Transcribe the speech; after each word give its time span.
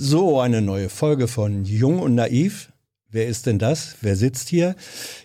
So, 0.00 0.38
eine 0.38 0.62
neue 0.62 0.90
Folge 0.90 1.26
von 1.26 1.64
Jung 1.64 1.98
und 1.98 2.14
Naiv. 2.14 2.72
Wer 3.10 3.26
ist 3.26 3.46
denn 3.46 3.58
das? 3.58 3.96
Wer 4.00 4.14
sitzt 4.14 4.48
hier? 4.48 4.76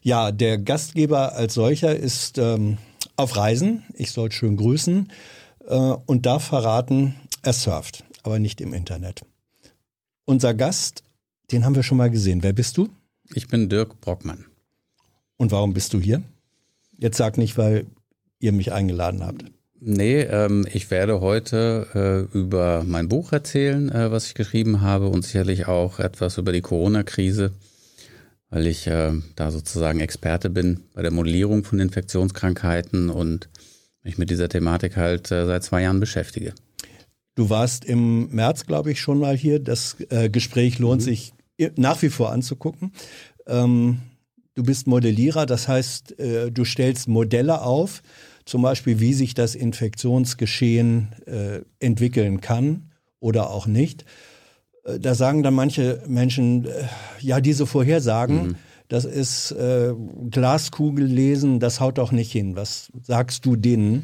Ja, 0.01 0.31
der 0.31 0.57
Gastgeber 0.57 1.35
als 1.35 1.53
solcher 1.53 1.95
ist 1.95 2.39
ähm, 2.39 2.79
auf 3.15 3.37
Reisen. 3.37 3.83
Ich 3.93 4.09
soll 4.09 4.31
schön 4.31 4.57
grüßen 4.57 5.11
äh, 5.67 5.75
und 5.75 6.25
darf 6.25 6.45
verraten, 6.45 7.13
er 7.43 7.53
surft, 7.53 8.03
aber 8.23 8.39
nicht 8.39 8.61
im 8.61 8.73
Internet. 8.73 9.21
Unser 10.25 10.55
Gast, 10.55 11.03
den 11.51 11.65
haben 11.65 11.75
wir 11.75 11.83
schon 11.83 11.99
mal 11.99 12.09
gesehen. 12.09 12.41
Wer 12.41 12.53
bist 12.53 12.75
du? 12.77 12.89
Ich 13.35 13.49
bin 13.49 13.69
Dirk 13.69 14.01
Brockmann. 14.01 14.45
Und 15.37 15.51
warum 15.51 15.75
bist 15.75 15.93
du 15.93 15.99
hier? 15.99 16.23
Jetzt 16.97 17.17
sag 17.17 17.37
nicht, 17.37 17.59
weil 17.59 17.85
ihr 18.39 18.53
mich 18.53 18.73
eingeladen 18.73 19.23
habt. 19.23 19.45
Nee, 19.85 20.21
ähm, 20.21 20.65
ich 20.71 20.91
werde 20.91 21.19
heute 21.19 22.29
äh, 22.33 22.37
über 22.37 22.85
mein 22.87 23.09
Buch 23.09 23.33
erzählen, 23.33 23.91
äh, 23.91 24.11
was 24.11 24.27
ich 24.27 24.33
geschrieben 24.33 24.79
habe 24.79 25.09
und 25.09 25.25
sicherlich 25.25 25.67
auch 25.67 25.99
etwas 25.99 26.37
über 26.37 26.53
die 26.53 26.61
Corona-Krise, 26.61 27.51
weil 28.49 28.67
ich 28.67 28.87
äh, 28.87 29.11
da 29.35 29.51
sozusagen 29.51 29.99
Experte 29.99 30.49
bin 30.49 30.85
bei 30.93 31.01
der 31.01 31.11
Modellierung 31.11 31.65
von 31.65 31.79
Infektionskrankheiten 31.79 33.09
und 33.09 33.49
mich 34.03 34.17
mit 34.17 34.29
dieser 34.29 34.47
Thematik 34.47 34.95
halt 34.95 35.29
äh, 35.31 35.45
seit 35.45 35.65
zwei 35.65 35.81
Jahren 35.81 35.99
beschäftige. 35.99 36.53
Du 37.35 37.49
warst 37.49 37.83
im 37.83 38.29
März, 38.33 38.65
glaube 38.65 38.89
ich, 38.91 39.01
schon 39.01 39.19
mal 39.19 39.35
hier. 39.35 39.59
Das 39.59 39.97
äh, 40.09 40.29
Gespräch 40.29 40.79
lohnt 40.79 41.01
mhm. 41.01 41.05
sich 41.05 41.33
nach 41.75 42.01
wie 42.01 42.09
vor 42.09 42.31
anzugucken. 42.31 42.93
Ähm, 43.47 43.99
du 44.55 44.63
bist 44.63 44.87
Modellierer, 44.87 45.45
das 45.45 45.67
heißt, 45.67 46.19
äh, 46.19 46.51
du 46.51 46.63
stellst 46.63 47.09
Modelle 47.09 47.61
auf 47.63 48.01
zum 48.45 48.61
Beispiel, 48.61 48.99
wie 48.99 49.13
sich 49.13 49.33
das 49.33 49.55
Infektionsgeschehen 49.55 51.09
äh, 51.25 51.61
entwickeln 51.79 52.41
kann 52.41 52.91
oder 53.19 53.49
auch 53.49 53.67
nicht. 53.67 54.05
Äh, 54.83 54.99
da 54.99 55.15
sagen 55.15 55.43
dann 55.43 55.53
manche 55.53 56.03
Menschen, 56.07 56.65
äh, 56.65 56.69
ja, 57.19 57.41
diese 57.41 57.65
Vorhersagen, 57.65 58.47
mhm. 58.47 58.55
das 58.87 59.05
ist 59.05 59.51
äh, 59.51 59.93
Glaskugel 60.29 61.05
lesen, 61.05 61.59
das 61.59 61.79
haut 61.79 61.97
doch 61.97 62.11
nicht 62.11 62.31
hin. 62.31 62.55
Was 62.55 62.91
sagst 63.01 63.45
du 63.45 63.55
denen? 63.55 64.03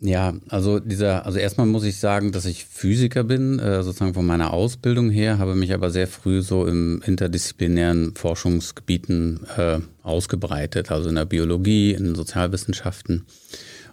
Ja, 0.00 0.34
also 0.48 0.78
dieser, 0.78 1.26
also 1.26 1.38
erstmal 1.38 1.66
muss 1.66 1.82
ich 1.82 1.98
sagen, 1.98 2.30
dass 2.30 2.46
ich 2.46 2.64
Physiker 2.64 3.24
bin, 3.24 3.58
äh, 3.58 3.82
sozusagen 3.82 4.14
von 4.14 4.26
meiner 4.26 4.52
Ausbildung 4.52 5.10
her, 5.10 5.38
habe 5.38 5.56
mich 5.56 5.74
aber 5.74 5.90
sehr 5.90 6.06
früh 6.06 6.40
so 6.42 6.66
im 6.66 7.02
interdisziplinären 7.04 8.14
Forschungsgebieten 8.14 9.40
äh, 9.56 9.80
ausgebreitet, 10.04 10.92
also 10.92 11.08
in 11.08 11.16
der 11.16 11.24
Biologie, 11.24 11.94
in 11.94 12.04
den 12.04 12.14
Sozialwissenschaften 12.14 13.26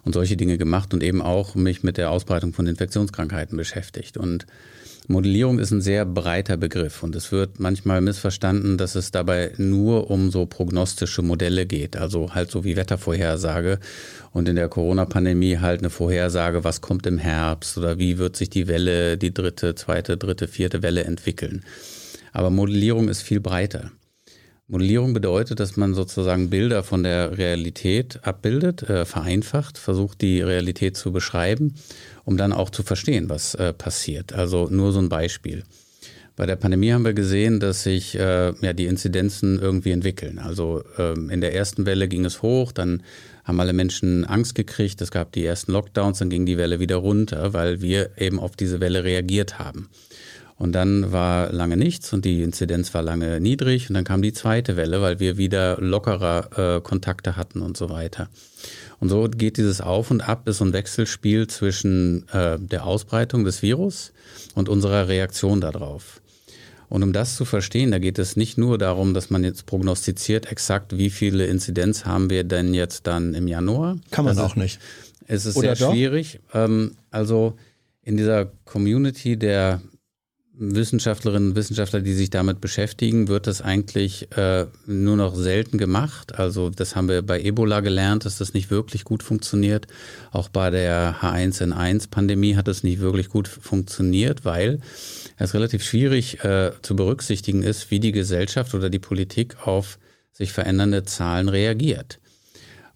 und 0.05 0.13
solche 0.13 0.37
Dinge 0.37 0.57
gemacht 0.57 0.93
und 0.93 1.03
eben 1.03 1.21
auch 1.21 1.55
mich 1.55 1.83
mit 1.83 1.97
der 1.97 2.11
Ausbreitung 2.11 2.53
von 2.53 2.67
Infektionskrankheiten 2.67 3.57
beschäftigt. 3.57 4.17
Und 4.17 4.45
Modellierung 5.07 5.59
ist 5.59 5.71
ein 5.71 5.81
sehr 5.81 6.05
breiter 6.05 6.57
Begriff 6.57 7.03
und 7.03 7.15
es 7.15 7.31
wird 7.31 7.59
manchmal 7.59 8.01
missverstanden, 8.01 8.77
dass 8.77 8.95
es 8.95 9.11
dabei 9.11 9.51
nur 9.57 10.09
um 10.09 10.31
so 10.31 10.47
prognostische 10.47 11.21
Modelle 11.21 11.67
geht, 11.67 11.95
also 11.95 12.33
halt 12.33 12.49
so 12.49 12.63
wie 12.63 12.75
Wettervorhersage 12.75 13.79
und 14.31 14.49
in 14.49 14.55
der 14.55 14.67
Corona-Pandemie 14.67 15.59
halt 15.59 15.81
eine 15.81 15.91
Vorhersage, 15.91 16.63
was 16.63 16.81
kommt 16.81 17.05
im 17.05 17.19
Herbst 17.19 17.77
oder 17.77 17.99
wie 17.99 18.17
wird 18.17 18.35
sich 18.35 18.49
die 18.49 18.67
Welle, 18.67 19.17
die 19.17 19.33
dritte, 19.33 19.75
zweite, 19.75 20.17
dritte, 20.17 20.47
vierte 20.47 20.81
Welle 20.81 21.03
entwickeln. 21.03 21.63
Aber 22.31 22.49
Modellierung 22.49 23.07
ist 23.07 23.21
viel 23.21 23.39
breiter. 23.39 23.91
Modellierung 24.67 25.13
bedeutet, 25.13 25.59
dass 25.59 25.77
man 25.77 25.94
sozusagen 25.94 26.49
Bilder 26.49 26.83
von 26.83 27.03
der 27.03 27.38
Realität 27.38 28.19
abbildet, 28.23 28.81
äh, 28.83 29.05
vereinfacht, 29.05 29.77
versucht 29.77 30.22
die 30.22 30.41
Realität 30.41 30.97
zu 30.97 31.11
beschreiben, 31.11 31.75
um 32.23 32.35
dann 32.35 32.52
auch 32.52 32.72
zu 32.72 32.81
verstehen, 32.81 33.30
was 33.30 33.53
äh, 33.53 33.73
passiert. 33.73 34.33
Also 34.33 34.67
nur 34.72 34.91
so 34.91 34.99
ein 34.99 35.09
Beispiel. 35.09 35.63
Bei 36.35 36.47
der 36.47 36.55
Pandemie 36.55 36.91
haben 36.91 37.05
wir 37.05 37.13
gesehen, 37.13 37.59
dass 37.59 37.83
sich 37.83 38.16
äh, 38.16 38.53
ja, 38.59 38.73
die 38.73 38.88
Inzidenzen 38.88 39.59
irgendwie 39.59 39.91
entwickeln. 39.91 40.39
Also 40.39 40.83
ähm, 40.97 41.29
in 41.29 41.41
der 41.41 41.53
ersten 41.53 41.85
Welle 41.85 42.07
ging 42.07 42.25
es 42.25 42.41
hoch, 42.41 42.72
dann 42.72 43.03
haben 43.45 43.59
alle 43.59 43.72
Menschen 43.72 44.25
Angst 44.25 44.56
gekriegt, 44.56 45.00
es 45.01 45.12
gab 45.12 45.31
die 45.31 45.45
ersten 45.45 45.72
Lockdowns, 45.72 46.18
dann 46.18 46.31
ging 46.31 46.47
die 46.47 46.57
Welle 46.57 46.79
wieder 46.79 46.97
runter, 46.97 47.53
weil 47.53 47.81
wir 47.81 48.09
eben 48.18 48.39
auf 48.39 48.56
diese 48.56 48.79
Welle 48.81 49.03
reagiert 49.03 49.59
haben. 49.59 49.89
Und 50.57 50.71
dann 50.71 51.11
war 51.11 51.51
lange 51.51 51.75
nichts 51.75 52.13
und 52.13 52.23
die 52.23 52.41
Inzidenz 52.41 52.93
war 52.93 53.01
lange 53.01 53.41
niedrig 53.41 53.89
und 53.89 53.93
dann 53.95 54.05
kam 54.05 54.21
die 54.21 54.31
zweite 54.31 54.77
Welle, 54.77 55.01
weil 55.01 55.19
wir 55.19 55.38
wieder 55.38 55.77
lockerer 55.81 56.77
äh, 56.77 56.81
Kontakte 56.81 57.35
hatten 57.35 57.61
und 57.61 57.75
so 57.75 57.89
weiter. 57.89 58.29
Und 59.01 59.09
so 59.09 59.27
geht 59.27 59.57
dieses 59.57 59.81
Auf 59.81 60.11
und 60.11 60.21
Ab, 60.21 60.47
ist 60.47 60.59
so 60.59 60.65
ein 60.65 60.71
Wechselspiel 60.71 61.47
zwischen 61.47 62.27
äh, 62.29 62.57
der 62.57 62.85
Ausbreitung 62.85 63.44
des 63.44 63.61
Virus 63.61 64.13
und 64.53 64.69
unserer 64.69 65.09
Reaktion 65.09 65.59
darauf. 65.59 66.21
Und 66.88 67.03
um 67.03 67.11
das 67.11 67.35
zu 67.35 67.44
verstehen, 67.44 67.91
da 67.91 67.99
geht 67.99 68.19
es 68.19 68.38
nicht 68.38 68.57
nur 68.57 68.77
darum, 68.77 69.13
dass 69.13 69.29
man 69.29 69.44
jetzt 69.44 69.65
prognostiziert 69.65 70.49
exakt, 70.49 70.97
wie 70.97 71.09
viele 71.09 71.47
Inzidenz 71.47 72.05
haben 72.05 72.29
wir 72.29 72.45
denn 72.45 72.73
jetzt 72.73 73.07
dann 73.07 73.33
im 73.33 73.49
Januar. 73.49 73.97
Kann 74.11 74.23
man 74.23 74.38
das 74.38 74.45
auch 74.45 74.55
nicht. 74.55 74.79
Es 75.27 75.45
ist 75.45 75.57
Oder 75.57 75.75
sehr 75.75 75.88
doch? 75.88 75.94
schwierig. 75.94 76.39
Ähm, 76.53 76.95
also 77.11 77.57
in 78.03 78.15
dieser 78.15 78.45
Community 78.63 79.35
der 79.35 79.81
Wissenschaftlerinnen 80.57 81.49
und 81.49 81.55
Wissenschaftler, 81.55 82.01
die 82.01 82.13
sich 82.13 82.29
damit 82.29 82.61
beschäftigen, 82.61 83.27
wird 83.27 83.47
das 83.47 83.61
eigentlich 83.61 84.31
äh, 84.38 84.67
nur 84.85 85.17
noch 85.17 85.35
selten 85.35 85.77
gemacht. 85.77 86.39
Also 86.39 86.69
das 86.69 86.95
haben 86.95 87.09
wir 87.09 87.21
bei 87.21 87.41
Ebola 87.41 87.81
gelernt, 87.81 88.25
dass 88.25 88.38
das 88.38 88.53
nicht 88.53 88.71
wirklich 88.71 89.03
gut 89.03 89.21
funktioniert. 89.21 89.88
Auch 90.31 90.49
bei 90.49 90.69
der 90.69 91.17
H1N1-Pandemie 91.21 92.55
hat 92.55 92.67
es 92.67 92.83
nicht 92.83 92.99
wirklich 92.99 93.29
gut 93.29 93.47
funktioniert, 93.47 94.45
weil 94.45 94.79
es 95.38 95.53
relativ 95.53 95.83
schwierig 95.83 96.44
äh, 96.44 96.71
zu 96.81 96.95
berücksichtigen 96.95 97.61
ist, 97.61 97.91
wie 97.91 97.99
die 97.99 98.13
Gesellschaft 98.13 98.73
oder 98.73 98.89
die 98.89 98.99
Politik 98.99 99.67
auf 99.67 99.99
sich 100.31 100.53
verändernde 100.53 101.03
Zahlen 101.03 101.49
reagiert. 101.49 102.19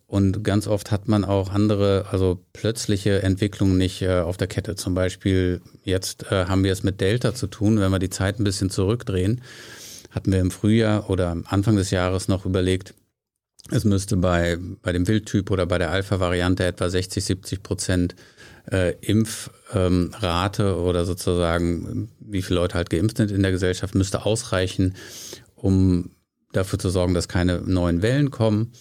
Und 0.10 0.44
ganz 0.44 0.66
oft 0.66 0.90
hat 0.90 1.08
man 1.08 1.24
auch 1.24 1.52
andere, 1.52 2.08
also 2.10 2.44
plötzliche 2.52 3.22
Entwicklungen 3.22 3.78
nicht 3.78 4.02
äh, 4.02 4.22
auf 4.22 4.38
der 4.38 4.48
Kette. 4.48 4.76
Zum 4.76 4.96
Beispiel 4.96 5.62
jetzt 5.84 6.32
äh, 6.32 6.46
haben 6.46 6.64
wir 6.64 6.72
es 6.72 6.82
mit 6.82 7.00
Delta 7.00 7.36
zu 7.36 7.46
tun. 7.46 7.80
Wenn 7.80 7.92
wir 7.92 8.00
die 8.00 8.10
Zeit 8.10 8.40
ein 8.40 8.44
bisschen 8.44 8.72
zurückdrehen, 8.72 9.42
hatten 10.10 10.32
wir 10.32 10.40
im 10.40 10.50
Frühjahr 10.50 11.12
oder 11.12 11.38
Anfang 11.46 11.76
des 11.76 11.92
Jahres 11.92 12.28
noch 12.28 12.48
überlegt, 12.48 12.96
es 13.70 13.84
müsste 13.86 14.18
bei, 14.18 14.58
bei 14.82 14.94
dem 14.94 15.08
Wildtyp 15.08 15.52
oder 15.52 15.68
bei 15.68 15.78
der 15.78 15.92
Alpha-Variante 15.92 16.66
etwa 16.66 16.90
60, 16.90 17.24
70 17.24 17.62
Prozent 17.62 18.16
äh, 18.72 18.96
Impfrate 19.02 20.64
ähm, 20.64 20.84
oder 20.84 21.06
sozusagen, 21.06 22.10
wie 22.20 22.42
viele 22.42 22.62
Leute 22.62 22.74
halt 22.74 22.90
geimpft 22.90 23.18
sind 23.18 23.30
in 23.30 23.44
der 23.44 23.52
Gesellschaft, 23.52 23.94
müsste 23.94 24.26
ausreichen, 24.26 24.96
um 25.54 26.10
dafür 26.52 26.80
zu 26.80 26.90
sorgen, 26.90 27.14
dass 27.14 27.28
keine 27.28 27.62
neuen 27.62 28.02
Wellen 28.02 28.32
kommen. 28.32 28.72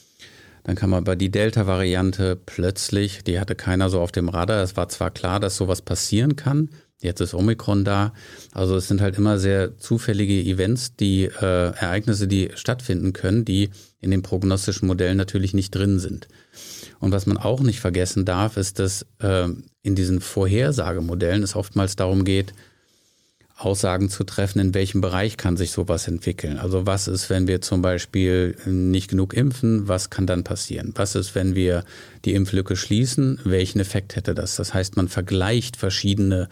Dann 0.64 0.76
kam 0.76 0.94
aber 0.94 1.16
die 1.16 1.30
Delta-Variante 1.30 2.36
plötzlich, 2.36 3.24
die 3.24 3.40
hatte 3.40 3.54
keiner 3.54 3.90
so 3.90 4.00
auf 4.00 4.12
dem 4.12 4.28
Radar. 4.28 4.62
Es 4.62 4.76
war 4.76 4.88
zwar 4.88 5.10
klar, 5.10 5.40
dass 5.40 5.56
sowas 5.56 5.82
passieren 5.82 6.36
kann. 6.36 6.70
Jetzt 7.00 7.20
ist 7.20 7.34
Omikron 7.34 7.84
da. 7.84 8.12
Also 8.52 8.76
es 8.76 8.88
sind 8.88 9.00
halt 9.00 9.16
immer 9.16 9.38
sehr 9.38 9.78
zufällige 9.78 10.34
Events, 10.34 10.96
die 10.96 11.24
äh, 11.24 11.72
Ereignisse, 11.72 12.26
die 12.26 12.50
stattfinden 12.54 13.12
können, 13.12 13.44
die 13.44 13.70
in 14.00 14.10
den 14.10 14.22
prognostischen 14.22 14.88
Modellen 14.88 15.16
natürlich 15.16 15.54
nicht 15.54 15.70
drin 15.70 16.00
sind. 16.00 16.26
Und 16.98 17.12
was 17.12 17.26
man 17.26 17.36
auch 17.36 17.60
nicht 17.60 17.78
vergessen 17.78 18.24
darf, 18.24 18.56
ist, 18.56 18.80
dass 18.80 19.06
äh, 19.20 19.48
in 19.82 19.94
diesen 19.94 20.20
Vorhersagemodellen 20.20 21.44
es 21.44 21.54
oftmals 21.54 21.94
darum 21.94 22.24
geht, 22.24 22.52
Aussagen 23.58 24.08
zu 24.08 24.22
treffen, 24.22 24.60
in 24.60 24.74
welchem 24.74 25.00
Bereich 25.00 25.36
kann 25.36 25.56
sich 25.56 25.72
sowas 25.72 26.06
entwickeln. 26.06 26.58
Also 26.58 26.86
was 26.86 27.08
ist, 27.08 27.28
wenn 27.28 27.48
wir 27.48 27.60
zum 27.60 27.82
Beispiel 27.82 28.56
nicht 28.66 29.10
genug 29.10 29.34
impfen, 29.34 29.88
was 29.88 30.10
kann 30.10 30.26
dann 30.26 30.44
passieren? 30.44 30.92
Was 30.94 31.16
ist, 31.16 31.34
wenn 31.34 31.56
wir 31.56 31.84
die 32.24 32.34
Impflücke 32.34 32.76
schließen, 32.76 33.40
welchen 33.44 33.80
Effekt 33.80 34.14
hätte 34.14 34.34
das? 34.34 34.54
Das 34.54 34.74
heißt, 34.74 34.96
man 34.96 35.08
vergleicht 35.08 35.76
verschiedene 35.76 36.48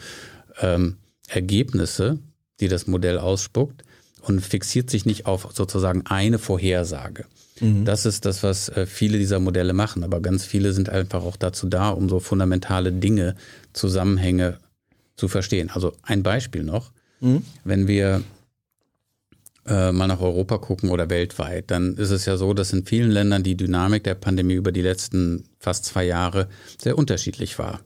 ähm, 0.61 0.97
Ergebnisse, 1.29 2.19
die 2.59 2.69
das 2.69 2.89
Modell 2.89 3.19
ausspuckt 3.19 3.85
und 4.23 4.41
fixiert 4.41 4.91
sich 4.91 5.07
nicht 5.07 5.27
auf 5.27 5.49
sozusagen 5.55 6.07
eine 6.07 6.39
Vorhersage. 6.39 7.27
Mhm. 7.61 7.85
Das 7.85 8.05
ist 8.05 8.25
das, 8.25 8.43
was 8.43 8.69
äh, 8.71 8.85
viele 8.85 9.19
dieser 9.19 9.39
Modelle 9.39 9.73
machen, 9.73 10.03
aber 10.03 10.21
ganz 10.21 10.45
viele 10.45 10.73
sind 10.73 10.89
einfach 10.89 11.23
auch 11.23 11.37
dazu 11.37 11.69
da, 11.69 11.91
um 11.91 12.09
so 12.09 12.19
fundamentale 12.19 12.93
Dinge, 12.93 13.37
Zusammenhänge 13.73 14.59
zu 15.15 15.29
verstehen. 15.29 15.71
Also 15.71 15.93
ein 16.03 16.25
Beispiel 16.25 16.65
noch. 16.65 16.93
Mhm. 17.21 17.43
Wenn 17.65 17.89
wir 17.89 18.23
äh, 19.67 19.93
mal 19.93 20.07
nach 20.07 20.21
Europa 20.21 20.59
gucken 20.59 20.91
oder 20.91 21.11
weltweit, 21.11 21.71
dann 21.71 21.97
ist 21.97 22.11
es 22.11 22.25
ja 22.27 22.37
so, 22.37 22.55
dass 22.55 22.73
in 22.73 22.85
vielen 22.85 23.11
Ländern 23.11 23.43
die 23.43 23.57
Dynamik 23.57 24.05
der 24.05 24.15
Pandemie 24.15 24.55
über 24.55 24.73
die 24.73 24.83
letzten 24.83 25.45
fast 25.59 25.85
zwei 25.85 26.05
Jahre 26.05 26.49
sehr 26.81 26.97
unterschiedlich 26.97 27.59
war. 27.59 27.81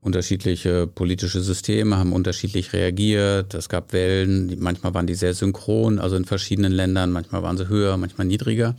Unterschiedliche 0.00 0.88
politische 0.88 1.40
Systeme 1.40 1.96
haben 1.96 2.12
unterschiedlich 2.12 2.72
reagiert. 2.72 3.54
Es 3.54 3.68
gab 3.68 3.92
Wellen, 3.92 4.56
manchmal 4.58 4.94
waren 4.94 5.06
die 5.06 5.14
sehr 5.14 5.34
synchron, 5.34 6.00
also 6.00 6.16
in 6.16 6.24
verschiedenen 6.24 6.72
Ländern, 6.72 7.12
manchmal 7.12 7.42
waren 7.42 7.56
sie 7.56 7.68
höher, 7.68 7.96
manchmal 7.96 8.26
niedriger. 8.26 8.74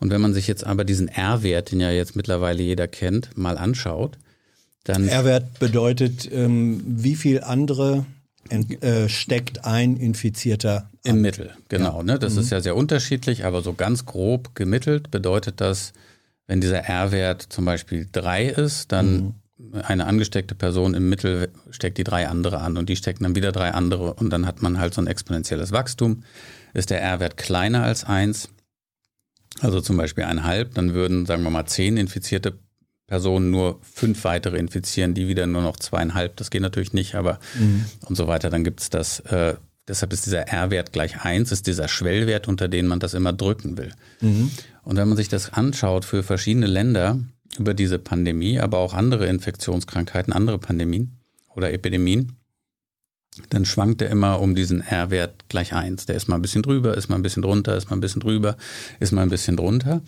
Und 0.00 0.10
wenn 0.10 0.20
man 0.20 0.32
sich 0.32 0.46
jetzt 0.46 0.64
aber 0.64 0.84
diesen 0.84 1.08
R-Wert, 1.08 1.72
den 1.72 1.80
ja 1.80 1.90
jetzt 1.90 2.16
mittlerweile 2.16 2.62
jeder 2.62 2.88
kennt, 2.88 3.36
mal 3.36 3.58
anschaut, 3.58 4.16
dann. 4.84 5.08
R-Wert 5.08 5.58
bedeutet, 5.58 6.30
ähm, 6.32 6.82
wie 6.86 7.16
viel 7.16 7.40
andere 7.42 8.06
ent, 8.48 8.82
äh, 8.82 9.08
steckt 9.08 9.64
ein 9.64 9.96
Infizierter. 9.96 10.90
An. 11.04 11.16
Im 11.16 11.20
Mittel, 11.20 11.52
genau. 11.68 11.98
Ja. 11.98 12.02
Ne? 12.02 12.18
Das 12.18 12.34
mhm. 12.34 12.40
ist 12.40 12.50
ja 12.50 12.60
sehr 12.60 12.76
unterschiedlich, 12.76 13.44
aber 13.44 13.62
so 13.62 13.72
ganz 13.74 14.06
grob 14.06 14.54
gemittelt 14.54 15.10
bedeutet 15.10 15.60
das, 15.60 15.92
wenn 16.46 16.60
dieser 16.60 16.80
R-Wert 16.80 17.42
zum 17.42 17.64
Beispiel 17.64 18.08
drei 18.10 18.46
ist, 18.46 18.92
dann 18.92 19.34
mhm. 19.58 19.80
eine 19.82 20.06
angesteckte 20.06 20.54
Person 20.54 20.94
im 20.94 21.08
Mittel 21.08 21.50
steckt 21.70 21.98
die 21.98 22.04
drei 22.04 22.28
andere 22.28 22.58
an 22.60 22.76
und 22.76 22.88
die 22.88 22.96
stecken 22.96 23.24
dann 23.24 23.36
wieder 23.36 23.52
drei 23.52 23.72
andere 23.72 24.14
und 24.14 24.30
dann 24.30 24.46
hat 24.46 24.62
man 24.62 24.78
halt 24.78 24.94
so 24.94 25.00
ein 25.00 25.06
exponentielles 25.06 25.72
Wachstum. 25.72 26.24
Ist 26.74 26.90
der 26.90 27.02
R-Wert 27.02 27.36
kleiner 27.36 27.82
als 27.82 28.04
eins, 28.04 28.48
also 29.60 29.80
zum 29.80 29.96
Beispiel 29.96 30.24
einhalb, 30.24 30.74
dann 30.74 30.94
würden, 30.94 31.26
sagen 31.26 31.42
wir 31.42 31.50
mal, 31.50 31.66
zehn 31.66 31.96
infizierte 31.96 32.58
Personen 33.08 33.50
nur 33.50 33.80
fünf 33.82 34.22
weitere 34.24 34.58
infizieren, 34.58 35.14
die 35.14 35.26
wieder 35.26 35.46
nur 35.46 35.62
noch 35.62 35.76
zweieinhalb. 35.76 36.36
Das 36.36 36.50
geht 36.50 36.62
natürlich 36.62 36.92
nicht, 36.92 37.16
aber 37.16 37.40
mhm. 37.58 37.86
und 38.06 38.14
so 38.16 38.28
weiter. 38.28 38.50
Dann 38.50 38.62
gibt 38.62 38.80
es 38.80 38.90
das. 38.90 39.20
Äh, 39.20 39.54
deshalb 39.88 40.12
ist 40.12 40.26
dieser 40.26 40.42
R-Wert 40.42 40.92
gleich 40.92 41.24
eins, 41.24 41.50
ist 41.50 41.66
dieser 41.66 41.88
Schwellwert, 41.88 42.46
unter 42.46 42.68
den 42.68 42.86
man 42.86 43.00
das 43.00 43.14
immer 43.14 43.32
drücken 43.32 43.78
will. 43.78 43.92
Mhm. 44.20 44.50
Und 44.82 44.96
wenn 44.96 45.08
man 45.08 45.16
sich 45.16 45.28
das 45.28 45.54
anschaut 45.54 46.04
für 46.04 46.22
verschiedene 46.22 46.66
Länder 46.66 47.18
über 47.58 47.72
diese 47.72 47.98
Pandemie, 47.98 48.60
aber 48.60 48.78
auch 48.78 48.92
andere 48.92 49.26
Infektionskrankheiten, 49.26 50.34
andere 50.34 50.58
Pandemien 50.58 51.16
oder 51.56 51.72
Epidemien, 51.72 52.36
dann 53.48 53.64
schwankt 53.64 54.02
er 54.02 54.10
immer 54.10 54.40
um 54.40 54.54
diesen 54.54 54.82
R-Wert 54.82 55.48
gleich 55.48 55.72
eins. 55.72 56.04
Der 56.04 56.16
ist 56.16 56.28
mal 56.28 56.36
ein 56.36 56.42
bisschen 56.42 56.62
drüber, 56.62 56.94
ist 56.94 57.08
mal 57.08 57.16
ein 57.16 57.22
bisschen 57.22 57.42
drunter, 57.42 57.74
ist 57.76 57.88
mal 57.88 57.96
ein 57.96 58.00
bisschen 58.00 58.20
drüber, 58.20 58.56
ist 59.00 59.12
mal 59.12 59.22
ein 59.22 59.30
bisschen 59.30 59.56
drunter. 59.56 60.02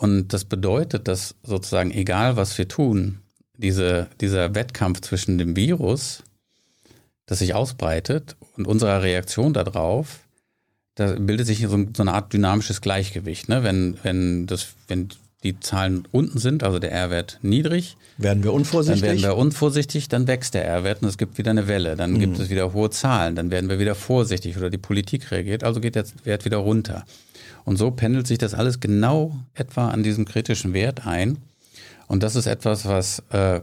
Und 0.00 0.32
das 0.32 0.46
bedeutet, 0.46 1.08
dass 1.08 1.34
sozusagen 1.42 1.90
egal 1.90 2.36
was 2.36 2.56
wir 2.56 2.66
tun, 2.66 3.18
diese, 3.58 4.06
dieser 4.22 4.54
Wettkampf 4.54 5.02
zwischen 5.02 5.36
dem 5.36 5.56
Virus, 5.56 6.22
das 7.26 7.40
sich 7.40 7.52
ausbreitet 7.52 8.34
und 8.56 8.66
unserer 8.66 9.02
Reaktion 9.02 9.52
darauf, 9.52 10.20
da 10.94 11.12
bildet 11.18 11.46
sich 11.46 11.66
so, 11.68 11.74
eine 11.74 12.14
Art 12.14 12.32
dynamisches 12.32 12.80
Gleichgewicht. 12.80 13.50
Ne? 13.50 13.62
Wenn, 13.62 13.98
wenn, 14.02 14.46
das, 14.46 14.68
wenn 14.88 15.10
die 15.42 15.60
Zahlen 15.60 16.08
unten 16.12 16.38
sind, 16.38 16.62
also 16.62 16.78
der 16.78 16.92
R-Wert 16.92 17.38
niedrig, 17.42 17.98
werden 18.16 18.42
wir 18.42 18.54
unvorsichtig. 18.54 19.02
Dann 19.02 19.10
werden 19.10 19.22
wir 19.22 19.36
unvorsichtig, 19.36 20.08
dann 20.08 20.26
wächst 20.26 20.54
der 20.54 20.64
R-Wert 20.64 21.02
und 21.02 21.08
es 21.08 21.18
gibt 21.18 21.36
wieder 21.36 21.50
eine 21.50 21.68
Welle. 21.68 21.94
Dann 21.94 22.12
mhm. 22.12 22.20
gibt 22.20 22.38
es 22.38 22.48
wieder 22.48 22.72
hohe 22.72 22.88
Zahlen, 22.88 23.36
dann 23.36 23.50
werden 23.50 23.68
wir 23.68 23.78
wieder 23.78 23.94
vorsichtig 23.94 24.56
oder 24.56 24.70
die 24.70 24.78
Politik 24.78 25.30
reagiert, 25.30 25.62
also 25.62 25.78
geht 25.80 25.94
der 25.94 26.06
Wert 26.24 26.46
wieder 26.46 26.56
runter. 26.56 27.04
Und 27.64 27.76
so 27.76 27.90
pendelt 27.90 28.26
sich 28.26 28.38
das 28.38 28.54
alles 28.54 28.80
genau 28.80 29.36
etwa 29.54 29.88
an 29.88 30.02
diesem 30.02 30.24
kritischen 30.24 30.72
Wert 30.72 31.06
ein. 31.06 31.38
Und 32.06 32.22
das 32.22 32.36
ist 32.36 32.46
etwas, 32.46 32.86
was 32.86 33.20
äh, 33.30 33.60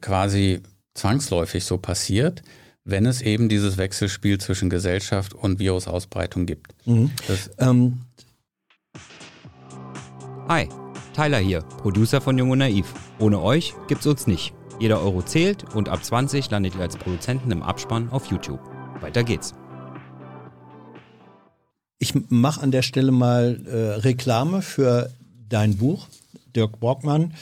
quasi 0.00 0.60
zwangsläufig 0.94 1.64
so 1.64 1.78
passiert, 1.78 2.42
wenn 2.84 3.06
es 3.06 3.20
eben 3.20 3.48
dieses 3.48 3.76
Wechselspiel 3.76 4.38
zwischen 4.38 4.70
Gesellschaft 4.70 5.34
und 5.34 5.58
Virusausbreitung 5.58 6.46
gibt. 6.46 6.74
Mhm. 6.86 7.10
Ähm. 7.58 8.00
Hi, 10.48 10.68
Tyler 11.14 11.38
hier, 11.38 11.62
Producer 11.62 12.20
von 12.20 12.38
Jung 12.38 12.50
und 12.50 12.58
Naiv. 12.58 12.92
Ohne 13.18 13.40
euch 13.40 13.74
gibt's 13.88 14.06
uns 14.06 14.26
nicht. 14.26 14.54
Jeder 14.78 15.00
Euro 15.00 15.22
zählt 15.22 15.74
und 15.74 15.88
ab 15.88 16.04
20 16.04 16.50
landet 16.50 16.74
ihr 16.76 16.82
als 16.82 16.96
Produzenten 16.96 17.50
im 17.50 17.62
Abspann 17.62 18.10
auf 18.10 18.26
YouTube. 18.26 18.60
Weiter 19.00 19.24
geht's. 19.24 19.54
Ich 21.98 22.12
mache 22.28 22.60
an 22.60 22.70
der 22.70 22.82
Stelle 22.82 23.10
mal 23.10 23.58
äh, 23.66 24.00
Reklame 24.00 24.60
für 24.60 25.10
dein 25.48 25.76
Buch, 25.76 26.08
Dirk 26.54 26.78
Borgmann. 26.78 27.32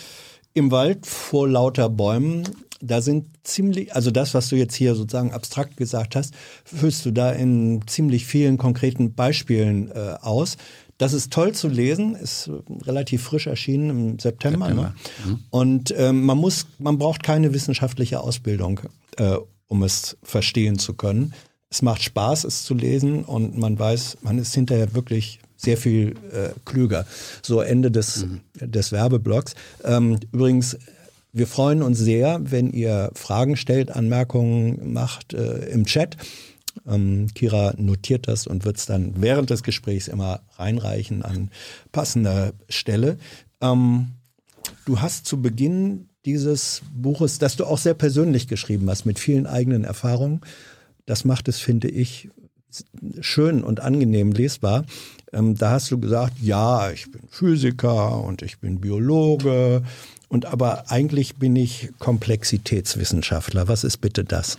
Im 0.53 0.71
Wald 0.71 1.07
vor 1.07 1.49
lauter 1.49 1.89
Bäumen. 1.89 2.45
Da 2.81 3.01
sind 3.01 3.27
ziemlich, 3.43 3.95
also 3.95 4.11
das, 4.11 4.35
was 4.35 4.49
du 4.49 4.57
jetzt 4.57 4.75
hier 4.75 4.95
sozusagen 4.95 5.33
abstrakt 5.33 5.77
gesagt 5.77 6.15
hast, 6.15 6.35
füllst 6.65 7.05
du 7.07 7.11
da 7.11 7.33
in 7.33 7.81
ziemlich 7.87 8.27
vielen 8.27 8.59
konkreten 8.59 9.15
Beispielen 9.15 9.91
äh, 9.91 10.17
aus. 10.21 10.57
Das 10.99 11.13
ist 11.13 11.33
toll 11.33 11.53
zu 11.53 11.67
lesen, 11.67 12.15
ist 12.15 12.49
relativ 12.83 13.25
frisch 13.25 13.49
erschienen 13.49 13.91
im 13.91 14.19
September. 14.21 14.69
Ne? 14.69 14.75
September. 14.75 14.95
Ne? 15.27 15.33
Mhm. 15.33 15.45
Und 15.51 15.95
ähm, 15.97 16.25
man 16.25 16.39
muss, 16.39 16.67
man 16.79 16.99
braucht 16.99 17.25
keine 17.25 17.53
wissenschaftliche 17.53 18.21
Ausbildung, 18.21 18.81
äh, 19.17 19.37
um 19.67 19.83
es 19.83 20.17
verstehen 20.23 20.79
zu 20.79 20.95
können 20.95 21.35
es 21.75 21.83
macht 21.83 22.05
Spaß, 22.05 22.45
es 22.45 22.63
zu 22.63 22.73
lesen 22.73 23.25
und 23.25 23.59
man 23.59 23.77
weiß, 23.77 24.19
man 24.23 24.39
ist 24.39 24.55
hinterher 24.55 24.95
wirklich 24.95 25.41
sehr 25.57 25.77
viel 25.77 26.15
äh, 26.33 26.51
klüger. 26.65 27.05
So 27.43 27.61
Ende 27.63 27.91
des, 27.91 28.27
mhm. 28.27 28.41
des 28.61 28.93
Werbeblocks. 28.93 29.57
Ähm, 29.83 30.21
übrigens, 30.31 30.79
wir 31.33 31.49
freuen 31.49 31.83
uns 31.83 31.99
sehr, 31.99 32.39
wenn 32.45 32.71
ihr 32.71 33.11
Fragen 33.15 33.57
stellt, 33.57 33.91
Anmerkungen 33.91 34.93
macht 34.93 35.35
äh, 35.35 35.67
im 35.71 35.85
Chat. 35.85 36.17
Ähm, 36.87 37.27
Kira 37.35 37.75
notiert 37.77 38.29
das 38.29 38.47
und 38.47 38.65
wird 38.65 38.77
es 38.77 38.87
dann 38.87 39.15
während 39.17 39.51
des 39.51 39.65
Gesprächs 39.65 40.07
immer 40.07 40.43
reinreichen 40.57 41.23
an 41.23 41.51
passender 41.91 42.53
Stelle. 42.69 43.19
Ähm, 43.61 44.13
du 44.85 45.01
hast 45.01 45.27
zu 45.27 45.43
Beginn 45.43 46.09
dieses 46.25 46.83
Buches, 46.95 47.41
das 47.41 47.57
du 47.57 47.65
auch 47.65 47.79
sehr 47.79 47.95
persönlich 47.95 48.47
geschrieben 48.47 48.89
hast, 48.89 49.07
mit 49.07 49.19
vielen 49.19 49.49
eigenen 49.49 49.83
Erfahrungen, 49.83 50.41
das 51.07 51.25
macht 51.25 51.49
es, 51.49 51.59
finde 51.59 51.89
ich, 51.89 52.31
schön 53.21 53.63
und 53.63 53.81
angenehm 53.81 54.33
lesbar. 54.33 54.85
Ähm, 55.33 55.57
da 55.57 55.71
hast 55.71 55.91
du 55.91 55.99
gesagt, 55.99 56.35
ja, 56.41 56.91
ich 56.91 57.11
bin 57.11 57.23
Physiker 57.29 58.23
und 58.23 58.43
ich 58.43 58.59
bin 58.59 58.81
Biologe 58.81 59.83
und 60.29 60.47
aber 60.47 60.91
eigentlich 60.91 61.37
bin 61.37 61.55
ich 61.57 61.91
Komplexitätswissenschaftler. 61.99 63.69
Was 63.69 63.85
ist 63.85 63.99
bitte 63.99 64.25
das? 64.25 64.59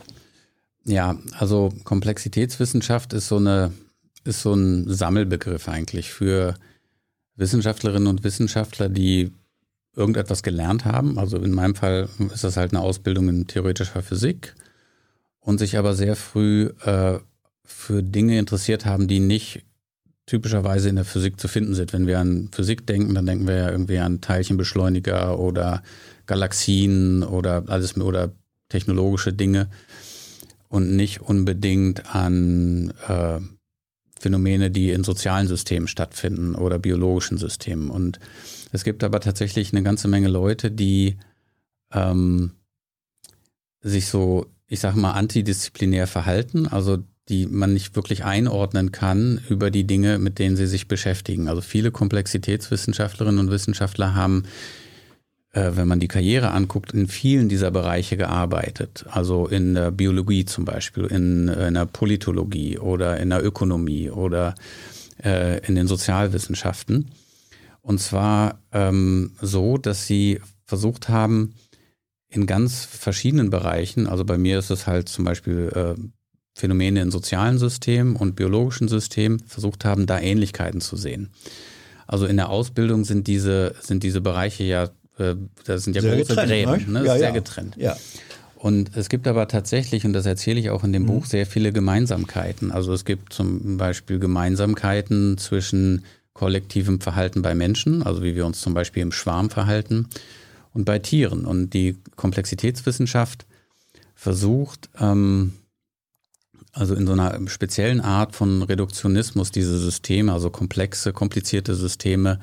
Ja, 0.85 1.17
also 1.37 1.73
Komplexitätswissenschaft 1.83 3.13
ist 3.13 3.27
so 3.27 3.37
eine 3.37 3.71
ist 4.23 4.41
so 4.41 4.53
ein 4.53 4.91
Sammelbegriff 4.91 5.67
eigentlich 5.67 6.11
für 6.11 6.55
Wissenschaftlerinnen 7.35 8.07
und 8.07 8.23
Wissenschaftler, 8.23 8.89
die 8.89 9.31
irgendetwas 9.95 10.41
gelernt 10.41 10.85
haben. 10.85 11.19
Also 11.19 11.37
in 11.37 11.51
meinem 11.51 11.75
Fall 11.75 12.09
ist 12.33 12.43
das 12.43 12.57
halt 12.57 12.73
eine 12.73 12.81
Ausbildung 12.81 13.29
in 13.29 13.47
theoretischer 13.47 14.01
Physik 14.01 14.55
und 15.45 15.59
sich 15.59 15.77
aber 15.77 15.93
sehr 15.93 16.15
früh 16.15 16.71
äh, 16.83 17.19
für 17.63 18.03
Dinge 18.03 18.37
interessiert 18.39 18.85
haben, 18.85 19.07
die 19.07 19.19
nicht 19.19 19.63
typischerweise 20.25 20.89
in 20.89 20.95
der 20.95 21.05
Physik 21.05 21.39
zu 21.39 21.47
finden 21.47 21.75
sind. 21.75 21.93
Wenn 21.93 22.07
wir 22.07 22.19
an 22.19 22.49
Physik 22.51 22.87
denken, 22.87 23.13
dann 23.13 23.27
denken 23.27 23.47
wir 23.47 23.55
ja 23.55 23.69
irgendwie 23.69 23.99
an 23.99 24.21
Teilchenbeschleuniger 24.21 25.39
oder 25.39 25.83
Galaxien 26.25 27.23
oder 27.23 27.63
alles 27.67 27.95
oder 27.95 28.31
technologische 28.69 29.33
Dinge 29.33 29.69
und 30.67 30.95
nicht 30.95 31.21
unbedingt 31.21 32.15
an 32.15 32.91
äh, 33.07 33.39
Phänomene, 34.19 34.71
die 34.71 34.89
in 34.89 35.03
sozialen 35.03 35.47
Systemen 35.47 35.87
stattfinden 35.87 36.55
oder 36.55 36.79
biologischen 36.79 37.37
Systemen. 37.37 37.91
Und 37.91 38.19
es 38.71 38.83
gibt 38.83 39.03
aber 39.03 39.19
tatsächlich 39.19 39.73
eine 39.73 39.83
ganze 39.83 40.07
Menge 40.07 40.27
Leute, 40.27 40.71
die 40.71 41.17
ähm, 41.93 42.51
sich 43.81 44.07
so 44.07 44.47
ich 44.67 44.79
sage 44.79 44.99
mal, 44.99 45.11
antidisziplinär 45.11 46.07
verhalten, 46.07 46.67
also 46.67 46.97
die 47.29 47.47
man 47.47 47.73
nicht 47.73 47.95
wirklich 47.95 48.23
einordnen 48.23 48.91
kann 48.91 49.41
über 49.49 49.71
die 49.71 49.85
Dinge, 49.85 50.19
mit 50.19 50.37
denen 50.37 50.55
sie 50.55 50.67
sich 50.67 50.87
beschäftigen. 50.87 51.47
Also 51.47 51.61
viele 51.61 51.91
Komplexitätswissenschaftlerinnen 51.91 53.39
und 53.39 53.51
Wissenschaftler 53.51 54.13
haben, 54.13 54.43
äh, 55.53 55.71
wenn 55.73 55.87
man 55.87 55.99
die 55.99 56.07
Karriere 56.07 56.51
anguckt, 56.51 56.91
in 56.91 57.07
vielen 57.07 57.49
dieser 57.49 57.71
Bereiche 57.71 58.15
gearbeitet. 58.15 59.05
Also 59.09 59.47
in 59.47 59.73
der 59.73 59.89
Biologie 59.89 60.45
zum 60.45 60.65
Beispiel, 60.65 61.05
in, 61.05 61.47
in 61.47 61.73
der 61.73 61.87
Politologie 61.87 62.77
oder 62.77 63.17
in 63.17 63.31
der 63.31 63.43
Ökonomie 63.43 64.11
oder 64.11 64.53
äh, 65.23 65.65
in 65.65 65.75
den 65.75 65.87
Sozialwissenschaften. 65.87 67.09
Und 67.81 67.99
zwar 67.99 68.59
ähm, 68.71 69.31
so, 69.41 69.77
dass 69.77 70.05
sie 70.05 70.41
versucht 70.65 71.09
haben, 71.09 71.53
in 72.35 72.45
ganz 72.45 72.85
verschiedenen 72.85 73.49
Bereichen. 73.49 74.07
Also 74.07 74.25
bei 74.25 74.37
mir 74.37 74.59
ist 74.59 74.69
es 74.69 74.87
halt 74.87 75.09
zum 75.09 75.25
Beispiel 75.25 75.71
äh, 75.75 76.01
Phänomene 76.53 77.01
in 77.01 77.11
sozialen 77.11 77.57
Systemen 77.57 78.15
und 78.15 78.35
biologischen 78.35 78.87
Systemen 78.87 79.39
versucht 79.39 79.85
haben, 79.85 80.05
da 80.05 80.19
Ähnlichkeiten 80.19 80.81
zu 80.81 80.95
sehen. 80.95 81.29
Also 82.07 82.25
in 82.25 82.37
der 82.37 82.49
Ausbildung 82.49 83.03
sind 83.03 83.27
diese, 83.27 83.75
sind 83.81 84.03
diese 84.03 84.21
Bereiche 84.21 84.63
ja, 84.63 84.85
äh, 85.17 85.35
das 85.65 85.83
sind 85.83 85.95
ja 85.95 86.01
sehr 86.01 86.15
große 86.17 86.35
getrennt, 86.35 86.49
Gräben, 86.49 86.93
ne? 86.93 87.05
Ja, 87.05 87.17
sehr 87.17 87.27
ja. 87.27 87.31
getrennt. 87.31 87.75
Ja. 87.77 87.97
Und 88.55 88.95
es 88.95 89.09
gibt 89.09 89.27
aber 89.27 89.47
tatsächlich, 89.47 90.05
und 90.05 90.13
das 90.13 90.25
erzähle 90.25 90.59
ich 90.59 90.69
auch 90.69 90.83
in 90.83 90.93
dem 90.93 91.03
mhm. 91.03 91.07
Buch, 91.07 91.25
sehr 91.25 91.45
viele 91.45 91.71
Gemeinsamkeiten. 91.71 92.71
Also 92.71 92.93
es 92.93 93.05
gibt 93.05 93.33
zum 93.33 93.77
Beispiel 93.77 94.17
Gemeinsamkeiten 94.19 95.37
zwischen 95.37 96.05
kollektivem 96.33 96.99
Verhalten 96.99 97.41
bei 97.41 97.53
Menschen, 97.55 98.03
also 98.03 98.23
wie 98.23 98.35
wir 98.35 98.45
uns 98.45 98.61
zum 98.61 98.73
Beispiel 98.73 99.03
im 99.03 99.11
Schwarm 99.11 99.49
verhalten, 99.49 100.07
und 100.75 100.85
bei 100.85 100.99
Tieren. 100.99 101.45
Und 101.45 101.71
die 101.73 101.97
Komplexitätswissenschaft 102.15 103.47
versucht, 104.13 104.89
ähm, 104.99 105.53
also 106.71 106.93
in 106.93 107.07
so 107.07 107.13
einer 107.13 107.39
speziellen 107.47 108.01
Art 108.01 108.35
von 108.35 108.61
Reduktionismus 108.61 109.51
diese 109.51 109.79
Systeme, 109.79 110.33
also 110.33 110.49
komplexe, 110.49 111.13
komplizierte 111.13 111.73
Systeme 111.73 112.39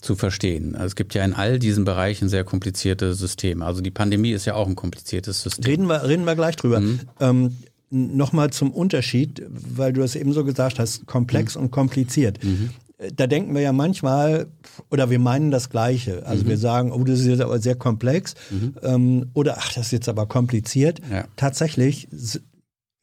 zu 0.00 0.14
verstehen. 0.14 0.74
Also 0.74 0.86
es 0.86 0.96
gibt 0.96 1.14
ja 1.14 1.24
in 1.24 1.34
all 1.34 1.58
diesen 1.58 1.84
Bereichen 1.84 2.28
sehr 2.28 2.44
komplizierte 2.44 3.14
Systeme. 3.14 3.64
Also 3.64 3.80
die 3.80 3.90
Pandemie 3.90 4.30
ist 4.30 4.44
ja 4.44 4.54
auch 4.54 4.68
ein 4.68 4.76
kompliziertes 4.76 5.42
System. 5.42 5.64
Reden 5.64 5.86
wir, 5.86 6.04
reden 6.04 6.24
wir 6.24 6.36
gleich 6.36 6.56
drüber. 6.56 6.80
Mhm. 6.80 7.00
Ähm, 7.18 7.56
nochmal 7.90 8.50
zum 8.50 8.70
Unterschied, 8.70 9.42
weil 9.48 9.92
du 9.92 10.02
es 10.02 10.14
eben 10.14 10.32
so 10.32 10.44
gesagt 10.44 10.78
hast, 10.78 11.06
komplex 11.06 11.56
mhm. 11.56 11.62
und 11.62 11.70
kompliziert. 11.72 12.42
Mhm. 12.42 12.70
Da 13.14 13.26
denken 13.26 13.54
wir 13.54 13.62
ja 13.62 13.72
manchmal, 13.72 14.46
oder 14.90 15.10
wir 15.10 15.18
meinen 15.18 15.50
das 15.50 15.70
Gleiche. 15.70 16.24
Also 16.26 16.44
mhm. 16.44 16.48
wir 16.48 16.58
sagen, 16.58 16.92
oh, 16.92 17.04
das 17.04 17.20
ist 17.20 17.26
jetzt 17.26 17.40
aber 17.40 17.58
sehr 17.58 17.74
komplex. 17.74 18.34
Mhm. 18.50 18.74
Ähm, 18.82 19.30
oder 19.34 19.56
ach, 19.58 19.72
das 19.72 19.86
ist 19.86 19.92
jetzt 19.92 20.08
aber 20.08 20.26
kompliziert. 20.26 21.00
Ja. 21.10 21.24
Tatsächlich, 21.36 22.08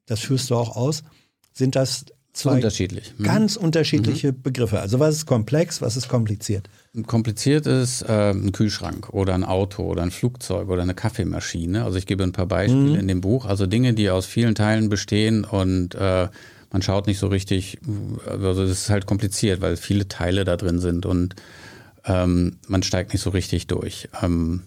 das 0.06 0.20
führst 0.20 0.50
du 0.50 0.56
auch 0.56 0.76
aus, 0.76 1.04
sind 1.54 1.76
das 1.76 2.06
zwei 2.34 2.56
unterschiedlich. 2.56 3.14
Mhm. 3.18 3.24
ganz 3.24 3.56
unterschiedliche 3.56 4.32
mhm. 4.32 4.42
Begriffe. 4.42 4.80
Also 4.80 5.00
was 5.00 5.16
ist 5.16 5.26
komplex, 5.26 5.82
was 5.82 5.98
ist 5.98 6.08
kompliziert? 6.08 6.70
Kompliziert 7.06 7.68
ist 7.68 8.02
äh, 8.04 8.32
ein 8.32 8.52
Kühlschrank 8.52 9.10
oder 9.10 9.34
ein 9.34 9.44
Auto 9.44 9.84
oder 9.84 10.02
ein 10.02 10.12
Flugzeug 10.12 10.70
oder 10.70 10.82
eine 10.82 10.96
Kaffeemaschine. 10.96 11.84
Also 11.84 11.98
ich 11.98 12.06
gebe 12.06 12.24
ein 12.24 12.32
paar 12.32 12.48
Beispiele 12.48 12.94
mhm. 12.94 13.00
in 13.00 13.08
dem 13.08 13.22
Buch. 13.22 13.46
Also 13.46 13.66
Dinge, 13.66 13.94
die 13.94 14.10
aus 14.10 14.26
vielen 14.26 14.56
Teilen 14.56 14.90
bestehen 14.90 15.44
und 15.44 15.96
äh, 15.96 16.30
man 16.72 16.82
schaut 16.82 17.08
nicht 17.08 17.20
so 17.20 17.28
richtig, 17.28 17.80
also 18.26 18.62
das 18.62 18.70
ist 18.70 18.90
halt 18.90 19.06
kompliziert, 19.06 19.62
weil 19.62 19.78
viele 19.78 20.08
Teile 20.08 20.46
da 20.46 20.56
drin 20.56 20.80
sind 20.80 21.06
und 21.06 21.36
ähm, 22.06 22.58
man 22.68 22.84
steigt 22.84 23.14
nicht 23.14 23.22
so 23.22 23.32
richtig 23.32 23.68
durch. 23.68 24.10
Ähm, 24.22 24.64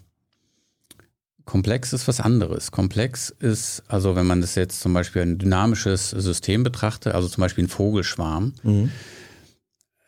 Komplex 1.44 1.92
ist 1.92 2.06
was 2.08 2.20
anderes. 2.20 2.70
Komplex 2.70 3.30
ist, 3.30 3.82
also 3.88 4.14
wenn 4.14 4.26
man 4.26 4.40
das 4.40 4.54
jetzt 4.54 4.80
zum 4.80 4.94
Beispiel 4.94 5.22
ein 5.22 5.38
dynamisches 5.38 6.10
System 6.10 6.62
betrachtet, 6.62 7.14
also 7.14 7.28
zum 7.28 7.40
Beispiel 7.40 7.64
ein 7.64 7.68
Vogelschwarm, 7.68 8.54
mhm. 8.62 8.90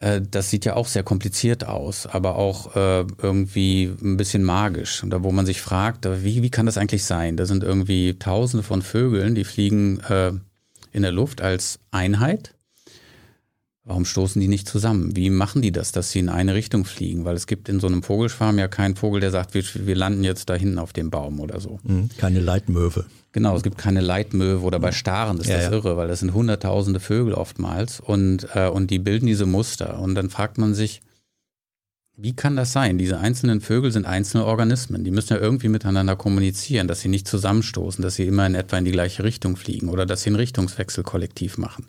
äh, 0.00 0.20
das 0.20 0.50
sieht 0.50 0.64
ja 0.64 0.76
auch 0.76 0.86
sehr 0.86 1.02
kompliziert 1.02 1.66
aus, 1.66 2.06
aber 2.06 2.36
auch 2.36 2.76
äh, 2.76 3.04
irgendwie 3.18 3.92
ein 4.02 4.16
bisschen 4.16 4.44
magisch. 4.44 5.02
Und 5.02 5.10
da 5.10 5.22
wo 5.22 5.32
man 5.32 5.46
sich 5.46 5.60
fragt, 5.60 6.06
wie, 6.06 6.42
wie 6.42 6.50
kann 6.50 6.66
das 6.66 6.78
eigentlich 6.78 7.04
sein? 7.04 7.36
Da 7.36 7.46
sind 7.46 7.64
irgendwie 7.64 8.16
tausende 8.18 8.62
von 8.62 8.82
Vögeln, 8.82 9.34
die 9.34 9.44
fliegen 9.44 10.00
äh, 10.08 10.32
in 10.94 11.02
der 11.02 11.12
Luft 11.12 11.42
als 11.42 11.78
Einheit 11.90 12.54
Warum 13.86 14.06
stoßen 14.06 14.40
die 14.40 14.48
nicht 14.48 14.66
zusammen? 14.66 15.14
Wie 15.14 15.28
machen 15.28 15.60
die 15.60 15.70
das, 15.70 15.92
dass 15.92 16.10
sie 16.10 16.18
in 16.18 16.30
eine 16.30 16.54
Richtung 16.54 16.86
fliegen? 16.86 17.26
Weil 17.26 17.36
es 17.36 17.46
gibt 17.46 17.68
in 17.68 17.80
so 17.80 17.86
einem 17.86 18.02
Vogelschwarm 18.02 18.58
ja 18.58 18.66
keinen 18.66 18.96
Vogel, 18.96 19.20
der 19.20 19.30
sagt, 19.30 19.52
wir, 19.52 19.62
wir 19.74 19.94
landen 19.94 20.24
jetzt 20.24 20.48
da 20.48 20.54
hinten 20.54 20.78
auf 20.78 20.94
dem 20.94 21.10
Baum 21.10 21.38
oder 21.38 21.60
so. 21.60 21.80
Mhm, 21.82 22.08
keine 22.16 22.40
Leitmöwe. 22.40 23.04
Genau, 23.32 23.54
es 23.54 23.62
gibt 23.62 23.76
keine 23.76 24.00
Leitmöwe 24.00 24.64
oder 24.64 24.78
bei 24.78 24.90
Staren 24.90 25.38
ist 25.38 25.48
ja, 25.48 25.56
das 25.56 25.66
ja. 25.66 25.72
irre, 25.72 25.98
weil 25.98 26.08
das 26.08 26.20
sind 26.20 26.32
hunderttausende 26.32 26.98
Vögel 26.98 27.34
oftmals 27.34 28.00
und, 28.00 28.48
äh, 28.54 28.68
und 28.68 28.90
die 28.90 28.98
bilden 28.98 29.26
diese 29.26 29.44
Muster. 29.44 29.98
Und 29.98 30.14
dann 30.14 30.30
fragt 30.30 30.56
man 30.56 30.72
sich, 30.72 31.02
wie 32.16 32.35
kann 32.35 32.54
das 32.56 32.73
sein? 32.73 32.97
Diese 32.97 33.18
einzelnen 33.18 33.61
Vögel 33.61 33.90
sind 33.90 34.06
einzelne 34.06 34.44
Organismen. 34.44 35.02
Die 35.04 35.11
müssen 35.11 35.33
ja 35.33 35.40
irgendwie 35.40 35.68
miteinander 35.68 36.14
kommunizieren, 36.14 36.87
dass 36.87 37.00
sie 37.00 37.09
nicht 37.09 37.26
zusammenstoßen, 37.26 38.02
dass 38.02 38.14
sie 38.14 38.26
immer 38.26 38.47
in 38.47 38.54
etwa 38.54 38.78
in 38.78 38.85
die 38.85 38.92
gleiche 38.92 39.25
Richtung 39.25 39.56
fliegen 39.56 39.88
oder 39.88 40.06
dass 40.06 40.23
sie 40.23 40.30
einen 40.30 40.37
Richtungswechsel 40.37 41.02
kollektiv 41.02 41.59
machen. 41.59 41.87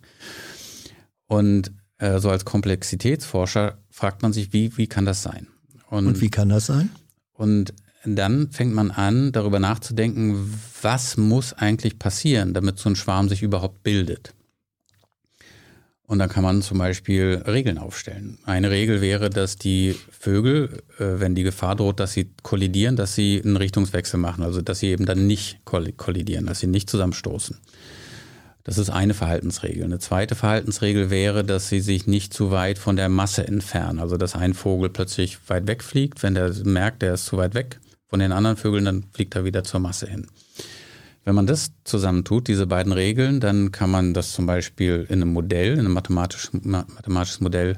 Und 1.28 1.72
äh, 2.00 2.20
so 2.20 2.30
als 2.30 2.44
Komplexitätsforscher 2.44 3.78
fragt 3.90 4.24
man 4.24 4.34
sich, 4.34 4.52
wie, 4.52 4.76
wie 4.78 4.88
kann 4.88 5.06
das 5.06 5.22
sein? 5.22 5.48
Und, 5.90 6.08
und 6.08 6.22
wie 6.22 6.30
kann 6.30 6.50
das 6.50 6.66
sein? 6.66 6.90
Und 7.34 7.74
dann 8.04 8.52
fängt 8.52 8.74
man 8.74 8.92
an, 8.92 9.32
darüber 9.32 9.60
nachzudenken, 9.60 10.54
was 10.82 11.18
muss 11.18 11.54
eigentlich 11.54 12.00
passieren, 12.00 12.54
damit 12.54 12.80
so 12.80 12.90
ein 12.90 12.96
Schwarm 12.96 13.30
sich 13.30 13.42
überhaupt 13.44 13.84
bildet. 13.84 14.34
Und 16.08 16.20
dann 16.20 16.30
kann 16.30 16.44
man 16.44 16.62
zum 16.62 16.78
Beispiel 16.78 17.42
Regeln 17.48 17.80
aufstellen. 17.80 18.38
Eine 18.46 18.70
Regel 18.70 19.02
wäre, 19.02 19.32
dass 19.32 19.58
die 19.58 19.96
Vögel, 20.12 20.84
äh, 21.00 21.20
wenn 21.20 21.34
die 21.34 21.44
Gefahr 21.44 21.76
droht, 21.76 22.00
dass 22.00 22.14
sie 22.14 22.30
kollidieren, 22.44 22.96
dass 22.96 23.16
sie 23.16 23.42
einen 23.44 23.58
Richtungswechsel 23.58 24.20
machen, 24.20 24.44
also 24.44 24.62
dass 24.62 24.80
sie 24.80 24.88
eben 24.88 25.06
dann 25.06 25.26
nicht 25.26 25.66
kollidieren, 25.66 26.46
dass 26.46 26.60
sie 26.60 26.68
nicht 26.68 26.90
zusammenstoßen. 26.90 27.58
Das 28.66 28.80
ist 28.80 28.90
eine 28.90 29.14
Verhaltensregel. 29.14 29.84
Eine 29.84 30.00
zweite 30.00 30.34
Verhaltensregel 30.34 31.12
wäre, 31.12 31.44
dass 31.44 31.70
sie 31.70 31.80
sich 31.80 32.08
nicht 32.08 32.34
zu 32.34 32.50
weit 32.50 32.80
von 32.80 32.96
der 32.96 33.10
Masse 33.10 33.48
entfernen. 33.48 34.00
Also 34.00 34.18
dass 34.18 34.36
ein 34.36 34.56
Vogel 34.56 34.90
plötzlich 34.90 35.38
weit 35.48 35.68
wegfliegt. 35.68 36.24
Wenn 36.24 36.34
der 36.34 36.52
merkt, 36.64 37.04
der 37.04 37.14
ist 37.14 37.26
zu 37.26 37.38
weit 37.38 37.54
weg 37.54 37.80
von 38.08 38.20
den 38.20 38.32
anderen 38.32 38.58
Vögeln, 38.58 38.86
dann 38.86 39.04
fliegt 39.14 39.36
er 39.36 39.46
wieder 39.46 39.64
zur 39.64 39.82
Masse 39.82 40.08
hin. 40.08 40.26
Wenn 41.26 41.34
man 41.36 41.48
das 41.48 41.72
zusammentut, 41.84 42.48
diese 42.48 42.68
beiden 42.68 42.94
Regeln, 42.94 43.40
dann 43.40 43.72
kann 43.72 43.90
man 43.90 44.14
das 44.14 44.32
zum 44.34 44.46
Beispiel 44.46 45.08
in 45.10 45.22
einem 45.22 45.34
Modell, 45.34 45.74
in 45.74 45.80
einem 45.80 45.94
mathematisches, 45.94 46.52
mathematisches 46.64 47.42
Modell 47.42 47.78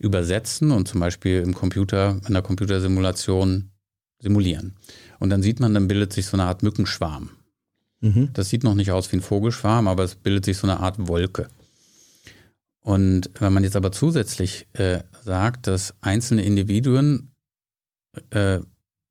übersetzen 0.00 0.72
und 0.72 0.88
zum 0.88 0.98
Beispiel 0.98 1.40
im 1.40 1.54
Computer, 1.54 2.20
in 2.26 2.34
der 2.34 2.42
Computersimulation 2.42 3.70
simulieren. 4.18 4.74
Und 5.20 5.30
dann 5.30 5.40
sieht 5.40 5.60
man, 5.60 5.72
dann 5.72 5.86
bildet 5.86 6.12
sich 6.12 6.26
so 6.26 6.36
eine 6.36 6.44
Art 6.44 6.64
Mückenschwarm. 6.64 7.30
Mhm. 8.00 8.30
Das 8.32 8.48
sieht 8.48 8.64
noch 8.64 8.74
nicht 8.74 8.90
aus 8.90 9.12
wie 9.12 9.16
ein 9.16 9.22
Vogelschwarm, 9.22 9.86
aber 9.86 10.02
es 10.02 10.16
bildet 10.16 10.44
sich 10.44 10.58
so 10.58 10.66
eine 10.66 10.80
Art 10.80 11.06
Wolke. 11.06 11.48
Und 12.80 13.30
wenn 13.38 13.52
man 13.52 13.62
jetzt 13.62 13.76
aber 13.76 13.92
zusätzlich 13.92 14.66
äh, 14.72 15.00
sagt, 15.22 15.68
dass 15.68 15.94
einzelne 16.00 16.42
Individuen 16.42 17.30
äh, 18.30 18.58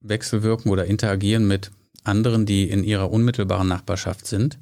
wechselwirken 0.02 0.70
oder 0.70 0.86
interagieren 0.86 1.48
mit 1.48 1.72
anderen, 2.04 2.46
die 2.46 2.70
in 2.70 2.84
ihrer 2.84 3.12
unmittelbaren 3.12 3.68
Nachbarschaft 3.68 4.28
sind 4.28 4.60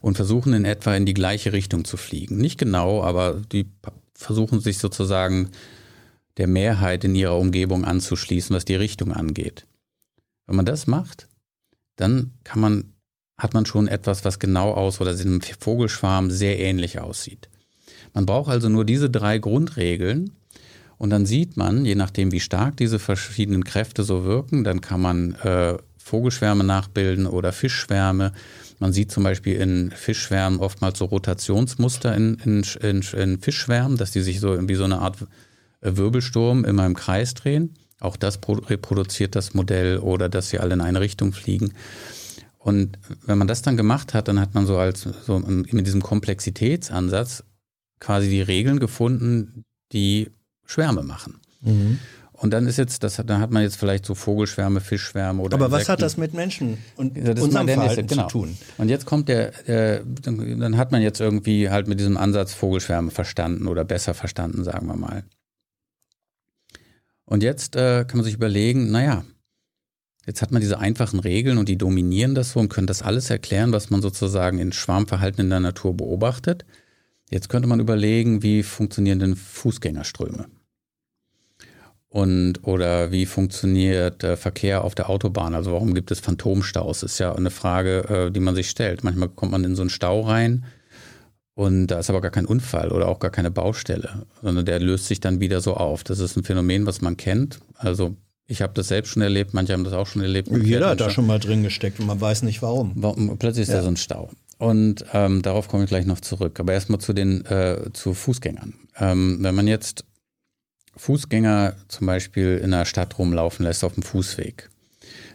und 0.00 0.16
versuchen 0.16 0.52
in 0.52 0.64
etwa 0.64 0.94
in 0.94 1.06
die 1.06 1.14
gleiche 1.14 1.52
Richtung 1.52 1.84
zu 1.84 1.96
fliegen. 1.96 2.38
Nicht 2.38 2.58
genau, 2.58 3.02
aber 3.02 3.40
die 3.52 3.66
versuchen 4.14 4.60
sich 4.60 4.78
sozusagen 4.78 5.50
der 6.36 6.46
Mehrheit 6.46 7.04
in 7.04 7.14
ihrer 7.14 7.38
Umgebung 7.38 7.84
anzuschließen, 7.84 8.54
was 8.54 8.64
die 8.64 8.74
Richtung 8.74 9.12
angeht. 9.12 9.66
Wenn 10.46 10.56
man 10.56 10.66
das 10.66 10.86
macht, 10.86 11.28
dann 11.96 12.32
kann 12.44 12.60
man, 12.60 12.92
hat 13.36 13.54
man 13.54 13.66
schon 13.66 13.88
etwas, 13.88 14.24
was 14.24 14.38
genau 14.38 14.72
aus 14.72 15.00
oder 15.00 15.10
einem 15.10 15.40
Vogelschwarm 15.40 16.30
sehr 16.30 16.58
ähnlich 16.58 16.98
aussieht. 16.98 17.48
Man 18.14 18.26
braucht 18.26 18.50
also 18.50 18.68
nur 18.68 18.84
diese 18.84 19.10
drei 19.10 19.38
Grundregeln 19.38 20.32
und 20.98 21.10
dann 21.10 21.26
sieht 21.26 21.56
man, 21.56 21.84
je 21.84 21.94
nachdem 21.94 22.32
wie 22.32 22.40
stark 22.40 22.76
diese 22.76 22.98
verschiedenen 22.98 23.64
Kräfte 23.64 24.02
so 24.02 24.24
wirken, 24.24 24.64
dann 24.64 24.80
kann 24.80 25.00
man 25.00 25.34
äh, 25.36 25.76
Vogelschwärme 26.10 26.64
nachbilden 26.64 27.26
oder 27.26 27.52
Fischschwärme. 27.52 28.32
Man 28.80 28.92
sieht 28.92 29.12
zum 29.12 29.22
Beispiel 29.22 29.56
in 29.56 29.92
Fischschwärmen 29.92 30.58
oftmals 30.58 30.98
so 30.98 31.04
Rotationsmuster 31.04 32.14
in, 32.14 32.34
in, 32.44 32.64
in, 32.82 33.02
in 33.16 33.40
Fischschwärmen, 33.40 33.96
dass 33.96 34.10
die 34.10 34.20
sich 34.20 34.40
so 34.40 34.68
wie 34.68 34.74
so 34.74 34.84
eine 34.84 34.98
Art 34.98 35.18
Wirbelsturm 35.80 36.64
immer 36.64 36.84
im 36.84 36.94
Kreis 36.94 37.34
drehen. 37.34 37.74
Auch 38.00 38.16
das 38.16 38.40
reproduziert 38.48 39.36
das 39.36 39.54
Modell 39.54 39.98
oder 39.98 40.28
dass 40.28 40.50
sie 40.50 40.58
alle 40.58 40.74
in 40.74 40.80
eine 40.80 41.00
Richtung 41.00 41.32
fliegen. 41.32 41.74
Und 42.58 42.98
wenn 43.24 43.38
man 43.38 43.46
das 43.46 43.62
dann 43.62 43.76
gemacht 43.76 44.12
hat, 44.12 44.28
dann 44.28 44.40
hat 44.40 44.54
man 44.54 44.66
so 44.66 44.78
als 44.78 45.02
so 45.02 45.38
mit 45.38 45.86
diesem 45.86 46.02
Komplexitätsansatz 46.02 47.44
quasi 48.00 48.28
die 48.28 48.42
Regeln 48.42 48.80
gefunden, 48.80 49.64
die 49.92 50.30
Schwärme 50.66 51.02
machen. 51.02 51.40
Mhm. 51.60 51.98
Und 52.40 52.52
dann 52.52 52.66
ist 52.66 52.78
jetzt, 52.78 53.02
das, 53.02 53.16
dann 53.16 53.38
hat 53.38 53.50
man 53.50 53.62
jetzt 53.62 53.76
vielleicht 53.76 54.06
so 54.06 54.14
Vogelschwärme, 54.14 54.80
Fischschwärme 54.80 55.42
oder. 55.42 55.56
Aber 55.56 55.66
Insekten. 55.66 55.82
was 55.82 55.88
hat 55.90 56.00
das 56.00 56.16
mit 56.16 56.32
Menschen 56.32 56.78
und 56.96 57.14
ja, 57.14 57.32
unserem 57.32 57.68
Verhalten 57.68 58.06
genau. 58.06 58.28
zu 58.28 58.28
tun? 58.30 58.56
Und 58.78 58.88
jetzt 58.88 59.04
kommt 59.04 59.28
der, 59.28 59.52
der, 59.66 60.02
dann 60.04 60.78
hat 60.78 60.90
man 60.90 61.02
jetzt 61.02 61.20
irgendwie 61.20 61.68
halt 61.68 61.86
mit 61.86 62.00
diesem 62.00 62.16
Ansatz 62.16 62.54
Vogelschwärme 62.54 63.10
verstanden 63.10 63.66
oder 63.66 63.84
besser 63.84 64.14
verstanden, 64.14 64.64
sagen 64.64 64.86
wir 64.86 64.96
mal. 64.96 65.24
Und 67.26 67.42
jetzt 67.42 67.76
äh, 67.76 68.06
kann 68.08 68.16
man 68.16 68.24
sich 68.24 68.34
überlegen, 68.34 68.90
naja, 68.90 69.22
jetzt 70.24 70.40
hat 70.40 70.50
man 70.50 70.62
diese 70.62 70.78
einfachen 70.78 71.20
Regeln 71.20 71.58
und 71.58 71.68
die 71.68 71.76
dominieren 71.76 72.34
das 72.34 72.52
so 72.52 72.60
und 72.60 72.70
können 72.70 72.86
das 72.86 73.02
alles 73.02 73.28
erklären, 73.28 73.70
was 73.72 73.90
man 73.90 74.00
sozusagen 74.00 74.58
in 74.58 74.72
Schwarmverhalten 74.72 75.44
in 75.44 75.50
der 75.50 75.60
Natur 75.60 75.94
beobachtet. 75.94 76.64
Jetzt 77.28 77.50
könnte 77.50 77.68
man 77.68 77.80
überlegen, 77.80 78.42
wie 78.42 78.62
funktionieren 78.62 79.18
denn 79.18 79.36
Fußgängerströme? 79.36 80.46
Und 82.12 82.64
oder 82.64 83.12
wie 83.12 83.24
funktioniert 83.24 84.24
äh, 84.24 84.36
Verkehr 84.36 84.82
auf 84.82 84.96
der 84.96 85.08
Autobahn? 85.08 85.54
Also 85.54 85.72
warum 85.72 85.94
gibt 85.94 86.10
es 86.10 86.18
Phantomstaus? 86.18 87.04
Ist 87.04 87.20
ja 87.20 87.34
eine 87.34 87.50
Frage, 87.50 87.98
äh, 88.08 88.30
die 88.32 88.40
man 88.40 88.56
sich 88.56 88.68
stellt. 88.68 89.04
Manchmal 89.04 89.28
kommt 89.28 89.52
man 89.52 89.62
in 89.62 89.76
so 89.76 89.82
einen 89.82 89.90
Stau 89.90 90.22
rein 90.22 90.64
und 91.54 91.88
da 91.88 91.98
ist 91.98 92.10
aber 92.10 92.20
gar 92.20 92.30
kein 92.30 92.46
Unfall 92.46 92.90
oder 92.90 93.06
auch 93.06 93.18
gar 93.18 93.30
keine 93.30 93.50
Baustelle, 93.50 94.26
sondern 94.42 94.64
der 94.64 94.80
löst 94.80 95.06
sich 95.06 95.20
dann 95.20 95.40
wieder 95.40 95.60
so 95.60 95.74
auf. 95.74 96.02
Das 96.02 96.18
ist 96.18 96.36
ein 96.36 96.42
Phänomen, 96.42 96.86
was 96.86 97.00
man 97.00 97.16
kennt. 97.16 97.60
Also 97.76 98.16
ich 98.46 98.62
habe 98.62 98.72
das 98.74 98.88
selbst 98.88 99.10
schon 99.10 99.22
erlebt, 99.22 99.54
manche 99.54 99.74
haben 99.74 99.84
das 99.84 99.92
auch 99.92 100.06
schon 100.06 100.22
erlebt. 100.22 100.48
Jeder 100.48 100.88
hat 100.88 101.00
da 101.00 101.10
schon 101.10 101.26
mal 101.26 101.38
drin 101.38 101.62
gesteckt 101.62 102.00
und 102.00 102.06
man 102.06 102.20
weiß 102.20 102.42
nicht 102.42 102.62
warum. 102.62 102.92
warum 102.96 103.36
plötzlich 103.38 103.64
ist 103.64 103.68
ja. 103.68 103.76
da 103.76 103.82
so 103.82 103.88
ein 103.88 103.96
Stau. 103.96 104.30
Und 104.58 105.04
ähm, 105.12 105.42
darauf 105.42 105.68
komme 105.68 105.84
ich 105.84 105.88
gleich 105.88 106.06
noch 106.06 106.20
zurück. 106.20 106.58
Aber 106.60 106.72
erstmal 106.72 106.98
zu 106.98 107.12
den 107.12 107.46
äh, 107.46 107.90
zu 107.92 108.14
Fußgängern. 108.14 108.74
Ähm, 108.98 109.38
wenn 109.40 109.54
man 109.54 109.66
jetzt 109.66 110.04
Fußgänger 111.00 111.76
zum 111.88 112.06
Beispiel 112.06 112.58
in 112.58 112.74
einer 112.74 112.84
Stadt 112.84 113.18
rumlaufen 113.18 113.64
lässt 113.64 113.84
auf 113.84 113.94
dem 113.94 114.02
Fußweg, 114.02 114.68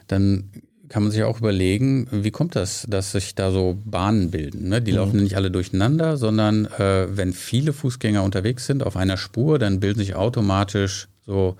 dann 0.06 0.50
kann 0.88 1.02
man 1.02 1.10
sich 1.10 1.24
auch 1.24 1.40
überlegen, 1.40 2.06
wie 2.12 2.30
kommt 2.30 2.54
das, 2.54 2.86
dass 2.88 3.10
sich 3.10 3.34
da 3.34 3.50
so 3.50 3.76
Bahnen 3.84 4.30
bilden? 4.30 4.68
Ne? 4.68 4.80
Die 4.80 4.92
mhm. 4.92 4.98
laufen 4.98 5.22
nicht 5.24 5.36
alle 5.36 5.50
durcheinander, 5.50 6.16
sondern 6.16 6.66
äh, 6.66 7.08
wenn 7.16 7.32
viele 7.32 7.72
Fußgänger 7.72 8.22
unterwegs 8.22 8.66
sind 8.66 8.84
auf 8.84 8.96
einer 8.96 9.16
Spur, 9.16 9.58
dann 9.58 9.80
bilden 9.80 9.98
sich 9.98 10.14
automatisch 10.14 11.08
so 11.26 11.56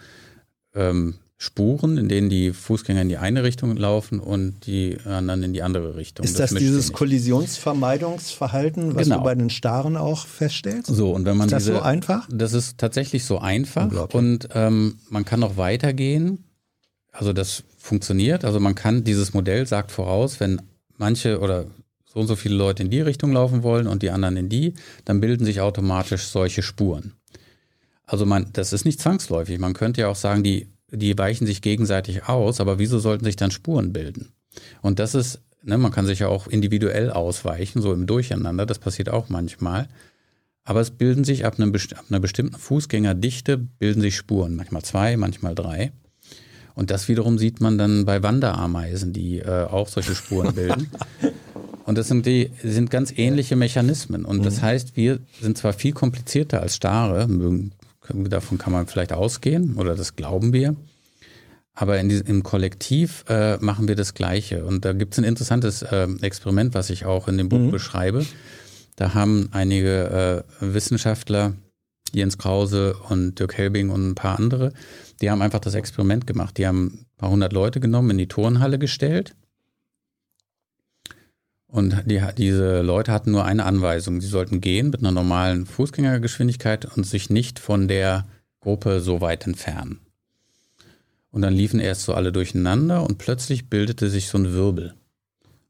ähm, 0.77 1.17
Spuren, 1.39 1.99
in 1.99 2.09
denen 2.09 2.31
die 2.31 2.53
Fußgänger 2.53 3.03
in 3.03 3.11
die 3.11 3.19
eine 3.19 3.43
Richtung 3.43 3.77
laufen 3.77 4.21
und 4.21 4.67
die 4.67 4.97
anderen 5.05 5.43
in 5.43 5.53
die 5.53 5.63
andere 5.63 5.95
Richtung. 5.95 6.25
Ist 6.25 6.41
das, 6.41 6.51
das 6.51 6.59
dieses 6.59 6.95
Kollisionsvermeidungsverhalten, 6.95 8.95
was 8.95 9.05
genau. 9.05 9.19
du 9.19 9.25
bei 9.25 9.35
den 9.35 9.51
Starren 9.51 9.99
auch 9.99 10.27
feststellst? 10.27 10.87
So, 10.87 11.13
und 11.13 11.27
wenn 11.27 11.37
man 11.37 11.49
ist 11.49 11.53
das 11.53 11.65
diese, 11.65 11.77
so 11.77 11.83
einfach? 11.83 12.27
Das 12.33 12.55
ist 12.55 12.79
tatsächlich 12.79 13.27
so 13.27 13.39
einfach 13.39 13.91
und 14.15 14.49
ähm, 14.55 14.99
man 15.11 15.27
kann 15.27 15.41
noch 15.41 15.59
weitergehen. 15.59 16.45
Also 17.13 17.35
das 17.35 17.65
funktioniert. 17.77 18.45
Also 18.45 18.59
man 18.59 18.75
kann, 18.75 19.05
dieses 19.05 19.35
Modell 19.35 19.67
sagt 19.67 19.93
voraus, 19.93 20.41
wenn 20.41 20.63
manche 20.97 21.41
oder 21.41 21.67
so 22.07 22.21
und 22.21 22.29
so 22.29 22.37
viele 22.37 22.55
Leute 22.55 22.83
in 22.83 22.91
die 22.91 23.01
Richtung 23.03 23.33
laufen 23.33 23.63
wollen 23.63 23.87
und 23.87 24.03
die 24.03 24.11
anderen 24.11 24.39
in 24.39 24.49
die, 24.49 24.73
dann 25.05 25.21
bilden 25.21 25.45
sich 25.45 25.61
automatisch 25.61 26.29
solche 26.29 26.63
Spuren. 26.63 27.13
Also 28.07 28.25
man, 28.25 28.51
das 28.55 28.73
ist 28.73 28.87
nicht 28.87 29.01
zwangsläufig. 29.01 29.59
Man 29.59 29.75
könnte 29.75 30.03
ja 30.03 30.09
auch 30.09 30.17
sagen, 30.17 30.43
die 30.43 30.69
die 30.91 31.17
weichen 31.19 31.47
sich 31.47 31.63
gegenseitig 31.63 32.29
aus, 32.29 32.61
aber 32.61 32.79
wieso 32.79 32.99
sollten 32.99 33.25
sich 33.25 33.37
dann 33.37 33.51
Spuren 33.51 33.93
bilden? 33.93 34.33
Und 34.83 34.99
das 34.99 35.15
ist, 35.15 35.41
ne, 35.63 35.79
man 35.79 35.93
kann 35.93 36.07
sich 36.07 36.21
ja 36.21 36.29
auch 36.29 36.47
individuell 36.47 37.11
ausweichen, 37.11 37.83
so 37.83 37.93
im 37.93 38.07
Durcheinander, 38.07 38.67
das 38.67 38.79
passiert 38.79 39.09
auch 39.09 39.29
manchmal. 39.29 39.89
Aber 40.65 40.81
es 40.81 40.91
bilden 40.91 41.23
sich 41.25 41.45
ab, 41.45 41.59
einem, 41.59 41.73
ab 41.73 42.05
einer 42.09 42.21
bestimmten 42.21 42.59
Fußgängerdichte 42.59 43.57
bilden 43.57 44.01
sich 44.01 44.17
Spuren, 44.17 44.57
manchmal 44.57 44.83
zwei, 44.83 45.17
manchmal 45.17 45.55
drei. 45.55 45.93
Und 46.75 46.91
das 46.91 47.09
wiederum 47.09 47.39
sieht 47.39 47.61
man 47.61 47.79
dann 47.79 48.05
bei 48.05 48.23
Wanderameisen, 48.23 49.13
die 49.13 49.39
äh, 49.39 49.65
auch 49.65 49.89
solche 49.89 50.15
Spuren 50.15 50.55
bilden. 50.55 50.91
Und 51.87 51.97
das 51.97 52.09
sind 52.09 52.27
die 52.27 52.51
sind 52.65 52.91
ganz 52.91 53.13
ähnliche 53.17 53.55
Mechanismen. 53.55 54.25
Und 54.25 54.45
das 54.45 54.57
mhm. 54.57 54.63
heißt, 54.63 54.97
wir 54.97 55.21
sind 55.41 55.57
zwar 55.57 55.73
viel 55.73 55.93
komplizierter 55.93 56.61
als 56.61 56.75
Stare, 56.75 57.29
mögen 57.29 57.73
Davon 58.13 58.59
kann 58.59 58.73
man 58.73 58.87
vielleicht 58.87 59.13
ausgehen 59.13 59.77
oder 59.77 59.95
das 59.95 60.17
glauben 60.17 60.53
wir. 60.53 60.77
Aber 61.75 61.99
in 62.01 62.09
diesem, 62.09 62.27
im 62.27 62.43
Kollektiv 62.43 63.25
äh, 63.29 63.59
machen 63.59 63.87
wir 63.87 63.97
das 63.97 64.15
Gleiche. 64.15 64.65
Und 64.65 64.85
da 64.85 64.93
gibt 64.95 65.13
es 65.13 65.19
ein 65.19 65.25
interessantes 65.25 65.83
äh, 65.83 66.09
Experiment, 66.23 66.75
was 66.75 66.89
ich 66.89 67.05
auch 67.05 67.29
in 67.29 67.37
dem 67.37 67.49
Buch 67.49 67.59
mhm. 67.59 67.71
beschreibe. 67.71 68.25
Da 68.97 69.13
haben 69.13 69.51
einige 69.53 70.45
äh, 70.61 70.75
Wissenschaftler, 70.75 71.53
Jens 72.13 72.39
Krause 72.39 72.97
und 73.11 73.39
Dirk 73.39 73.59
Helbing 73.59 73.91
und 73.91 74.09
ein 74.09 74.15
paar 74.15 74.39
andere, 74.39 74.73
die 75.21 75.31
haben 75.31 75.43
einfach 75.43 75.61
das 75.61 75.75
Experiment 75.75 76.27
gemacht. 76.27 76.57
Die 76.57 76.67
haben 76.67 76.87
ein 76.87 77.07
paar 77.19 77.31
hundert 77.31 77.53
Leute 77.53 77.79
genommen, 77.81 78.11
in 78.11 78.19
die 78.19 78.29
Turnhalle 78.29 78.79
gestellt 78.79 79.35
und 81.77 82.05
die, 82.07 82.23
diese 82.39 82.81
Leute 82.81 83.13
hatten 83.13 83.31
nur 83.31 83.45
eine 83.45 83.67
Anweisung. 83.67 84.23
Sie 84.23 84.29
sollten 84.29 84.63
gehen 84.63 84.89
mit 84.89 85.01
einer 85.01 85.13
normalen 85.13 85.67
Fußgängergeschwindigkeit 85.67 86.87
und 86.97 87.05
sich 87.05 87.29
nicht 87.29 87.59
von 87.59 87.87
der 87.87 88.27
Gruppe 88.61 89.01
so 89.01 89.21
weit 89.21 89.47
entfernen. 89.47 90.01
Und 91.31 91.43
dann 91.43 91.53
liefen 91.53 91.79
erst 91.79 92.05
so 92.05 92.15
alle 92.15 92.33
durcheinander 92.33 93.03
und 93.03 93.19
plötzlich 93.19 93.69
bildete 93.69 94.09
sich 94.09 94.29
so 94.29 94.39
ein 94.39 94.55
Wirbel. 94.55 94.95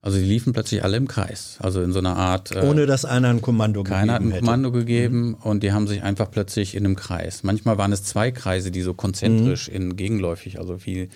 Also 0.01 0.19
die 0.19 0.25
liefen 0.25 0.53
plötzlich 0.53 0.85
alle 0.85 0.97
im 0.97 1.09
Kreis, 1.09 1.59
also 1.61 1.83
in 1.83 1.93
so 1.93 1.99
einer 1.99 2.17
Art. 2.17 2.55
Äh, 2.55 2.61
Ohne 2.61 2.87
dass 2.87 3.05
einer 3.05 3.31
ein 3.31 3.43
Kommando 3.43 3.83
gegeben 3.83 3.99
Keiner 3.99 4.13
hat 4.13 4.23
ein 4.23 4.31
hätte. 4.31 4.45
Kommando 4.45 4.71
gegeben 4.71 5.31
mhm. 5.31 5.35
und 5.35 5.65
die 5.65 5.73
haben 5.73 5.89
sich 5.89 6.05
einfach 6.05 6.31
plötzlich 6.31 6.77
in 6.77 6.85
einem 6.85 6.95
Kreis. 6.95 7.43
Manchmal 7.43 7.79
waren 7.79 7.91
es 7.91 8.05
zwei 8.05 8.31
Kreise, 8.31 8.71
die 8.71 8.83
so 8.83 8.95
konzentrisch 8.95 9.69
mhm. 9.69 9.75
in 9.75 9.97
gegenläufig, 9.97 10.61
also 10.61 10.87
wie, 10.87 11.09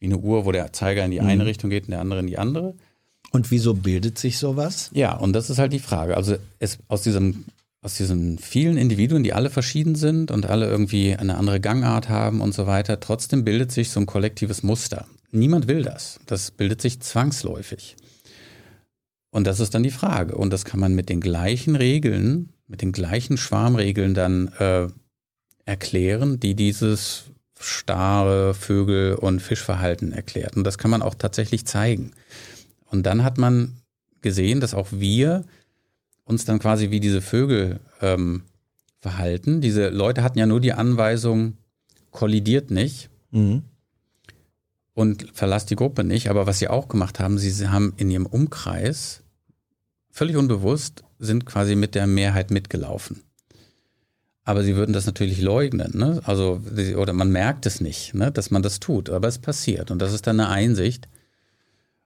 wie 0.00 0.06
eine 0.06 0.18
Uhr, 0.18 0.44
wo 0.44 0.50
der 0.50 0.72
Zeiger 0.72 1.04
in 1.04 1.12
die 1.12 1.20
eine 1.20 1.44
mhm. 1.44 1.48
Richtung 1.48 1.70
geht 1.70 1.84
und 1.84 1.92
der 1.92 2.00
andere 2.00 2.18
in 2.18 2.26
die 2.26 2.38
andere. 2.38 2.74
Und 3.32 3.50
wieso 3.50 3.74
bildet 3.74 4.18
sich 4.18 4.38
sowas? 4.38 4.90
Ja, 4.92 5.16
und 5.16 5.32
das 5.32 5.50
ist 5.50 5.58
halt 5.58 5.72
die 5.72 5.78
Frage. 5.78 6.16
Also 6.16 6.36
es, 6.58 6.78
aus 6.88 7.02
diesem 7.02 7.44
aus 7.84 7.96
diesen 7.96 8.38
vielen 8.38 8.76
Individuen, 8.76 9.24
die 9.24 9.32
alle 9.32 9.50
verschieden 9.50 9.96
sind 9.96 10.30
und 10.30 10.46
alle 10.46 10.68
irgendwie 10.68 11.16
eine 11.16 11.36
andere 11.36 11.58
Gangart 11.58 12.08
haben 12.08 12.40
und 12.40 12.54
so 12.54 12.68
weiter, 12.68 13.00
trotzdem 13.00 13.44
bildet 13.44 13.72
sich 13.72 13.90
so 13.90 13.98
ein 13.98 14.06
kollektives 14.06 14.62
Muster. 14.62 15.06
Niemand 15.32 15.66
will 15.66 15.82
das. 15.82 16.20
Das 16.26 16.52
bildet 16.52 16.80
sich 16.80 17.00
zwangsläufig. 17.00 17.96
Und 19.32 19.48
das 19.48 19.58
ist 19.58 19.74
dann 19.74 19.82
die 19.82 19.90
Frage. 19.90 20.36
Und 20.36 20.52
das 20.52 20.64
kann 20.64 20.78
man 20.78 20.94
mit 20.94 21.08
den 21.08 21.20
gleichen 21.20 21.74
Regeln, 21.74 22.50
mit 22.68 22.82
den 22.82 22.92
gleichen 22.92 23.36
Schwarmregeln 23.36 24.14
dann 24.14 24.48
äh, 24.58 24.86
erklären, 25.64 26.38
die 26.38 26.54
dieses 26.54 27.24
starre 27.58 28.54
Vögel- 28.54 29.14
und 29.14 29.40
Fischverhalten 29.40 30.12
erklärt. 30.12 30.56
Und 30.56 30.64
das 30.64 30.78
kann 30.78 30.90
man 30.90 31.02
auch 31.02 31.14
tatsächlich 31.14 31.66
zeigen. 31.66 32.12
Und 32.92 33.04
dann 33.04 33.24
hat 33.24 33.38
man 33.38 33.78
gesehen, 34.20 34.60
dass 34.60 34.74
auch 34.74 34.88
wir 34.90 35.44
uns 36.24 36.44
dann 36.44 36.58
quasi 36.58 36.90
wie 36.90 37.00
diese 37.00 37.20
Vögel 37.20 37.80
ähm, 38.00 38.42
verhalten. 39.00 39.60
Diese 39.60 39.88
Leute 39.88 40.22
hatten 40.22 40.38
ja 40.38 40.46
nur 40.46 40.60
die 40.60 40.72
Anweisung, 40.72 41.56
kollidiert 42.10 42.70
nicht 42.70 43.10
mhm. 43.30 43.62
und 44.94 45.26
verlasst 45.32 45.70
die 45.70 45.76
Gruppe 45.76 46.04
nicht. 46.04 46.30
Aber 46.30 46.46
was 46.46 46.58
sie 46.58 46.68
auch 46.68 46.88
gemacht 46.88 47.18
haben, 47.18 47.38
sie 47.38 47.68
haben 47.68 47.94
in 47.96 48.10
ihrem 48.10 48.26
Umkreis 48.26 49.22
völlig 50.10 50.36
unbewusst 50.36 51.02
sind 51.18 51.46
quasi 51.46 51.74
mit 51.74 51.94
der 51.94 52.06
Mehrheit 52.06 52.50
mitgelaufen. 52.50 53.22
Aber 54.44 54.62
sie 54.64 54.76
würden 54.76 54.92
das 54.92 55.06
natürlich 55.06 55.40
leugnen, 55.40 55.96
ne? 55.96 56.20
Also, 56.24 56.60
oder 56.96 57.12
man 57.12 57.30
merkt 57.30 57.64
es 57.64 57.80
nicht, 57.80 58.12
ne, 58.12 58.32
dass 58.32 58.50
man 58.50 58.62
das 58.62 58.80
tut, 58.80 59.08
aber 59.08 59.28
es 59.28 59.38
passiert. 59.38 59.92
Und 59.92 60.00
das 60.00 60.12
ist 60.12 60.26
dann 60.26 60.40
eine 60.40 60.48
Einsicht, 60.48 61.08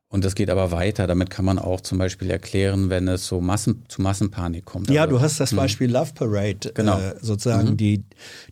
und 0.08 0.24
das 0.24 0.36
geht 0.36 0.50
aber 0.50 0.70
weiter. 0.70 1.06
Damit 1.06 1.30
kann 1.30 1.44
man 1.44 1.58
auch 1.58 1.80
zum 1.80 1.98
Beispiel 1.98 2.30
erklären, 2.30 2.90
wenn 2.90 3.08
es 3.08 3.26
so 3.26 3.40
Massen, 3.40 3.84
zu 3.88 4.02
Massenpanik 4.02 4.64
kommt. 4.64 4.88
Ja, 4.88 5.02
also, 5.02 5.16
du 5.16 5.20
hast 5.20 5.40
das 5.40 5.52
mhm. 5.52 5.56
Beispiel 5.56 5.90
Love 5.90 6.12
Parade, 6.14 6.72
genau. 6.74 6.98
Äh, 6.98 7.16
sozusagen 7.20 7.70
mhm. 7.70 7.76
die, 7.76 8.04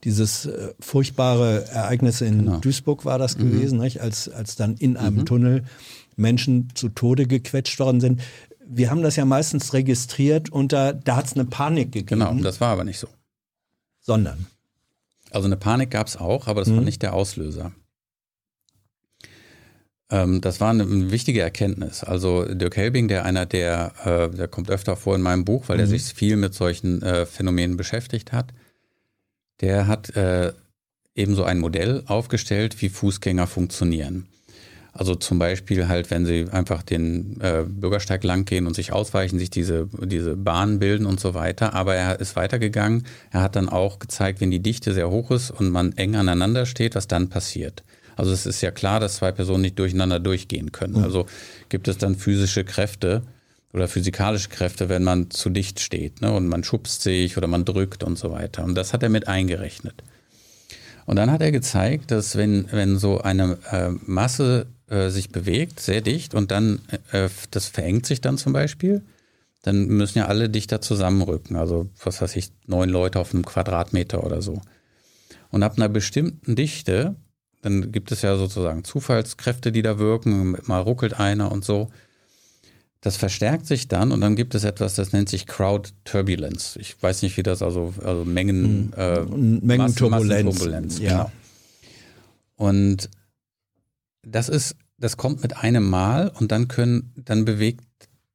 dieses 0.03 0.47
äh, 0.47 0.75
furchtbare 0.81 1.67
Ereignis 1.69 2.21
in 2.21 2.45
genau. 2.45 2.59
Duisburg 2.59 3.05
war 3.05 3.19
das 3.19 3.39
mhm. 3.39 3.53
gewesen, 3.53 3.79
nicht? 3.79 4.01
Als, 4.01 4.29
als 4.29 4.57
dann 4.57 4.75
in 4.77 4.97
einem 4.97 5.19
mhm. 5.19 5.27
Tunnel 5.27 5.65
Menschen 6.17 6.71
zu 6.75 6.89
Tode 6.89 7.27
gequetscht 7.27 7.79
worden 7.79 8.01
sind. 8.01 8.21
Wir 8.67 8.91
haben 8.91 9.03
das 9.03 9.15
ja 9.17 9.25
meistens 9.25 9.73
registriert 9.75 10.51
und 10.51 10.73
da, 10.73 10.93
da 10.93 11.17
hat 11.17 11.27
es 11.27 11.35
eine 11.35 11.45
Panik 11.45 11.93
gegeben. 11.93 12.21
Genau, 12.21 12.35
das 12.43 12.61
war 12.61 12.71
aber 12.71 12.85
nicht 12.85 12.99
so. 12.99 13.09
Sondern? 14.01 14.47
Also 15.31 15.47
eine 15.47 15.57
Panik 15.57 15.91
gab 15.91 16.07
es 16.07 16.17
auch, 16.17 16.47
aber 16.47 16.63
das 16.63 16.71
war 16.71 16.79
mhm. 16.79 16.85
nicht 16.85 17.03
der 17.03 17.15
Auslöser. 17.15 17.73
Ähm, 20.11 20.41
das 20.41 20.61
war 20.61 20.71
eine, 20.71 21.11
wichtige 21.11 21.41
Erkenntnis. 21.41 22.05
Also 22.05 22.45
Dirk 22.45 22.77
Helbing, 22.77 23.09
der 23.09 23.25
einer 23.25 23.47
der, 23.47 23.93
äh, 24.05 24.37
der 24.37 24.49
kommt 24.49 24.71
öfter 24.71 24.97
vor 24.97 25.15
in 25.15 25.23
meinem 25.23 25.45
Buch, 25.45 25.65
weil 25.69 25.77
mhm. 25.77 25.83
er 25.83 25.87
sich 25.87 26.03
viel 26.15 26.37
mit 26.37 26.55
solchen 26.55 27.03
äh, 27.03 27.27
Phänomenen 27.27 27.77
beschäftigt 27.77 28.33
hat, 28.33 28.53
der 29.61 29.87
hat 29.87 30.15
äh, 30.17 30.53
ebenso 31.15 31.45
ein 31.45 31.59
Modell 31.59 32.03
aufgestellt, 32.07 32.83
wie 32.83 32.89
Fußgänger 32.89 33.47
funktionieren. 33.47 34.27
Also 34.93 35.17
zum 35.17 35.41
Beispiel 35.41 35.89
halt, 35.89 36.13
wenn 36.13 36.25
sie 36.25 36.47
einfach 36.53 36.85
den 36.85 37.37
Bürgersteig 37.67 38.23
langgehen 38.23 38.69
und 38.69 38.75
sich 38.75 38.93
ausweichen, 38.93 39.41
sich 39.41 39.51
diese, 39.51 39.89
diese 40.01 40.37
Bahnen 40.37 40.79
bilden 40.79 41.05
und 41.05 41.19
so 41.19 41.35
weiter. 41.35 41.75
Aber 41.75 41.97
er 41.97 42.21
ist 42.21 42.37
weitergegangen. 42.37 43.05
Er 43.33 43.43
hat 43.43 43.57
dann 43.57 43.69
auch 43.69 43.99
gezeigt, 43.99 44.41
wenn 44.41 44.53
die 44.53 44.63
Dichte 44.63 44.95
sehr 44.95 45.11
hoch 45.11 45.33
ist 45.33 45.51
und 45.51 45.71
man 45.71 45.93
eng 45.97 46.15
aneinander 46.15 46.65
steht, 46.65 46.95
was 46.95 47.09
dann 47.09 47.29
passiert. 47.29 47.83
Also 48.17 48.33
es 48.33 48.47
ist 48.47 48.61
ja 48.61 48.71
klar, 48.71 49.01
dass 49.01 49.17
zwei 49.17 49.33
Personen 49.33 49.63
nicht 49.63 49.79
durcheinander 49.79 50.21
durchgehen 50.21 50.73
können. 50.73 50.99
Mhm. 50.99 51.05
Also 51.05 51.27
gibt 51.69 51.89
es 51.89 51.99
dann 51.99 52.17
physische 52.17 52.65
Kräfte 52.65 53.23
oder 53.73 53.89
physikalische 53.89 54.49
Kräfte, 54.49 54.89
wenn 54.89 55.03
man 55.03 55.31
zu 55.31 55.51
dicht 55.51 55.81
steht 55.81 56.21
ne? 56.21 56.33
und 56.33 56.47
man 56.47 56.63
schubst 56.63 57.03
sich 57.03 57.37
oder 57.37 57.49
man 57.49 57.65
drückt 57.65 58.05
und 58.05 58.17
so 58.17 58.31
weiter. 58.31 58.65
Und 58.65 58.77
das 58.77 58.93
hat 58.93 59.03
er 59.03 59.09
mit 59.09 59.27
eingerechnet. 59.27 60.03
Und 61.07 61.17
dann 61.17 61.31
hat 61.31 61.43
er 61.43 61.53
gezeigt, 61.53 62.11
dass 62.11 62.37
wenn, 62.37 62.67
wenn 62.71 62.99
so 62.99 63.21
eine 63.21 63.59
äh, 63.71 63.91
Masse 64.07 64.67
äh, 64.89 65.11
sich 65.11 65.31
bewegt, 65.31 65.81
sehr 65.81 66.01
dicht, 66.01 66.35
und 66.35 66.51
dann 66.51 66.81
äh, 67.13 67.29
das 67.51 67.67
verengt 67.67 68.07
sich 68.07 68.21
dann 68.21 68.39
zum 68.39 68.53
Beispiel, 68.53 69.03
dann 69.63 69.87
müssen 69.87 70.19
ja 70.19 70.27
alle 70.27 70.49
dichter 70.49 70.81
zusammenrücken. 70.81 71.57
Also 71.57 71.89
was 72.03 72.23
weiß 72.23 72.37
ich, 72.37 72.51
neun 72.67 72.91
Leute 72.91 73.19
auf 73.19 73.35
einem 73.35 73.45
Quadratmeter 73.45 74.25
oder 74.25 74.41
so. 74.41 74.61
Und 75.51 75.63
ab 75.63 75.75
einer 75.77 75.89
bestimmten 75.89 76.55
Dichte 76.55 77.17
dann 77.65 77.93
gibt 77.93 78.13
es 78.13 78.21
ja 78.21 78.37
sozusagen 78.37 78.85
Zufallskräfte, 78.85 79.73
die 79.73 79.81
da 79.81 79.99
wirken. 79.99 80.59
Mal 80.67 80.81
ruckelt 80.81 81.19
einer 81.19 81.51
und 81.51 81.65
so. 81.65 81.91
Das 83.01 83.17
verstärkt 83.17 83.67
sich 83.67 83.89
dann 83.89 84.13
und 84.13 84.21
dann 84.21 84.37
gibt 84.37 84.55
es 84.55 84.65
etwas, 84.65 84.95
das 84.95 85.13
nennt 85.13 85.29
sich 85.29 85.47
Crowd 85.47 85.91
Turbulence. 86.05 86.79
Ich 86.79 87.03
weiß 87.03 87.23
nicht, 87.23 87.37
wie 87.37 87.43
das, 87.43 87.63
also, 87.63 87.95
also 88.03 88.25
Mengen, 88.25 88.93
hm. 88.95 88.99
äh, 88.99 89.21
Mengenturbulenz. 89.25 90.45
Massenturbulenz, 90.45 90.99
ja. 90.99 91.11
genau. 91.11 91.33
Und 92.57 93.11
das 94.23 94.49
ist, 94.49 94.77
das 94.99 95.17
kommt 95.17 95.43
mit 95.43 95.57
einem 95.57 95.89
Mal 95.89 96.29
und 96.29 96.53
dann 96.53 96.69
können, 96.69 97.13
dann 97.17 97.45
bewegt, 97.45 97.85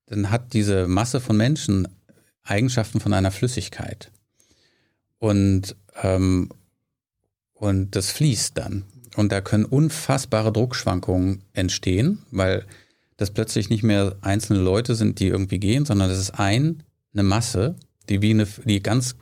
dann 0.07 0.29
hat 0.31 0.53
diese 0.53 0.87
Masse 0.87 1.19
von 1.19 1.37
Menschen 1.37 1.87
Eigenschaften 2.43 2.99
von 2.99 3.13
einer 3.13 3.31
Flüssigkeit. 3.31 4.11
Und, 5.19 5.75
ähm, 6.01 6.49
und 7.53 7.95
das 7.95 8.11
fließt 8.11 8.57
dann. 8.57 8.85
Und 9.19 9.33
da 9.33 9.41
können 9.41 9.65
unfassbare 9.65 10.53
Druckschwankungen 10.53 11.43
entstehen, 11.51 12.19
weil 12.31 12.65
das 13.17 13.31
plötzlich 13.31 13.69
nicht 13.69 13.83
mehr 13.83 14.15
einzelne 14.21 14.61
Leute 14.61 14.95
sind, 14.95 15.19
die 15.19 15.27
irgendwie 15.27 15.59
gehen, 15.59 15.83
sondern 15.83 16.07
das 16.07 16.19
ist 16.19 16.39
ein, 16.39 16.83
eine 17.13 17.23
Masse, 17.23 17.75
die 18.07 18.21
wie 18.21 18.29
eine, 18.29 18.47
die 18.63 18.81
ganz 18.81 19.17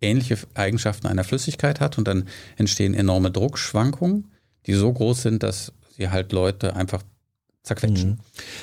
ähnliche 0.00 0.36
Eigenschaften 0.54 1.06
einer 1.06 1.22
Flüssigkeit 1.22 1.78
hat 1.78 1.96
und 1.96 2.08
dann 2.08 2.26
entstehen 2.56 2.92
enorme 2.92 3.30
Druckschwankungen, 3.30 4.32
die 4.66 4.74
so 4.74 4.92
groß 4.92 5.22
sind, 5.22 5.44
dass 5.44 5.72
sie 5.96 6.10
halt 6.10 6.32
Leute 6.32 6.74
einfach 6.74 7.04
zerquetschen. 7.62 8.10
Mhm. 8.10 8.18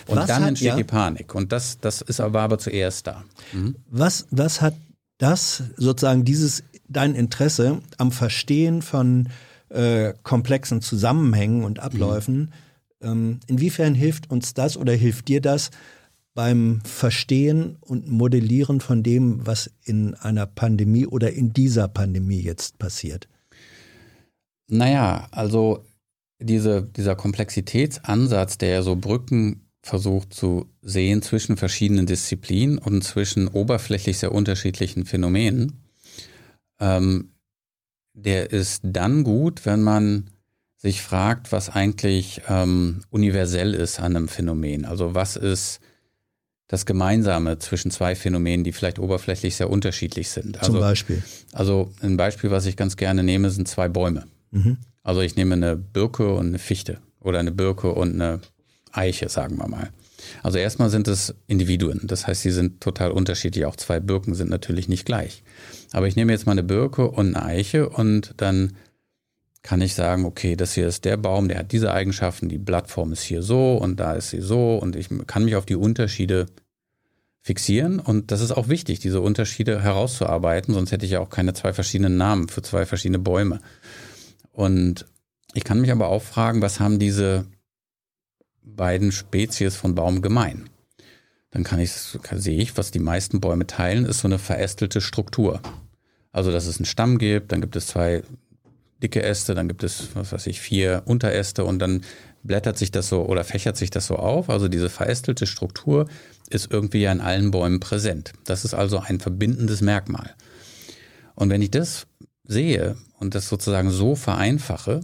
Und 0.07 0.17
was 0.17 0.27
dann 0.27 0.41
hat, 0.41 0.49
entsteht 0.49 0.67
ja, 0.67 0.75
die 0.75 0.83
Panik. 0.83 1.33
Und 1.33 1.53
das, 1.53 1.79
das 1.79 2.01
ist 2.01 2.19
aber, 2.19 2.41
aber 2.41 2.59
zuerst 2.59 3.07
da. 3.07 3.23
Mhm. 3.53 3.77
Was, 3.89 4.27
was 4.31 4.59
hat 4.59 4.75
das 5.17 5.63
sozusagen 5.77 6.25
dieses 6.25 6.61
dein 6.89 7.15
Interesse 7.15 7.79
am 7.97 8.11
Verstehen 8.11 8.81
von 8.81 9.29
äh, 9.73 10.13
komplexen 10.23 10.81
Zusammenhängen 10.81 11.63
und 11.63 11.79
Abläufen, 11.79 12.51
mhm. 13.01 13.07
ähm, 13.07 13.39
inwiefern 13.47 13.95
hilft 13.95 14.29
uns 14.29 14.53
das 14.53 14.77
oder 14.77 14.93
hilft 14.93 15.27
dir 15.27 15.41
das 15.41 15.71
beim 16.35 16.81
Verstehen 16.83 17.77
und 17.81 18.09
Modellieren 18.09 18.81
von 18.81 19.03
dem, 19.03 19.45
was 19.45 19.69
in 19.83 20.15
einer 20.15 20.45
Pandemie 20.45 21.05
oder 21.05 21.31
in 21.33 21.53
dieser 21.53 21.87
Pandemie 21.87 22.41
jetzt 22.41 22.79
passiert? 22.79 23.27
Naja, 24.67 25.27
also 25.31 25.85
diese, 26.39 26.83
dieser 26.83 27.15
Komplexitätsansatz, 27.15 28.57
der 28.57 28.69
ja 28.69 28.81
so 28.81 28.95
Brücken 28.95 29.61
versucht 29.83 30.33
zu 30.33 30.69
sehen 30.81 31.21
zwischen 31.21 31.57
verschiedenen 31.57 32.05
Disziplinen 32.05 32.77
und 32.77 33.03
zwischen 33.03 33.47
oberflächlich 33.47 34.17
sehr 34.17 34.31
unterschiedlichen 34.31 35.05
Phänomenen, 35.05 35.83
ähm, 36.79 37.32
der 38.13 38.51
ist 38.51 38.81
dann 38.83 39.23
gut, 39.23 39.65
wenn 39.65 39.81
man 39.81 40.29
sich 40.77 41.01
fragt, 41.01 41.51
was 41.51 41.69
eigentlich 41.69 42.41
ähm, 42.47 43.03
universell 43.09 43.73
ist 43.73 43.99
an 43.99 44.15
einem 44.15 44.27
Phänomen. 44.27 44.85
Also 44.85 45.15
was 45.15 45.35
ist 45.35 45.79
das 46.67 46.85
Gemeinsame 46.85 47.59
zwischen 47.59 47.91
zwei 47.91 48.15
Phänomenen, 48.15 48.63
die 48.63 48.71
vielleicht 48.71 48.99
oberflächlich 48.99 49.55
sehr 49.55 49.69
unterschiedlich 49.69 50.29
sind. 50.29 50.57
Also, 50.59 50.71
Zum 50.71 50.81
Beispiel. 50.81 51.21
Also 51.51 51.93
ein 52.01 52.17
Beispiel, 52.17 52.51
was 52.51 52.65
ich 52.65 52.75
ganz 52.75 52.97
gerne 52.97 53.23
nehme, 53.23 53.49
sind 53.49 53.67
zwei 53.67 53.87
Bäume. 53.87 54.25
Mhm. 54.51 54.77
Also 55.03 55.21
ich 55.21 55.35
nehme 55.35 55.53
eine 55.53 55.75
Birke 55.75 56.33
und 56.33 56.47
eine 56.47 56.59
Fichte 56.59 56.99
oder 57.19 57.39
eine 57.39 57.51
Birke 57.51 57.91
und 57.93 58.13
eine 58.13 58.39
Eiche, 58.91 59.29
sagen 59.29 59.57
wir 59.57 59.67
mal. 59.67 59.89
Also 60.41 60.57
erstmal 60.57 60.89
sind 60.89 61.07
es 61.07 61.35
Individuen. 61.47 62.01
Das 62.03 62.27
heißt, 62.27 62.41
sie 62.41 62.51
sind 62.51 62.81
total 62.81 63.11
unterschiedlich. 63.11 63.65
Auch 63.65 63.75
zwei 63.75 63.99
Birken 63.99 64.35
sind 64.35 64.49
natürlich 64.49 64.87
nicht 64.87 65.05
gleich. 65.05 65.43
Aber 65.91 66.07
ich 66.07 66.15
nehme 66.15 66.31
jetzt 66.31 66.45
mal 66.45 66.53
eine 66.53 66.63
Birke 66.63 67.09
und 67.09 67.35
eine 67.35 67.45
Eiche 67.45 67.89
und 67.89 68.33
dann 68.37 68.73
kann 69.61 69.81
ich 69.81 69.95
sagen, 69.95 70.25
okay, 70.25 70.55
das 70.57 70.73
hier 70.73 70.87
ist 70.87 71.05
der 71.05 71.15
Baum, 71.15 71.47
der 71.47 71.59
hat 71.59 71.71
diese 71.71 71.93
Eigenschaften, 71.93 72.49
die 72.49 72.57
Blattform 72.57 73.13
ist 73.13 73.21
hier 73.21 73.41
so 73.41 73.77
und 73.77 73.99
da 73.99 74.13
ist 74.13 74.29
sie 74.29 74.41
so 74.41 74.75
und 74.75 74.95
ich 74.97 75.07
kann 75.25 75.45
mich 75.45 75.55
auf 75.55 75.65
die 75.65 75.77
Unterschiede 75.77 76.47
fixieren 77.41 77.99
und 77.99 78.31
das 78.31 78.41
ist 78.41 78.51
auch 78.51 78.67
wichtig, 78.67 78.99
diese 78.99 79.21
Unterschiede 79.21 79.81
herauszuarbeiten, 79.81 80.73
sonst 80.73 80.91
hätte 80.91 81.05
ich 81.05 81.13
ja 81.13 81.19
auch 81.21 81.29
keine 81.29 81.53
zwei 81.53 81.73
verschiedenen 81.73 82.17
Namen 82.17 82.49
für 82.49 82.61
zwei 82.61 82.85
verschiedene 82.85 83.19
Bäume. 83.19 83.61
Und 84.51 85.05
ich 85.53 85.63
kann 85.63 85.81
mich 85.81 85.91
aber 85.91 86.09
auch 86.09 86.23
fragen, 86.23 86.61
was 86.61 86.79
haben 86.79 86.99
diese 86.99 87.45
beiden 88.63 89.11
Spezies 89.11 89.75
von 89.75 89.95
Baum 89.95 90.21
gemein? 90.21 90.69
Dann 91.51 91.63
kann 91.63 91.79
ich, 91.79 91.91
sehe 91.91 92.57
ich, 92.57 92.77
was 92.77 92.91
die 92.91 92.99
meisten 92.99 93.39
Bäume 93.39 93.67
teilen, 93.67 94.05
ist 94.05 94.19
so 94.19 94.27
eine 94.27 94.39
verästelte 94.39 95.01
Struktur. 95.01 95.61
Also, 96.31 96.51
dass 96.51 96.65
es 96.65 96.77
einen 96.77 96.85
Stamm 96.85 97.19
gibt, 97.19 97.51
dann 97.51 97.61
gibt 97.61 97.75
es 97.75 97.87
zwei 97.87 98.23
dicke 99.03 99.21
Äste, 99.21 99.53
dann 99.53 99.67
gibt 99.67 99.83
es, 99.83 100.15
was 100.15 100.31
weiß 100.31 100.47
ich, 100.47 100.61
vier 100.61 101.03
Unteräste 101.05 101.65
und 101.65 101.79
dann 101.79 102.01
blättert 102.41 102.77
sich 102.77 102.91
das 102.91 103.09
so 103.09 103.25
oder 103.25 103.43
fächert 103.43 103.77
sich 103.77 103.89
das 103.89 104.07
so 104.07 104.15
auf. 104.15 104.49
Also 104.49 104.67
diese 104.67 104.89
verästelte 104.89 105.45
Struktur 105.45 106.07
ist 106.49 106.71
irgendwie 106.71 107.01
ja 107.01 107.11
in 107.11 107.21
allen 107.21 107.51
Bäumen 107.51 107.79
präsent. 107.79 108.33
Das 108.45 108.65
ist 108.65 108.73
also 108.73 108.99
ein 108.99 109.19
verbindendes 109.19 109.81
Merkmal. 109.81 110.33
Und 111.35 111.49
wenn 111.49 111.61
ich 111.61 111.71
das 111.71 112.07
sehe 112.45 112.97
und 113.19 113.35
das 113.35 113.49
sozusagen 113.49 113.91
so 113.91 114.15
vereinfache, 114.15 115.01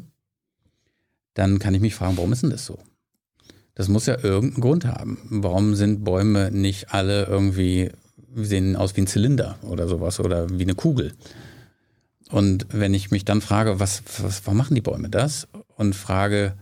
dann 1.33 1.59
kann 1.59 1.73
ich 1.73 1.81
mich 1.81 1.95
fragen, 1.95 2.17
warum 2.17 2.33
ist 2.33 2.43
denn 2.43 2.49
das 2.49 2.65
so? 2.65 2.79
Das 3.79 3.87
muss 3.87 4.07
ja 4.07 4.21
irgendeinen 4.21 4.61
Grund 4.61 4.83
haben. 4.83 5.17
Warum 5.29 5.73
sind 5.73 6.03
Bäume 6.03 6.51
nicht 6.51 6.93
alle 6.93 7.27
irgendwie, 7.27 7.89
sehen 8.35 8.75
aus 8.75 8.97
wie 8.97 9.01
ein 9.01 9.07
Zylinder 9.07 9.57
oder 9.61 9.87
sowas 9.87 10.19
oder 10.19 10.49
wie 10.49 10.63
eine 10.63 10.75
Kugel? 10.75 11.13
Und 12.29 12.67
wenn 12.71 12.93
ich 12.93 13.09
mich 13.09 13.23
dann 13.23 13.39
frage, 13.39 13.79
was, 13.79 14.03
was, 14.21 14.45
warum 14.45 14.57
machen 14.57 14.75
die 14.75 14.81
Bäume 14.81 15.07
das? 15.09 15.47
Und 15.77 15.95
frage 15.95 16.57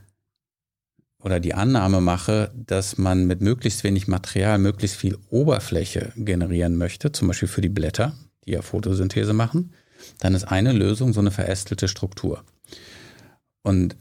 oder 1.19 1.39
die 1.39 1.55
Annahme 1.55 2.01
mache, 2.01 2.51
dass 2.55 2.99
man 2.99 3.25
mit 3.25 3.41
möglichst 3.41 3.83
wenig 3.83 4.07
Material 4.07 4.59
möglichst 4.59 4.97
viel 4.97 5.17
Oberfläche 5.31 6.13
generieren 6.17 6.75
möchte, 6.75 7.11
zum 7.13 7.29
Beispiel 7.29 7.47
für 7.47 7.61
die 7.61 7.69
Blätter, 7.69 8.13
die 8.45 8.51
ja 8.51 8.61
Photosynthese 8.61 9.33
machen, 9.33 9.73
dann 10.19 10.35
ist 10.35 10.43
eine 10.43 10.71
Lösung 10.71 11.13
so 11.13 11.19
eine 11.19 11.31
verästelte 11.31 11.87
Struktur. 11.87 12.43
Und, 13.63 13.97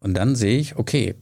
und 0.00 0.12
dann 0.12 0.36
sehe 0.36 0.58
ich, 0.58 0.76
okay, 0.76 1.14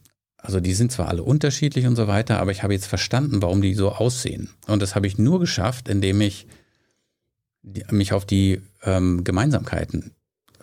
also 0.46 0.60
die 0.60 0.74
sind 0.74 0.92
zwar 0.92 1.08
alle 1.08 1.24
unterschiedlich 1.24 1.86
und 1.86 1.96
so 1.96 2.06
weiter, 2.06 2.38
aber 2.38 2.52
ich 2.52 2.62
habe 2.62 2.72
jetzt 2.72 2.86
verstanden, 2.86 3.42
warum 3.42 3.60
die 3.62 3.74
so 3.74 3.90
aussehen. 3.90 4.48
Und 4.68 4.80
das 4.80 4.94
habe 4.94 5.08
ich 5.08 5.18
nur 5.18 5.40
geschafft, 5.40 5.88
indem 5.88 6.20
ich 6.20 6.46
mich 7.90 8.12
auf 8.12 8.24
die 8.24 8.62
ähm, 8.84 9.24
Gemeinsamkeiten 9.24 10.12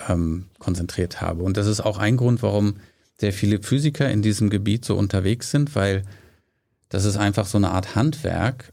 ähm, 0.08 0.46
konzentriert 0.58 1.20
habe. 1.20 1.44
Und 1.44 1.58
das 1.58 1.68
ist 1.68 1.82
auch 1.82 1.98
ein 1.98 2.16
Grund, 2.16 2.42
warum 2.42 2.78
sehr 3.18 3.34
viele 3.34 3.62
Physiker 3.62 4.10
in 4.10 4.22
diesem 4.22 4.50
Gebiet 4.50 4.86
so 4.86 4.96
unterwegs 4.96 5.52
sind, 5.52 5.76
weil 5.76 6.04
das 6.88 7.04
ist 7.04 7.18
einfach 7.18 7.46
so 7.46 7.58
eine 7.58 7.72
Art 7.72 7.94
Handwerk, 7.94 8.72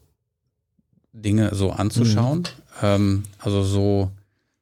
Dinge 1.12 1.52
so 1.56 1.72
anzuschauen. 1.72 2.42
Mhm. 2.42 2.82
Ähm, 2.82 3.22
also 3.40 3.64
so, 3.64 4.12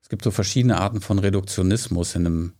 es 0.00 0.08
gibt 0.08 0.24
so 0.24 0.30
verschiedene 0.30 0.78
Arten 0.78 1.02
von 1.02 1.18
Reduktionismus 1.18 2.14
in 2.14 2.24
einem 2.24 2.52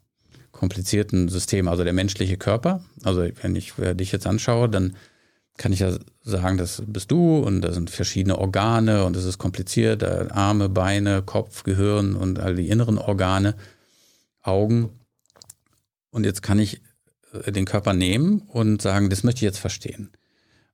komplizierten 0.58 1.28
System. 1.28 1.68
Also 1.68 1.84
der 1.84 1.92
menschliche 1.92 2.36
Körper, 2.36 2.84
also 3.04 3.24
wenn 3.42 3.54
ich 3.54 3.74
dich 3.76 4.10
jetzt 4.10 4.26
anschaue, 4.26 4.68
dann 4.68 4.96
kann 5.56 5.72
ich 5.72 5.80
ja 5.80 5.96
sagen, 6.22 6.58
das 6.58 6.82
bist 6.86 7.10
du 7.10 7.38
und 7.38 7.60
da 7.62 7.72
sind 7.72 7.90
verschiedene 7.90 8.38
Organe 8.38 9.04
und 9.04 9.16
es 9.16 9.24
ist 9.24 9.38
kompliziert, 9.38 10.02
Arme, 10.02 10.68
Beine, 10.68 11.22
Kopf, 11.22 11.62
Gehirn 11.62 12.14
und 12.16 12.38
all 12.40 12.56
die 12.56 12.68
inneren 12.68 12.98
Organe, 12.98 13.54
Augen. 14.42 14.90
Und 16.10 16.24
jetzt 16.24 16.42
kann 16.42 16.58
ich 16.58 16.80
äh, 17.32 17.52
den 17.52 17.64
Körper 17.64 17.92
nehmen 17.92 18.40
und 18.48 18.82
sagen, 18.82 19.10
das 19.10 19.22
möchte 19.22 19.38
ich 19.38 19.42
jetzt 19.42 19.58
verstehen. 19.58 20.10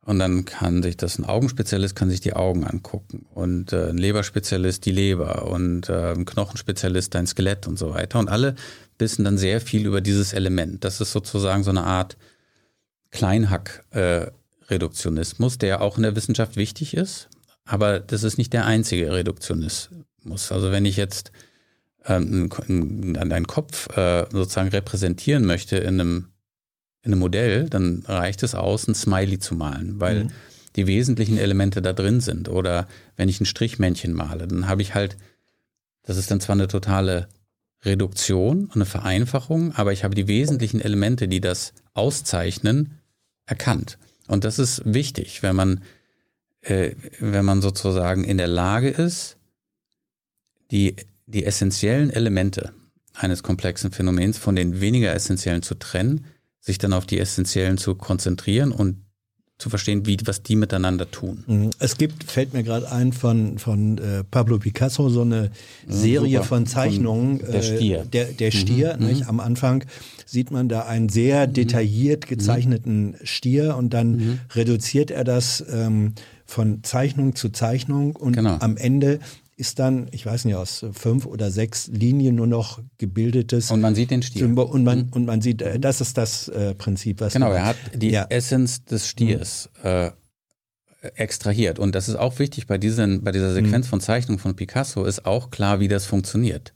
Und 0.05 0.19
dann 0.19 0.45
kann 0.45 0.83
sich 0.83 0.97
das 0.97 1.19
ein 1.19 1.25
Augenspezialist 1.25 1.97
kann 1.97 2.11
sich 2.11 2.21
die 2.21 2.35
Augen 2.35 2.65
angucken 2.65 3.27
und 3.35 3.73
äh, 3.73 3.89
ein 3.89 3.97
Leberspezialist 3.97 4.85
die 4.85 4.93
Leber 4.93 5.47
und 5.47 5.89
äh, 5.89 6.13
ein 6.13 6.27
Knochenspezialist 6.27 7.15
dein 7.15 7.27
Skelett 7.27 7.67
und 7.67 7.79
so 7.79 7.95
weiter. 7.95 8.19
Und 8.19 8.29
alle 8.29 8.55
wissen 8.99 9.25
dann 9.25 9.39
sehr 9.39 9.61
viel 9.61 9.87
über 9.87 10.03
dieses 10.03 10.35
Element. 10.35 10.85
Das 10.85 11.01
ist 11.01 11.13
sozusagen 11.13 11.65
so 11.65 11.71
eine 11.71 11.85
Art 11.85 12.19
Kleinhack. 13.11 13.85
Äh, 13.91 14.27
der 14.69 15.81
auch 15.81 15.97
in 15.97 16.03
der 16.03 16.17
Wissenschaft 16.17 16.57
wichtig 16.57 16.95
ist, 16.95 17.29
aber 17.65 18.01
das 18.01 18.23
ist 18.23 18.39
nicht 18.39 18.53
der 18.53 18.67
einzige 18.67 19.13
Reduktionismus. 19.13 20.53
Also 20.53 20.73
wenn 20.73 20.85
ich 20.85 20.97
jetzt 20.97 21.33
ähm, 22.07 22.51
einen 22.69 23.47
Kopf 23.47 23.95
äh, 23.97 24.27
sozusagen 24.31 24.69
repräsentieren 24.69 25.45
möchte 25.45 25.77
in 25.77 26.01
einem, 26.01 26.29
in 27.05 27.13
einem 27.13 27.21
Modell, 27.21 27.69
dann 27.69 28.03
reicht 28.07 28.43
es 28.43 28.55
aus, 28.55 28.89
ein 28.89 28.95
Smiley 28.95 29.39
zu 29.39 29.55
malen, 29.55 30.01
weil 30.01 30.25
mhm. 30.25 30.31
die 30.75 30.87
wesentlichen 30.87 31.37
Elemente 31.37 31.83
da 31.83 31.93
drin 31.93 32.21
sind. 32.21 32.49
Oder 32.49 32.89
wenn 33.17 33.29
ich 33.29 33.41
ein 33.41 33.47
Strichmännchen 33.47 34.15
male, 34.15 34.49
dann 34.49 34.69
habe 34.69 34.83
ich 34.83 34.95
halt, 34.95 35.17
das 36.03 36.17
ist 36.17 36.31
dann 36.31 36.41
zwar 36.41 36.55
eine 36.55 36.67
totale 36.67 37.29
Reduktion, 37.85 38.71
eine 38.75 38.87
Vereinfachung, 38.87 39.73
aber 39.75 39.93
ich 39.93 40.03
habe 40.03 40.15
die 40.15 40.27
wesentlichen 40.27 40.81
Elemente, 40.81 41.29
die 41.29 41.43
das 41.43 41.75
auszeichnen, 41.93 42.99
erkannt. 43.45 43.99
Und 44.27 44.45
das 44.45 44.59
ist 44.59 44.83
wichtig, 44.87 45.43
wenn 45.43 45.55
man, 45.55 45.83
äh, 46.63 46.93
wenn 47.21 47.45
man 47.45 47.61
sozusagen 47.61 48.25
in 48.25 48.39
der 48.39 48.49
Lage 48.49 48.89
ist, 48.89 49.37
die, 50.71 50.97
die 51.27 51.45
essentiellen 51.45 52.09
Elemente 52.09 52.73
eines 53.13 53.43
komplexen 53.43 53.93
Phänomens 53.93 54.39
von 54.39 54.57
den 54.57 54.81
weniger 54.81 55.13
essentiellen 55.13 55.63
zu 55.63 55.75
trennen, 55.75 56.25
sich 56.65 56.79
dann 56.79 56.95
auf 56.95 57.05
die 57.05 57.21
essentiellen 57.21 57.77
zu 57.77 57.95
konzentrieren 57.95 58.73
und 58.73 59.05
zu 59.59 59.71
verstehen, 59.71 60.05
wie, 60.05 60.17
was 60.25 60.43
die 60.43 60.57
miteinander 60.57 61.11
tun. 61.11 61.45
Mhm. 61.47 61.71
Es 61.79 61.97
gibt, 61.97 62.25
fällt 62.25 62.55
mir 62.55 62.65
gerade 62.65 62.91
ein, 62.91 63.13
von, 63.13 63.59
von 63.59 63.99
äh, 63.99 64.25
Pablo 64.25 64.59
Picasso 64.59 65.09
so 65.11 65.21
eine 65.21 65.51
Serie 65.87 66.39
Super. 66.39 66.49
von 66.49 66.67
Zeichnungen. 66.67 67.39
Von 67.39 67.53
der 67.53 67.61
äh, 67.61 67.77
Stier. 67.77 68.01
Äh, 68.01 68.07
der, 68.07 68.25
der 68.33 68.51
Stier, 68.51 68.97
mhm. 68.99 69.07
nicht? 69.07 69.23
Mhm. 69.23 69.29
Am 69.29 69.41
Anfang 69.41 69.85
sieht 70.27 70.51
man 70.51 70.69
da 70.69 70.87
einen 70.87 71.09
sehr 71.09 71.47
mhm. 71.47 71.53
detailliert 71.53 72.27
gezeichneten 72.27 73.11
mhm. 73.11 73.17
Stier 73.23 73.77
und 73.77 73.95
dann 73.95 74.17
mhm. 74.17 74.41
reduziert 74.55 75.11
er 75.13 75.23
das 75.23 75.65
ähm, 75.71 76.15
von 76.47 76.83
Zeichnung 76.83 77.37
zu 77.37 77.51
Zeichnung 77.51 78.17
und 78.17 78.35
genau. 78.35 78.57
am 78.59 78.77
Ende 78.77 79.21
ist 79.57 79.79
dann, 79.79 80.09
ich 80.11 80.27
weiß 80.27 80.45
nicht, 80.45 80.55
aus 80.55 80.85
fünf 80.93 81.27
oder 81.27 81.51
sechs 81.51 81.87
Linien 81.89 82.35
nur 82.35 82.47
noch 82.47 82.81
gebildetes. 82.99 83.71
Und 83.71 83.81
man 83.81 83.95
sieht 83.95 84.11
den 84.11 84.23
Stier. 84.23 84.47
Und 84.47 84.85
man, 84.85 84.99
mhm. 84.99 85.09
und 85.13 85.27
man 85.27 85.41
sieht, 85.41 85.63
äh, 85.63 85.79
das 85.79 86.01
ist 86.01 86.19
das 86.19 86.49
äh, 86.49 86.75
Prinzip, 86.75 87.21
was. 87.21 87.33
Genau, 87.33 87.53
er 87.53 87.65
hat 87.65 87.77
die 87.95 88.11
ja. 88.11 88.27
Essenz 88.29 88.85
des 88.85 89.09
Stiers 89.09 89.71
mhm. 89.83 89.89
äh, 89.89 90.11
extrahiert. 91.15 91.79
Und 91.79 91.95
das 91.95 92.09
ist 92.09 92.17
auch 92.17 92.39
wichtig 92.39 92.67
bei, 92.67 92.79
diesen, 92.79 93.23
bei 93.23 93.33
dieser 93.33 93.53
Sequenz 93.53 93.87
mhm. 93.87 93.91
von 93.91 94.01
Zeichnungen 94.01 94.39
von 94.39 94.57
Picasso, 94.57 95.05
ist 95.05 95.27
auch 95.27 95.51
klar, 95.51 95.81
wie 95.81 95.89
das 95.89 96.07
funktioniert. 96.07 96.75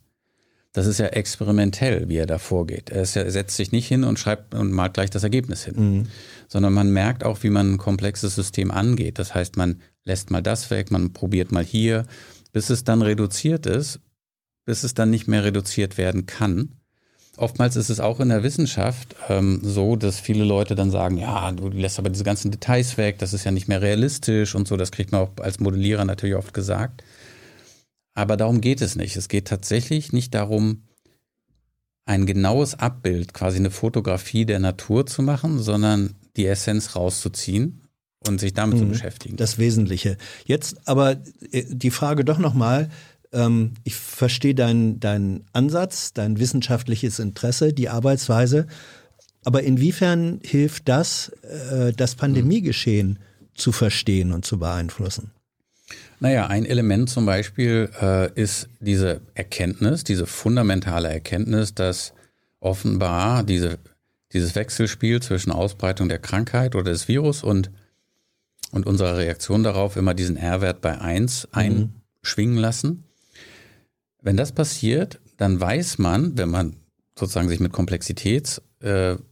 das 0.73 0.87
ist 0.87 0.99
ja 0.99 1.07
experimentell, 1.07 2.09
wie 2.09 2.17
er 2.17 2.27
da 2.27 2.39
vorgeht. 2.39 2.91
Er, 2.91 3.03
ja, 3.05 3.23
er 3.23 3.31
setzt 3.31 3.57
sich 3.57 3.73
nicht 3.73 3.89
hin 3.89 4.05
und 4.05 4.19
schreibt 4.19 4.55
und 4.55 4.71
malt 4.71 4.95
gleich 4.95 5.11
das 5.11 5.25
Ergebnis 5.25 5.65
hin, 5.65 5.75
mhm. 5.77 6.07
sondern 6.47 6.73
man 6.73 6.93
merkt 6.93 7.25
auch, 7.25 7.43
wie 7.43 7.51
man 7.51 7.73
ein 7.73 7.79
komplexes 7.79 8.35
System 8.35 8.71
angeht. 8.71 9.19
Das 9.19 9.35
heißt, 9.35 9.57
man 9.57 9.81
lässt 10.05 10.31
mal 10.31 10.43
das 10.43 10.71
weg, 10.71 10.91
man 10.91 11.13
probiert 11.13 11.53
mal 11.53 11.65
hier, 11.65 12.07
bis 12.53 12.71
es 12.71 12.85
dann 12.85 13.03
reduziert 13.03 13.67
ist, 13.67 14.01
bis 14.65 14.85
es 14.85 14.95
dann 14.95 15.11
nicht 15.11 15.29
mehr 15.29 15.45
reduziert 15.45 15.99
werden 15.99 16.27
kann. 16.27 16.75
Oftmals 17.37 17.77
ist 17.77 17.89
es 17.89 18.01
auch 18.01 18.19
in 18.19 18.31
der 18.31 18.43
Wissenschaft 18.43 19.15
ähm, 19.29 19.61
so, 19.63 19.95
dass 19.95 20.19
viele 20.19 20.45
Leute 20.45 20.75
dann 20.75 20.91
sagen, 20.91 21.19
ja, 21.19 21.53
du 21.53 21.69
lässt 21.69 21.99
aber 21.99 22.11
diese 22.11 22.25
ganzen 22.25 22.51
Details 22.51 22.97
weg, 22.97 23.19
das 23.19 23.33
ist 23.33 23.45
ja 23.45 23.53
nicht 23.53 23.69
mehr 23.69 23.81
realistisch 23.81 24.55
und 24.55 24.67
so, 24.67 24.77
das 24.77 24.91
kriegt 24.91 25.13
man 25.13 25.23
auch 25.23 25.31
als 25.41 25.61
Modellierer 25.61 26.05
natürlich 26.05 26.35
oft 26.35 26.53
gesagt. 26.53 27.05
Aber 28.15 28.37
darum 28.37 28.61
geht 28.61 28.83
es 28.83 28.97
nicht. 28.97 29.17
Es 29.17 29.29
geht 29.29 29.47
tatsächlich 29.47 30.13
nicht 30.13 30.35
darum, 30.35 30.83
ein 32.05 32.27
genaues 32.27 32.75
Abbild, 32.75 33.35
quasi 33.35 33.59
eine 33.59 33.71
Fotografie 33.71 34.45
der 34.45 34.59
Natur 34.59 35.07
zu 35.07 35.23
machen, 35.23 35.61
sondern 35.61 36.17
die 36.37 36.47
Essenz 36.47 36.97
rauszuziehen 36.97 37.88
und 38.27 38.41
sich 38.41 38.53
damit 38.55 38.77
mhm, 38.77 38.81
zu 38.81 38.89
beschäftigen. 38.89 39.37
Das 39.37 39.59
Wesentliche. 39.59 40.17
Jetzt 40.45 40.89
aber 40.89 41.17
äh, 41.53 41.65
die 41.69 41.91
Frage 41.91 42.25
doch 42.25 42.39
nochmal, 42.39 42.91
ähm, 43.33 43.75
ich 43.85 43.95
verstehe 43.97 44.55
deinen 44.55 45.01
dein 45.01 45.45
Ansatz, 45.53 46.13
dein 46.13 46.39
wissenschaftliches 46.39 47.19
Interesse, 47.19 47.73
die 47.73 47.89
Arbeitsweise, 47.89 48.67
aber 49.45 49.63
inwiefern 49.63 50.41
hilft 50.43 50.89
das, 50.89 51.31
äh, 51.43 51.93
das 51.93 52.15
Pandemiegeschehen 52.17 53.09
mhm. 53.09 53.19
zu 53.55 53.73
verstehen 53.73 54.33
und 54.33 54.45
zu 54.45 54.59
beeinflussen? 54.59 55.31
Naja, 56.21 56.49
ein 56.49 56.67
Element 56.67 57.09
zum 57.09 57.27
Beispiel 57.27 57.91
äh, 58.01 58.33
ist 58.35 58.69
diese 58.81 59.21
Erkenntnis, 59.35 60.05
diese 60.05 60.27
fundamentale 60.27 61.09
Erkenntnis, 61.09 61.75
dass 61.75 62.13
offenbar 62.61 63.45
diese, 63.45 63.79
dieses 64.33 64.55
Wechselspiel 64.57 65.23
zwischen 65.23 65.53
Ausbreitung 65.53 66.09
der 66.09 66.19
Krankheit 66.19 66.75
oder 66.75 66.91
des 66.91 67.07
Virus 67.07 67.45
und, 67.45 67.71
und 68.73 68.87
unserer 68.87 69.17
Reaktion 69.17 69.63
darauf 69.63 69.97
immer 69.97 70.15
diesen 70.15 70.37
R-Wert 70.37 70.81
bei 70.81 71.01
1 71.01 71.49
mhm. 71.53 71.91
einschwingen 72.23 72.59
lassen. 72.59 73.05
Wenn 74.23 74.37
das 74.37 74.53
passiert, 74.53 75.21
dann 75.37 75.61
weiß 75.61 75.99
man, 75.99 76.37
wenn 76.37 76.51
man 76.51 76.77
sozusagen 77.19 77.49
sich 77.49 77.61
mit 77.61 77.73
Komplexitätstheorie 77.73 79.23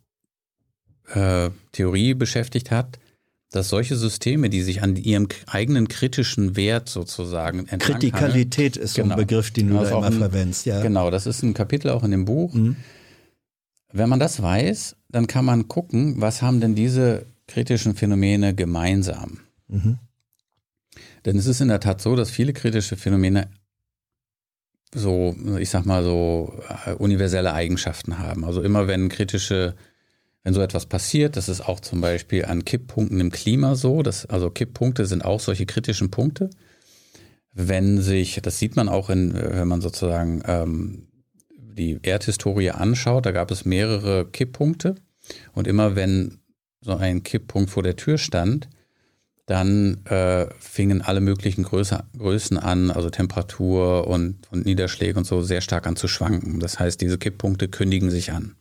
äh, 1.15 2.11
äh, 2.11 2.15
beschäftigt 2.15 2.71
hat, 2.71 2.99
dass 3.51 3.69
solche 3.69 3.97
Systeme, 3.97 4.51
die 4.51 4.63
sich 4.63 4.83
an 4.83 4.97
ihrem 4.97 5.29
eigenen 5.47 5.89
kritischen 5.89 6.57
Wert 6.57 6.89
sozusagen 6.89 7.67
Kritikalität 7.67 8.77
ist 8.77 8.95
genau. 8.95 9.07
so 9.09 9.13
ein 9.13 9.17
genau. 9.17 9.17
Begriff, 9.17 9.51
den 9.53 9.71
du 9.71 9.79
also 9.79 9.91
da 9.91 9.97
immer 9.99 10.07
ein, 10.07 10.13
verwendest, 10.15 10.67
ja. 10.67 10.83
Genau, 10.83 11.11
das 11.11 11.27
ist 11.27 11.43
ein 11.43 11.55
Kapitel 11.55 11.91
auch 11.91 12.03
in 12.03 12.11
dem 12.11 12.25
Buch. 12.25 12.53
Mhm. 12.55 12.77
Wenn 13.93 14.09
man 14.09 14.19
das 14.19 14.43
weiß, 14.43 14.97
dann 15.09 15.27
kann 15.27 15.45
man 15.45 15.69
gucken, 15.69 16.21
was 16.21 16.43
haben 16.43 16.61
denn 16.61 16.75
diese 16.75 17.27
kritischen 17.47 17.95
Phänomene 17.95 18.55
gemeinsam. 18.55 19.41
Mhm. 19.69 19.99
Denn 21.25 21.37
es 21.37 21.47
ist 21.47 21.61
in 21.61 21.69
der 21.69 21.81
Tat 21.81 22.01
so, 22.01 22.17
dass 22.17 22.31
viele 22.31 22.53
kritische 22.53 22.97
Phänomene 22.97 23.49
so, 24.95 25.35
ich 25.59 25.71
sag 25.71 25.85
mal 25.85 26.05
so, 26.05 26.61
äh, 26.87 26.93
universelle 26.93 27.53
Eigenschaften 27.53 28.19
haben. 28.19 28.45
Also 28.45 28.63
immer 28.63 28.87
wenn 28.87 29.09
kritische 29.09 29.75
wenn 30.47 30.55
so 30.55 30.63
etwas 30.63 30.87
passiert, 30.87 31.37
das 31.37 31.49
ist 31.49 31.61
auch 31.61 31.81
zum 31.81 32.01
Beispiel 32.01 32.45
an 32.45 32.65
Kipppunkten 32.65 33.19
im 33.19 33.33
Klima 33.33 33.75
so, 33.75 34.05
dass, 34.05 34.27
also 34.27 34.49
Kipppunkte 34.49 35.05
sind 35.05 35.25
auch 35.25 35.41
solche 35.41 35.67
kritischen 35.67 36.13
Punkte. 36.13 36.51
Wenn 37.53 38.01
sich, 38.01 38.39
das 38.43 38.61
sieht 38.61 38.77
man 38.77 38.89
auch 38.89 39.11
in, 39.11 39.35
wenn 39.35 39.67
man 39.67 39.81
sozusagen 39.81 40.45
ähm, 40.47 41.09
die 41.51 41.99
Erdhistorie 42.01 42.71
anschaut, 42.71 43.27
da 43.27 43.33
gab 43.33 43.51
es 43.51 43.65
mehrere 43.65 44.25
Kipppunkte 44.25 44.95
und 45.53 45.67
immer 45.67 45.97
wenn 45.97 46.39
so 46.87 46.97
ein 46.97 47.23
Kipppunkt 47.23 47.71
vor 47.71 47.83
der 47.83 47.97
Tür 47.97 48.17
stand, 48.17 48.69
dann 49.47 50.05
äh, 50.07 50.47
fingen 50.59 51.03
alle 51.03 51.21
möglichen 51.21 51.63
Größe, 51.63 52.05
Größen 52.17 52.59
an, 52.59 52.91
also 52.91 53.11
Temperatur 53.11 54.07
und, 54.09 54.39
und 54.51 54.67
Niederschläge 54.67 55.19
und 55.19 55.25
so 55.25 55.43
sehr 55.43 55.61
stark 55.61 55.87
an 55.87 55.97
zu 55.97 56.09
schwanken. 56.09 56.59
Das 56.59 56.81
heißt, 56.81 57.01
diese 57.01 57.19
Kipppunkte 57.19 57.69
kündigen 57.69 58.11
sich 58.11 58.33
an. 58.33 58.57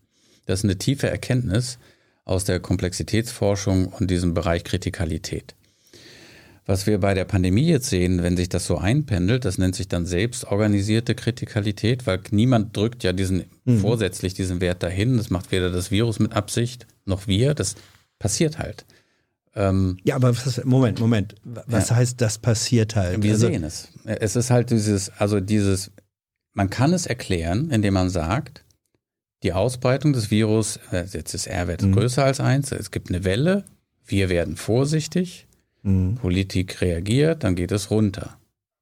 Das 0.45 0.59
ist 0.59 0.63
eine 0.65 0.77
tiefe 0.77 1.09
Erkenntnis 1.09 1.79
aus 2.23 2.43
der 2.43 2.59
Komplexitätsforschung 2.59 3.87
und 3.87 4.11
diesem 4.11 4.33
Bereich 4.33 4.63
Kritikalität. 4.63 5.55
Was 6.67 6.87
wir 6.87 6.99
bei 6.99 7.13
der 7.13 7.25
Pandemie 7.25 7.67
jetzt 7.67 7.89
sehen, 7.89 8.23
wenn 8.23 8.37
sich 8.37 8.49
das 8.49 8.65
so 8.65 8.77
einpendelt, 8.77 9.45
das 9.45 9.59
nennt 9.59 9.75
sich 9.75 9.87
dann 9.87 10.07
selbstorganisierte 10.07 11.13
Kritikalität, 11.13 12.07
weil 12.07 12.21
niemand 12.31 12.75
drückt 12.75 13.03
ja 13.03 13.13
diesen 13.13 13.45
mhm. 13.65 13.79
vorsätzlich 13.79 14.33
diesen 14.33 14.61
Wert 14.61 14.81
dahin. 14.81 15.17
Das 15.17 15.29
macht 15.29 15.51
weder 15.51 15.69
das 15.69 15.91
Virus 15.91 16.17
mit 16.19 16.33
Absicht 16.33 16.87
noch 17.05 17.27
wir. 17.27 17.53
Das 17.53 17.75
passiert 18.19 18.59
halt. 18.59 18.85
Ähm, 19.55 19.97
ja, 20.03 20.15
aber 20.15 20.35
was, 20.35 20.63
Moment, 20.65 20.99
Moment. 20.99 21.35
Was 21.43 21.89
ja. 21.89 21.95
heißt, 21.95 22.19
das 22.19 22.37
passiert 22.37 22.95
halt? 22.95 23.23
Wir 23.23 23.33
also, 23.33 23.47
sehen 23.47 23.63
es. 23.63 23.87
Es 24.03 24.35
ist 24.35 24.51
halt 24.51 24.69
dieses, 24.69 25.09
also 25.17 25.39
dieses, 25.39 25.91
man 26.53 26.69
kann 26.69 26.93
es 26.93 27.05
erklären, 27.05 27.71
indem 27.71 27.93
man 27.93 28.09
sagt, 28.09 28.65
die 29.43 29.53
Ausbreitung 29.53 30.11
des 30.11 30.31
Virus, 30.31 30.79
äh, 30.91 31.05
jetzt 31.05 31.33
ist 31.33 31.47
R-Wert 31.47 31.83
mhm. 31.83 31.93
größer 31.93 32.23
als 32.23 32.39
1, 32.39 32.71
es 32.73 32.91
gibt 32.91 33.09
eine 33.09 33.23
Welle, 33.23 33.63
wir 34.05 34.29
werden 34.29 34.57
vorsichtig, 34.57 35.47
mhm. 35.83 36.15
Politik 36.15 36.81
reagiert, 36.81 37.43
dann 37.43 37.55
geht 37.55 37.71
es 37.71 37.91
runter. 37.91 38.37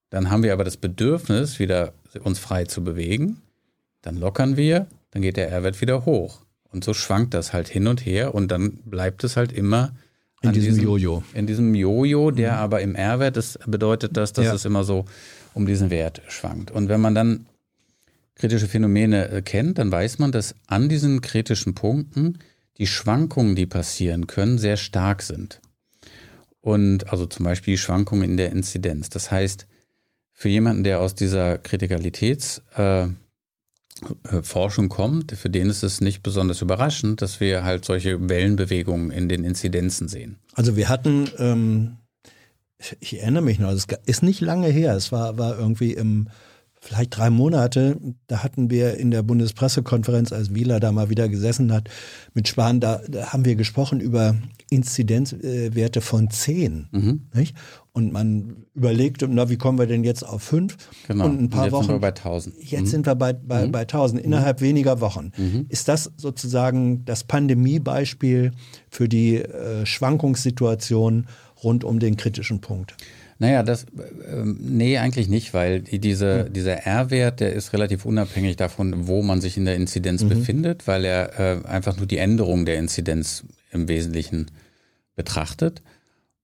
Dann 0.10 0.32
haben 0.32 0.44
wir 0.44 0.54
aber 0.54 0.64
das 0.64 0.78
Bedürfnis, 0.78 1.60
wieder 1.60 1.94
uns 2.24 2.40
frei 2.40 2.66
zu 2.66 2.84
bewegen, 2.84 3.42
dann 4.02 4.18
lockern 4.18 4.58
wir, 4.58 4.88
dann 5.12 5.22
geht 5.22 5.38
der 5.38 5.50
R-Wert 5.52 5.82
wieder 5.82 6.06
hoch. 6.06 6.42
Und 6.74 6.84
so 6.84 6.94
schwankt 6.94 7.34
das 7.34 7.54
halt 7.54 7.68
hin 7.68 7.88
und 7.88 8.06
her 8.06 8.34
und 8.34 8.50
dann 8.50 8.72
bleibt 8.86 9.24
es 9.24 9.38
halt 9.38 9.52
immer 9.52 9.94
in 10.42 10.52
diesem, 10.52 10.78
Jojo. 10.84 11.24
In 11.34 11.48
diesem 11.48 11.74
Jojo, 11.74 12.32
der 12.32 12.54
mhm. 12.54 12.58
aber 12.58 12.82
im 12.82 12.96
R-Wert, 12.96 13.38
das 13.38 13.58
bedeutet 13.66 14.18
das, 14.18 14.34
dass 14.34 14.46
ja. 14.46 14.54
es 14.54 14.66
immer 14.66 14.84
so 14.84 15.06
um 15.54 15.66
diesen 15.66 15.90
Wert 15.90 16.22
schwankt. 16.28 16.72
Und 16.72 16.90
wenn 16.90 17.00
man 17.00 17.16
dann 17.16 17.46
kritische 18.36 18.68
Phänomene 18.68 19.30
äh, 19.30 19.42
kennt, 19.42 19.78
dann 19.78 19.92
weiß 19.92 20.20
man, 20.20 20.32
dass 20.32 20.56
an 20.68 20.90
diesen 20.90 21.22
kritischen 21.22 21.76
Punkten 21.76 22.40
die 22.78 22.88
Schwankungen, 22.88 23.56
die 23.56 23.68
passieren 23.68 24.28
können, 24.28 24.58
sehr 24.58 24.76
stark 24.76 25.22
sind. 25.22 25.62
Und 26.60 27.10
also 27.10 27.26
zum 27.26 27.46
Beispiel 27.46 27.76
die 27.76 27.78
Schwankungen 27.78 28.32
in 28.32 28.38
der 28.38 28.52
Inzidenz. 28.52 29.10
Das 29.10 29.32
heißt, 29.32 29.68
für 30.34 30.50
jemanden, 30.50 30.84
der 30.84 31.00
aus 31.00 31.14
dieser 31.14 31.58
Kritikalitätsforschung 31.60 33.23
äh, 34.32 34.38
äh 34.38 34.88
kommt, 34.88 35.32
für 35.32 35.50
den 35.50 35.70
ist 35.70 35.84
es 35.84 36.02
nicht 36.02 36.24
besonders 36.24 36.62
überraschend, 36.62 37.22
dass 37.22 37.40
wir 37.40 37.64
halt 37.64 37.86
solche 37.86 38.30
Wellenbewegungen 38.30 39.12
in 39.12 39.30
den 39.30 39.44
Inzidenzen 39.44 40.08
sehen. 40.08 40.38
Also 40.54 40.76
wir 40.76 40.90
hatten, 40.90 41.30
ähm, 41.38 41.98
ich 43.00 43.20
erinnere 43.20 43.44
mich 43.44 43.60
noch, 43.60 43.72
es 43.72 43.88
ist 44.06 44.24
nicht 44.24 44.42
lange 44.42 44.68
her, 44.68 44.96
es 44.96 45.12
war, 45.12 45.38
war 45.38 45.58
irgendwie 45.58 45.94
im 45.94 46.28
vielleicht 46.84 47.18
drei 47.18 47.30
Monate, 47.30 47.98
da 48.28 48.44
hatten 48.44 48.70
wir 48.70 48.98
in 48.98 49.10
der 49.10 49.24
Bundespressekonferenz, 49.24 50.34
als 50.34 50.54
Wieler 50.54 50.82
da 50.82 50.92
mal 50.92 51.10
wieder 51.10 51.30
gesessen 51.30 51.72
hat, 51.72 51.90
mit 52.34 52.48
Spahn, 52.48 52.82
da, 52.82 53.02
da 53.08 53.32
haben 53.32 53.46
wir 53.46 53.56
gesprochen 53.56 54.02
über 54.02 54.36
Inzidenzwerte 54.70 56.02
von 56.02 56.30
zehn. 56.30 56.90
Mhm. 56.92 57.22
Und 57.96 58.12
man 58.12 58.66
überlegte, 58.74 59.28
na, 59.28 59.50
wie 59.50 59.58
kommen 59.58 59.78
wir 59.78 59.86
denn 59.86 60.04
jetzt 60.04 60.24
auf 60.24 60.42
fünf? 60.42 60.78
Genau. 61.08 61.26
Und 61.26 61.44
ein 61.44 61.50
paar 61.50 61.66
jetzt 61.66 61.74
Wochen. 61.74 61.86
Sind 61.86 61.96
wir 61.96 62.00
bei 62.00 62.08
1000. 62.08 62.56
Jetzt 62.60 62.82
mhm. 62.82 62.86
sind 62.88 63.06
wir 63.06 63.14
bei, 63.14 63.34
bei, 63.34 63.68
mhm. 63.68 63.72
bei 63.72 63.82
1000, 63.82 64.20
innerhalb 64.20 64.62
mhm. 64.62 64.66
weniger 64.66 65.00
Wochen. 65.00 65.32
Mhm. 65.38 65.68
Ist 65.70 65.88
das 65.88 66.12
sozusagen 66.18 67.06
das 67.06 67.24
Pandemiebeispiel 67.24 68.52
für 68.90 69.08
die 69.08 69.36
äh, 69.36 69.86
Schwankungssituation 69.86 71.28
rund 71.64 71.84
um 71.84 72.00
den 72.00 72.18
kritischen 72.18 72.62
Punkt? 72.62 72.96
Naja, 73.38 73.62
das, 73.62 73.84
äh, 73.84 74.44
nee, 74.44 74.98
eigentlich 74.98 75.28
nicht, 75.28 75.54
weil 75.54 75.82
diese, 75.82 76.48
mhm. 76.48 76.54
dieser 76.54 76.86
R-Wert, 76.86 77.42
der 77.42 77.54
ist 77.54 77.74
relativ 77.74 78.06
unabhängig 78.06 78.56
davon, 78.56 79.08
wo 79.08 79.22
man 79.22 79.42
sich 79.42 79.58
in 79.58 79.66
der 79.66 79.76
Inzidenz 79.76 80.24
mhm. 80.24 80.30
befindet, 80.30 80.88
weil 80.88 81.06
er 81.06 81.40
äh, 81.40 81.68
einfach 81.68 81.98
nur 81.98 82.06
die 82.06 82.18
Änderung 82.18 82.66
der 82.66 82.78
Inzidenz 82.78 83.44
im 83.72 83.88
Wesentlichen 83.88 84.50
betrachtet. 85.16 85.84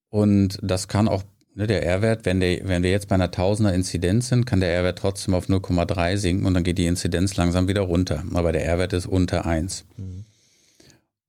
Und 0.09 0.59
das 0.61 0.87
kann 0.87 1.07
auch, 1.07 1.23
ne, 1.59 1.67
der 1.67 1.85
R-Wert, 1.85 2.25
wenn, 2.25 2.41
wenn 2.41 2.83
wir 2.83 2.91
jetzt 2.91 3.07
bei 3.07 3.15
einer 3.15 3.31
Tausender 3.31 3.73
Inzidenz 3.73 4.29
sind, 4.29 4.45
kann 4.45 4.59
der 4.59 4.73
R-Wert 4.73 4.99
trotzdem 4.99 5.33
auf 5.33 5.47
0,3 5.47 6.17
sinken 6.17 6.45
und 6.45 6.53
dann 6.53 6.63
geht 6.63 6.77
die 6.77 6.87
Inzidenz 6.87 7.35
langsam 7.35 7.67
wieder 7.67 7.81
runter. 7.81 8.23
Aber 8.33 8.51
der 8.51 8.65
R-Wert 8.65 8.93
ist 8.93 9.05
unter 9.05 9.45
1. 9.45 9.85
Mhm. 9.97 10.25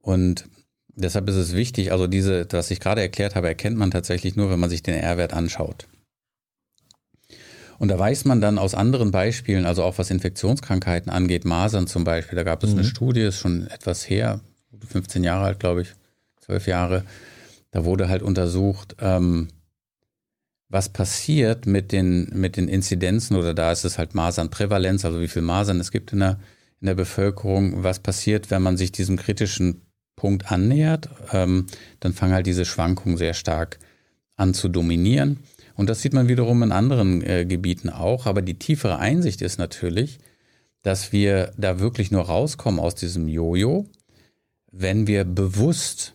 Und 0.02 0.44
Deshalb 1.00 1.28
ist 1.28 1.36
es 1.36 1.54
wichtig, 1.54 1.92
also 1.92 2.06
diese, 2.06 2.46
was 2.50 2.70
ich 2.70 2.80
gerade 2.80 3.00
erklärt 3.00 3.34
habe, 3.34 3.48
erkennt 3.48 3.76
man 3.76 3.90
tatsächlich 3.90 4.36
nur, 4.36 4.50
wenn 4.50 4.60
man 4.60 4.70
sich 4.70 4.82
den 4.82 4.94
R-Wert 4.94 5.32
anschaut. 5.32 5.86
Und 7.78 7.88
da 7.88 7.98
weiß 7.98 8.26
man 8.26 8.42
dann 8.42 8.58
aus 8.58 8.74
anderen 8.74 9.10
Beispielen, 9.10 9.64
also 9.64 9.82
auch 9.82 9.96
was 9.96 10.10
Infektionskrankheiten 10.10 11.10
angeht, 11.10 11.46
Masern 11.46 11.86
zum 11.86 12.04
Beispiel, 12.04 12.36
da 12.36 12.42
gab 12.42 12.62
es 12.62 12.70
mhm. 12.70 12.80
eine 12.80 12.88
Studie, 12.88 13.22
ist 13.22 13.38
schon 13.38 13.66
etwas 13.68 14.08
her, 14.08 14.40
15 14.88 15.24
Jahre 15.24 15.46
alt, 15.46 15.60
glaube 15.60 15.82
ich, 15.82 15.88
12 16.42 16.66
Jahre, 16.66 17.04
da 17.70 17.84
wurde 17.84 18.08
halt 18.08 18.22
untersucht, 18.22 18.96
ähm, 19.00 19.48
was 20.70 20.88
passiert 20.88 21.66
mit 21.66 21.92
den, 21.92 22.30
mit 22.32 22.56
den 22.56 22.68
Inzidenzen 22.68 23.36
oder 23.36 23.52
da 23.54 23.72
ist 23.72 23.84
es 23.84 23.98
halt 23.98 24.14
Masernprävalenz, 24.14 25.04
also 25.04 25.20
wie 25.20 25.28
viel 25.28 25.42
Masern 25.42 25.80
es 25.80 25.90
gibt 25.90 26.12
in 26.12 26.20
der, 26.20 26.38
in 26.80 26.86
der 26.86 26.94
Bevölkerung, 26.94 27.82
was 27.82 27.98
passiert, 27.98 28.50
wenn 28.50 28.62
man 28.62 28.76
sich 28.76 28.92
diesem 28.92 29.16
kritischen 29.16 29.82
Punkt 30.16 30.52
annähert, 30.52 31.08
ähm, 31.32 31.66
dann 31.98 32.12
fangen 32.12 32.34
halt 32.34 32.46
diese 32.46 32.64
Schwankungen 32.64 33.16
sehr 33.16 33.34
stark 33.34 33.78
an 34.36 34.54
zu 34.54 34.68
dominieren. 34.68 35.40
Und 35.74 35.88
das 35.88 36.02
sieht 36.02 36.12
man 36.12 36.28
wiederum 36.28 36.62
in 36.62 36.72
anderen 36.72 37.22
äh, 37.22 37.44
Gebieten 37.44 37.90
auch. 37.90 38.26
Aber 38.26 38.42
die 38.42 38.58
tiefere 38.58 38.98
Einsicht 38.98 39.42
ist 39.42 39.58
natürlich, 39.58 40.18
dass 40.82 41.12
wir 41.12 41.52
da 41.56 41.80
wirklich 41.80 42.10
nur 42.10 42.22
rauskommen 42.22 42.80
aus 42.80 42.94
diesem 42.94 43.28
Jojo, 43.28 43.86
wenn 44.70 45.06
wir 45.06 45.24
bewusst, 45.24 46.14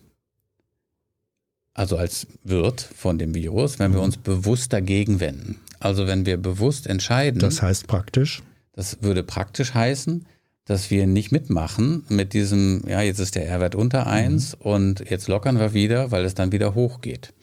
also 1.76 1.98
als 1.98 2.26
Wirt 2.42 2.80
von 2.80 3.18
dem 3.18 3.34
Virus, 3.34 3.78
wenn 3.78 3.92
wir 3.92 3.98
mhm. 3.98 4.06
uns 4.06 4.16
bewusst 4.16 4.72
dagegen 4.72 5.20
wenden. 5.20 5.60
Also 5.78 6.06
wenn 6.06 6.24
wir 6.24 6.38
bewusst 6.38 6.86
entscheiden. 6.86 7.38
Das 7.38 7.60
heißt 7.60 7.86
praktisch? 7.86 8.42
Das 8.72 9.02
würde 9.02 9.22
praktisch 9.22 9.74
heißen, 9.74 10.26
dass 10.64 10.90
wir 10.90 11.06
nicht 11.06 11.32
mitmachen 11.32 12.04
mit 12.08 12.32
diesem, 12.32 12.82
ja, 12.88 13.02
jetzt 13.02 13.18
ist 13.18 13.34
der 13.34 13.46
R-Wert 13.46 13.74
unter 13.74 14.06
1 14.06 14.56
mhm. 14.56 14.62
und 14.62 15.10
jetzt 15.10 15.28
lockern 15.28 15.58
wir 15.58 15.74
wieder, 15.74 16.10
weil 16.10 16.24
es 16.24 16.34
dann 16.34 16.50
wieder 16.50 16.74
hochgeht. 16.74 17.34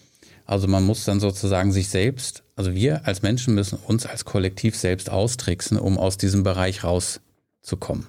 Also 0.46 0.68
man 0.68 0.84
muss 0.84 1.06
dann 1.06 1.20
sozusagen 1.20 1.72
sich 1.72 1.90
selbst, 1.90 2.44
also 2.56 2.74
wir 2.74 3.06
als 3.08 3.22
Menschen 3.22 3.54
müssen 3.54 3.78
uns 3.78 4.08
als 4.08 4.26
Kollektiv 4.26 4.76
selbst 4.76 5.12
austricksen, 5.12 5.78
um 5.78 6.00
aus 6.00 6.18
diesem 6.18 6.42
Bereich 6.42 6.84
rauszukommen. 6.84 8.08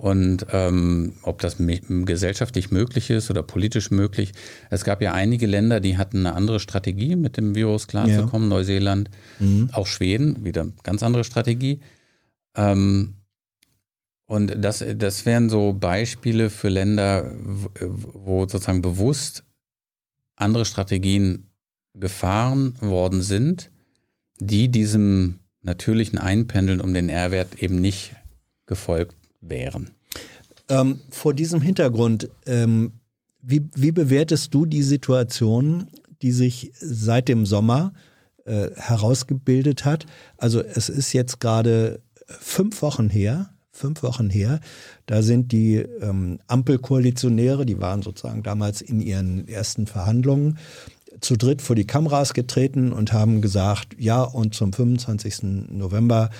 Und 0.00 0.46
ähm, 0.50 1.12
ob 1.24 1.42
das 1.42 1.58
gesellschaftlich 1.58 2.70
möglich 2.70 3.10
ist 3.10 3.30
oder 3.30 3.42
politisch 3.42 3.90
möglich. 3.90 4.32
Es 4.70 4.82
gab 4.82 5.02
ja 5.02 5.12
einige 5.12 5.46
Länder, 5.46 5.78
die 5.80 5.98
hatten 5.98 6.20
eine 6.20 6.34
andere 6.34 6.58
Strategie, 6.58 7.16
mit 7.16 7.36
dem 7.36 7.54
Virus 7.54 7.86
klarzukommen. 7.86 8.50
Ja. 8.50 8.56
Neuseeland, 8.56 9.10
mhm. 9.40 9.68
auch 9.72 9.86
Schweden, 9.86 10.42
wieder 10.42 10.68
ganz 10.84 11.02
andere 11.02 11.22
Strategie. 11.22 11.80
Ähm, 12.56 13.16
und 14.24 14.64
das, 14.64 14.82
das 14.96 15.26
wären 15.26 15.50
so 15.50 15.74
Beispiele 15.74 16.48
für 16.48 16.70
Länder, 16.70 17.30
wo 17.34 18.48
sozusagen 18.48 18.80
bewusst 18.80 19.44
andere 20.34 20.64
Strategien 20.64 21.50
gefahren 21.92 22.72
worden 22.80 23.20
sind, 23.20 23.70
die 24.38 24.70
diesem 24.70 25.40
natürlichen 25.60 26.18
Einpendeln 26.18 26.80
um 26.80 26.94
den 26.94 27.10
R-Wert 27.10 27.62
eben 27.62 27.82
nicht 27.82 28.14
gefolgt 28.64 29.19
wären. 29.40 29.90
Ähm, 30.68 31.00
vor 31.10 31.34
diesem 31.34 31.60
Hintergrund, 31.60 32.30
ähm, 32.46 32.92
wie, 33.42 33.68
wie 33.74 33.92
bewertest 33.92 34.54
du 34.54 34.66
die 34.66 34.82
Situation, 34.82 35.88
die 36.22 36.32
sich 36.32 36.72
seit 36.74 37.28
dem 37.28 37.46
Sommer 37.46 37.92
äh, 38.44 38.70
herausgebildet 38.76 39.84
hat? 39.84 40.06
Also 40.36 40.60
es 40.60 40.88
ist 40.88 41.12
jetzt 41.12 41.40
gerade 41.40 42.02
fünf 42.26 42.82
Wochen 42.82 43.08
her, 43.08 43.50
fünf 43.72 44.02
Wochen 44.02 44.30
her. 44.30 44.60
Da 45.06 45.22
sind 45.22 45.52
die 45.52 45.76
ähm, 45.76 46.38
Ampelkoalitionäre, 46.46 47.66
die 47.66 47.80
waren 47.80 48.02
sozusagen 48.02 48.42
damals 48.42 48.82
in 48.82 49.00
ihren 49.00 49.48
ersten 49.48 49.86
Verhandlungen, 49.86 50.58
zu 51.20 51.36
dritt 51.36 51.60
vor 51.62 51.74
die 51.74 51.86
Kameras 51.86 52.34
getreten 52.34 52.92
und 52.92 53.12
haben 53.12 53.40
gesagt, 53.40 53.96
ja, 53.98 54.22
und 54.22 54.54
zum 54.54 54.72
25. 54.72 55.68
November 55.70 56.30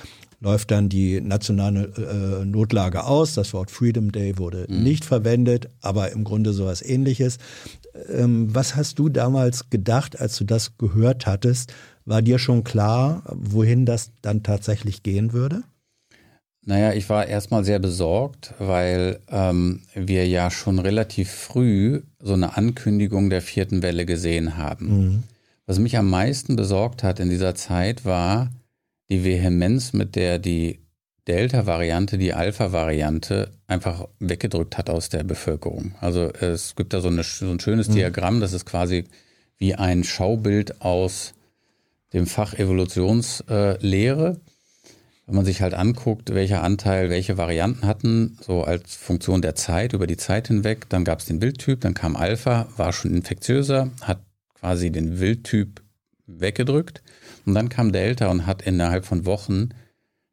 läuft 0.40 0.70
dann 0.70 0.88
die 0.88 1.20
nationale 1.20 1.92
äh, 1.96 2.44
Notlage 2.44 3.04
aus. 3.04 3.34
Das 3.34 3.52
Wort 3.52 3.70
Freedom 3.70 4.10
Day 4.10 4.38
wurde 4.38 4.66
mhm. 4.68 4.82
nicht 4.82 5.04
verwendet, 5.04 5.68
aber 5.82 6.12
im 6.12 6.24
Grunde 6.24 6.52
sowas 6.52 6.82
ähnliches. 6.82 7.38
Ähm, 8.08 8.54
was 8.54 8.74
hast 8.74 8.98
du 8.98 9.08
damals 9.08 9.70
gedacht, 9.70 10.18
als 10.18 10.36
du 10.38 10.44
das 10.44 10.78
gehört 10.78 11.26
hattest? 11.26 11.74
War 12.06 12.22
dir 12.22 12.38
schon 12.38 12.64
klar, 12.64 13.22
wohin 13.26 13.84
das 13.84 14.12
dann 14.22 14.42
tatsächlich 14.42 15.02
gehen 15.02 15.32
würde? 15.32 15.62
Naja, 16.64 16.92
ich 16.92 17.08
war 17.08 17.26
erstmal 17.26 17.64
sehr 17.64 17.78
besorgt, 17.78 18.54
weil 18.58 19.20
ähm, 19.28 19.82
wir 19.94 20.26
ja 20.26 20.50
schon 20.50 20.78
relativ 20.78 21.30
früh 21.30 22.02
so 22.20 22.34
eine 22.34 22.56
Ankündigung 22.56 23.30
der 23.30 23.42
vierten 23.42 23.82
Welle 23.82 24.04
gesehen 24.06 24.56
haben. 24.56 24.86
Mhm. 24.86 25.22
Was 25.66 25.78
mich 25.78 25.96
am 25.96 26.10
meisten 26.10 26.56
besorgt 26.56 27.02
hat 27.02 27.20
in 27.20 27.30
dieser 27.30 27.54
Zeit 27.54 28.04
war 28.04 28.50
die 29.10 29.24
Vehemenz, 29.24 29.92
mit 29.92 30.16
der 30.16 30.38
die 30.38 30.80
Delta-Variante 31.28 32.18
die 32.18 32.32
Alpha-Variante 32.32 33.52
einfach 33.66 34.08
weggedrückt 34.18 34.78
hat 34.78 34.88
aus 34.88 35.10
der 35.10 35.22
Bevölkerung. 35.22 35.94
Also 36.00 36.32
es 36.32 36.74
gibt 36.76 36.92
da 36.92 37.00
so, 37.00 37.08
eine, 37.08 37.22
so 37.22 37.50
ein 37.50 37.60
schönes 37.60 37.88
mhm. 37.88 37.94
Diagramm, 37.94 38.40
das 38.40 38.52
ist 38.52 38.64
quasi 38.64 39.04
wie 39.58 39.74
ein 39.74 40.04
Schaubild 40.04 40.80
aus 40.80 41.34
dem 42.12 42.26
Fach 42.26 42.54
Evolutionslehre 42.54 44.40
wenn 45.30 45.36
man 45.36 45.44
sich 45.44 45.62
halt 45.62 45.74
anguckt, 45.74 46.34
welcher 46.34 46.64
Anteil 46.64 47.08
welche 47.08 47.38
Varianten 47.38 47.86
hatten, 47.86 48.36
so 48.40 48.64
als 48.64 48.96
Funktion 48.96 49.40
der 49.40 49.54
Zeit, 49.54 49.92
über 49.92 50.08
die 50.08 50.16
Zeit 50.16 50.48
hinweg, 50.48 50.88
dann 50.88 51.04
gab 51.04 51.20
es 51.20 51.26
den 51.26 51.40
Wildtyp, 51.40 51.80
dann 51.82 51.94
kam 51.94 52.16
Alpha, 52.16 52.66
war 52.76 52.92
schon 52.92 53.14
infektiöser, 53.14 53.92
hat 54.00 54.18
quasi 54.58 54.90
den 54.90 55.20
Wildtyp 55.20 55.82
weggedrückt 56.26 57.00
und 57.46 57.54
dann 57.54 57.68
kam 57.68 57.92
Delta 57.92 58.28
und 58.28 58.46
hat 58.46 58.62
innerhalb 58.62 59.04
von 59.04 59.26
Wochen, 59.26 59.70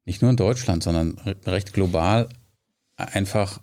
nicht 0.06 0.22
nur 0.22 0.32
in 0.32 0.38
Deutschland, 0.38 0.84
sondern 0.84 1.17
recht 1.46 1.74
global 1.74 2.30
einfach 2.96 3.60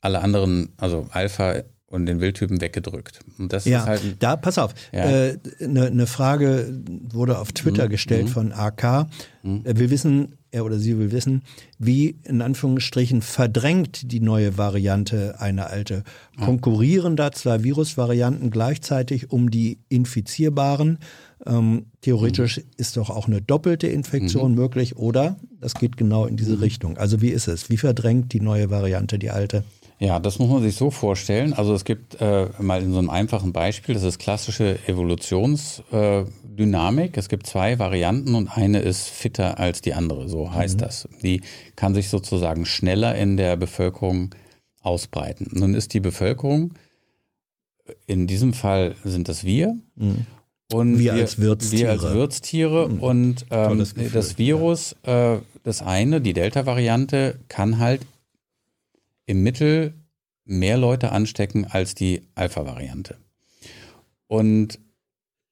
alle 0.00 0.20
anderen, 0.20 0.70
also 0.76 1.08
Alpha 1.10 1.62
und 1.86 2.06
den 2.06 2.20
Wildtypen 2.20 2.60
weggedrückt. 2.60 3.20
Und 3.38 3.52
das 3.52 3.64
ja, 3.64 3.80
ist 3.80 3.86
halt 3.86 4.16
da 4.18 4.36
pass 4.36 4.58
auf. 4.58 4.74
Eine 4.92 5.00
ja. 5.00 5.64
äh, 5.64 5.66
ne, 5.66 5.90
ne 5.90 6.06
Frage 6.06 6.82
wurde 7.10 7.38
auf 7.38 7.52
Twitter 7.52 7.86
mhm. 7.86 7.90
gestellt 7.90 8.24
mhm. 8.24 8.28
von 8.28 8.52
AK. 8.52 9.06
Mhm. 9.42 9.64
Äh, 9.64 9.78
wir 9.78 9.90
wissen, 9.90 10.36
er 10.50 10.64
oder 10.64 10.78
sie 10.78 10.98
will 10.98 11.12
wissen, 11.12 11.42
wie 11.78 12.18
in 12.24 12.42
Anführungsstrichen 12.42 13.22
verdrängt 13.22 14.12
die 14.12 14.20
neue 14.20 14.56
Variante 14.58 15.40
eine 15.40 15.66
alte. 15.66 16.04
Konkurrieren 16.40 17.16
da 17.16 17.32
zwei 17.32 17.64
Virusvarianten 17.64 18.50
gleichzeitig 18.50 19.30
um 19.30 19.50
die 19.50 19.78
infizierbaren? 19.88 20.98
Ähm, 21.46 21.86
theoretisch 22.00 22.60
ist 22.76 22.96
doch 22.96 23.10
auch 23.10 23.26
eine 23.26 23.40
doppelte 23.40 23.86
Infektion 23.86 24.52
mhm. 24.52 24.58
möglich, 24.58 24.96
oder? 24.96 25.36
Das 25.60 25.74
geht 25.74 25.96
genau 25.96 26.26
in 26.26 26.36
diese 26.36 26.56
mhm. 26.56 26.62
Richtung. 26.62 26.98
Also 26.98 27.22
wie 27.22 27.30
ist 27.30 27.48
es? 27.48 27.70
Wie 27.70 27.76
verdrängt 27.76 28.32
die 28.32 28.40
neue 28.40 28.70
Variante 28.70 29.18
die 29.18 29.30
alte? 29.30 29.64
Ja, 30.00 30.20
das 30.20 30.38
muss 30.38 30.48
man 30.48 30.62
sich 30.62 30.76
so 30.76 30.90
vorstellen. 30.90 31.52
Also 31.52 31.74
es 31.74 31.84
gibt 31.84 32.20
äh, 32.20 32.46
mal 32.60 32.82
in 32.82 32.92
so 32.92 32.98
einem 32.98 33.10
einfachen 33.10 33.52
Beispiel, 33.52 33.94
das 33.94 34.04
ist 34.04 34.20
klassische 34.20 34.78
Evolutionsdynamik. 34.86 37.16
Äh, 37.16 37.20
es 37.20 37.28
gibt 37.28 37.48
zwei 37.48 37.80
Varianten 37.80 38.36
und 38.36 38.48
eine 38.48 38.78
ist 38.78 39.08
fitter 39.08 39.58
als 39.58 39.80
die 39.80 39.94
andere, 39.94 40.28
so 40.28 40.52
heißt 40.52 40.76
mhm. 40.76 40.82
das. 40.82 41.08
Die 41.22 41.40
kann 41.74 41.94
sich 41.94 42.10
sozusagen 42.10 42.64
schneller 42.64 43.16
in 43.16 43.36
der 43.36 43.56
Bevölkerung 43.56 44.36
ausbreiten. 44.80 45.48
Nun 45.52 45.74
ist 45.74 45.94
die 45.94 46.00
Bevölkerung, 46.00 46.74
in 48.06 48.28
diesem 48.28 48.52
Fall 48.52 48.94
sind 49.04 49.28
das 49.28 49.44
wir. 49.44 49.74
Mhm. 49.96 50.26
Und 50.70 50.98
wir, 50.98 51.14
wir, 51.14 51.22
als 51.22 51.38
Wirtstiere. 51.38 51.82
Wir 51.82 51.90
als 51.90 52.02
Wirtstiere 52.14 52.88
mhm. 52.88 53.00
und 53.00 53.46
ähm, 53.50 53.86
das 54.12 54.38
Virus, 54.38 54.94
äh, 55.04 55.38
das 55.62 55.82
eine, 55.82 56.20
die 56.20 56.34
Delta-Variante, 56.34 57.38
kann 57.48 57.78
halt 57.78 58.02
im 59.26 59.42
Mittel 59.42 59.94
mehr 60.44 60.76
Leute 60.76 61.12
anstecken 61.12 61.66
als 61.66 61.94
die 61.94 62.22
Alpha-Variante. 62.34 63.16
Und 64.26 64.78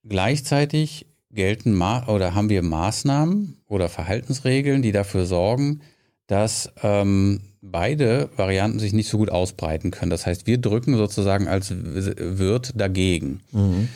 gleichzeitig 0.05 1.07
gelten 1.31 1.74
Ma 1.74 2.07
oder 2.09 2.35
haben 2.35 2.48
wir 2.48 2.62
Maßnahmen 2.62 3.59
oder 3.66 3.88
Verhaltensregeln, 3.88 4.83
die 4.83 4.92
dafür 4.92 5.26
sorgen, 5.26 5.81
dass 6.26 6.72
ähm, 6.83 7.40
beide 7.61 8.31
Varianten 8.37 8.79
sich 8.79 8.92
nicht 8.92 9.09
so 9.09 9.18
gut 9.18 9.31
ausbreiten 9.31 9.90
können. 9.90 10.11
Das 10.11 10.26
heißt, 10.26 10.46
wir 10.46 10.59
drücken 10.59 10.96
sozusagen 10.96 11.48
als 11.48 11.72
Wirt 11.72 12.72
dagegen. 12.76 13.40
Mhm. 13.52 13.88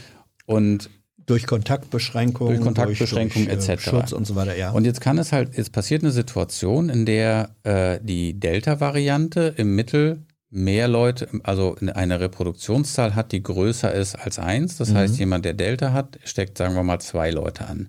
Und 0.46 0.90
durch 1.31 1.47
Kontaktbeschränkungen, 1.47 2.55
durch 2.55 2.64
Kontaktbeschränkungen 2.64 3.49
durch, 3.49 3.69
etc. 3.69 3.83
Schutz 3.83 4.12
und 4.12 4.27
so 4.27 4.35
weiter, 4.35 4.57
ja. 4.57 4.73
Und 4.73 4.85
jetzt 4.85 5.01
kann 5.01 5.16
es 5.16 5.33
halt, 5.33 5.57
jetzt 5.57 5.73
passiert 5.73 6.03
eine 6.03 6.11
Situation, 6.11 6.88
in 6.88 7.07
der 7.07 7.51
äh, 7.62 8.01
die 8.03 8.38
Delta-Variante 8.38 9.55
im 9.57 9.77
Mittel 9.77 10.25
mehr 10.51 10.88
Leute, 10.88 11.29
also 11.45 11.77
eine 11.95 12.19
Reproduktionszahl 12.19 13.14
hat, 13.14 13.31
die 13.31 13.43
größer 13.43 13.94
ist 13.94 14.17
als 14.17 14.40
eins. 14.40 14.77
Das 14.77 14.90
mhm. 14.90 14.96
heißt, 14.96 15.19
jemand, 15.21 15.44
der 15.44 15.54
Delta 15.54 15.92
hat, 15.92 16.19
steckt, 16.25 16.59
sagen 16.59 16.75
wir 16.75 16.83
mal, 16.83 16.98
zwei 16.98 17.31
Leute 17.31 17.69
an. 17.69 17.88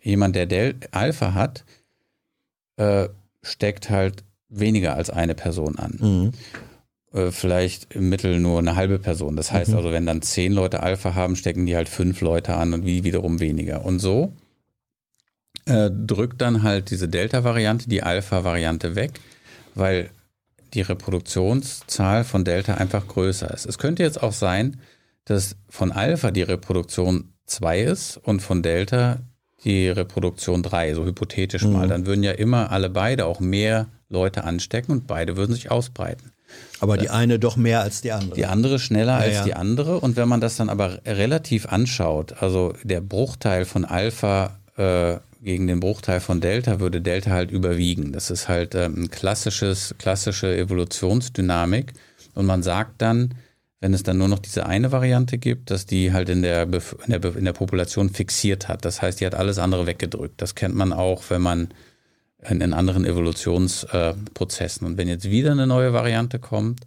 Jemand, 0.00 0.36
der 0.36 0.46
Del 0.46 0.76
Alpha 0.92 1.34
hat, 1.34 1.64
äh, 2.76 3.08
steckt 3.42 3.90
halt 3.90 4.22
weniger 4.48 4.94
als 4.94 5.10
eine 5.10 5.34
Person 5.34 5.76
an. 5.76 5.98
Mhm. 6.00 6.30
Äh, 7.12 7.30
vielleicht 7.32 7.94
im 7.94 8.08
Mittel 8.08 8.38
nur 8.38 8.58
eine 8.58 8.76
halbe 8.76 8.98
Person. 8.98 9.36
Das 9.36 9.50
heißt 9.52 9.70
mhm. 9.70 9.76
also, 9.76 9.92
wenn 9.92 10.06
dann 10.06 10.22
zehn 10.22 10.52
Leute 10.52 10.82
Alpha 10.82 11.14
haben, 11.14 11.36
stecken 11.36 11.66
die 11.66 11.76
halt 11.76 11.88
fünf 11.88 12.20
Leute 12.20 12.54
an 12.54 12.72
und 12.72 12.84
wie 12.84 13.04
wiederum 13.04 13.40
weniger. 13.40 13.84
Und 13.84 13.98
so 13.98 14.32
äh, 15.66 15.90
drückt 15.90 16.40
dann 16.40 16.62
halt 16.62 16.90
diese 16.90 17.08
Delta-Variante 17.08 17.88
die 17.88 18.02
Alpha-Variante 18.02 18.94
weg, 18.94 19.20
weil 19.74 20.10
die 20.74 20.82
Reproduktionszahl 20.82 22.22
von 22.22 22.44
Delta 22.44 22.74
einfach 22.74 23.08
größer 23.08 23.52
ist. 23.52 23.66
Es 23.66 23.78
könnte 23.78 24.04
jetzt 24.04 24.22
auch 24.22 24.32
sein, 24.32 24.80
dass 25.24 25.56
von 25.68 25.90
Alpha 25.90 26.30
die 26.30 26.42
Reproduktion 26.42 27.32
2 27.46 27.80
ist 27.80 28.16
und 28.18 28.40
von 28.40 28.62
Delta 28.62 29.18
die 29.64 29.88
Reproduktion 29.88 30.62
3, 30.62 30.94
so 30.94 31.04
hypothetisch 31.04 31.64
mhm. 31.64 31.72
mal, 31.72 31.88
dann 31.88 32.06
würden 32.06 32.22
ja 32.22 32.32
immer 32.32 32.70
alle 32.70 32.88
beide 32.88 33.26
auch 33.26 33.40
mehr 33.40 33.88
Leute 34.08 34.44
anstecken 34.44 34.92
und 34.92 35.06
beide 35.08 35.36
würden 35.36 35.54
sich 35.54 35.70
ausbreiten. 35.72 36.32
Aber 36.80 36.96
die 36.96 37.10
eine 37.10 37.38
doch 37.38 37.56
mehr 37.56 37.82
als 37.82 38.00
die 38.00 38.12
andere. 38.12 38.34
Die 38.34 38.46
andere 38.46 38.78
schneller 38.78 39.14
als 39.16 39.34
ja. 39.34 39.44
die 39.44 39.54
andere. 39.54 40.00
Und 40.00 40.16
wenn 40.16 40.28
man 40.28 40.40
das 40.40 40.56
dann 40.56 40.68
aber 40.68 41.00
relativ 41.06 41.66
anschaut, 41.66 42.42
also 42.42 42.72
der 42.82 43.00
Bruchteil 43.00 43.64
von 43.66 43.84
Alpha 43.84 44.58
äh, 44.76 45.16
gegen 45.42 45.66
den 45.66 45.80
Bruchteil 45.80 46.20
von 46.20 46.40
Delta, 46.40 46.80
würde 46.80 47.00
Delta 47.00 47.30
halt 47.30 47.50
überwiegen. 47.50 48.12
Das 48.12 48.30
ist 48.30 48.48
halt 48.48 48.74
ähm, 48.74 49.04
ein 49.04 49.10
klassisches, 49.10 49.94
klassische 49.98 50.56
Evolutionsdynamik. 50.56 51.92
Und 52.34 52.46
man 52.46 52.62
sagt 52.62 53.02
dann, 53.02 53.34
wenn 53.80 53.94
es 53.94 54.02
dann 54.02 54.18
nur 54.18 54.28
noch 54.28 54.38
diese 54.38 54.66
eine 54.66 54.92
Variante 54.92 55.38
gibt, 55.38 55.70
dass 55.70 55.86
die 55.86 56.12
halt 56.12 56.28
in 56.28 56.42
der, 56.42 56.64
in 56.64 56.80
der, 57.08 57.36
in 57.36 57.44
der 57.44 57.52
Population 57.52 58.10
fixiert 58.10 58.68
hat. 58.68 58.84
Das 58.84 59.00
heißt, 59.00 59.20
die 59.20 59.26
hat 59.26 59.34
alles 59.34 59.58
andere 59.58 59.86
weggedrückt. 59.86 60.40
Das 60.42 60.54
kennt 60.54 60.74
man 60.74 60.92
auch, 60.92 61.22
wenn 61.28 61.40
man 61.40 61.68
in, 62.48 62.60
in 62.60 62.72
anderen 62.72 63.04
Evolutionsprozessen. 63.04 64.86
Äh, 64.86 64.90
und 64.90 64.98
wenn 64.98 65.08
jetzt 65.08 65.30
wieder 65.30 65.52
eine 65.52 65.66
neue 65.66 65.92
Variante 65.92 66.38
kommt, 66.38 66.80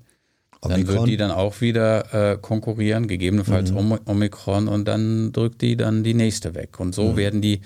Omikron. 0.62 0.86
dann 0.86 0.96
wird 0.96 1.08
die 1.08 1.18
dann 1.18 1.32
auch 1.32 1.62
wieder 1.62 2.34
äh, 2.34 2.38
konkurrieren, 2.38 3.08
gegebenenfalls 3.08 3.72
mhm. 3.72 4.00
Omikron, 4.06 4.68
und 4.68 4.88
dann 4.88 5.32
drückt 5.32 5.62
die 5.62 5.76
dann 5.76 6.04
die 6.04 6.14
nächste 6.14 6.56
weg. 6.56 6.80
Und 6.80 6.96
so 6.96 7.12
mhm. 7.12 7.18
werden 7.18 7.42
die, 7.42 7.62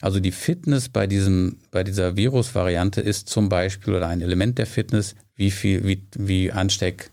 also 0.00 0.18
die 0.18 0.32
Fitness 0.32 0.88
bei 0.88 1.06
diesem, 1.06 1.58
bei 1.70 1.84
dieser 1.84 2.16
Virusvariante 2.16 3.00
ist 3.00 3.28
zum 3.28 3.48
Beispiel 3.48 3.94
oder 3.94 4.08
ein 4.08 4.22
Element 4.22 4.58
der 4.58 4.66
Fitness, 4.66 5.14
wie 5.36 5.50
viel, 5.50 5.84
wie, 5.86 6.02
wie 6.16 6.50
ansteck, 6.50 7.10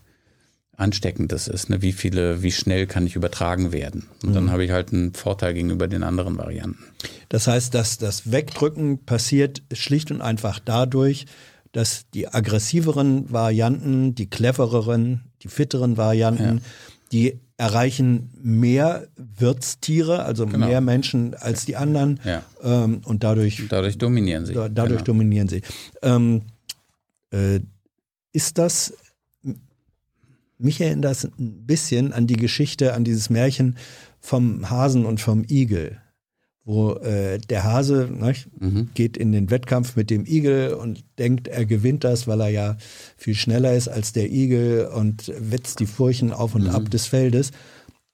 ansteckend 0.76 1.32
das 1.32 1.48
ist, 1.48 1.70
ne? 1.70 1.82
wie 1.82 1.92
viele, 1.92 2.42
wie 2.42 2.52
schnell 2.52 2.86
kann 2.86 3.06
ich 3.06 3.16
übertragen 3.16 3.72
werden. 3.72 4.08
Und 4.22 4.30
mhm. 4.30 4.34
dann 4.34 4.50
habe 4.50 4.64
ich 4.64 4.70
halt 4.70 4.92
einen 4.92 5.14
Vorteil 5.14 5.54
gegenüber 5.54 5.88
den 5.88 6.02
anderen 6.02 6.36
Varianten. 6.38 6.84
Das 7.28 7.46
heißt, 7.46 7.74
dass 7.74 7.98
das 7.98 8.30
Wegdrücken 8.30 9.04
passiert 9.04 9.62
schlicht 9.72 10.10
und 10.10 10.20
einfach 10.20 10.58
dadurch, 10.58 11.26
dass 11.72 12.08
die 12.12 12.28
aggressiveren 12.28 13.30
Varianten, 13.32 14.14
die 14.14 14.28
clevereren, 14.28 15.22
die 15.42 15.48
fitteren 15.48 15.96
Varianten, 15.96 16.56
ja. 16.56 16.62
die 17.12 17.40
erreichen 17.58 18.30
mehr 18.42 19.08
Wirtstiere, 19.16 20.24
also 20.24 20.46
genau. 20.46 20.66
mehr 20.66 20.80
Menschen 20.80 21.34
als 21.34 21.64
die 21.64 21.76
anderen 21.76 22.20
ja. 22.24 22.42
ähm, 22.62 23.00
und 23.04 23.24
dadurch, 23.24 23.62
dadurch 23.68 23.96
dominieren 23.96 24.44
sie. 24.44 24.52
Da, 24.52 24.68
dadurch 24.68 25.04
genau. 25.04 25.18
dominieren 25.18 25.48
sie. 25.48 25.62
Ähm, 26.02 26.42
äh, 27.30 27.60
ist 28.32 28.58
das 28.58 28.92
mich 30.58 30.80
erinnert 30.80 31.04
das 31.04 31.24
ein 31.24 31.66
bisschen 31.66 32.12
an 32.12 32.26
die 32.26 32.36
Geschichte, 32.36 32.94
an 32.94 33.04
dieses 33.04 33.30
Märchen 33.30 33.76
vom 34.20 34.70
Hasen 34.70 35.06
und 35.06 35.20
vom 35.20 35.44
Igel, 35.48 35.98
wo 36.64 36.94
äh, 36.94 37.38
der 37.38 37.64
Hase 37.64 38.08
ne, 38.12 38.34
mhm. 38.58 38.90
geht 38.94 39.16
in 39.16 39.32
den 39.32 39.50
Wettkampf 39.50 39.96
mit 39.96 40.10
dem 40.10 40.24
Igel 40.26 40.74
und 40.74 41.04
denkt, 41.18 41.48
er 41.48 41.64
gewinnt 41.64 42.04
das, 42.04 42.26
weil 42.26 42.40
er 42.40 42.48
ja 42.48 42.76
viel 43.16 43.34
schneller 43.34 43.74
ist 43.74 43.88
als 43.88 44.12
der 44.12 44.30
Igel 44.30 44.86
und 44.86 45.32
wetzt 45.38 45.80
die 45.80 45.86
Furchen 45.86 46.32
auf 46.32 46.54
und 46.54 46.64
mhm. 46.64 46.70
ab 46.70 46.90
des 46.90 47.06
Feldes. 47.06 47.52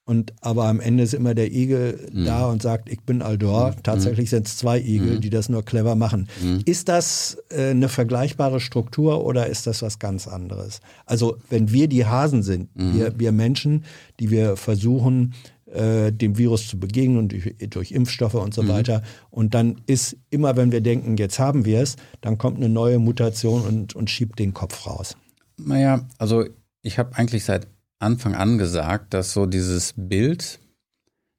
Und 0.05 0.33
aber 0.41 0.65
am 0.65 0.81
Ende 0.81 1.05
ist 1.05 1.15
immer 1.15 1.35
der 1.35 1.53
Igel 1.53 2.09
mhm. 2.13 2.25
da 2.25 2.47
und 2.47 2.61
sagt, 2.61 2.89
ich 2.89 3.01
bin 3.03 3.23
Aldor. 3.23 3.71
Mhm. 3.71 3.83
Tatsächlich 3.85 4.31
sind 4.31 4.49
es 4.49 4.57
zwei 4.57 4.81
Igel, 4.81 5.17
mhm. 5.17 5.21
die 5.21 5.31
das 5.31 5.49
nur 5.49 5.65
clever 5.65 5.95
machen. 5.95 6.29
Mhm. 6.43 6.63
Ist 6.65 6.89
das 6.89 7.39
äh, 7.51 7.71
eine 7.71 7.89
vergleichbare 7.89 8.59
Struktur 8.59 9.25
oder 9.25 9.47
ist 9.47 9.69
das 9.69 9.81
was 9.81 10.01
ganz 10.01 10.27
anderes? 10.27 10.81
Also 11.07 11.37
wenn 11.51 11.71
wir 11.71 11.87
die 11.87 12.05
Hasen 12.05 12.43
sind, 12.43 12.75
mhm. 12.75 12.95
wir, 12.95 13.19
wir 13.19 13.31
Menschen, 13.31 13.85
die 14.19 14.31
wir 14.31 14.57
versuchen, 14.57 15.35
äh, 15.73 16.13
dem 16.13 16.37
Virus 16.37 16.67
zu 16.67 16.81
begegnen 16.81 17.17
und 17.17 17.33
durch, 17.33 17.55
durch 17.71 17.93
Impfstoffe 17.93 18.35
und 18.35 18.53
so 18.53 18.65
mhm. 18.65 18.69
weiter. 18.69 19.03
Und 19.31 19.55
dann 19.55 19.83
ist 19.87 20.17
immer, 20.31 20.57
wenn 20.57 20.73
wir 20.73 20.81
denken, 20.81 21.17
jetzt 21.17 21.39
haben 21.39 21.65
wir 21.65 21.81
es, 21.81 21.97
dann 22.21 22.39
kommt 22.39 22.57
eine 22.57 22.69
neue 22.69 22.99
Mutation 22.99 23.63
und, 23.63 23.95
und 23.95 24.11
schiebt 24.11 24.41
den 24.41 24.53
Kopf 24.53 24.85
raus. 24.87 25.17
Naja, 25.57 26.07
also 26.19 26.45
ich 26.83 26.99
habe 26.99 27.17
eigentlich 27.17 27.45
seit 27.45 27.69
Anfang 28.03 28.35
an 28.35 28.59
gesagt, 28.59 29.15
dass 29.15 29.33
so 29.33 29.47
dieses 29.47 29.95
Bild 29.97 30.59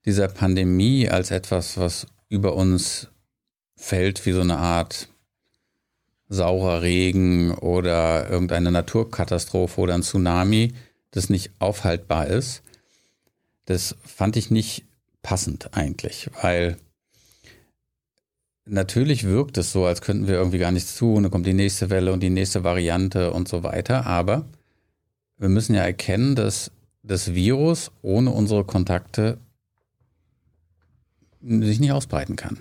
dieser 0.06 0.28
Pandemie 0.28 1.10
als 1.10 1.32
etwas, 1.32 1.78
was 1.78 2.08
über 2.30 2.56
uns 2.56 3.10
fällt, 3.76 4.26
wie 4.26 4.32
so 4.32 4.42
eine 4.42 4.58
Art 4.58 5.10
saurer 6.30 6.82
Regen 6.82 7.52
oder 7.52 8.30
irgendeine 8.30 8.72
Naturkatastrophe 8.72 9.80
oder 9.80 9.94
ein 9.94 10.04
Tsunami, 10.04 10.74
das 11.12 11.30
nicht 11.30 11.52
aufhaltbar 11.60 12.28
ist, 12.28 12.64
das 13.66 13.96
fand 14.04 14.36
ich 14.36 14.50
nicht 14.50 14.86
passend 15.22 15.74
eigentlich, 15.74 16.30
weil 16.42 16.78
natürlich 18.66 19.26
wirkt 19.26 19.58
es 19.58 19.72
so, 19.72 19.86
als 19.86 20.02
könnten 20.02 20.28
wir 20.28 20.36
irgendwie 20.36 20.58
gar 20.58 20.72
nichts 20.72 20.96
tun, 20.96 21.24
dann 21.24 21.32
kommt 21.32 21.46
die 21.46 21.54
nächste 21.54 21.90
Welle 21.90 22.12
und 22.14 22.22
die 22.22 22.30
nächste 22.30 22.64
Variante 22.64 23.32
und 23.32 23.48
so 23.48 23.64
weiter, 23.64 24.06
aber 24.06 24.46
wir 25.44 25.50
müssen 25.50 25.76
ja 25.76 25.82
erkennen, 25.82 26.36
dass 26.36 26.72
das 27.04 27.34
Virus 27.34 27.92
ohne 28.02 28.32
unsere 28.32 28.64
Kontakte 28.64 29.40
sich 31.42 31.82
nicht 31.82 31.92
ausbreiten 31.92 32.38
kann. 32.38 32.60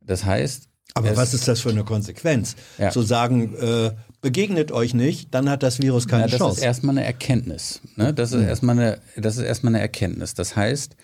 Das 0.00 0.24
heißt. 0.24 0.68
Aber 0.94 1.16
was 1.16 1.34
ist 1.34 1.48
das 1.48 1.58
für 1.60 1.70
eine 1.70 1.82
Konsequenz? 1.82 2.54
Ja. 2.78 2.90
Zu 2.90 3.02
sagen, 3.02 3.56
äh, 3.56 3.90
begegnet 4.20 4.70
euch 4.70 4.94
nicht, 4.94 5.34
dann 5.34 5.50
hat 5.50 5.64
das 5.64 5.82
Virus 5.82 6.06
keine 6.06 6.22
ja, 6.22 6.28
das 6.28 6.38
Chance. 6.38 6.50
Das 6.50 6.58
ist 6.58 6.64
erstmal 6.64 6.96
eine 6.96 7.04
Erkenntnis. 7.04 7.80
Ne? 7.96 8.14
Das, 8.14 8.30
ist 8.30 8.42
mhm. 8.42 8.46
erstmal 8.46 8.78
eine, 8.78 9.00
das 9.16 9.36
ist 9.36 9.42
erstmal 9.42 9.74
eine 9.74 9.80
Erkenntnis. 9.80 10.34
Das 10.34 10.54
heißt, 10.54 10.94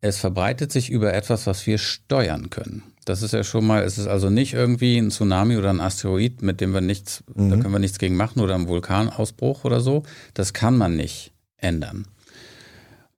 es 0.00 0.18
verbreitet 0.18 0.70
sich 0.70 0.90
über 0.90 1.14
etwas, 1.14 1.46
was 1.46 1.66
wir 1.66 1.78
steuern 1.78 2.50
können. 2.50 2.82
Das 3.04 3.22
ist 3.22 3.32
ja 3.32 3.44
schon 3.44 3.66
mal, 3.66 3.82
es 3.82 3.98
ist 3.98 4.06
also 4.06 4.30
nicht 4.30 4.54
irgendwie 4.54 4.98
ein 4.98 5.10
Tsunami 5.10 5.56
oder 5.56 5.70
ein 5.70 5.80
Asteroid, 5.80 6.42
mit 6.42 6.60
dem 6.60 6.72
wir 6.72 6.80
nichts, 6.80 7.22
mhm. 7.34 7.50
da 7.50 7.56
können 7.56 7.72
wir 7.72 7.78
nichts 7.78 7.98
gegen 7.98 8.16
machen 8.16 8.40
oder 8.40 8.54
ein 8.54 8.68
Vulkanausbruch 8.68 9.64
oder 9.64 9.80
so. 9.80 10.02
Das 10.32 10.52
kann 10.52 10.76
man 10.76 10.96
nicht 10.96 11.32
ändern. 11.56 12.06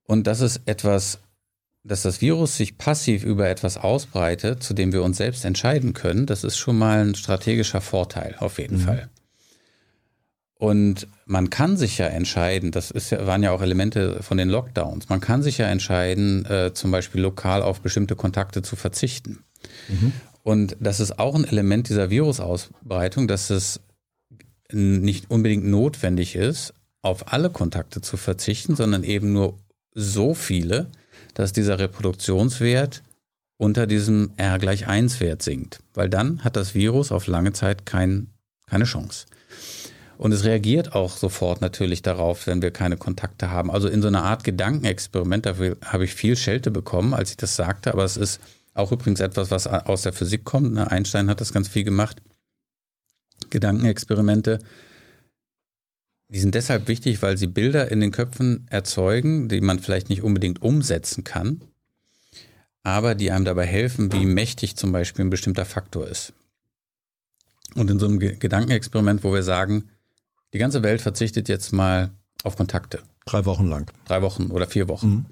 Und 0.04 0.26
das 0.26 0.40
ist 0.40 0.62
etwas, 0.66 1.18
dass 1.84 2.02
das 2.02 2.20
Virus 2.20 2.56
sich 2.56 2.78
passiv 2.78 3.24
über 3.24 3.48
etwas 3.48 3.76
ausbreitet, 3.76 4.62
zu 4.62 4.74
dem 4.74 4.92
wir 4.92 5.02
uns 5.02 5.18
selbst 5.18 5.44
entscheiden 5.44 5.92
können, 5.92 6.26
das 6.26 6.42
ist 6.42 6.56
schon 6.56 6.78
mal 6.78 7.00
ein 7.00 7.14
strategischer 7.14 7.80
Vorteil, 7.80 8.34
auf 8.38 8.58
jeden 8.58 8.78
mhm. 8.78 8.82
Fall. 8.82 9.08
Und 10.58 11.06
man 11.26 11.50
kann 11.50 11.76
sich 11.76 11.98
ja 11.98 12.06
entscheiden, 12.06 12.70
das 12.70 12.90
ist 12.90 13.10
ja, 13.10 13.26
waren 13.26 13.42
ja 13.42 13.50
auch 13.50 13.60
Elemente 13.60 14.22
von 14.22 14.38
den 14.38 14.48
Lockdowns, 14.48 15.08
man 15.08 15.20
kann 15.20 15.42
sich 15.42 15.58
ja 15.58 15.66
entscheiden, 15.66 16.46
äh, 16.46 16.72
zum 16.72 16.90
Beispiel 16.90 17.20
lokal 17.20 17.62
auf 17.62 17.82
bestimmte 17.82 18.16
Kontakte 18.16 18.62
zu 18.62 18.74
verzichten. 18.74 19.44
Mhm. 19.88 20.12
Und 20.42 20.76
das 20.80 21.00
ist 21.00 21.18
auch 21.18 21.34
ein 21.34 21.44
Element 21.44 21.88
dieser 21.88 22.08
Virusausbreitung, 22.08 23.28
dass 23.28 23.50
es 23.50 23.80
nicht 24.72 25.30
unbedingt 25.30 25.66
notwendig 25.66 26.36
ist, 26.36 26.72
auf 27.02 27.32
alle 27.32 27.50
Kontakte 27.50 28.00
zu 28.00 28.16
verzichten, 28.16 28.74
sondern 28.74 29.04
eben 29.04 29.32
nur 29.32 29.58
so 29.92 30.34
viele, 30.34 30.90
dass 31.34 31.52
dieser 31.52 31.78
Reproduktionswert 31.78 33.02
unter 33.58 33.86
diesem 33.86 34.32
R 34.36 34.58
gleich 34.58 34.86
1 34.86 35.20
Wert 35.20 35.42
sinkt. 35.42 35.82
Weil 35.94 36.08
dann 36.08 36.44
hat 36.44 36.56
das 36.56 36.74
Virus 36.74 37.12
auf 37.12 37.26
lange 37.26 37.52
Zeit 37.52 37.86
kein, 37.86 38.28
keine 38.66 38.84
Chance. 38.84 39.26
Und 40.18 40.32
es 40.32 40.44
reagiert 40.44 40.94
auch 40.94 41.16
sofort 41.16 41.60
natürlich 41.60 42.02
darauf, 42.02 42.46
wenn 42.46 42.62
wir 42.62 42.70
keine 42.70 42.96
Kontakte 42.96 43.50
haben. 43.50 43.70
Also 43.70 43.88
in 43.88 44.00
so 44.00 44.08
einer 44.08 44.22
Art 44.22 44.44
Gedankenexperiment, 44.44 45.44
dafür 45.44 45.76
habe 45.84 46.04
ich 46.04 46.14
viel 46.14 46.36
Schelte 46.36 46.70
bekommen, 46.70 47.12
als 47.12 47.30
ich 47.30 47.36
das 47.36 47.56
sagte, 47.56 47.92
aber 47.92 48.04
es 48.04 48.16
ist 48.16 48.40
auch 48.74 48.92
übrigens 48.92 49.20
etwas, 49.20 49.50
was 49.50 49.66
aus 49.66 50.02
der 50.02 50.12
Physik 50.12 50.44
kommt. 50.44 50.72
Ne? 50.72 50.90
Einstein 50.90 51.28
hat 51.28 51.40
das 51.40 51.52
ganz 51.52 51.68
viel 51.68 51.84
gemacht. 51.84 52.22
Gedankenexperimente. 53.50 54.58
Die 56.28 56.40
sind 56.40 56.54
deshalb 56.54 56.88
wichtig, 56.88 57.22
weil 57.22 57.36
sie 57.36 57.46
Bilder 57.46 57.90
in 57.90 58.00
den 58.00 58.10
Köpfen 58.10 58.66
erzeugen, 58.68 59.48
die 59.48 59.60
man 59.60 59.78
vielleicht 59.78 60.08
nicht 60.08 60.22
unbedingt 60.22 60.60
umsetzen 60.60 61.24
kann, 61.24 61.60
aber 62.82 63.14
die 63.14 63.30
einem 63.30 63.44
dabei 63.44 63.66
helfen, 63.66 64.12
wie 64.12 64.26
mächtig 64.26 64.76
zum 64.76 64.92
Beispiel 64.92 65.24
ein 65.24 65.30
bestimmter 65.30 65.64
Faktor 65.64 66.08
ist. 66.08 66.32
Und 67.74 67.90
in 67.90 67.98
so 67.98 68.06
einem 68.06 68.18
Gedankenexperiment, 68.18 69.22
wo 69.22 69.32
wir 69.32 69.42
sagen, 69.42 69.90
die 70.56 70.60
ganze 70.60 70.82
Welt 70.82 71.02
verzichtet 71.02 71.50
jetzt 71.50 71.74
mal 71.74 72.08
auf 72.42 72.56
Kontakte. 72.56 73.00
Drei 73.26 73.44
Wochen 73.44 73.66
lang. 73.66 73.90
Drei 74.06 74.22
Wochen 74.22 74.46
oder 74.46 74.66
vier 74.66 74.88
Wochen. 74.88 75.08
Mhm. 75.08 75.26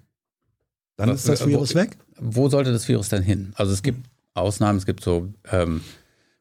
Dann 0.99 1.09
ist 1.09 1.27
das 1.27 1.47
Virus 1.47 1.75
wo, 1.75 1.79
weg? 1.79 1.97
Wo 2.21 2.51
sollte 2.51 2.73
das 2.73 2.87
Virus 2.87 3.09
denn 3.09 3.23
hin? 3.23 3.55
Also 3.57 3.73
es 3.73 3.83
gibt 3.83 4.07
Ausnahmen, 4.35 4.77
es 4.77 4.85
gibt 4.85 5.03
so 5.03 5.33
ähm, 5.51 5.81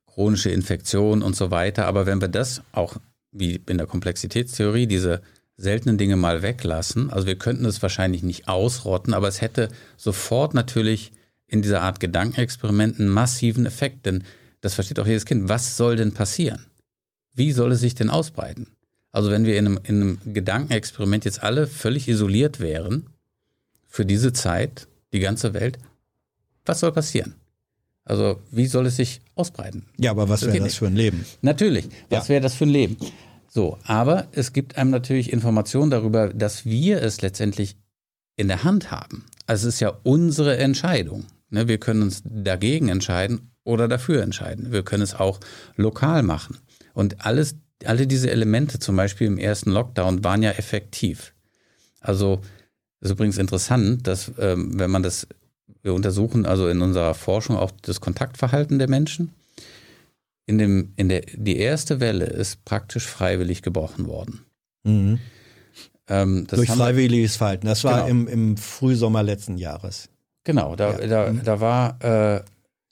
chronische 0.06 0.50
Infektionen 0.50 1.22
und 1.24 1.34
so 1.34 1.50
weiter, 1.50 1.86
aber 1.86 2.06
wenn 2.06 2.20
wir 2.20 2.28
das 2.28 2.62
auch 2.74 2.98
wie 3.32 3.62
in 3.68 3.78
der 3.78 3.88
Komplexitätstheorie 3.88 4.86
diese 4.86 5.22
seltenen 5.56 5.98
Dinge 5.98 6.18
mal 6.18 6.42
weglassen, 6.42 7.10
also 7.10 7.26
wir 7.26 7.38
könnten 7.38 7.64
es 7.64 7.82
wahrscheinlich 7.82 8.22
nicht 8.22 8.50
ausrotten, 8.50 9.14
aber 9.14 9.30
es 9.30 9.40
hätte 9.40 9.70
sofort 9.96 10.54
natürlich 10.54 11.14
in 11.48 11.62
dieser 11.62 11.82
Art 11.82 12.02
Gedankenexperiment 12.02 13.00
einen 13.00 13.10
massiven 13.10 13.66
Effekt, 13.66 14.06
denn 14.06 14.26
das 14.60 14.74
versteht 14.74 15.00
auch 15.00 15.08
jedes 15.08 15.26
Kind. 15.26 15.48
Was 15.48 15.78
soll 15.78 15.96
denn 15.96 16.14
passieren? 16.14 16.66
Wie 17.34 17.52
soll 17.52 17.72
es 17.72 17.80
sich 17.80 17.96
denn 17.96 18.10
ausbreiten? 18.10 18.68
Also 19.12 19.32
wenn 19.32 19.46
wir 19.46 19.58
in 19.58 19.68
einem, 19.68 19.80
in 19.84 20.02
einem 20.02 20.18
Gedankenexperiment 20.34 21.26
jetzt 21.26 21.44
alle 21.44 21.68
völlig 21.68 22.08
isoliert 22.08 22.60
wären, 22.60 23.08
für 23.94 24.08
diese 24.08 24.34
Zeit, 24.34 24.88
die 25.14 25.20
ganze 25.20 25.54
Welt. 25.54 25.78
Was 26.66 26.80
soll 26.80 26.92
passieren? 26.92 27.36
Also 28.06 28.42
wie 28.50 28.66
soll 28.66 28.88
es 28.88 28.96
sich 28.96 29.22
ausbreiten? 29.36 29.86
Ja, 30.00 30.10
aber 30.10 30.28
was 30.30 30.44
wäre 30.46 30.60
das 30.60 30.76
für 30.76 30.88
ein 30.88 30.96
Leben? 30.96 31.24
Natürlich, 31.44 31.88
was 32.10 32.28
ja. 32.28 32.34
wäre 32.34 32.42
das 32.42 32.56
für 32.56 32.66
ein 32.66 32.72
Leben? 32.72 32.98
So, 33.48 33.78
aber 33.84 34.28
es 34.32 34.52
gibt 34.52 34.78
einem 34.78 34.90
natürlich 34.90 35.32
Informationen 35.32 35.92
darüber, 35.92 36.30
dass 36.30 36.66
wir 36.66 37.04
es 37.04 37.22
letztendlich 37.22 37.78
in 38.36 38.48
der 38.48 38.64
Hand 38.64 38.90
haben. 38.90 39.26
Also 39.46 39.68
es 39.68 39.76
ist 39.76 39.80
ja 39.80 39.94
unsere 40.02 40.58
Entscheidung. 40.58 41.26
Ne? 41.52 41.68
Wir 41.68 41.78
können 41.78 42.02
uns 42.02 42.24
dagegen 42.26 42.90
entscheiden 42.90 43.52
oder 43.64 43.88
dafür 43.88 44.24
entscheiden. 44.24 44.72
Wir 44.72 44.82
können 44.82 45.04
es 45.04 45.14
auch 45.14 45.40
lokal 45.76 46.24
machen. 46.24 46.58
Und 46.94 47.26
alles, 47.26 47.56
alle 47.86 48.08
diese 48.08 48.30
Elemente, 48.32 48.80
zum 48.80 48.96
Beispiel 48.96 49.28
im 49.28 49.38
ersten 49.38 49.72
Lockdown, 49.72 50.24
waren 50.24 50.44
ja 50.44 50.52
effektiv. 50.52 51.34
Also 52.00 52.42
ist 53.02 53.12
übrigens 53.12 53.38
interessant, 53.38 54.08
dass 54.08 54.32
ähm, 54.40 54.80
wenn 54.80 54.90
man 54.90 55.04
das, 55.04 55.28
wir 55.82 55.94
untersuchen 55.94 56.46
also 56.46 56.70
in 56.70 56.82
unserer 56.82 57.14
Forschung 57.14 57.58
auch 57.58 57.72
das 57.82 58.00
Kontaktverhalten 58.00 58.80
der 58.80 58.90
Menschen. 58.90 59.34
In 60.46 60.58
dem, 60.58 60.94
in 60.96 61.10
der, 61.10 61.22
die 61.34 61.58
erste 61.58 62.00
Welle 62.00 62.26
ist 62.26 62.66
praktisch 62.66 63.06
freiwillig 63.06 63.62
gebrochen 63.62 64.08
worden. 64.08 64.42
Mhm. 64.84 65.20
Ähm, 66.08 66.48
Durch 66.48 66.70
freiwilliges 66.70 67.38
Verhalten. 67.38 67.68
Das 67.68 67.84
war 67.84 68.08
genau. 68.08 68.10
im, 68.10 68.28
im 68.28 68.58
Frühsommer 68.58 69.24
letzten 69.24 69.58
Jahres. 69.58 70.10
Genau, 70.44 70.76
da, 70.76 71.00
ja. 71.00 71.08
da, 71.08 71.32
mhm. 71.32 71.44
da 71.44 71.60
war, 71.62 72.04
äh, 72.04 72.42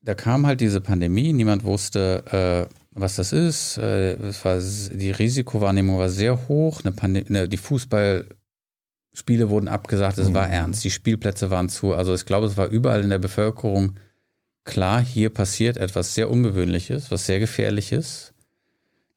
da 0.01 0.13
kam 0.13 0.47
halt 0.47 0.61
diese 0.61 0.81
Pandemie, 0.81 1.33
niemand 1.33 1.63
wusste, 1.63 2.69
äh, 2.69 2.80
was 2.91 3.15
das 3.15 3.33
ist. 3.33 3.77
Äh, 3.77 4.13
es 4.13 4.43
war, 4.45 4.59
die 4.59 5.11
Risikowahrnehmung 5.11 5.97
war 5.97 6.09
sehr 6.09 6.47
hoch. 6.47 6.81
Eine 6.83 6.93
eine, 7.01 7.47
die 7.47 7.57
Fußballspiele 7.57 9.49
wurden 9.49 9.67
abgesagt, 9.67 10.17
es 10.17 10.29
mhm. 10.29 10.33
war 10.33 10.49
ernst. 10.49 10.83
Die 10.83 10.91
Spielplätze 10.91 11.49
waren 11.49 11.69
zu. 11.69 11.93
Also 11.93 12.13
ich 12.13 12.25
glaube, 12.25 12.47
es 12.47 12.57
war 12.57 12.67
überall 12.67 13.01
in 13.01 13.09
der 13.09 13.19
Bevölkerung 13.19 13.95
klar, 14.63 15.01
hier 15.01 15.29
passiert 15.29 15.77
etwas 15.77 16.13
sehr 16.13 16.29
Ungewöhnliches, 16.29 17.11
was 17.11 17.25
sehr 17.25 17.39
gefährliches. 17.39 18.33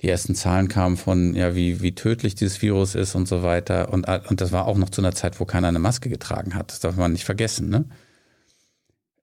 Die 0.02 0.08
ersten 0.08 0.34
Zahlen 0.34 0.68
kamen 0.68 0.96
von, 0.96 1.34
ja, 1.34 1.54
wie, 1.54 1.80
wie 1.80 1.94
tödlich 1.94 2.34
dieses 2.34 2.60
Virus 2.60 2.94
ist 2.94 3.14
und 3.14 3.26
so 3.26 3.42
weiter. 3.42 3.92
Und, 3.92 4.06
und 4.28 4.40
das 4.40 4.52
war 4.52 4.66
auch 4.66 4.76
noch 4.76 4.90
zu 4.90 5.00
einer 5.00 5.14
Zeit, 5.14 5.40
wo 5.40 5.44
keiner 5.44 5.68
eine 5.68 5.78
Maske 5.78 6.08
getragen 6.10 6.54
hat. 6.54 6.70
Das 6.70 6.80
darf 6.80 6.96
man 6.96 7.12
nicht 7.12 7.24
vergessen, 7.24 7.68
ne? 7.68 7.86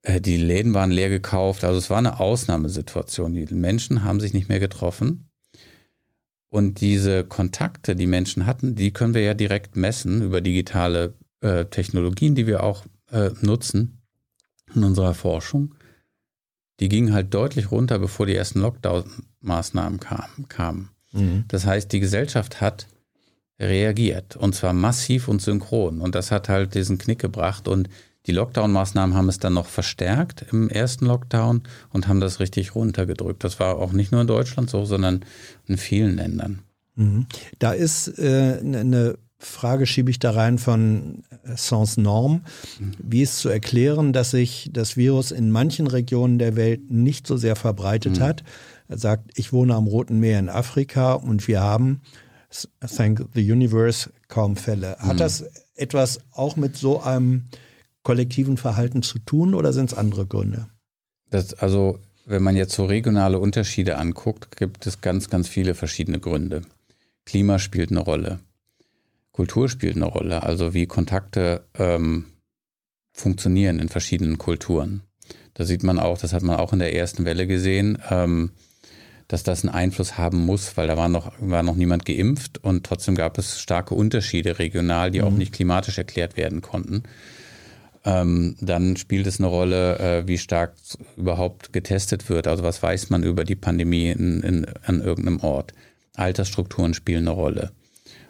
Äh, 0.02 0.20
die 0.20 0.36
Läden 0.36 0.74
waren 0.74 0.90
leer 0.90 1.08
gekauft. 1.08 1.64
Also 1.64 1.78
es 1.78 1.90
war 1.90 1.98
eine 1.98 2.20
Ausnahmesituation. 2.20 3.34
Die 3.34 3.46
Menschen 3.54 4.04
haben 4.04 4.20
sich 4.20 4.34
nicht 4.34 4.48
mehr 4.48 4.60
getroffen. 4.60 5.28
Und 6.48 6.80
diese 6.80 7.24
Kontakte, 7.24 7.96
die 7.96 8.06
Menschen 8.06 8.44
hatten, 8.44 8.74
die 8.74 8.92
können 8.92 9.14
wir 9.14 9.22
ja 9.22 9.32
direkt 9.32 9.74
messen 9.74 10.20
über 10.20 10.42
digitale 10.42 11.14
äh, 11.40 11.64
Technologien, 11.64 12.34
die 12.34 12.46
wir 12.46 12.62
auch 12.62 12.84
äh, 13.10 13.30
nutzen 13.40 14.02
in 14.74 14.84
unserer 14.84 15.14
Forschung. 15.14 15.74
Die 16.78 16.90
gingen 16.90 17.14
halt 17.14 17.32
deutlich 17.32 17.70
runter, 17.70 17.98
bevor 17.98 18.26
die 18.26 18.34
ersten 18.34 18.60
Lockdown-Maßnahmen 18.60 19.98
kamen. 19.98 20.48
kamen. 20.48 20.90
Mhm. 21.12 21.44
Das 21.48 21.64
heißt, 21.64 21.90
die 21.90 22.00
Gesellschaft 22.00 22.60
hat 22.60 22.86
reagiert 23.58 24.36
und 24.36 24.54
zwar 24.54 24.72
massiv 24.72 25.28
und 25.28 25.40
synchron. 25.40 26.00
Und 26.00 26.14
das 26.14 26.30
hat 26.30 26.48
halt 26.48 26.74
diesen 26.74 26.98
Knick 26.98 27.20
gebracht. 27.20 27.68
Und 27.68 27.88
die 28.26 28.32
Lockdown-Maßnahmen 28.32 29.16
haben 29.16 29.28
es 29.28 29.38
dann 29.38 29.54
noch 29.54 29.66
verstärkt 29.66 30.44
im 30.52 30.68
ersten 30.68 31.06
Lockdown 31.06 31.62
und 31.90 32.08
haben 32.08 32.20
das 32.20 32.40
richtig 32.40 32.74
runtergedrückt. 32.74 33.42
Das 33.42 33.58
war 33.58 33.76
auch 33.76 33.92
nicht 33.92 34.12
nur 34.12 34.20
in 34.20 34.26
Deutschland 34.26 34.70
so, 34.70 34.84
sondern 34.84 35.24
in 35.66 35.76
vielen 35.76 36.16
Ländern. 36.16 36.60
Mhm. 36.94 37.26
Da 37.58 37.72
ist 37.72 38.18
äh, 38.18 38.58
eine 38.60 38.84
ne 38.84 39.18
Frage, 39.44 39.86
schiebe 39.86 40.10
ich 40.10 40.20
da 40.20 40.30
rein 40.30 40.58
von 40.58 41.24
Sans 41.56 41.96
Norm. 41.96 42.42
Wie 42.98 43.22
ist 43.22 43.38
zu 43.38 43.48
erklären, 43.48 44.12
dass 44.12 44.30
sich 44.30 44.70
das 44.72 44.96
Virus 44.96 45.32
in 45.32 45.50
manchen 45.50 45.88
Regionen 45.88 46.38
der 46.38 46.54
Welt 46.54 46.90
nicht 46.90 47.26
so 47.26 47.36
sehr 47.36 47.56
verbreitet 47.56 48.18
mhm. 48.18 48.22
hat? 48.22 48.44
Er 48.88 48.98
sagt, 48.98 49.32
ich 49.34 49.52
wohne 49.52 49.74
am 49.74 49.88
Roten 49.88 50.20
Meer 50.20 50.38
in 50.38 50.48
Afrika 50.48 51.14
und 51.14 51.48
wir 51.48 51.60
haben, 51.60 52.02
thank 52.96 53.26
the 53.34 53.50
universe, 53.50 54.10
kaum 54.28 54.56
Fälle. 54.56 54.96
Hat 54.98 55.14
mhm. 55.14 55.18
das 55.18 55.44
etwas 55.74 56.20
auch 56.30 56.54
mit 56.56 56.76
so 56.76 57.00
einem 57.00 57.48
kollektiven 58.02 58.56
Verhalten 58.56 59.02
zu 59.02 59.18
tun 59.18 59.54
oder 59.54 59.72
sind 59.72 59.92
es 59.92 59.98
andere 59.98 60.26
Gründe? 60.26 60.68
Das, 61.30 61.54
also, 61.54 61.98
wenn 62.26 62.42
man 62.42 62.56
jetzt 62.56 62.74
so 62.74 62.84
regionale 62.84 63.38
Unterschiede 63.38 63.96
anguckt, 63.96 64.56
gibt 64.56 64.86
es 64.86 65.00
ganz, 65.00 65.30
ganz 65.30 65.48
viele 65.48 65.74
verschiedene 65.74 66.20
Gründe. 66.20 66.62
Klima 67.24 67.58
spielt 67.58 67.90
eine 67.90 68.00
Rolle. 68.00 68.40
Kultur 69.32 69.68
spielt 69.68 69.96
eine 69.96 70.04
Rolle, 70.04 70.42
also 70.42 70.74
wie 70.74 70.86
Kontakte 70.86 71.64
ähm, 71.78 72.26
funktionieren 73.12 73.78
in 73.78 73.88
verschiedenen 73.88 74.38
Kulturen. 74.38 75.02
Da 75.54 75.64
sieht 75.64 75.82
man 75.82 75.98
auch, 75.98 76.18
das 76.18 76.32
hat 76.32 76.42
man 76.42 76.56
auch 76.56 76.72
in 76.72 76.78
der 76.78 76.94
ersten 76.94 77.24
Welle 77.24 77.46
gesehen, 77.46 77.98
ähm, 78.10 78.52
dass 79.28 79.42
das 79.42 79.64
einen 79.64 79.74
Einfluss 79.74 80.18
haben 80.18 80.44
muss, 80.44 80.76
weil 80.76 80.88
da 80.88 80.96
war 80.96 81.08
noch, 81.08 81.32
war 81.38 81.62
noch 81.62 81.76
niemand 81.76 82.04
geimpft 82.04 82.62
und 82.62 82.84
trotzdem 82.84 83.14
gab 83.14 83.38
es 83.38 83.60
starke 83.60 83.94
Unterschiede 83.94 84.58
regional, 84.58 85.10
die 85.10 85.20
mhm. 85.20 85.26
auch 85.26 85.32
nicht 85.32 85.52
klimatisch 85.52 85.96
erklärt 85.96 86.36
werden 86.36 86.60
konnten. 86.60 87.04
Ähm, 88.04 88.56
dann 88.60 88.96
spielt 88.96 89.26
es 89.26 89.38
eine 89.38 89.46
Rolle, 89.46 89.98
äh, 89.98 90.28
wie 90.28 90.38
stark 90.38 90.74
überhaupt 91.16 91.72
getestet 91.72 92.28
wird. 92.28 92.46
Also 92.48 92.64
was 92.64 92.82
weiß 92.82 93.10
man 93.10 93.22
über 93.22 93.44
die 93.44 93.54
Pandemie 93.54 94.10
in, 94.10 94.42
in, 94.42 94.66
an 94.84 95.00
irgendeinem 95.00 95.40
Ort. 95.40 95.72
Altersstrukturen 96.14 96.94
spielen 96.94 97.28
eine 97.28 97.36
Rolle. 97.36 97.72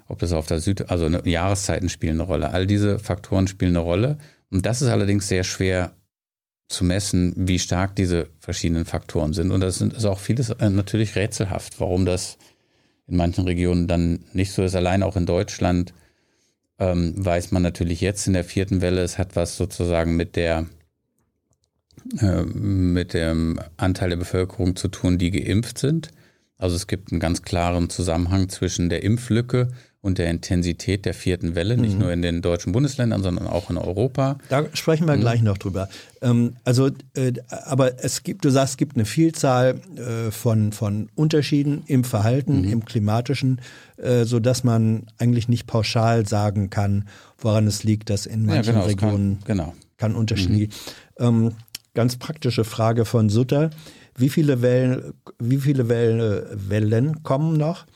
Ob 0.09 0.19
das 0.19 0.33
auf 0.33 0.47
der 0.47 0.61
Süd, 0.61 0.91
also 0.91 1.07
eine, 1.07 1.27
Jahreszeiten 1.27 1.89
spielen 1.89 2.21
eine 2.21 2.25
Rolle. 2.25 2.51
All 2.51 2.67
diese 2.67 2.99
Faktoren 2.99 3.49
spielen 3.49 3.77
eine 3.77 3.85
Rolle. 3.85 4.19
Und 4.51 4.67
das 4.67 4.83
ist 4.83 4.89
allerdings 4.89 5.29
sehr 5.29 5.45
schwer 5.45 5.93
zu 6.69 6.85
messen, 6.85 7.33
wie 7.37 7.59
stark 7.59 7.97
diese 7.97 8.29
verschiedenen 8.41 8.85
Faktoren 8.85 9.33
sind. 9.33 9.51
Und 9.51 9.61
das 9.61 9.81
ist 9.81 10.05
auch 10.05 10.19
vieles 10.19 10.51
äh, 10.51 10.69
natürlich 10.69 11.17
rätselhaft, 11.17 11.81
warum 11.81 12.05
das 12.05 12.37
in 13.07 13.17
manchen 13.17 13.45
Regionen 13.45 13.89
dann 13.89 14.25
nicht 14.33 14.53
so 14.53 14.63
ist. 14.63 14.77
Allein 14.77 15.03
auch 15.03 15.17
in 15.17 15.27
Deutschland 15.27 15.95
ähm, 16.79 17.15
weiß 17.17 17.51
man 17.53 17.63
natürlich 17.63 18.01
jetzt 18.01 18.27
in 18.27 18.33
der 18.33 18.45
vierten 18.45 18.81
Welle, 18.81 19.03
es 19.03 19.19
hat 19.19 19.37
was 19.37 19.57
sozusagen 19.57 20.17
mit 20.17 20.37
der 20.37 20.67
äh, 22.21 22.43
mit 22.43 23.15
dem 23.15 23.61
Anteil 23.77 24.11
der 24.11 24.17
Bevölkerung 24.17 24.77
zu 24.77 24.89
tun, 24.89 25.19
die 25.19 25.31
geimpft 25.31 25.79
sind. 25.79 26.11
Also 26.59 26.77
es 26.77 26.87
gibt 26.87 27.13
einen 27.13 27.21
ganz 27.21 27.43
klaren 27.43 27.91
Zusammenhang 27.91 28.49
zwischen 28.49 28.89
der 28.89 29.03
Impflücke 29.03 29.69
und 30.03 30.19
der 30.19 30.29
Intensität 30.31 31.05
der 31.05 31.15
vierten 31.15 31.55
Welle, 31.55 31.77
nicht 31.77 31.95
mhm. 31.95 32.01
nur 32.01 32.13
in 32.13 32.23
den 32.23 32.43
deutschen 32.43 32.73
Bundesländern, 32.73 33.23
sondern 33.23 33.47
auch 33.47 33.71
in 33.71 33.77
Europa. 33.77 34.37
Da 34.49 34.65
sprechen 34.75 35.07
wir 35.07 35.17
mhm. 35.17 35.21
gleich 35.21 35.43
noch 35.43 35.59
drüber. 35.59 35.89
Ähm, 36.21 36.57
also, 36.65 36.89
äh, 37.15 37.33
aber 37.49 38.03
es 38.05 38.25
gibt, 38.25 38.45
du 38.45 38.51
sagst, 38.51 38.73
es 38.73 38.77
gibt 38.79 38.97
eine 38.97 39.05
Vielzahl 39.05 39.81
äh, 39.97 40.33
von, 40.33 40.73
von 40.73 41.09
Unterschieden 41.15 41.85
im 41.87 42.03
Verhalten, 42.03 42.63
mhm. 42.63 42.73
im 42.73 42.85
klimatischen, 42.85 43.61
äh, 43.97 44.25
so 44.25 44.41
dass 44.41 44.65
man 44.65 45.07
eigentlich 45.19 45.49
nicht 45.49 45.69
pauschal 45.69 46.27
sagen 46.27 46.69
kann, 46.69 47.07
woran 47.39 47.69
es 47.69 47.85
liegt, 47.85 48.11
dass 48.11 48.27
in 48.27 48.45
manchen 48.45 48.75
ja, 48.75 48.81
genau, 48.81 48.87
Regionen 48.87 49.39
kann, 49.39 49.57
genau. 49.57 49.75
kann 49.97 50.15
Unterschied 50.17 50.73
mhm. 51.19 51.25
Ähm, 51.25 51.53
ganz 51.95 52.17
praktische 52.17 52.65
Frage 52.65 53.05
von 53.05 53.29
Sutter. 53.29 53.71
Wie 54.17 54.31
viele 54.31 54.63
Wellen, 54.63 55.15
wie 55.39 55.59
viele 55.59 55.89
Wellen, 55.89 56.43
Wellen 56.69 57.23
kommen 57.23 57.57
noch? 57.57 57.87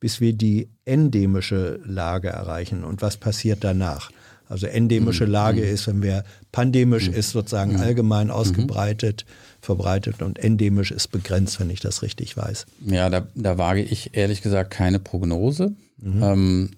Bis 0.00 0.20
wir 0.20 0.32
die 0.32 0.68
endemische 0.84 1.80
Lage 1.84 2.28
erreichen. 2.28 2.84
Und 2.84 3.02
was 3.02 3.16
passiert 3.16 3.64
danach? 3.64 4.10
Also 4.48 4.66
endemische 4.66 5.26
mhm. 5.26 5.32
Lage 5.32 5.62
mhm. 5.62 5.68
ist, 5.68 5.86
wenn 5.86 6.02
wir 6.02 6.24
pandemisch 6.52 7.08
mhm. 7.08 7.14
ist 7.14 7.30
sozusagen 7.30 7.72
mhm. 7.74 7.80
allgemein 7.80 8.30
ausgebreitet, 8.30 9.24
verbreitet 9.60 10.22
und 10.22 10.38
endemisch 10.38 10.92
ist 10.92 11.08
begrenzt, 11.08 11.58
wenn 11.58 11.70
ich 11.70 11.80
das 11.80 12.02
richtig 12.02 12.36
weiß. 12.36 12.66
Ja, 12.86 13.10
da, 13.10 13.26
da 13.34 13.58
wage 13.58 13.82
ich 13.82 14.16
ehrlich 14.16 14.42
gesagt 14.42 14.70
keine 14.70 14.98
Prognose. 15.00 15.72
Mhm. 15.98 16.22
Ähm, 16.22 16.70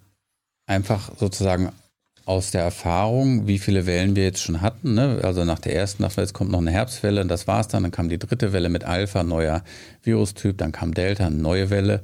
einfach 0.66 1.10
sozusagen 1.18 1.72
aus 2.24 2.50
der 2.50 2.62
Erfahrung, 2.62 3.46
wie 3.46 3.58
viele 3.58 3.86
Wellen 3.86 4.14
wir 4.14 4.24
jetzt 4.24 4.42
schon 4.42 4.60
hatten. 4.60 4.92
Ne? 4.94 5.20
Also 5.22 5.44
nach 5.44 5.58
der 5.58 5.74
ersten 5.74 6.02
dachten 6.02 6.18
wir, 6.18 6.24
jetzt 6.24 6.34
kommt 6.34 6.50
noch 6.50 6.58
eine 6.58 6.70
Herbstwelle 6.70 7.22
und 7.22 7.28
das 7.28 7.46
war's 7.46 7.68
dann. 7.68 7.84
Dann 7.84 7.92
kam 7.92 8.10
die 8.10 8.18
dritte 8.18 8.52
Welle 8.52 8.68
mit 8.68 8.84
Alpha, 8.84 9.22
neuer 9.22 9.62
Virustyp, 10.02 10.58
dann 10.58 10.72
kam 10.72 10.92
Delta, 10.92 11.26
eine 11.26 11.36
neue 11.36 11.70
Welle. 11.70 12.02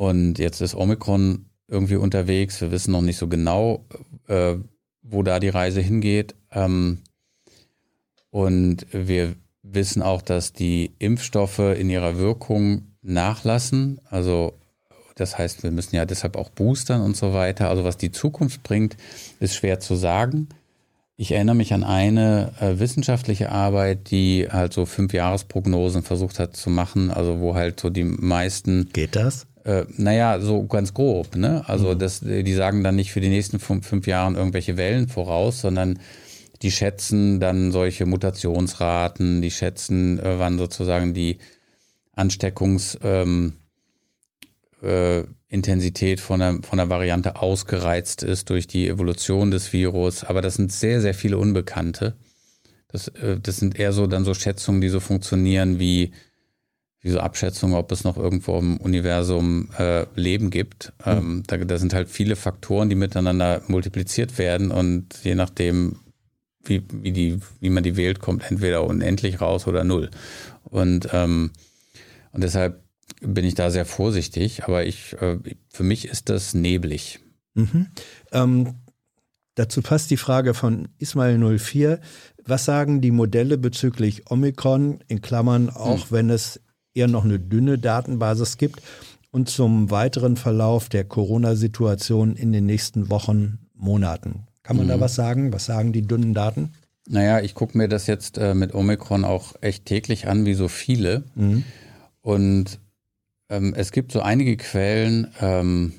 Und 0.00 0.38
jetzt 0.38 0.62
ist 0.62 0.74
Omikron 0.74 1.44
irgendwie 1.68 1.96
unterwegs. 1.96 2.58
Wir 2.62 2.70
wissen 2.70 2.92
noch 2.92 3.02
nicht 3.02 3.18
so 3.18 3.28
genau, 3.28 3.84
äh, 4.28 4.54
wo 5.02 5.22
da 5.22 5.38
die 5.38 5.50
Reise 5.50 5.82
hingeht. 5.82 6.34
Ähm, 6.52 7.02
und 8.30 8.86
wir 8.92 9.34
wissen 9.62 10.00
auch, 10.00 10.22
dass 10.22 10.54
die 10.54 10.94
Impfstoffe 11.00 11.58
in 11.58 11.90
ihrer 11.90 12.16
Wirkung 12.16 12.94
nachlassen. 13.02 14.00
Also 14.08 14.54
das 15.16 15.36
heißt, 15.36 15.64
wir 15.64 15.70
müssen 15.70 15.96
ja 15.96 16.06
deshalb 16.06 16.36
auch 16.36 16.48
boostern 16.48 17.02
und 17.02 17.14
so 17.14 17.34
weiter. 17.34 17.68
Also 17.68 17.84
was 17.84 17.98
die 17.98 18.10
Zukunft 18.10 18.62
bringt, 18.62 18.96
ist 19.38 19.54
schwer 19.54 19.80
zu 19.80 19.96
sagen. 19.96 20.48
Ich 21.16 21.32
erinnere 21.32 21.56
mich 21.56 21.74
an 21.74 21.84
eine 21.84 22.54
äh, 22.58 22.78
wissenschaftliche 22.78 23.52
Arbeit, 23.52 24.10
die 24.10 24.48
halt 24.50 24.72
so 24.72 24.86
fünf 24.86 25.12
Jahresprognosen 25.12 26.02
versucht 26.02 26.38
hat 26.38 26.56
zu 26.56 26.70
machen, 26.70 27.10
also 27.10 27.40
wo 27.40 27.54
halt 27.54 27.78
so 27.78 27.90
die 27.90 28.04
meisten. 28.04 28.88
Geht 28.94 29.14
das? 29.14 29.46
Äh, 29.64 29.84
naja, 29.96 30.40
so 30.40 30.66
ganz 30.66 30.94
grob. 30.94 31.36
Ne? 31.36 31.62
Also 31.66 31.94
mhm. 31.94 31.98
das, 31.98 32.20
die 32.20 32.54
sagen 32.54 32.82
dann 32.82 32.96
nicht 32.96 33.12
für 33.12 33.20
die 33.20 33.28
nächsten 33.28 33.58
fünf, 33.58 33.86
fünf 33.86 34.06
Jahren 34.06 34.36
irgendwelche 34.36 34.76
Wellen 34.76 35.08
voraus, 35.08 35.60
sondern 35.60 35.98
die 36.62 36.70
schätzen 36.70 37.40
dann 37.40 37.72
solche 37.72 38.06
Mutationsraten, 38.06 39.42
die 39.42 39.50
schätzen, 39.50 40.18
äh, 40.18 40.38
wann 40.38 40.58
sozusagen 40.58 41.14
die 41.14 41.38
Ansteckungs 42.12 42.98
ähm, 43.02 43.54
äh, 44.82 45.24
von 46.16 46.40
der, 46.40 46.58
von 46.62 46.76
der 46.76 46.88
Variante 46.88 47.36
ausgereizt 47.36 48.22
ist 48.22 48.50
durch 48.50 48.66
die 48.66 48.88
Evolution 48.88 49.50
des 49.50 49.72
Virus. 49.72 50.24
Aber 50.24 50.42
das 50.42 50.54
sind 50.54 50.72
sehr, 50.72 51.00
sehr 51.00 51.14
viele 51.14 51.38
Unbekannte. 51.38 52.14
Das, 52.88 53.08
äh, 53.08 53.38
das 53.40 53.56
sind 53.58 53.78
eher 53.78 53.92
so 53.92 54.06
dann 54.06 54.24
so 54.24 54.32
Schätzungen, 54.32 54.80
die 54.80 54.88
so 54.88 55.00
funktionieren 55.00 55.78
wie, 55.78 56.12
wie 57.02 57.10
so 57.10 57.20
Abschätzungen, 57.20 57.76
ob 57.76 57.90
es 57.92 58.04
noch 58.04 58.16
irgendwo 58.16 58.58
im 58.58 58.76
Universum 58.76 59.70
äh, 59.78 60.04
Leben 60.14 60.50
gibt. 60.50 60.92
Mhm. 61.04 61.12
Ähm, 61.12 61.42
da, 61.46 61.56
da 61.56 61.78
sind 61.78 61.94
halt 61.94 62.08
viele 62.08 62.36
Faktoren, 62.36 62.88
die 62.88 62.94
miteinander 62.94 63.62
multipliziert 63.68 64.38
werden 64.38 64.70
und 64.70 65.06
je 65.22 65.34
nachdem, 65.34 65.96
wie, 66.62 66.82
wie, 66.92 67.12
die, 67.12 67.40
wie 67.60 67.70
man 67.70 67.82
die 67.82 67.96
wählt, 67.96 68.20
kommt 68.20 68.50
entweder 68.50 68.84
unendlich 68.84 69.40
raus 69.40 69.66
oder 69.66 69.82
null. 69.82 70.10
Und, 70.64 71.08
ähm, 71.12 71.50
und 72.32 72.42
deshalb 72.42 72.82
bin 73.22 73.44
ich 73.44 73.54
da 73.54 73.70
sehr 73.70 73.86
vorsichtig, 73.86 74.64
aber 74.64 74.84
ich, 74.84 75.14
äh, 75.20 75.38
für 75.68 75.82
mich 75.82 76.06
ist 76.06 76.28
das 76.28 76.52
neblig. 76.52 77.20
Mhm. 77.54 77.88
Ähm, 78.32 78.74
dazu 79.54 79.80
passt 79.80 80.10
die 80.10 80.16
Frage 80.18 80.52
von 80.52 80.88
Ismail 80.98 81.38
04. 81.58 82.00
Was 82.44 82.66
sagen 82.66 83.00
die 83.00 83.10
Modelle 83.10 83.56
bezüglich 83.56 84.30
Omikron, 84.30 85.00
in 85.08 85.22
Klammern, 85.22 85.70
auch 85.70 86.10
mhm. 86.10 86.14
wenn 86.14 86.30
es 86.30 86.60
eher 87.00 87.08
noch 87.08 87.24
eine 87.24 87.38
dünne 87.38 87.78
Datenbasis 87.78 88.56
gibt, 88.56 88.82
und 89.30 89.48
zum 89.48 89.90
weiteren 89.90 90.36
Verlauf 90.36 90.88
der 90.88 91.04
Corona-Situation 91.04 92.36
in 92.36 92.52
den 92.52 92.66
nächsten 92.66 93.10
Wochen, 93.10 93.58
Monaten? 93.74 94.46
Kann 94.62 94.76
man 94.76 94.86
mhm. 94.86 94.90
da 94.90 95.00
was 95.00 95.14
sagen? 95.14 95.52
Was 95.52 95.66
sagen 95.66 95.92
die 95.92 96.02
dünnen 96.02 96.34
Daten? 96.34 96.72
Naja, 97.08 97.40
ich 97.40 97.54
gucke 97.54 97.78
mir 97.78 97.88
das 97.88 98.06
jetzt 98.06 98.38
äh, 98.38 98.54
mit 98.54 98.74
Omikron 98.74 99.24
auch 99.24 99.54
echt 99.60 99.86
täglich 99.86 100.28
an, 100.28 100.44
wie 100.46 100.54
so 100.54 100.68
viele. 100.68 101.24
Mhm. 101.34 101.64
Und 102.20 102.78
ähm, 103.48 103.74
es 103.76 103.90
gibt 103.90 104.12
so 104.12 104.20
einige 104.20 104.56
Quellen, 104.56 105.28
ähm, 105.40 105.92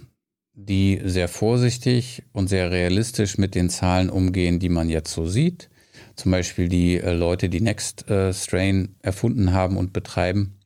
die 0.53 1.01
sehr 1.03 1.27
vorsichtig 1.27 2.23
und 2.33 2.49
sehr 2.49 2.69
realistisch 2.69 3.37
mit 3.37 3.55
den 3.55 3.69
Zahlen 3.69 4.09
umgehen, 4.09 4.59
die 4.59 4.69
man 4.69 4.89
jetzt 4.89 5.11
so 5.11 5.25
sieht. 5.25 5.69
Zum 6.15 6.31
Beispiel 6.31 6.69
die 6.69 6.99
äh, 6.99 7.13
Leute, 7.13 7.49
die 7.49 7.61
Next 7.61 8.09
äh, 8.09 8.33
Strain 8.33 8.95
erfunden 9.01 9.53
haben 9.53 9.77
und 9.77 9.91
betreiben. 9.93 10.60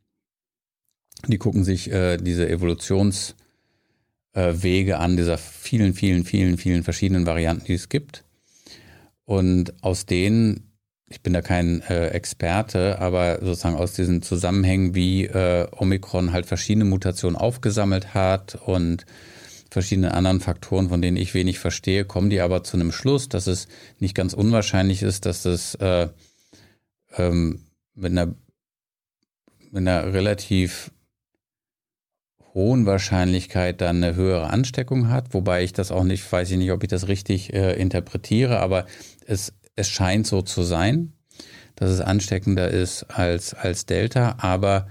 Die 1.27 1.37
gucken 1.37 1.63
sich 1.63 1.91
äh, 1.91 2.17
diese 2.17 2.47
Evolutionswege 2.49 3.35
äh, 4.33 4.93
an, 4.93 5.17
dieser 5.17 5.37
vielen, 5.37 5.93
vielen, 5.93 6.23
vielen, 6.25 6.57
vielen 6.57 6.83
verschiedenen 6.83 7.25
Varianten, 7.25 7.65
die 7.65 7.73
es 7.73 7.89
gibt. 7.89 8.23
Und 9.25 9.73
aus 9.83 10.05
denen 10.05 10.75
ich 11.07 11.21
bin 11.21 11.33
da 11.33 11.41
kein 11.41 11.81
äh, 11.83 12.07
Experte, 12.07 12.99
aber 12.99 13.39
sozusagen 13.41 13.75
aus 13.75 13.93
diesen 13.93 14.21
Zusammenhängen, 14.21 14.95
wie 14.95 15.25
äh, 15.25 15.67
Omikron 15.71 16.31
halt 16.31 16.45
verschiedene 16.45 16.85
Mutationen 16.85 17.35
aufgesammelt 17.35 18.13
hat 18.13 18.55
und 18.65 19.05
verschiedene 19.69 20.13
anderen 20.13 20.39
Faktoren, 20.39 20.89
von 20.89 21.01
denen 21.01 21.17
ich 21.17 21.33
wenig 21.33 21.59
verstehe, 21.59 22.05
kommen 22.05 22.29
die 22.29 22.41
aber 22.41 22.63
zu 22.63 22.77
einem 22.77 22.91
Schluss, 22.91 23.29
dass 23.29 23.45
es 23.45 23.67
nicht 23.99 24.15
ganz 24.15 24.33
unwahrscheinlich 24.33 25.03
ist, 25.03 25.25
dass 25.25 25.45
es 25.45 25.75
äh, 25.75 26.09
ähm, 27.17 27.61
mit, 27.93 28.11
einer, 28.11 28.33
mit 29.71 29.87
einer 29.87 30.11
relativ 30.11 30.91
hohen 32.55 32.87
Wahrscheinlichkeit 32.87 33.81
dann 33.81 34.03
eine 34.03 34.15
höhere 34.15 34.49
Ansteckung 34.49 35.09
hat, 35.09 35.33
wobei 35.33 35.63
ich 35.63 35.73
das 35.73 35.91
auch 35.91 36.03
nicht, 36.03 36.31
weiß 36.31 36.49
ich 36.49 36.57
nicht, 36.57 36.71
ob 36.71 36.81
ich 36.81 36.89
das 36.89 37.07
richtig 37.07 37.53
äh, 37.53 37.73
interpretiere, 37.73 38.59
aber 38.59 38.87
es 39.27 39.53
es 39.75 39.89
scheint 39.89 40.25
so 40.25 40.41
zu 40.41 40.63
sein, 40.63 41.13
dass 41.75 41.89
es 41.89 42.01
ansteckender 42.01 42.69
ist 42.69 43.03
als, 43.03 43.53
als 43.53 43.85
Delta, 43.85 44.35
aber 44.39 44.87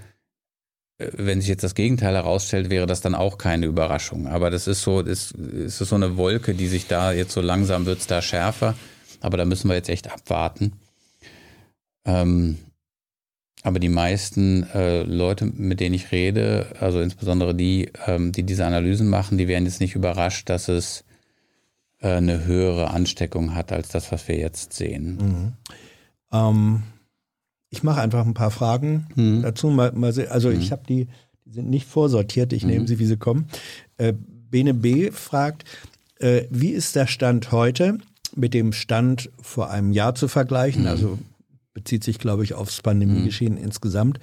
äh, 0.97 1.09
wenn 1.13 1.41
sich 1.41 1.49
jetzt 1.49 1.63
das 1.63 1.75
Gegenteil 1.75 2.13
herausstellt, 2.13 2.69
wäre 2.69 2.85
das 2.85 3.01
dann 3.01 3.15
auch 3.15 3.37
keine 3.37 3.65
Überraschung. 3.65 4.27
Aber 4.27 4.49
das 4.49 4.67
ist 4.67 4.83
so, 4.83 5.01
das 5.01 5.31
ist 5.31 5.77
so 5.77 5.95
eine 5.95 6.17
Wolke, 6.17 6.53
die 6.53 6.67
sich 6.67 6.87
da 6.87 7.11
jetzt 7.11 7.33
so 7.33 7.41
langsam 7.41 7.85
wird 7.85 7.99
es 7.99 8.07
da 8.07 8.21
schärfer. 8.21 8.75
Aber 9.21 9.37
da 9.37 9.45
müssen 9.45 9.67
wir 9.67 9.75
jetzt 9.75 9.89
echt 9.89 10.11
abwarten. 10.11 10.73
Ähm, 12.05 12.59
aber 13.65 13.79
die 13.79 13.89
meisten 13.89 14.61
äh, 14.75 15.01
Leute, 15.01 15.45
mit 15.45 15.79
denen 15.79 15.95
ich 15.95 16.11
rede, 16.11 16.67
also 16.79 17.01
insbesondere 17.01 17.55
die, 17.55 17.89
ähm, 18.05 18.31
die 18.31 18.43
diese 18.43 18.63
Analysen 18.63 19.09
machen, 19.09 19.39
die 19.39 19.47
werden 19.47 19.65
jetzt 19.65 19.79
nicht 19.79 19.95
überrascht, 19.95 20.49
dass 20.49 20.67
es 20.67 21.03
äh, 21.99 22.09
eine 22.09 22.45
höhere 22.45 22.91
Ansteckung 22.91 23.55
hat 23.55 23.71
als 23.71 23.89
das, 23.89 24.11
was 24.11 24.27
wir 24.27 24.37
jetzt 24.37 24.73
sehen. 24.73 25.17
Mhm. 25.17 25.53
Ähm, 26.31 26.83
ich 27.71 27.81
mache 27.81 28.01
einfach 28.01 28.23
ein 28.23 28.35
paar 28.35 28.51
Fragen 28.51 29.07
mhm. 29.15 29.41
dazu. 29.41 29.69
Mal, 29.69 29.93
mal 29.93 30.13
also 30.29 30.49
mhm. 30.49 30.59
ich 30.59 30.71
habe 30.71 30.83
die, 30.87 31.07
die 31.45 31.51
sind 31.51 31.67
nicht 31.67 31.87
vorsortiert, 31.87 32.53
ich 32.53 32.65
nehme 32.65 32.81
mhm. 32.81 32.87
sie, 32.87 32.99
wie 32.99 33.07
sie 33.07 33.17
kommen. 33.17 33.47
Äh, 33.97 34.13
Bene 34.51 34.75
B 34.75 35.09
fragt, 35.09 35.63
äh, 36.19 36.43
wie 36.51 36.69
ist 36.69 36.95
der 36.95 37.07
Stand 37.07 37.51
heute 37.51 37.97
mit 38.35 38.53
dem 38.53 38.73
Stand 38.73 39.31
vor 39.41 39.71
einem 39.71 39.91
Jahr 39.91 40.13
zu 40.13 40.27
vergleichen? 40.27 40.83
Mhm. 40.83 40.87
Also 40.87 41.19
bezieht 41.75 42.03
sich, 42.03 42.17
glaube 42.17 42.43
ich, 42.43 42.55
aufs 42.55 42.81
Pandemiegeschehen 42.81 43.53
mhm. 43.53 43.63
insgesamt. 43.63 44.19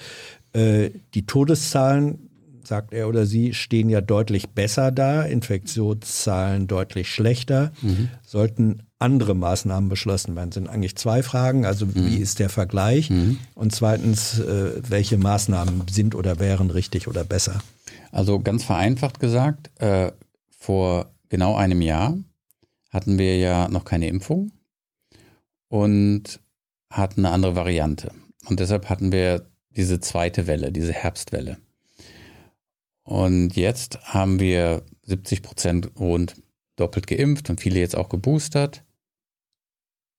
Äh, 0.52 0.90
die 1.14 1.26
Todeszahlen 1.26 2.30
sagt 2.64 2.92
er 2.92 3.08
oder 3.08 3.26
sie, 3.26 3.54
stehen 3.54 3.88
ja 3.88 4.00
deutlich 4.00 4.50
besser 4.50 4.90
da, 4.90 5.22
Infektionszahlen 5.22 6.66
deutlich 6.66 7.08
schlechter. 7.08 7.72
Mhm. 7.82 8.08
Sollten 8.24 8.82
andere 8.98 9.34
Maßnahmen 9.34 9.88
beschlossen 9.88 10.36
werden? 10.36 10.52
Sind 10.52 10.68
eigentlich 10.68 10.96
zwei 10.96 11.22
Fragen. 11.22 11.66
Also 11.66 11.86
mhm. 11.86 11.94
wie 11.94 12.16
ist 12.16 12.38
der 12.38 12.48
Vergleich? 12.48 13.10
Mhm. 13.10 13.38
Und 13.54 13.74
zweitens, 13.74 14.38
äh, 14.38 14.80
welche 14.88 15.18
Maßnahmen 15.18 15.82
sind 15.90 16.14
oder 16.14 16.38
wären 16.38 16.70
richtig 16.70 17.08
oder 17.08 17.24
besser? 17.24 17.60
Also 18.10 18.38
ganz 18.40 18.64
vereinfacht 18.64 19.20
gesagt, 19.20 19.70
äh, 19.80 20.12
vor 20.56 21.10
genau 21.28 21.56
einem 21.56 21.82
Jahr 21.82 22.16
hatten 22.90 23.18
wir 23.18 23.36
ja 23.38 23.68
noch 23.68 23.84
keine 23.84 24.06
Impfung 24.08 24.52
und 25.68 26.40
hatten 26.92 27.24
eine 27.24 27.34
andere 27.34 27.56
Variante. 27.56 28.12
Und 28.46 28.60
deshalb 28.60 28.88
hatten 28.88 29.12
wir 29.12 29.46
diese 29.70 30.00
zweite 30.00 30.46
Welle, 30.46 30.72
diese 30.72 30.92
Herbstwelle. 30.92 31.58
Und 33.02 33.56
jetzt 33.56 33.98
haben 34.02 34.38
wir 34.38 34.84
70 35.02 35.42
Prozent 35.42 35.90
rund 35.98 36.36
doppelt 36.76 37.06
geimpft 37.06 37.50
und 37.50 37.60
viele 37.60 37.80
jetzt 37.80 37.96
auch 37.96 38.08
geboostert, 38.08 38.84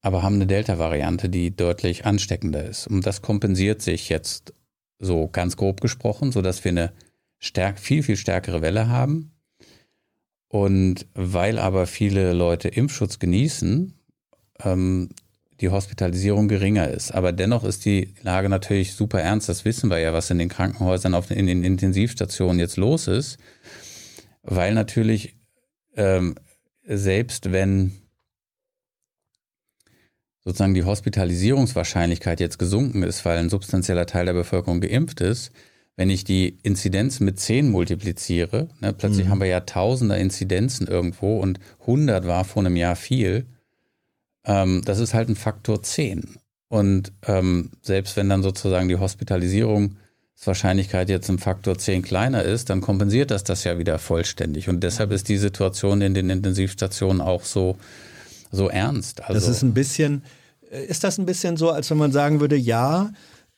aber 0.02 0.22
haben 0.22 0.36
eine 0.36 0.48
Delta-Variante, 0.48 1.30
die 1.30 1.56
deutlich 1.56 2.06
ansteckender 2.06 2.66
ist. 2.66 2.88
Und 2.88 3.06
das 3.06 3.22
kompensiert 3.22 3.82
sich 3.82 4.10
jetzt 4.10 4.54
so 5.00 5.28
ganz 5.30 5.56
grob 5.56 5.82
gesprochen, 5.82 6.32
sodass 6.32 6.64
wir 6.64 6.72
eine 6.72 6.94
stärk, 7.40 7.80
viel, 7.80 8.04
viel 8.04 8.18
stärkere 8.18 8.62
Welle 8.62 8.90
haben. 8.90 9.32
Und 10.50 11.08
weil 11.14 11.58
aber 11.58 11.88
viele 11.88 12.34
Leute 12.34 12.68
Impfschutz 12.68 13.18
genießen, 13.18 13.94
ähm, 14.64 15.10
die 15.62 15.70
Hospitalisierung 15.70 16.48
geringer 16.48 16.90
ist. 16.90 17.12
Aber 17.12 17.32
dennoch 17.32 17.64
ist 17.64 17.86
die 17.86 18.14
Lage 18.22 18.50
natürlich 18.50 18.94
super 18.94 19.22
ernst. 19.22 19.50
Das 19.50 19.66
wissen 19.66 19.90
wir 19.90 20.00
ja, 20.00 20.14
was 20.14 20.30
in 20.30 20.40
den 20.40 20.50
Krankenhäusern, 20.50 21.14
auf, 21.14 21.32
in 21.32 21.48
den 21.48 21.64
Intensivstationen 21.64 22.60
jetzt 22.60 22.78
los 22.78 23.08
ist. 23.08 23.38
Weil 24.42 24.74
natürlich 24.74 25.36
ähm, 25.96 26.36
selbst 26.86 27.52
wenn 27.52 27.94
sozusagen 30.44 30.74
die 30.74 30.84
Hospitalisierungswahrscheinlichkeit 30.84 32.40
jetzt 32.40 32.60
gesunken 32.60 33.04
ist, 33.04 33.24
weil 33.24 33.38
ein 33.38 33.50
substanzieller 33.50 34.06
Teil 34.06 34.26
der 34.26 34.34
Bevölkerung 34.34 34.82
geimpft 34.82 35.22
ist, 35.22 35.52
wenn 35.96 36.10
ich 36.10 36.24
die 36.24 36.58
Inzidenz 36.64 37.20
mit 37.20 37.40
10 37.40 37.70
multipliziere, 37.70 38.68
ne, 38.82 38.94
plötzlich 38.94 39.28
mhm. 39.28 39.30
haben 39.30 39.42
wir 39.42 39.48
ja 39.48 39.62
tausender 39.62 40.18
Inzidenzen 40.18 40.88
irgendwo 40.88 41.40
und 41.40 41.60
100 41.82 42.26
war 42.28 42.44
vor 42.46 42.66
einem 42.66 42.76
Jahr 42.76 42.96
viel, 42.96 43.46
ähm, 44.46 44.82
das 44.86 45.00
ist 45.00 45.14
halt 45.14 45.30
ein 45.30 45.36
Faktor 45.36 45.84
10. 45.84 46.38
Und 46.70 47.12
ähm, 47.28 47.72
selbst 47.82 48.16
wenn 48.18 48.30
dann 48.30 48.42
sozusagen 48.42 48.90
die 48.90 48.98
Hospitalisierungswahrscheinlichkeit 48.98 51.10
jetzt 51.10 51.30
ein 51.30 51.38
Faktor 51.38 51.78
10 51.78 52.02
kleiner 52.02 52.42
ist, 52.44 52.70
dann 52.70 52.82
kompensiert 52.82 53.32
das 53.32 53.44
das 53.44 53.64
ja 53.64 53.78
wieder 53.78 54.00
vollständig. 54.00 54.70
Und 54.70 54.82
deshalb 54.82 55.12
ist 55.12 55.30
die 55.30 55.38
Situation 55.38 56.02
in 56.02 56.16
den 56.16 56.30
Intensivstationen 56.30 57.22
auch 57.22 57.44
so, 57.44 57.78
so 58.52 58.70
ernst. 58.70 59.22
Also, 59.22 59.34
das 59.34 59.48
ist 59.48 59.62
ein 59.62 59.74
bisschen, 59.74 60.24
äh, 60.72 60.86
ist 60.86 61.04
das 61.04 61.20
ein 61.20 61.26
bisschen 61.26 61.58
so, 61.58 61.70
als 61.70 61.90
wenn 61.92 61.98
man 61.98 62.12
sagen 62.12 62.40
würde, 62.40 62.56
ja, 62.56 63.12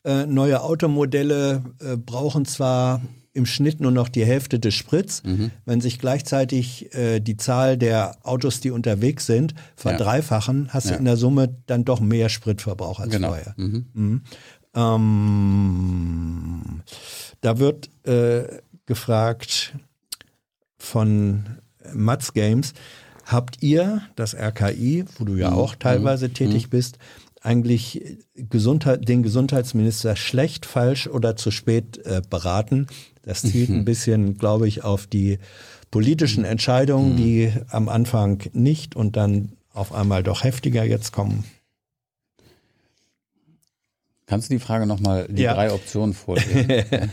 äh, 0.04 0.26
neue 0.26 0.62
Automodelle 0.62 1.62
äh, 1.80 1.96
brauchen 1.96 2.44
zwar 2.44 3.00
im 3.36 3.46
Schnitt 3.46 3.80
nur 3.80 3.92
noch 3.92 4.08
die 4.08 4.24
Hälfte 4.24 4.58
des 4.58 4.74
Sprits. 4.74 5.22
Mhm. 5.22 5.50
Wenn 5.64 5.80
sich 5.80 5.98
gleichzeitig 5.98 6.92
äh, 6.94 7.20
die 7.20 7.36
Zahl 7.36 7.76
der 7.76 8.16
Autos, 8.22 8.60
die 8.60 8.70
unterwegs 8.70 9.26
sind, 9.26 9.54
verdreifachen, 9.76 10.66
ja. 10.66 10.74
hast 10.74 10.90
du 10.90 10.94
in 10.94 11.04
der 11.04 11.16
Summe 11.16 11.54
dann 11.66 11.84
doch 11.84 12.00
mehr 12.00 12.28
Spritverbrauch 12.28 12.98
als 12.98 13.12
genau. 13.12 13.28
vorher. 13.28 13.54
Mhm. 13.56 13.86
Mhm. 13.92 14.22
Ähm, 14.74 16.82
da 17.42 17.58
wird 17.58 17.90
äh, 18.04 18.44
gefragt 18.86 19.74
von 20.78 21.44
Mats 21.92 22.32
Games, 22.32 22.72
Habt 23.26 23.60
ihr 23.60 24.02
das 24.14 24.36
RKI, 24.36 25.04
wo 25.18 25.24
du 25.24 25.34
ja 25.34 25.50
mhm. 25.50 25.56
auch 25.56 25.74
teilweise 25.74 26.28
mhm. 26.28 26.34
tätig 26.34 26.70
bist, 26.70 26.98
eigentlich 27.46 28.18
Gesundheit, 28.34 29.08
den 29.08 29.22
Gesundheitsminister 29.22 30.16
schlecht, 30.16 30.66
falsch 30.66 31.06
oder 31.06 31.36
zu 31.36 31.50
spät 31.50 31.98
äh, 32.04 32.20
beraten? 32.28 32.88
Das 33.22 33.42
zielt 33.42 33.70
mhm. 33.70 33.76
ein 33.76 33.84
bisschen, 33.84 34.36
glaube 34.36 34.68
ich, 34.68 34.84
auf 34.84 35.06
die 35.06 35.38
politischen 35.90 36.44
Entscheidungen, 36.44 37.12
mhm. 37.12 37.16
die 37.16 37.52
am 37.68 37.88
Anfang 37.88 38.42
nicht 38.52 38.96
und 38.96 39.16
dann 39.16 39.52
auf 39.72 39.92
einmal 39.92 40.22
doch 40.22 40.44
heftiger 40.44 40.84
jetzt 40.84 41.12
kommen. 41.12 41.44
Kannst 44.26 44.50
du 44.50 44.54
die 44.54 44.60
Frage 44.60 44.86
nochmal, 44.86 45.28
die 45.30 45.42
ja. 45.42 45.54
drei 45.54 45.72
Optionen 45.72 46.12
vorlesen? 46.12 46.66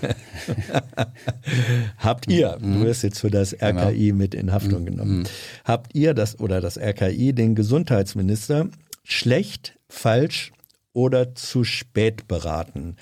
Habt 1.98 2.28
ihr, 2.28 2.58
mhm. 2.60 2.80
du 2.80 2.86
wirst 2.86 3.04
jetzt 3.04 3.20
für 3.20 3.30
das 3.30 3.54
RKI 3.54 4.08
genau. 4.08 4.18
mit 4.18 4.34
in 4.34 4.52
Haftung 4.52 4.82
mhm. 4.82 4.86
genommen, 4.86 5.20
mhm. 5.20 5.26
habt 5.64 5.94
ihr 5.94 6.16
das 6.16 6.40
oder 6.40 6.60
das 6.60 6.80
RKI 6.80 7.34
den 7.34 7.54
Gesundheitsminister 7.54 8.68
schlecht, 9.04 9.78
falsch 9.94 10.52
oder 10.94 11.36
zu 11.36 11.64
spät 11.64 12.28
beraten? 12.28 12.98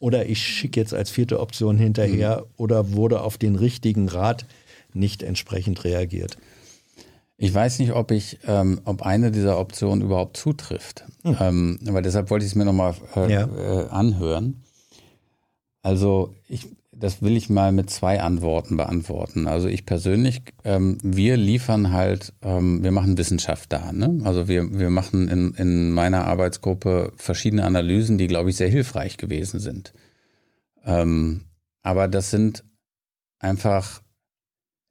Oder 0.00 0.26
ich 0.26 0.42
schicke 0.42 0.80
jetzt 0.80 0.94
als 0.94 1.10
vierte 1.10 1.40
Option 1.40 1.76
hinterher 1.76 2.38
mhm. 2.40 2.54
oder 2.56 2.92
wurde 2.92 3.20
auf 3.20 3.38
den 3.38 3.56
richtigen 3.56 4.08
Rat 4.08 4.46
nicht 4.92 5.22
entsprechend 5.22 5.84
reagiert? 5.84 6.38
Ich 7.36 7.54
weiß 7.54 7.78
nicht, 7.78 7.92
ob 7.92 8.10
ich, 8.10 8.38
ähm, 8.46 8.80
ob 8.84 9.02
eine 9.02 9.30
dieser 9.30 9.58
Optionen 9.58 10.04
überhaupt 10.04 10.36
zutrifft. 10.36 11.04
Hm. 11.22 11.36
Ähm, 11.40 11.78
aber 11.88 12.02
deshalb 12.02 12.28
wollte 12.28 12.44
ich 12.44 12.52
es 12.52 12.54
mir 12.54 12.66
nochmal 12.66 12.94
äh, 13.16 13.32
ja. 13.32 13.46
äh, 13.46 13.88
anhören. 13.88 14.62
Also 15.82 16.34
ich, 16.48 16.68
das 17.00 17.22
will 17.22 17.36
ich 17.36 17.48
mal 17.48 17.72
mit 17.72 17.90
zwei 17.90 18.20
Antworten 18.20 18.76
beantworten. 18.76 19.48
Also 19.48 19.68
ich 19.68 19.86
persönlich, 19.86 20.42
ähm, 20.64 20.98
wir 21.02 21.36
liefern 21.36 21.92
halt, 21.92 22.34
ähm, 22.42 22.82
wir 22.84 22.92
machen 22.92 23.18
Wissenschaft 23.18 23.72
da. 23.72 23.92
Ne? 23.92 24.20
Also 24.24 24.48
wir, 24.48 24.78
wir 24.78 24.90
machen 24.90 25.28
in, 25.28 25.54
in 25.54 25.90
meiner 25.92 26.26
Arbeitsgruppe 26.26 27.12
verschiedene 27.16 27.64
Analysen, 27.64 28.18
die, 28.18 28.26
glaube 28.26 28.50
ich, 28.50 28.56
sehr 28.56 28.68
hilfreich 28.68 29.16
gewesen 29.16 29.60
sind. 29.60 29.92
Ähm, 30.84 31.46
aber 31.82 32.06
das 32.06 32.30
sind 32.30 32.64
einfach 33.38 34.02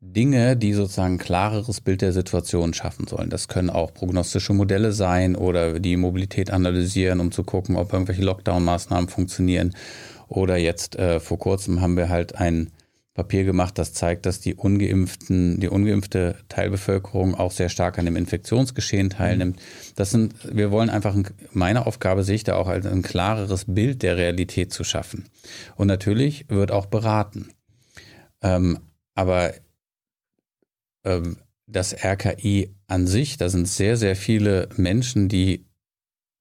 Dinge, 0.01 0.55
die 0.55 0.73
sozusagen 0.73 1.15
ein 1.15 1.19
klareres 1.19 1.81
Bild 1.81 2.01
der 2.01 2.13
Situation 2.13 2.73
schaffen 2.73 3.05
sollen. 3.05 3.29
Das 3.29 3.49
können 3.49 3.69
auch 3.69 3.93
prognostische 3.93 4.53
Modelle 4.53 4.93
sein 4.93 5.35
oder 5.35 5.79
die 5.79 5.97
Mobilität 5.97 6.51
analysieren, 6.51 7.19
um 7.19 7.31
zu 7.31 7.43
gucken, 7.43 7.75
ob 7.75 7.91
irgendwelche 7.91 8.23
Lockdown-Maßnahmen 8.23 9.09
funktionieren. 9.09 9.75
Oder 10.29 10.57
jetzt 10.57 10.95
äh, 10.95 11.19
vor 11.19 11.39
kurzem 11.39 11.81
haben 11.81 11.97
wir 11.97 12.07
halt 12.07 12.35
ein 12.35 12.71
Papier 13.15 13.43
gemacht, 13.43 13.77
das 13.77 13.91
zeigt, 13.91 14.25
dass 14.25 14.39
die 14.39 14.55
ungeimpften, 14.55 15.59
die 15.59 15.67
ungeimpfte 15.67 16.37
Teilbevölkerung 16.47 17.35
auch 17.35 17.51
sehr 17.51 17.67
stark 17.67 17.97
an 17.99 18.05
dem 18.05 18.15
Infektionsgeschehen 18.15 19.09
teilnimmt. 19.09 19.59
Das 19.95 20.11
sind, 20.11 20.35
wir 20.55 20.71
wollen 20.71 20.89
einfach, 20.89 21.15
ein, 21.15 21.27
meine 21.51 21.85
Aufgabe 21.85 22.23
sehe 22.23 22.35
ich 22.35 22.45
da 22.45 22.55
auch 22.55 22.67
als 22.67 22.85
ein 22.85 23.01
klareres 23.01 23.65
Bild 23.65 24.03
der 24.03 24.15
Realität 24.15 24.71
zu 24.71 24.85
schaffen. 24.85 25.25
Und 25.75 25.87
natürlich 25.87 26.45
wird 26.49 26.71
auch 26.71 26.85
beraten. 26.85 27.51
Ähm, 28.41 28.79
aber 29.15 29.53
ähm, 31.03 31.37
das 31.65 31.93
RKI 31.93 32.73
an 32.87 33.05
sich, 33.05 33.35
da 33.37 33.49
sind 33.49 33.67
sehr, 33.67 33.97
sehr 33.97 34.15
viele 34.15 34.69
Menschen, 34.77 35.27
die 35.27 35.65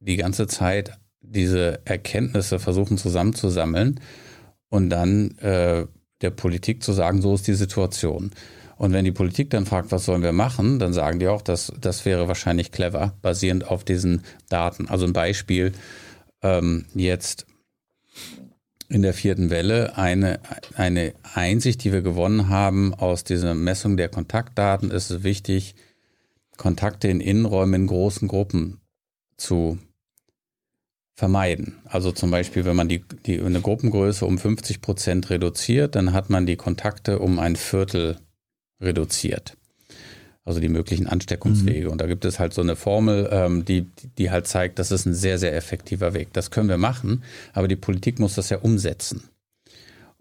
die 0.00 0.16
ganze 0.16 0.46
Zeit 0.46 0.98
diese 1.20 1.80
Erkenntnisse 1.84 2.58
versuchen 2.58 2.98
zusammenzusammeln 2.98 4.00
und 4.68 4.90
dann 4.90 5.36
äh, 5.38 5.86
der 6.20 6.30
Politik 6.30 6.82
zu 6.82 6.92
sagen, 6.92 7.22
so 7.22 7.34
ist 7.34 7.46
die 7.46 7.54
Situation. 7.54 8.30
Und 8.76 8.92
wenn 8.92 9.04
die 9.04 9.12
Politik 9.12 9.50
dann 9.50 9.66
fragt, 9.66 9.90
was 9.90 10.04
sollen 10.04 10.22
wir 10.22 10.32
machen, 10.32 10.78
dann 10.78 10.92
sagen 10.92 11.18
die 11.18 11.26
auch, 11.26 11.42
dass 11.42 11.72
das 11.80 12.04
wäre 12.04 12.28
wahrscheinlich 12.28 12.70
clever, 12.70 13.14
basierend 13.22 13.66
auf 13.66 13.84
diesen 13.84 14.22
Daten. 14.48 14.88
Also 14.88 15.04
ein 15.04 15.12
Beispiel 15.12 15.72
ähm, 16.42 16.86
jetzt 16.94 17.46
in 18.88 19.02
der 19.02 19.14
vierten 19.14 19.50
Welle 19.50 19.98
eine, 19.98 20.40
eine 20.76 21.12
Einsicht, 21.34 21.84
die 21.84 21.92
wir 21.92 22.02
gewonnen 22.02 22.48
haben 22.48 22.94
aus 22.94 23.24
dieser 23.24 23.54
Messung 23.54 23.96
der 23.96 24.08
Kontaktdaten, 24.08 24.90
ist 24.90 25.10
es 25.10 25.24
wichtig, 25.24 25.74
Kontakte 26.56 27.08
in 27.08 27.20
Innenräumen 27.20 27.82
in 27.82 27.86
großen 27.88 28.28
Gruppen 28.28 28.80
zu 29.36 29.78
vermeiden. 31.18 31.78
Also 31.84 32.12
zum 32.12 32.30
Beispiel, 32.30 32.64
wenn 32.64 32.76
man 32.76 32.88
die, 32.88 33.02
die 33.26 33.40
eine 33.40 33.60
Gruppengröße 33.60 34.24
um 34.24 34.38
50 34.38 34.80
Prozent 34.80 35.30
reduziert, 35.30 35.96
dann 35.96 36.12
hat 36.12 36.30
man 36.30 36.46
die 36.46 36.54
Kontakte 36.54 37.18
um 37.18 37.40
ein 37.40 37.56
Viertel 37.56 38.18
reduziert 38.80 39.56
also 40.44 40.60
die 40.60 40.70
möglichen 40.70 41.06
Ansteckungswege. 41.06 41.86
Mhm. 41.86 41.92
Und 41.92 42.00
da 42.00 42.06
gibt 42.06 42.24
es 42.24 42.38
halt 42.38 42.54
so 42.54 42.62
eine 42.62 42.74
Formel, 42.74 43.28
ähm, 43.30 43.66
die, 43.66 43.86
die 44.16 44.30
halt 44.30 44.46
zeigt, 44.46 44.78
das 44.78 44.90
ist 44.90 45.04
ein 45.04 45.12
sehr, 45.12 45.38
sehr 45.38 45.54
effektiver 45.54 46.14
Weg. 46.14 46.32
Das 46.32 46.50
können 46.50 46.70
wir 46.70 46.78
machen, 46.78 47.22
aber 47.52 47.68
die 47.68 47.76
Politik 47.76 48.18
muss 48.18 48.34
das 48.34 48.48
ja 48.48 48.56
umsetzen. 48.56 49.24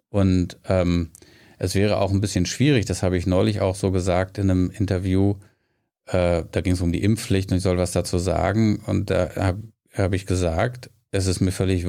Und 0.10 0.58
ähm, 0.68 1.12
es 1.60 1.76
wäre 1.76 2.00
auch 2.00 2.12
ein 2.12 2.20
bisschen 2.20 2.45
schwierig, 2.45 2.84
das 2.84 3.04
habe 3.04 3.18
ich 3.18 3.26
neulich 3.26 3.62
auch 3.62 3.76
so 3.76 3.91
gesagt 3.91 4.38
in 4.38 4.52
einem 4.52 4.70
Interview, 4.70 5.36
äh, 6.08 6.43
da 6.52 6.60
ging 6.60 6.74
es 6.74 6.82
um 6.82 6.91
die 6.91 7.04
Impfpflicht 7.04 7.52
und 7.52 7.58
ich 7.58 7.64
soll 7.64 7.78
was 7.78 7.93
dazu 7.93 8.18
sagen. 8.18 8.82
Und 8.86 9.10
da 9.10 9.56
habe 9.98 10.04
hab 10.04 10.14
ich 10.14 10.26
gesagt, 10.26 10.89
es 11.12 11.28
ist 11.28 11.41
mir 11.41 11.52
völlig 11.52 11.86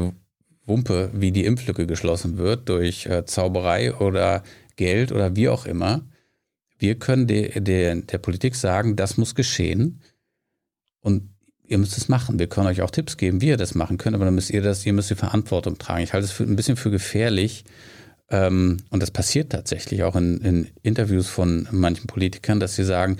Wumpe, 0.66 1.10
wie 1.12 1.32
die 1.32 1.44
Impflücke 1.44 1.86
geschlossen 1.86 2.38
wird 2.38 2.68
durch 2.68 3.06
äh, 3.06 3.24
Zauberei 3.24 3.94
oder 3.94 4.42
Geld 4.76 5.12
oder 5.12 5.34
wie 5.36 5.48
auch 5.48 5.66
immer. 5.66 6.02
Wir 6.78 6.96
können 6.96 7.26
de, 7.26 7.60
de, 7.60 8.02
der 8.02 8.18
Politik 8.18 8.54
sagen, 8.54 8.96
das 8.96 9.16
muss 9.16 9.34
geschehen 9.34 10.00
und 11.00 11.30
ihr 11.64 11.78
müsst 11.78 11.98
es 11.98 12.08
machen. 12.08 12.38
Wir 12.38 12.48
können 12.48 12.68
euch 12.68 12.82
auch 12.82 12.90
Tipps 12.90 13.16
geben, 13.16 13.40
wie 13.40 13.48
ihr 13.48 13.56
das 13.56 13.74
machen 13.74 13.98
könnt, 13.98 14.14
aber 14.14 14.24
dann 14.24 14.34
müsst 14.34 14.50
ihr 14.50 14.62
das, 14.62 14.86
ihr 14.86 14.92
müsst 14.92 15.10
die 15.10 15.16
Verantwortung 15.16 15.78
tragen. 15.78 16.04
Ich 16.04 16.12
halte 16.12 16.26
es 16.26 16.32
für, 16.32 16.44
ein 16.44 16.56
bisschen 16.56 16.76
für 16.76 16.90
gefährlich, 16.90 17.64
ähm, 18.30 18.78
und 18.90 19.02
das 19.02 19.10
passiert 19.10 19.52
tatsächlich 19.52 20.02
auch 20.02 20.16
in, 20.16 20.38
in 20.38 20.68
Interviews 20.82 21.28
von 21.28 21.66
manchen 21.70 22.06
Politikern, 22.06 22.60
dass 22.60 22.76
sie 22.76 22.84
sagen, 22.84 23.16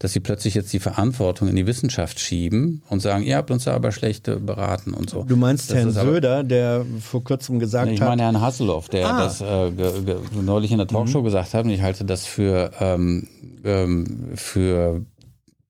dass 0.00 0.14
sie 0.14 0.20
plötzlich 0.20 0.54
jetzt 0.54 0.72
die 0.72 0.78
Verantwortung 0.78 1.46
in 1.48 1.56
die 1.56 1.66
Wissenschaft 1.66 2.20
schieben 2.20 2.82
und 2.88 3.00
sagen, 3.00 3.22
ihr 3.22 3.36
habt 3.36 3.50
uns 3.50 3.64
da 3.64 3.74
aber 3.74 3.92
schlecht 3.92 4.24
beraten 4.24 4.94
und 4.94 5.10
so. 5.10 5.24
Du 5.24 5.36
meinst 5.36 5.68
das 5.68 5.76
Herrn 5.76 5.90
Söder, 5.92 6.42
der 6.42 6.86
vor 7.00 7.22
kurzem 7.22 7.58
gesagt 7.58 7.86
hat. 7.86 7.94
Ich 7.94 8.00
meine 8.00 8.22
Herrn 8.22 8.40
Hasselhoff, 8.40 8.88
der 8.88 9.06
ah. 9.06 9.18
das 9.24 9.42
äh, 9.42 9.70
neulich 10.40 10.72
in 10.72 10.78
der 10.78 10.86
Talkshow 10.86 11.20
mhm. 11.20 11.24
gesagt 11.24 11.52
hat 11.52 11.66
und 11.66 11.70
ich 11.70 11.82
halte 11.82 12.06
das 12.06 12.24
für, 12.24 12.70
ähm, 12.80 13.28
ähm, 13.62 14.30
für 14.36 15.04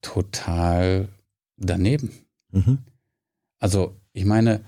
total 0.01 1.09
daneben. 1.57 2.13
Mhm. 2.53 2.79
Also 3.59 3.97
ich 4.13 4.25
meine, 4.25 4.61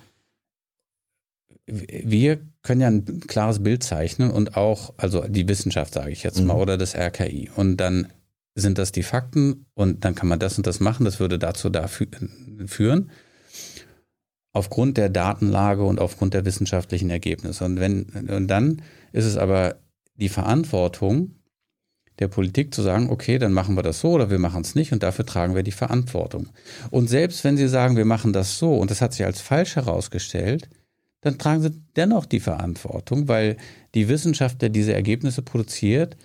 wir 1.67 2.41
können 2.63 2.81
ja 2.81 2.89
ein 2.89 3.21
klares 3.29 3.63
Bild 3.63 3.85
zeichnen 3.85 4.33
und 4.33 4.57
auch, 4.57 4.93
also 4.97 5.23
die 5.29 5.47
Wissenschaft 5.47 5.95
sage 5.95 6.11
ich 6.11 6.25
jetzt 6.25 6.41
mhm. 6.41 6.49
mal, 6.49 6.57
oder 6.57 6.77
das 6.77 6.97
RKI. 6.97 7.49
Und 7.55 7.77
dann 7.77 8.09
sind 8.55 8.79
das 8.79 8.93
die 8.93 9.03
Fakten 9.03 9.67
und 9.75 10.05
dann 10.05 10.15
kann 10.15 10.29
man 10.29 10.39
das 10.39 10.57
und 10.59 10.67
das 10.67 10.81
machen. 10.81 11.05
Das 11.05 11.21
würde 11.21 11.39
dazu 11.39 11.71
dafür 11.71 12.09
führen. 12.67 13.11
Aufgrund 14.53 14.99
der 14.99 15.09
Datenlage 15.09 15.83
und 15.85 15.99
aufgrund 15.99 16.35
der 16.35 16.45
wissenschaftlichen 16.45 17.09
Ergebnisse. 17.09 17.65
Und 17.65 17.81
wenn, 17.81 18.05
und 18.05 18.49
dann 18.49 18.83
ist 19.13 19.25
es 19.25 19.37
aber 19.39 19.77
die 20.15 20.29
Verantwortung 20.29 21.37
der 22.19 22.29
Politik 22.29 22.75
zu 22.75 22.83
sagen, 22.83 23.09
okay, 23.09 23.39
dann 23.39 23.53
machen 23.53 23.75
wir 23.75 23.83
das 23.83 24.01
so 24.01 24.11
oder 24.11 24.31
wir 24.31 24.39
machen 24.39 24.61
es 24.63 24.75
nicht 24.75 24.93
und 24.93 25.03
dafür 25.03 25.25
tragen 25.25 25.55
wir 25.55 25.63
die 25.63 25.73
Verantwortung. 25.73 26.51
Und 26.91 27.09
selbst 27.09 27.43
wenn 27.45 27.57
Sie 27.57 27.69
sagen, 27.69 27.97
wir 27.97 28.05
machen 28.05 28.35
das 28.35 28.59
so 28.59 28.77
und 28.77 28.91
das 28.91 29.01
hat 29.01 29.15
sich 29.15 29.25
als 29.25 29.41
falsch 29.41 29.77
herausgestellt, 29.77 30.69
dann 31.23 31.39
tragen 31.39 31.63
Sie 31.63 31.71
dennoch 31.97 32.27
die 32.27 32.41
Verantwortung, 32.41 33.29
weil 33.29 33.57
die 33.95 34.09
Wissenschaft, 34.09 34.61
der 34.61 34.69
diese 34.69 34.93
Ergebnisse 34.93 35.41
produziert, 35.41 36.17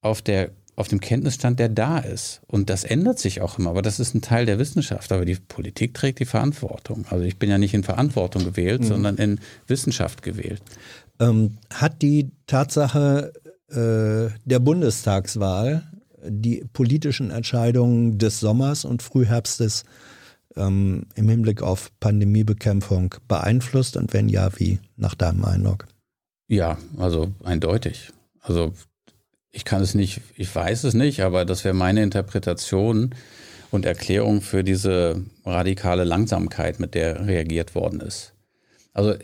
auf 0.00 0.22
der 0.22 0.52
auf 0.74 0.88
dem 0.88 1.00
Kenntnisstand, 1.00 1.58
der 1.58 1.68
da 1.68 1.98
ist. 1.98 2.40
Und 2.46 2.70
das 2.70 2.84
ändert 2.84 3.18
sich 3.18 3.42
auch 3.42 3.58
immer, 3.58 3.70
aber 3.70 3.82
das 3.82 4.00
ist 4.00 4.14
ein 4.14 4.22
Teil 4.22 4.46
der 4.46 4.58
Wissenschaft. 4.58 5.12
Aber 5.12 5.24
die 5.24 5.36
Politik 5.36 5.94
trägt 5.94 6.18
die 6.18 6.24
Verantwortung. 6.24 7.04
Also 7.10 7.24
ich 7.24 7.38
bin 7.38 7.50
ja 7.50 7.58
nicht 7.58 7.74
in 7.74 7.84
Verantwortung 7.84 8.44
gewählt, 8.44 8.80
mhm. 8.82 8.86
sondern 8.86 9.16
in 9.16 9.40
Wissenschaft 9.66 10.22
gewählt. 10.22 10.62
Ähm, 11.20 11.58
hat 11.72 12.00
die 12.00 12.30
Tatsache 12.46 13.32
äh, 13.70 14.34
der 14.44 14.58
Bundestagswahl 14.60 15.84
die 16.24 16.64
politischen 16.72 17.30
Entscheidungen 17.30 18.18
des 18.18 18.40
Sommers 18.40 18.84
und 18.84 19.02
Frühherbstes 19.02 19.84
ähm, 20.56 21.06
im 21.14 21.28
Hinblick 21.28 21.62
auf 21.62 21.90
Pandemiebekämpfung 22.00 23.14
beeinflusst? 23.28 23.96
Und 23.96 24.12
wenn 24.12 24.28
ja, 24.28 24.48
wie 24.58 24.78
nach 24.96 25.14
deinem 25.14 25.44
Eindruck? 25.44 25.86
Ja, 26.48 26.78
also 26.96 27.28
eindeutig. 27.44 28.12
Also 28.40 28.72
ich 29.52 29.64
kann 29.64 29.82
es 29.82 29.94
nicht, 29.94 30.20
ich 30.36 30.54
weiß 30.54 30.84
es 30.84 30.94
nicht, 30.94 31.20
aber 31.20 31.44
das 31.44 31.64
wäre 31.64 31.74
meine 31.74 32.02
Interpretation 32.02 33.14
und 33.70 33.84
Erklärung 33.84 34.40
für 34.40 34.64
diese 34.64 35.22
radikale 35.44 36.04
Langsamkeit, 36.04 36.80
mit 36.80 36.94
der 36.94 37.26
reagiert 37.26 37.74
worden 37.74 38.00
ist. 38.00 38.32
Also 38.92 39.14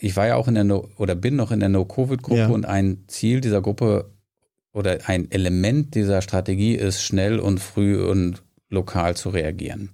ich 0.00 0.16
war 0.16 0.26
ja 0.26 0.36
auch 0.36 0.48
in 0.48 0.54
der 0.54 0.64
no 0.64 0.88
oder 0.96 1.14
bin 1.14 1.36
noch 1.36 1.52
in 1.52 1.60
der 1.60 1.68
No-Covid-Gruppe 1.68 2.40
ja. 2.40 2.48
und 2.48 2.66
ein 2.66 3.04
Ziel 3.06 3.40
dieser 3.40 3.62
Gruppe 3.62 4.10
oder 4.72 4.98
ein 5.06 5.30
Element 5.30 5.94
dieser 5.94 6.22
Strategie 6.22 6.74
ist, 6.74 7.02
schnell 7.02 7.38
und 7.38 7.60
früh 7.60 8.02
und 8.02 8.42
lokal 8.70 9.16
zu 9.16 9.30
reagieren. 9.30 9.90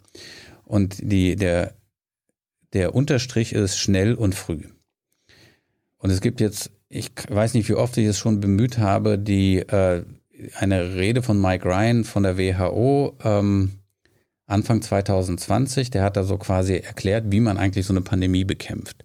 Und 0.65 0.97
die, 1.01 1.37
der, 1.37 1.75
der 2.73 2.95
Unterstrich 2.95 3.53
ist 3.53 3.79
schnell 3.79 4.15
und 4.15 4.35
früh. 4.35 4.62
Und 5.99 6.11
es 6.11 6.21
gibt 6.21 6.41
jetzt, 6.41 6.71
ich 6.95 7.11
weiß 7.28 7.55
nicht, 7.55 7.68
wie 7.68 7.74
oft 7.74 7.97
ich 7.97 8.07
es 8.07 8.18
schon 8.18 8.40
bemüht 8.40 8.78
habe, 8.78 9.18
die 9.18 9.59
äh, 9.59 10.05
eine 10.59 10.95
Rede 10.95 11.22
von 11.22 11.40
Mike 11.40 11.64
Ryan 11.68 12.05
von 12.05 12.22
der 12.22 12.38
WHO 12.38 13.16
ähm, 13.24 13.72
Anfang 14.47 14.80
2020, 14.80 15.90
der 15.90 16.05
hat 16.05 16.16
da 16.16 16.22
so 16.22 16.38
quasi 16.38 16.76
erklärt, 16.76 17.24
wie 17.30 17.40
man 17.40 17.57
eigentlich 17.57 17.86
so 17.86 17.92
eine 17.92 18.03
Pandemie 18.03 18.45
bekämpft. 18.45 19.05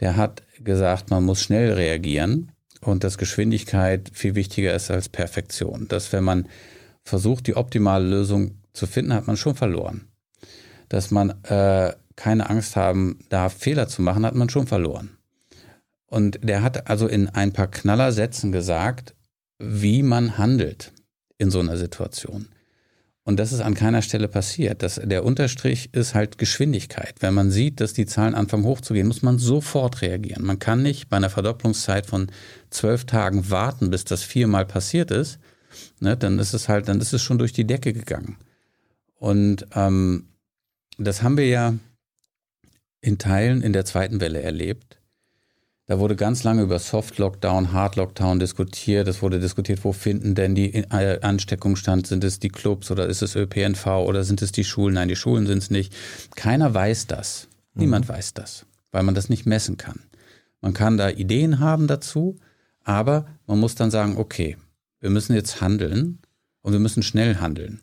Der 0.00 0.16
hat 0.16 0.42
gesagt, 0.62 1.10
man 1.10 1.24
muss 1.24 1.42
schnell 1.42 1.72
reagieren 1.72 2.52
und 2.80 3.04
dass 3.04 3.16
Geschwindigkeit 3.16 4.10
viel 4.12 4.34
wichtiger 4.34 4.74
ist 4.74 4.90
als 4.90 5.08
Perfektion. 5.08 5.88
Dass 5.88 6.12
wenn 6.12 6.24
man 6.24 6.48
versucht, 7.04 7.46
die 7.46 7.56
optimale 7.56 8.06
Lösung 8.06 8.58
zu 8.74 8.86
finden, 8.86 9.14
hat 9.14 9.26
man 9.26 9.36
schon 9.36 9.54
verloren. 9.54 10.08
Dass 10.88 11.10
man 11.10 11.30
äh, 11.44 11.92
keine 12.16 12.50
Angst 12.50 12.76
haben 12.76 13.20
darf, 13.30 13.54
Fehler 13.54 13.88
zu 13.88 14.02
machen, 14.02 14.26
hat 14.26 14.34
man 14.34 14.50
schon 14.50 14.66
verloren. 14.66 15.13
Und 16.06 16.38
der 16.42 16.62
hat 16.62 16.88
also 16.88 17.06
in 17.06 17.28
ein 17.28 17.52
paar 17.52 17.68
Knallersätzen 17.68 18.52
gesagt, 18.52 19.14
wie 19.58 20.02
man 20.02 20.38
handelt 20.38 20.92
in 21.38 21.50
so 21.50 21.60
einer 21.60 21.76
Situation. 21.76 22.48
Und 23.26 23.38
das 23.40 23.52
ist 23.52 23.60
an 23.60 23.74
keiner 23.74 24.02
Stelle 24.02 24.28
passiert. 24.28 24.82
Das, 24.82 25.00
der 25.02 25.24
Unterstrich 25.24 25.94
ist 25.94 26.14
halt 26.14 26.36
Geschwindigkeit. 26.36 27.16
Wenn 27.20 27.32
man 27.32 27.50
sieht, 27.50 27.80
dass 27.80 27.94
die 27.94 28.04
Zahlen 28.04 28.34
anfangen 28.34 28.64
hochzugehen, 28.64 29.06
muss 29.08 29.22
man 29.22 29.38
sofort 29.38 30.02
reagieren. 30.02 30.44
Man 30.44 30.58
kann 30.58 30.82
nicht 30.82 31.08
bei 31.08 31.16
einer 31.16 31.30
Verdopplungszeit 31.30 32.04
von 32.04 32.30
zwölf 32.68 33.06
Tagen 33.06 33.50
warten, 33.50 33.88
bis 33.88 34.04
das 34.04 34.22
viermal 34.22 34.66
passiert 34.66 35.10
ist. 35.10 35.38
Ne, 36.00 36.16
dann 36.16 36.38
ist 36.38 36.52
es 36.52 36.68
halt, 36.68 36.86
dann 36.88 37.00
ist 37.00 37.14
es 37.14 37.22
schon 37.22 37.38
durch 37.38 37.52
die 37.52 37.66
Decke 37.66 37.94
gegangen. 37.94 38.36
Und 39.14 39.66
ähm, 39.74 40.28
das 40.98 41.22
haben 41.22 41.38
wir 41.38 41.48
ja 41.48 41.74
in 43.00 43.18
Teilen 43.18 43.62
in 43.62 43.72
der 43.72 43.86
zweiten 43.86 44.20
Welle 44.20 44.42
erlebt. 44.42 44.98
Da 45.86 45.98
wurde 45.98 46.16
ganz 46.16 46.44
lange 46.44 46.62
über 46.62 46.78
Soft 46.78 47.18
Lockdown, 47.18 47.72
Hard 47.72 47.96
Lockdown 47.96 48.38
diskutiert. 48.38 49.06
Es 49.06 49.20
wurde 49.20 49.38
diskutiert, 49.38 49.84
wo 49.84 49.92
finden 49.92 50.34
denn 50.34 50.54
die 50.54 50.72
äh, 50.74 51.20
Ansteckungen 51.20 51.76
stand? 51.76 52.06
Sind 52.06 52.24
es 52.24 52.38
die 52.38 52.48
Clubs 52.48 52.90
oder 52.90 53.06
ist 53.06 53.20
es 53.20 53.36
ÖPNV 53.36 53.86
oder 53.86 54.24
sind 54.24 54.40
es 54.40 54.50
die 54.50 54.64
Schulen? 54.64 54.94
Nein, 54.94 55.08
die 55.08 55.16
Schulen 55.16 55.46
sind 55.46 55.58
es 55.58 55.70
nicht. 55.70 55.94
Keiner 56.36 56.72
weiß 56.72 57.06
das. 57.06 57.48
Niemand 57.74 58.08
mhm. 58.08 58.14
weiß 58.14 58.32
das, 58.32 58.64
weil 58.92 59.02
man 59.02 59.14
das 59.14 59.28
nicht 59.28 59.44
messen 59.44 59.76
kann. 59.76 60.00
Man 60.62 60.72
kann 60.72 60.96
da 60.96 61.10
Ideen 61.10 61.60
haben 61.60 61.86
dazu, 61.86 62.38
aber 62.82 63.26
man 63.46 63.60
muss 63.60 63.74
dann 63.74 63.90
sagen, 63.90 64.16
okay, 64.16 64.56
wir 65.00 65.10
müssen 65.10 65.34
jetzt 65.34 65.60
handeln 65.60 66.20
und 66.62 66.72
wir 66.72 66.80
müssen 66.80 67.02
schnell 67.02 67.36
handeln. 67.36 67.82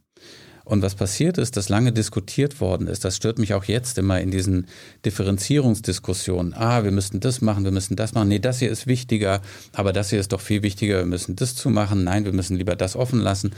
Und 0.71 0.81
was 0.81 0.95
passiert 0.95 1.37
ist, 1.37 1.57
dass 1.57 1.67
lange 1.67 1.91
diskutiert 1.91 2.61
worden 2.61 2.87
ist, 2.87 3.03
das 3.03 3.17
stört 3.17 3.39
mich 3.39 3.53
auch 3.53 3.65
jetzt 3.65 3.97
immer 3.97 4.21
in 4.21 4.31
diesen 4.31 4.67
Differenzierungsdiskussionen. 5.03 6.53
Ah, 6.53 6.85
wir 6.85 6.91
müssten 6.91 7.19
das 7.19 7.41
machen, 7.41 7.65
wir 7.65 7.73
müssen 7.73 7.97
das 7.97 8.13
machen. 8.13 8.29
Nee, 8.29 8.39
das 8.39 8.59
hier 8.59 8.71
ist 8.71 8.87
wichtiger, 8.87 9.41
aber 9.73 9.91
das 9.91 10.11
hier 10.11 10.21
ist 10.21 10.31
doch 10.31 10.39
viel 10.39 10.63
wichtiger, 10.63 10.99
wir 10.99 11.05
müssen 11.05 11.35
das 11.35 11.55
zu 11.55 11.69
machen. 11.69 12.05
Nein, 12.05 12.23
wir 12.23 12.31
müssen 12.31 12.55
lieber 12.55 12.77
das 12.77 12.95
offen 12.95 13.19
lassen. 13.19 13.51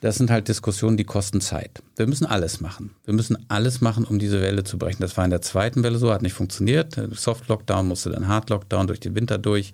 Das 0.00 0.16
sind 0.16 0.28
halt 0.28 0.48
Diskussionen, 0.48 0.96
die 0.96 1.04
kosten 1.04 1.40
Zeit. 1.40 1.84
Wir 1.94 2.08
müssen 2.08 2.26
alles 2.26 2.60
machen. 2.60 2.90
Wir 3.04 3.14
müssen 3.14 3.38
alles 3.46 3.80
machen, 3.80 4.04
um 4.04 4.18
diese 4.18 4.42
Welle 4.42 4.64
zu 4.64 4.76
brechen. 4.76 5.02
Das 5.02 5.16
war 5.16 5.24
in 5.24 5.30
der 5.30 5.42
zweiten 5.42 5.84
Welle 5.84 5.98
so, 5.98 6.12
hat 6.12 6.22
nicht 6.22 6.34
funktioniert. 6.34 7.00
Soft 7.12 7.46
Lockdown 7.46 7.86
musste 7.86 8.10
dann 8.10 8.26
Hard 8.26 8.50
Lockdown 8.50 8.88
durch 8.88 8.98
den 8.98 9.14
Winter 9.14 9.38
durch. 9.38 9.72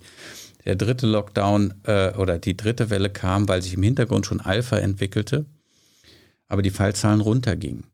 Der 0.66 0.76
dritte 0.76 1.06
Lockdown 1.06 1.72
äh, 1.84 2.12
oder 2.16 2.38
die 2.38 2.54
dritte 2.54 2.90
Welle 2.90 3.08
kam, 3.08 3.48
weil 3.48 3.62
sich 3.62 3.72
im 3.72 3.82
Hintergrund 3.82 4.26
schon 4.26 4.42
Alpha 4.42 4.76
entwickelte 4.76 5.46
aber 6.52 6.60
die 6.60 6.70
Fallzahlen 6.70 7.22
runtergingen. 7.22 7.84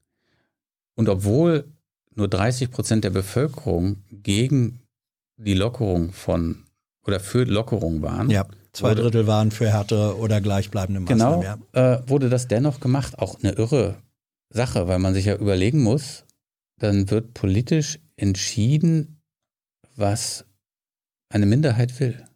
Und 0.96 1.08
obwohl 1.08 1.72
nur 2.16 2.26
30 2.26 2.72
Prozent 2.72 3.04
der 3.04 3.10
Bevölkerung 3.10 4.02
gegen 4.10 4.80
die 5.36 5.54
Lockerung 5.54 6.12
von 6.12 6.64
oder 7.06 7.20
für 7.20 7.44
Lockerung 7.44 8.02
waren. 8.02 8.28
Ja, 8.30 8.46
zwei 8.72 8.90
wurde, 8.90 9.02
Drittel 9.02 9.26
waren 9.28 9.52
für 9.52 9.70
härtere 9.70 10.18
oder 10.18 10.40
gleichbleibende 10.40 11.00
Maßnahmen. 11.00 11.40
Genau, 11.40 11.58
ja. 11.72 11.94
äh, 11.94 12.08
wurde 12.08 12.28
das 12.28 12.48
dennoch 12.48 12.80
gemacht. 12.80 13.20
Auch 13.20 13.38
eine 13.38 13.52
irre 13.52 13.94
Sache, 14.50 14.88
weil 14.88 14.98
man 14.98 15.14
sich 15.14 15.26
ja 15.26 15.36
überlegen 15.36 15.80
muss, 15.84 16.24
dann 16.80 17.10
wird 17.10 17.34
politisch 17.34 18.00
entschieden, 18.16 19.20
was 19.94 20.44
eine 21.28 21.46
Minderheit 21.46 22.00
will. 22.00 22.26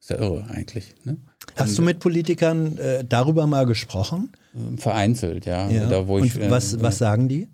Ist 0.00 0.08
ja 0.08 0.16
irre 0.16 0.46
eigentlich. 0.48 0.94
Ne? 1.04 1.18
Hast 1.56 1.76
du 1.76 1.82
mit 1.82 1.98
Politikern 1.98 2.78
äh, 2.78 3.04
darüber 3.04 3.46
mal 3.46 3.66
gesprochen? 3.66 4.32
Vereinzelt, 4.76 5.46
ja. 5.46 5.68
ja. 5.70 5.86
Da, 5.86 6.06
wo 6.06 6.18
ich, 6.18 6.36
Und 6.36 6.50
was, 6.50 6.74
äh, 6.74 6.82
was 6.82 6.98
sagen 6.98 7.28
die? 7.28 7.48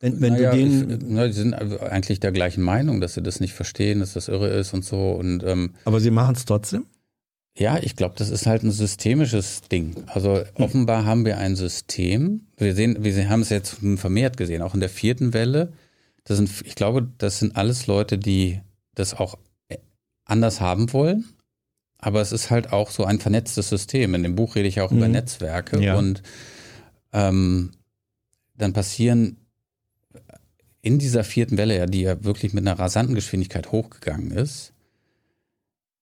Wenn, 0.00 0.20
wenn 0.20 0.32
naja, 0.32 0.50
du 0.50 0.56
denen 0.56 0.90
ich, 0.90 0.98
na, 1.06 1.26
die 1.26 1.32
sind 1.32 1.54
eigentlich 1.54 2.18
der 2.18 2.32
gleichen 2.32 2.62
Meinung, 2.62 3.00
dass 3.00 3.14
sie 3.14 3.22
das 3.22 3.38
nicht 3.38 3.52
verstehen, 3.52 4.00
dass 4.00 4.14
das 4.14 4.28
irre 4.28 4.48
ist 4.48 4.74
und 4.74 4.84
so. 4.84 5.12
Und, 5.12 5.44
ähm, 5.44 5.74
Aber 5.84 6.00
sie 6.00 6.10
machen 6.10 6.34
es 6.34 6.44
trotzdem? 6.44 6.86
Ja, 7.56 7.78
ich 7.80 7.96
glaube, 7.96 8.14
das 8.16 8.30
ist 8.30 8.46
halt 8.46 8.62
ein 8.62 8.70
systemisches 8.70 9.60
Ding. 9.62 9.94
Also 10.06 10.38
hm. 10.38 10.64
offenbar 10.64 11.04
haben 11.04 11.24
wir 11.24 11.38
ein 11.38 11.54
System. 11.54 12.46
Wir 12.56 12.74
sehen, 12.74 12.96
wir 13.04 13.28
haben 13.28 13.42
es 13.42 13.50
jetzt 13.50 13.76
vermehrt 13.96 14.36
gesehen, 14.36 14.62
auch 14.62 14.74
in 14.74 14.80
der 14.80 14.88
vierten 14.88 15.34
Welle. 15.34 15.72
Das 16.24 16.38
sind, 16.38 16.50
ich 16.64 16.74
glaube, 16.74 17.08
das 17.18 17.38
sind 17.38 17.56
alles 17.56 17.86
Leute, 17.86 18.16
die 18.18 18.60
das 18.94 19.14
auch 19.14 19.38
äh, 19.68 19.78
anders 20.24 20.60
haben 20.60 20.92
wollen, 20.92 21.26
aber 22.02 22.20
es 22.20 22.32
ist 22.32 22.50
halt 22.50 22.72
auch 22.72 22.90
so 22.90 23.04
ein 23.04 23.20
vernetztes 23.20 23.68
System. 23.68 24.14
In 24.14 24.24
dem 24.24 24.34
Buch 24.34 24.56
rede 24.56 24.68
ich 24.68 24.80
auch 24.82 24.90
mhm. 24.90 24.98
über 24.98 25.08
Netzwerke 25.08 25.80
ja. 25.80 25.96
und 25.96 26.22
ähm, 27.12 27.70
dann 28.56 28.74
passieren 28.74 29.38
in 30.82 30.98
dieser 30.98 31.22
vierten 31.22 31.56
Welle, 31.56 31.78
ja, 31.78 31.86
die 31.86 32.02
ja 32.02 32.24
wirklich 32.24 32.52
mit 32.52 32.66
einer 32.66 32.78
rasanten 32.78 33.14
Geschwindigkeit 33.14 33.70
hochgegangen 33.70 34.32
ist, 34.32 34.72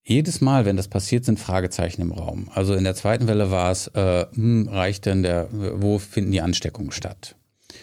jedes 0.03 0.41
Mal, 0.41 0.65
wenn 0.65 0.79
das 0.79 0.89
passiert, 0.89 1.27
sind 1.27 1.39
Fragezeichen 1.39 2.01
im 2.01 2.13
Raum. 2.13 2.49
Also 2.55 2.75
in 2.75 2.85
der 2.85 2.95
zweiten 2.95 3.29
Welle 3.29 3.51
war 3.51 3.71
es, 3.71 3.87
äh, 3.89 4.25
hm, 4.35 4.69
reicht 4.69 5.05
denn 5.05 5.23
der, 5.23 5.49
wo 5.53 5.99
finden 5.99 6.33
die 6.33 6.41
Ansteckungen 6.41 6.93
statt? 6.93 7.37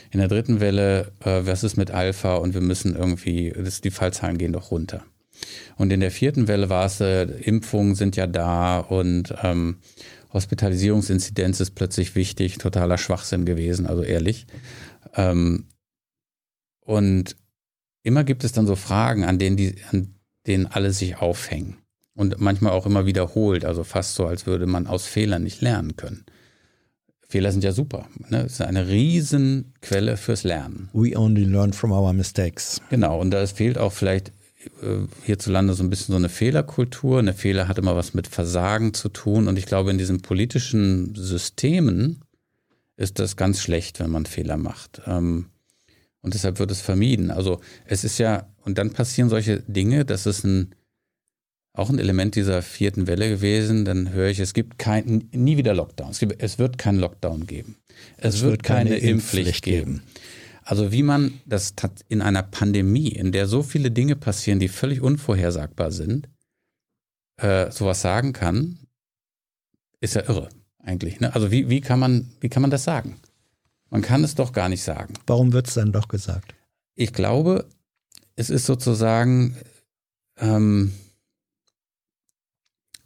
In 0.09 0.20
der 0.20 0.28
dritten 0.28 0.59
Welle, 0.59 1.11
äh, 1.24 1.41
was 1.43 1.63
ist 1.63 1.78
mit 1.78 1.91
Alpha 1.91 2.36
und 2.36 2.55
wir 2.55 2.61
müssen 2.61 2.95
irgendwie, 2.95 3.53
das, 3.55 3.82
die 3.82 3.91
Fallzahlen 3.91 4.39
gehen 4.39 4.53
doch 4.53 4.72
runter. 4.72 5.05
Und 5.78 5.92
in 5.94 6.00
der 6.00 6.12
vierten 6.12 6.48
Welle 6.48 6.70
war 6.70 6.86
es, 6.86 7.00
äh, 7.00 7.24
Impfungen 7.24 7.96
sind 7.96 8.16
ja 8.16 8.28
da 8.28 8.80
und 8.80 9.34
ähm, 9.44 9.78
Hospitalisierungsinzidenz 10.34 11.60
ist 11.60 11.72
plötzlich 11.72 12.16
wichtig, 12.16 12.58
totaler 12.58 12.98
Schwachsinn 12.98 13.46
gewesen, 13.46 13.88
also 13.88 14.04
ehrlich. 14.04 14.48
Ähm, 15.16 15.66
und 16.82 17.36
immer 18.04 18.24
gibt 18.24 18.44
es 18.44 18.52
dann 18.52 18.68
so 18.68 18.76
Fragen, 18.76 19.24
an 19.24 19.40
denen, 19.40 19.58
die, 19.58 19.76
an 19.92 20.16
denen 20.46 20.66
alle 20.66 20.92
sich 20.92 21.18
aufhängen. 21.18 21.78
Und 22.16 22.40
manchmal 22.40 22.72
auch 22.72 22.86
immer 22.86 23.06
wiederholt, 23.06 23.64
also 23.64 23.84
fast 23.84 24.16
so, 24.16 24.26
als 24.26 24.48
würde 24.48 24.66
man 24.66 24.88
aus 24.88 25.06
Fehlern 25.06 25.44
nicht 25.44 25.62
lernen 25.62 25.96
können. 25.98 26.26
Fehler 27.28 27.52
sind 27.52 27.64
ja 27.64 27.74
super. 27.74 28.08
Ne? 28.30 28.44
Es 28.46 28.54
ist 28.54 28.62
eine 28.62 28.88
Riesenquelle 28.88 30.16
fürs 30.16 30.44
Lernen. 30.44 30.90
We 30.94 31.18
only 31.18 31.44
learn 31.44 31.74
from 31.74 31.92
our 31.92 32.14
mistakes. 32.14 32.82
Genau, 32.90 33.20
und 33.20 33.32
da 33.32 33.46
fehlt 33.46 33.78
auch 33.78 33.92
vielleicht 33.92 34.32
hierzulande 35.24 35.74
so 35.74 35.84
ein 35.84 35.89
bisschen 35.89 36.14
so 36.14 36.18
eine 36.18 36.30
Fehlerkultur. 36.30 37.20
Eine 37.20 37.34
Fehler 37.34 37.68
hat 37.68 37.78
immer 37.78 37.95
was 37.95 38.14
mit 38.14 38.28
Versagen 38.28 38.93
zu 38.93 39.10
tun. 39.10 39.47
Und 39.47 39.58
ich 39.58 39.66
glaube, 39.66 39.91
in 39.91 39.97
diesen 39.97 40.22
politischen 40.22 41.14
Systemen 41.16 42.24
ist 42.95 43.20
das 43.20 43.36
ganz 43.36 43.62
schlecht, 43.62 43.99
wenn 43.99 44.10
man 44.10 44.26
Fehler 44.26 44.58
macht. 44.58 45.01
Ähm, 45.05 45.47
und 46.22 46.34
deshalb 46.34 46.60
wird 46.60 46.72
es 46.72 46.82
vermieden. 46.82 47.32
Also 47.32 47.62
es 47.86 48.03
ist 48.03 48.18
ja, 48.18 48.47
und 48.64 48.78
dann 48.78 48.91
passieren 48.91 49.30
solche 49.30 49.62
Dinge, 49.62 50.03
das 50.03 50.26
ist 50.26 50.43
ein, 50.43 50.76
auch 51.74 51.89
ein 51.89 51.99
Element 51.99 52.36
dieser 52.36 52.64
vierten 52.64 53.05
Welle 53.05 53.30
gewesen. 53.30 53.86
Dann 53.86 54.12
höre 54.12 54.30
ich, 54.30 54.39
es 54.39 54.53
gibt 54.53 54.80
kein, 54.80 55.30
nie 55.32 55.58
wieder 55.58 55.76
Lockdown. 55.76 56.10
Es, 56.10 56.20
gibt, 56.20 56.41
es 56.41 56.58
wird 56.58 56.80
keinen 56.80 56.99
Lockdown 56.99 57.45
geben. 57.45 57.76
Es, 58.18 58.36
es 58.36 58.41
wird, 58.41 58.51
wird, 58.51 58.64
keine, 58.64 58.89
keine 58.89 59.01
Impfpflicht, 59.01 59.47
Impfpflicht 59.47 59.64
geben. 59.64 59.93
geben. 59.93 60.03
Also 60.68 60.91
wie 60.91 61.01
man 61.01 61.39
das 61.45 61.74
in 62.09 62.22
einer 62.22 62.43
Pandemie, 62.43 63.07
in 63.07 63.32
der 63.32 63.47
so 63.47 63.63
viele 63.63 63.89
Dinge 63.89 64.18
passieren, 64.18 64.59
die 64.59 64.68
völlig 64.68 64.99
unvorhersagbar 64.99 65.91
sind, 65.93 66.28
äh, 67.38 67.72
sowas 67.72 68.01
sagen 68.01 68.34
kann, 68.34 68.78
ist 70.01 70.15
ja 70.15 70.28
irre 70.28 70.49
eigentlich. 70.80 71.22
Ne? 71.22 71.34
Also 71.34 71.51
wie, 71.51 71.70
wie, 71.70 71.80
kann 71.80 71.99
man, 71.99 72.34
wie 72.41 72.49
kann 72.49 72.61
man 72.61 72.70
das 72.70 72.84
sagen? 72.84 73.15
Man 73.89 74.01
kann 74.01 74.26
es 74.26 74.36
doch 74.36 74.51
gar 74.51 74.68
nicht 74.68 74.84
sagen. 74.84 75.13
Warum 75.26 75.53
wird 75.53 75.70
es 75.70 75.76
dann 75.76 75.93
doch 75.93 76.09
gesagt? 76.09 76.53
Ich 76.95 77.13
glaube, 77.13 77.70
es 78.36 78.49
ist 78.49 78.65
sozusagen 78.65 79.55
ähm, 80.36 80.91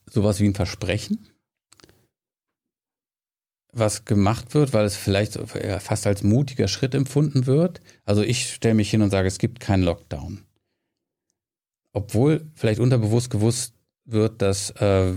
sowas 0.10 0.40
wie 0.40 0.48
ein 0.48 0.56
Versprechen 0.56 1.28
was 3.74 4.06
gemacht 4.06 4.54
wird, 4.54 4.74
weil 4.74 4.86
es 4.86 4.96
vielleicht 4.96 5.40
fast 5.80 6.06
als 6.06 6.24
mutiger 6.24 6.68
Schritt 6.68 6.94
empfunden 6.94 7.46
wird. 7.46 7.82
Also 8.06 8.22
ich 8.22 8.54
stelle 8.54 8.76
mich 8.76 8.90
hin 8.90 9.02
und 9.02 9.12
sage, 9.12 9.28
es 9.28 9.38
gibt 9.38 9.60
keinen 9.60 9.84
Lockdown. 9.84 10.44
Obwohl 11.94 12.50
vielleicht 12.56 12.80
unterbewusst 12.80 13.30
gewusst 13.30 13.74
wird, 14.06 14.42
dass 14.42 14.72
äh, 14.72 15.14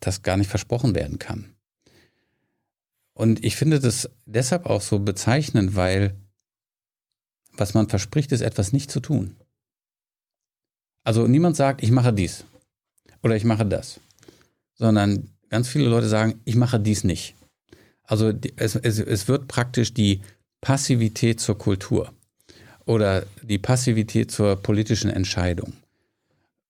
das 0.00 0.22
gar 0.22 0.36
nicht 0.36 0.50
versprochen 0.50 0.94
werden 0.94 1.18
kann. 1.18 1.54
Und 3.14 3.44
ich 3.44 3.56
finde 3.56 3.80
das 3.80 4.10
deshalb 4.26 4.66
auch 4.66 4.82
so 4.82 4.98
bezeichnend, 4.98 5.76
weil 5.76 6.16
was 7.52 7.74
man 7.74 7.88
verspricht, 7.88 8.32
ist 8.32 8.40
etwas 8.40 8.72
nicht 8.72 8.90
zu 8.90 9.00
tun. 9.00 9.36
Also 11.04 11.26
niemand 11.26 11.56
sagt, 11.56 11.82
ich 11.82 11.90
mache 11.90 12.12
dies 12.12 12.44
oder 13.22 13.36
ich 13.36 13.44
mache 13.44 13.66
das, 13.66 14.00
sondern 14.74 15.30
ganz 15.48 15.68
viele 15.68 15.88
Leute 15.88 16.08
sagen, 16.08 16.40
ich 16.44 16.56
mache 16.56 16.80
dies 16.80 17.04
nicht. 17.04 17.36
Also 18.06 18.32
es, 18.56 18.76
es, 18.76 18.98
es 18.98 19.28
wird 19.28 19.48
praktisch 19.48 19.94
die 19.94 20.20
Passivität 20.60 21.40
zur 21.40 21.58
Kultur 21.58 22.12
oder 22.86 23.24
die 23.42 23.58
Passivität 23.58 24.30
zur 24.30 24.56
politischen 24.56 25.10
Entscheidung. 25.10 25.72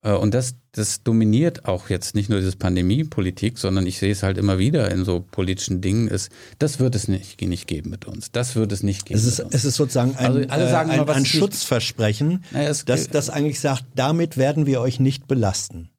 Äh, 0.01 0.13
und 0.13 0.33
das, 0.33 0.55
das 0.71 1.03
dominiert 1.03 1.65
auch 1.65 1.89
jetzt 1.89 2.15
nicht 2.15 2.29
nur 2.29 2.39
diese 2.39 2.55
Pandemiepolitik, 2.55 3.57
sondern 3.57 3.85
ich 3.85 3.97
sehe 3.97 4.11
es 4.11 4.23
halt 4.23 4.37
immer 4.37 4.57
wieder 4.57 4.91
in 4.91 5.03
so 5.03 5.19
politischen 5.19 5.81
Dingen. 5.81 6.07
Ist, 6.07 6.29
das 6.59 6.79
wird 6.79 6.95
es 6.95 7.07
nicht, 7.07 7.41
nicht 7.41 7.67
geben 7.67 7.89
mit 7.89 8.05
uns. 8.05 8.31
Das 8.31 8.55
wird 8.55 8.71
es 8.71 8.83
nicht 8.83 9.05
geben. 9.05 9.19
Es 9.19 9.25
ist, 9.25 9.39
es 9.39 9.65
ist 9.65 9.75
sozusagen 9.75 10.15
ein, 10.15 10.25
also 10.25 10.49
alle 10.49 10.69
sagen 10.69 10.89
äh, 10.89 10.93
ein, 10.93 11.09
ein 11.09 11.25
Schutzversprechen, 11.25 12.43
naja, 12.51 12.73
das 12.85 13.29
eigentlich 13.29 13.59
sagt, 13.59 13.85
damit 13.95 14.37
werden 14.37 14.65
wir 14.65 14.79
euch 14.79 14.99
nicht 14.99 15.27
belasten. 15.27 15.89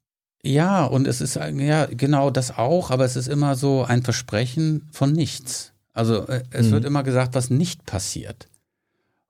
Ja, 0.47 0.85
und 0.85 1.07
es 1.07 1.19
ist 1.19 1.35
ja 1.35 1.85
genau 1.87 2.29
das 2.29 2.57
auch, 2.57 2.89
aber 2.89 3.03
es 3.03 3.17
ist 3.17 3.27
immer 3.27 3.55
so 3.55 3.83
ein 3.83 4.01
Versprechen 4.01 4.87
von 4.93 5.11
nichts. 5.11 5.73
Also 5.93 6.25
äh, 6.27 6.43
es 6.51 6.67
mhm. 6.67 6.71
wird 6.71 6.85
immer 6.85 7.03
gesagt, 7.03 7.35
was 7.35 7.49
nicht 7.49 7.85
passiert. 7.85 8.47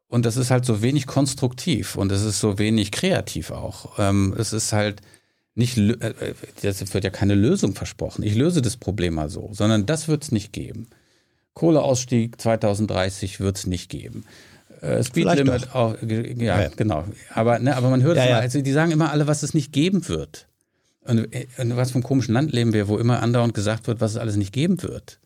Und 0.08 0.26
das 0.26 0.38
ist 0.38 0.52
halt 0.52 0.64
so 0.64 0.82
wenig 0.84 1.08
konstruktiv 1.08 1.96
und 1.96 2.12
es 2.12 2.24
ist 2.24 2.40
so 2.40 2.60
wenig 2.60 2.92
kreativ 2.92 3.50
auch. 3.50 3.98
Ähm, 3.98 4.36
es 4.38 4.54
ist 4.54 4.74
halt 4.74 5.02
nicht, 5.56 5.78
äh, 5.78 6.14
es 6.62 6.94
wird 6.94 7.04
ja 7.04 7.10
keine 7.10 7.34
Lösung 7.34 7.74
versprochen. 7.74 8.24
Ich 8.24 8.36
löse 8.36 8.62
das 8.62 8.78
Problem 8.78 9.16
mal 9.16 9.30
so, 9.30 9.50
sondern 9.54 9.88
das 9.88 10.08
wird 10.08 10.24
es 10.24 10.32
nicht 10.32 10.54
geben. 10.54 10.88
Kohleausstieg 11.56 12.40
2030 12.40 13.40
wird 13.40 13.58
es 13.58 13.66
nicht 13.66 13.90
geben. 13.90 14.24
Äh, 14.82 15.04
Speedlimit 15.04 15.74
auch, 15.74 15.96
ja, 16.04 16.62
ja, 16.62 16.70
genau. 16.76 17.06
Aber, 17.34 17.58
ne, 17.58 17.76
aber 17.76 17.90
man 17.90 18.04
hört 18.04 18.18
ja, 18.18 18.24
es 18.24 18.30
immer, 18.30 18.40
also 18.40 18.62
die 18.62 18.72
sagen 18.72 18.92
immer 18.92 19.12
alle, 19.12 19.26
was 19.26 19.42
es 19.42 19.56
nicht 19.56 19.74
geben 19.74 20.08
wird. 20.08 20.48
Und, 21.08 21.30
und 21.58 21.78
was 21.78 21.92
vom 21.92 22.04
komischen 22.04 22.34
Land 22.34 22.52
leben 22.52 22.74
wir, 22.74 22.88
wo 22.88 22.98
immer 22.98 23.22
andauernd 23.22 23.54
gesagt 23.54 23.88
wird, 23.88 24.02
was 24.02 24.12
es 24.12 24.18
alles 24.18 24.36
nicht 24.36 24.54
geben 24.54 24.84
wird. 24.84 25.20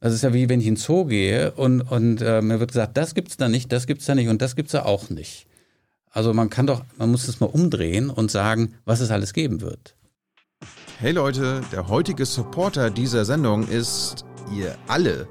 Das 0.00 0.12
ist 0.12 0.22
ja 0.22 0.32
wie 0.32 0.48
wenn 0.48 0.60
ich 0.60 0.66
in 0.66 0.74
den 0.74 0.80
Zoo 0.80 1.06
gehe 1.06 1.52
und, 1.52 1.80
und 1.80 2.20
äh, 2.20 2.40
mir 2.40 2.60
wird 2.60 2.70
gesagt, 2.70 2.96
das 2.96 3.14
gibt's 3.14 3.36
da 3.36 3.48
nicht, 3.48 3.72
das 3.72 3.86
gibt's 3.86 4.06
da 4.06 4.14
nicht 4.14 4.28
und 4.28 4.40
das 4.42 4.54
gibt's 4.54 4.72
da 4.72 4.84
auch 4.84 5.10
nicht. 5.10 5.46
Also 6.10 6.32
man 6.32 6.50
kann 6.50 6.66
doch, 6.66 6.84
man 6.96 7.10
muss 7.10 7.26
das 7.26 7.40
mal 7.40 7.46
umdrehen 7.46 8.10
und 8.10 8.30
sagen, 8.30 8.74
was 8.84 9.00
es 9.00 9.10
alles 9.10 9.32
geben 9.32 9.60
wird. 9.60 9.96
Hey 10.98 11.12
Leute, 11.12 11.62
der 11.72 11.88
heutige 11.88 12.26
Supporter 12.26 12.90
dieser 12.90 13.24
Sendung 13.24 13.66
ist 13.68 14.24
ihr 14.56 14.76
alle. 14.86 15.26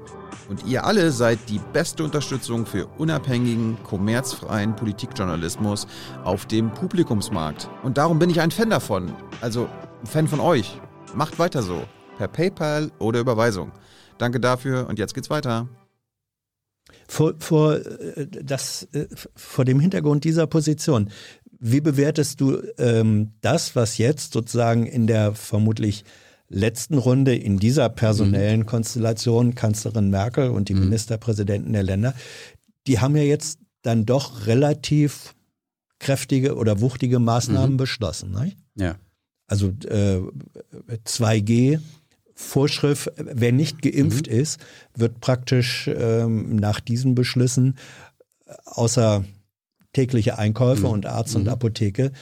Und 0.48 0.64
ihr 0.64 0.84
alle 0.84 1.12
seid 1.12 1.38
die 1.48 1.60
beste 1.72 2.02
Unterstützung 2.02 2.64
für 2.64 2.86
unabhängigen, 2.86 3.76
kommerzfreien 3.84 4.74
Politikjournalismus 4.74 5.86
auf 6.24 6.46
dem 6.46 6.72
Publikumsmarkt. 6.72 7.68
Und 7.82 7.98
darum 7.98 8.18
bin 8.18 8.30
ich 8.30 8.40
ein 8.40 8.50
Fan 8.50 8.70
davon. 8.70 9.12
Also 9.42 9.68
ein 10.00 10.06
Fan 10.06 10.26
von 10.26 10.40
euch. 10.40 10.80
Macht 11.14 11.38
weiter 11.38 11.62
so. 11.62 11.82
Per 12.16 12.28
PayPal 12.28 12.90
oder 12.98 13.20
Überweisung. 13.20 13.72
Danke 14.16 14.40
dafür 14.40 14.88
und 14.88 14.98
jetzt 14.98 15.14
geht's 15.14 15.30
weiter. 15.30 15.68
Vor, 17.06 17.34
vor, 17.38 17.74
äh, 17.74 18.26
das, 18.26 18.88
äh, 18.92 19.06
vor 19.36 19.66
dem 19.66 19.80
Hintergrund 19.80 20.24
dieser 20.24 20.46
Position, 20.46 21.10
wie 21.60 21.80
bewertest 21.80 22.40
du 22.40 22.62
ähm, 22.78 23.32
das, 23.42 23.76
was 23.76 23.98
jetzt 23.98 24.32
sozusagen 24.32 24.86
in 24.86 25.06
der 25.06 25.34
vermutlich 25.34 26.04
letzten 26.48 26.98
Runde 26.98 27.34
in 27.34 27.58
dieser 27.58 27.88
personellen 27.88 28.60
mhm. 28.60 28.66
Konstellation, 28.66 29.54
Kanzlerin 29.54 30.10
Merkel 30.10 30.50
und 30.50 30.68
die 30.68 30.74
mhm. 30.74 30.84
Ministerpräsidenten 30.84 31.72
der 31.72 31.82
Länder, 31.82 32.14
die 32.86 33.00
haben 33.00 33.16
ja 33.16 33.22
jetzt 33.22 33.58
dann 33.82 34.06
doch 34.06 34.46
relativ 34.46 35.34
kräftige 35.98 36.56
oder 36.56 36.80
wuchtige 36.80 37.18
Maßnahmen 37.18 37.72
mhm. 37.72 37.76
beschlossen. 37.76 38.30
Nicht? 38.42 38.56
Ja. 38.76 38.96
Also 39.46 39.68
äh, 39.68 40.20
2G, 41.04 41.80
Vorschrift, 42.34 43.10
wer 43.16 43.52
nicht 43.52 43.82
geimpft 43.82 44.28
mhm. 44.28 44.38
ist, 44.38 44.60
wird 44.94 45.20
praktisch 45.20 45.90
ähm, 45.92 46.56
nach 46.56 46.80
diesen 46.80 47.14
Beschlüssen 47.14 47.76
äh, 48.46 48.52
außer 48.64 49.24
tägliche 49.92 50.38
Einkäufe 50.38 50.86
mhm. 50.86 50.92
und 50.92 51.06
Arzt 51.06 51.34
und 51.34 51.44
mhm. 51.44 51.48
Apotheke 51.48 52.12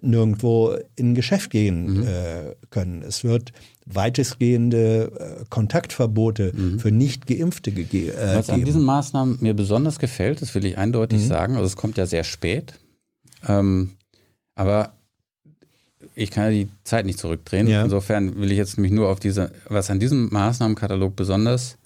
nirgendwo 0.00 0.76
in 0.96 1.10
ein 1.10 1.14
Geschäft 1.14 1.50
gehen 1.50 2.06
äh, 2.06 2.54
können. 2.70 3.02
Es 3.02 3.24
wird 3.24 3.52
weitestgehende 3.86 5.12
äh, 5.40 5.44
Kontaktverbote 5.50 6.52
mhm. 6.54 6.80
für 6.80 6.90
nicht 6.90 7.26
Geimpfte 7.26 7.72
gegeben. 7.72 8.16
Äh, 8.16 8.36
Was 8.36 8.50
an 8.50 8.64
diesen 8.64 8.82
Maßnahmen 8.82 9.38
mir 9.40 9.54
besonders 9.54 9.98
gefällt, 9.98 10.42
das 10.42 10.54
will 10.54 10.64
ich 10.64 10.78
eindeutig 10.78 11.22
mhm. 11.22 11.26
sagen, 11.26 11.54
also 11.54 11.66
es 11.66 11.76
kommt 11.76 11.98
ja 11.98 12.06
sehr 12.06 12.24
spät, 12.24 12.74
ähm, 13.46 13.92
aber 14.54 14.94
ich 16.14 16.30
kann 16.30 16.44
ja 16.44 16.50
die 16.50 16.68
Zeit 16.84 17.06
nicht 17.06 17.18
zurückdrehen. 17.18 17.66
Ja. 17.66 17.82
Insofern 17.82 18.36
will 18.36 18.50
ich 18.52 18.58
jetzt 18.58 18.78
mich 18.78 18.92
nur 18.92 19.08
auf 19.08 19.20
diese, 19.20 19.52
was 19.68 19.90
an 19.90 20.00
diesem 20.00 20.28
Maßnahmenkatalog 20.32 21.16
besonders 21.16 21.76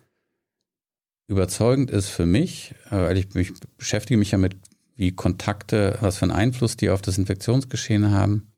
überzeugend 1.29 1.91
ist 1.91 2.09
für 2.09 2.27
mich, 2.27 2.75
äh, 2.91 2.97
weil 2.97 3.19
ich 3.19 3.35
mich 3.35 3.53
beschäftige 3.77 4.19
mich 4.19 4.31
ja 4.31 4.39
mit, 4.39 4.57
wie 4.97 5.13
Kontakte, 5.13 5.99
was 6.01 6.19
für 6.19 6.25
einen 6.25 6.33
Einfluss 6.33 6.77
die 6.77 6.91
auf 6.91 7.03
das 7.03 7.19
Infektionsgeschehen 7.19 8.11
haben, 8.11 8.53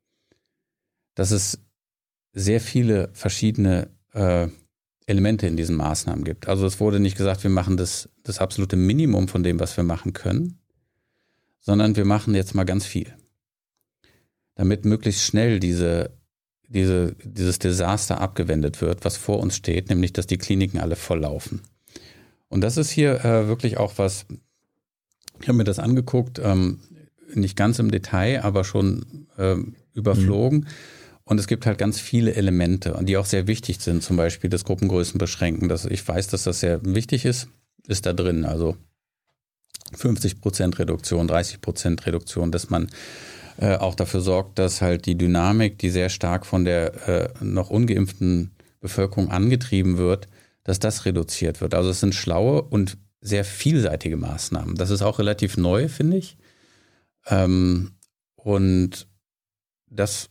dass 1.15 1.31
es 1.31 1.59
sehr 2.33 2.61
viele 2.61 3.11
verschiedene 3.13 3.91
äh, 4.13 4.49
Elemente 5.07 5.47
in 5.47 5.57
diesen 5.57 5.77
Maßnahmen 5.77 6.25
gibt. 6.25 6.49
Also 6.49 6.67
es 6.67 6.79
wurde 6.81 7.01
nicht 7.01 7.17
gesagt, 7.17 7.43
wir 7.43 7.51
machen 7.51 7.77
das, 7.77 8.09
das 8.23 8.39
absolute 8.39 8.77
Minimum 8.77 9.29
von 9.29 9.43
dem, 9.43 9.59
was 9.59 9.77
wir 9.77 9.85
machen 9.85 10.13
können, 10.13 10.59
sondern 11.61 11.97
wir 11.97 12.05
machen 12.05 12.35
jetzt 12.35 12.55
mal 12.55 12.65
ganz 12.65 12.87
viel 12.87 13.15
damit 14.61 14.85
möglichst 14.85 15.23
schnell 15.23 15.59
diese, 15.59 16.11
diese, 16.69 17.17
dieses 17.25 17.59
Desaster 17.59 18.21
abgewendet 18.21 18.83
wird, 18.83 19.07
was 19.07 19.17
vor 19.17 19.39
uns 19.41 19.57
steht, 19.57 19.89
nämlich 19.89 20.13
dass 20.13 20.27
die 20.27 20.37
Kliniken 20.37 20.79
alle 20.79 20.97
volllaufen. 20.97 21.63
Und 22.51 22.61
das 22.61 22.77
ist 22.77 22.91
hier 22.91 23.25
äh, 23.25 23.49
wirklich 23.49 23.79
auch 23.79 23.95
was, 23.97 24.27
ich 25.41 25.49
habe 25.49 25.57
mir 25.57 25.65
das 25.65 25.79
angeguckt, 25.79 26.39
ähm, 26.45 26.81
nicht 27.33 27.57
ganz 27.57 27.79
im 27.79 27.91
Detail, 27.91 28.43
aber 28.45 28.65
schon 28.65 29.27
ähm, 29.39 29.77
überflogen. 29.95 30.59
Mhm. 30.59 30.67
Und 31.31 31.39
es 31.39 31.47
gibt 31.47 31.65
halt 31.65 31.79
ganz 31.79 32.01
viele 32.01 32.35
Elemente, 32.35 32.99
die 33.03 33.17
auch 33.17 33.25
sehr 33.25 33.47
wichtig 33.47 33.79
sind, 33.79 34.03
zum 34.03 34.17
Beispiel 34.17 34.51
das 34.51 34.65
Gruppengrößen 34.65 35.17
beschränken. 35.17 35.69
Das, 35.69 35.85
ich 35.85 36.07
weiß, 36.07 36.27
dass 36.27 36.43
das 36.43 36.59
sehr 36.59 36.81
wichtig 36.85 37.25
ist, 37.25 37.47
ist 37.87 38.05
da 38.05 38.13
drin. 38.13 38.45
Also 38.45 38.77
50 39.95 40.41
Prozent 40.41 40.81
Reduktion, 40.81 41.29
30 41.29 41.61
Prozent 41.61 42.05
Reduktion, 42.05 42.51
dass 42.51 42.69
man 42.69 42.89
äh, 43.59 43.77
auch 43.77 43.95
dafür 43.95 44.23
sorgt, 44.23 44.59
dass 44.59 44.83
halt 44.83 45.07
die 45.07 45.17
Dynamik, 45.17 45.79
die 45.79 45.91
sehr 45.91 46.09
stark 46.09 46.47
von 46.47 46.65
der 46.65 47.09
äh, 47.09 47.29
noch 47.45 47.71
ungeimpften 47.71 48.51
Bevölkerung 48.81 49.31
angetrieben 49.31 49.99
wird, 49.99 50.27
dass 50.65 50.81
das 50.81 51.05
reduziert 51.05 51.61
wird. 51.61 51.75
Also 51.75 51.91
es 51.91 52.01
sind 52.01 52.17
schlaue 52.17 52.61
und 52.63 52.99
sehr 53.21 53.45
vielseitige 53.45 54.17
Maßnahmen. 54.17 54.75
Das 54.75 54.91
ist 54.91 55.03
auch 55.03 55.21
relativ 55.21 55.57
neu, 55.57 55.87
finde 55.87 56.17
ich. 56.17 56.37
Ähm, 57.29 57.93
und 58.35 59.07
das 59.89 60.29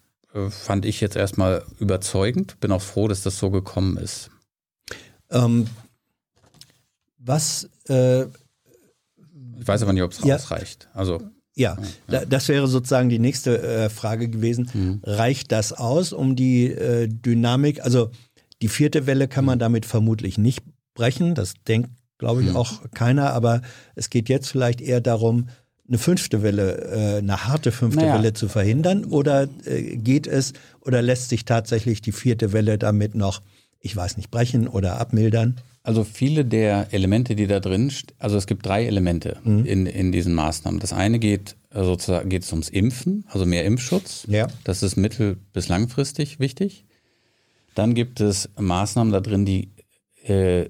fand 0.49 0.85
ich 0.85 1.01
jetzt 1.01 1.15
erstmal 1.15 1.63
überzeugend. 1.79 2.59
Bin 2.59 2.71
auch 2.71 2.81
froh, 2.81 3.07
dass 3.07 3.23
das 3.23 3.37
so 3.37 3.49
gekommen 3.49 3.97
ist. 3.97 4.29
Ähm, 5.31 5.67
was 7.17 7.69
äh, 7.87 8.25
ich 9.59 9.67
weiß 9.67 9.81
aber 9.83 9.93
nicht, 9.93 10.03
ob 10.03 10.11
es 10.11 10.23
ja, 10.23 10.35
ausreicht. 10.35 10.87
Also 10.93 11.21
ja, 11.55 11.77
ja. 12.09 12.25
das 12.25 12.47
wäre 12.47 12.67
sozusagen 12.67 13.09
die 13.09 13.19
nächste 13.19 13.61
äh, 13.61 13.89
Frage 13.89 14.29
gewesen. 14.29 14.69
Mhm. 14.73 15.01
Reicht 15.03 15.51
das 15.51 15.73
aus, 15.73 16.13
um 16.13 16.35
die 16.35 16.67
äh, 16.67 17.07
Dynamik, 17.07 17.83
also 17.83 18.11
die 18.61 18.69
vierte 18.69 19.07
Welle 19.07 19.27
kann 19.27 19.45
man 19.45 19.57
mhm. 19.57 19.61
damit 19.61 19.85
vermutlich 19.85 20.37
nicht 20.37 20.63
brechen, 20.93 21.35
das 21.35 21.53
denkt, 21.67 21.89
glaube 22.17 22.43
ich, 22.43 22.49
mhm. 22.49 22.55
auch 22.55 22.89
keiner, 22.93 23.33
aber 23.33 23.61
es 23.95 24.09
geht 24.09 24.29
jetzt 24.29 24.49
vielleicht 24.49 24.81
eher 24.81 25.01
darum, 25.01 25.49
eine 25.89 25.97
fünfte 25.97 26.41
Welle, 26.43 27.17
äh, 27.17 27.17
eine 27.17 27.45
harte 27.45 27.71
fünfte 27.71 28.01
naja. 28.01 28.15
Welle 28.15 28.33
zu 28.33 28.47
verhindern? 28.47 29.05
Oder 29.05 29.49
äh, 29.65 29.97
geht 29.97 30.27
es 30.27 30.53
oder 30.81 31.01
lässt 31.01 31.29
sich 31.29 31.45
tatsächlich 31.45 32.01
die 32.01 32.11
vierte 32.11 32.53
Welle 32.53 32.77
damit 32.77 33.15
noch, 33.15 33.41
ich 33.81 33.95
weiß 33.95 34.17
nicht, 34.17 34.31
brechen 34.31 34.67
oder 34.67 34.99
abmildern? 34.99 35.59
Also 35.83 36.03
viele 36.03 36.45
der 36.45 36.87
Elemente, 36.91 37.35
die 37.35 37.47
da 37.47 37.59
drin, 37.59 37.91
also 38.19 38.37
es 38.37 38.45
gibt 38.45 38.65
drei 38.65 38.85
Elemente 38.85 39.37
mhm. 39.43 39.65
in, 39.65 39.85
in 39.85 40.11
diesen 40.11 40.33
Maßnahmen. 40.35 40.79
Das 40.79 40.93
eine 40.93 41.19
geht 41.19 41.55
äh, 41.71 41.83
sozusagen 41.83 42.29
geht 42.29 42.43
es 42.43 42.51
ums 42.51 42.69
Impfen, 42.69 43.25
also 43.27 43.45
mehr 43.45 43.65
Impfschutz. 43.65 44.25
Ja. 44.27 44.47
Das 44.63 44.83
ist 44.83 44.95
mittel- 44.95 45.37
bis 45.53 45.67
langfristig 45.67 46.39
wichtig. 46.39 46.85
Dann 47.75 47.93
gibt 47.93 48.19
es 48.19 48.49
Maßnahmen 48.57 49.13
da 49.13 49.21
drin, 49.21 49.45
die, 49.45 49.69
äh, 50.23 50.69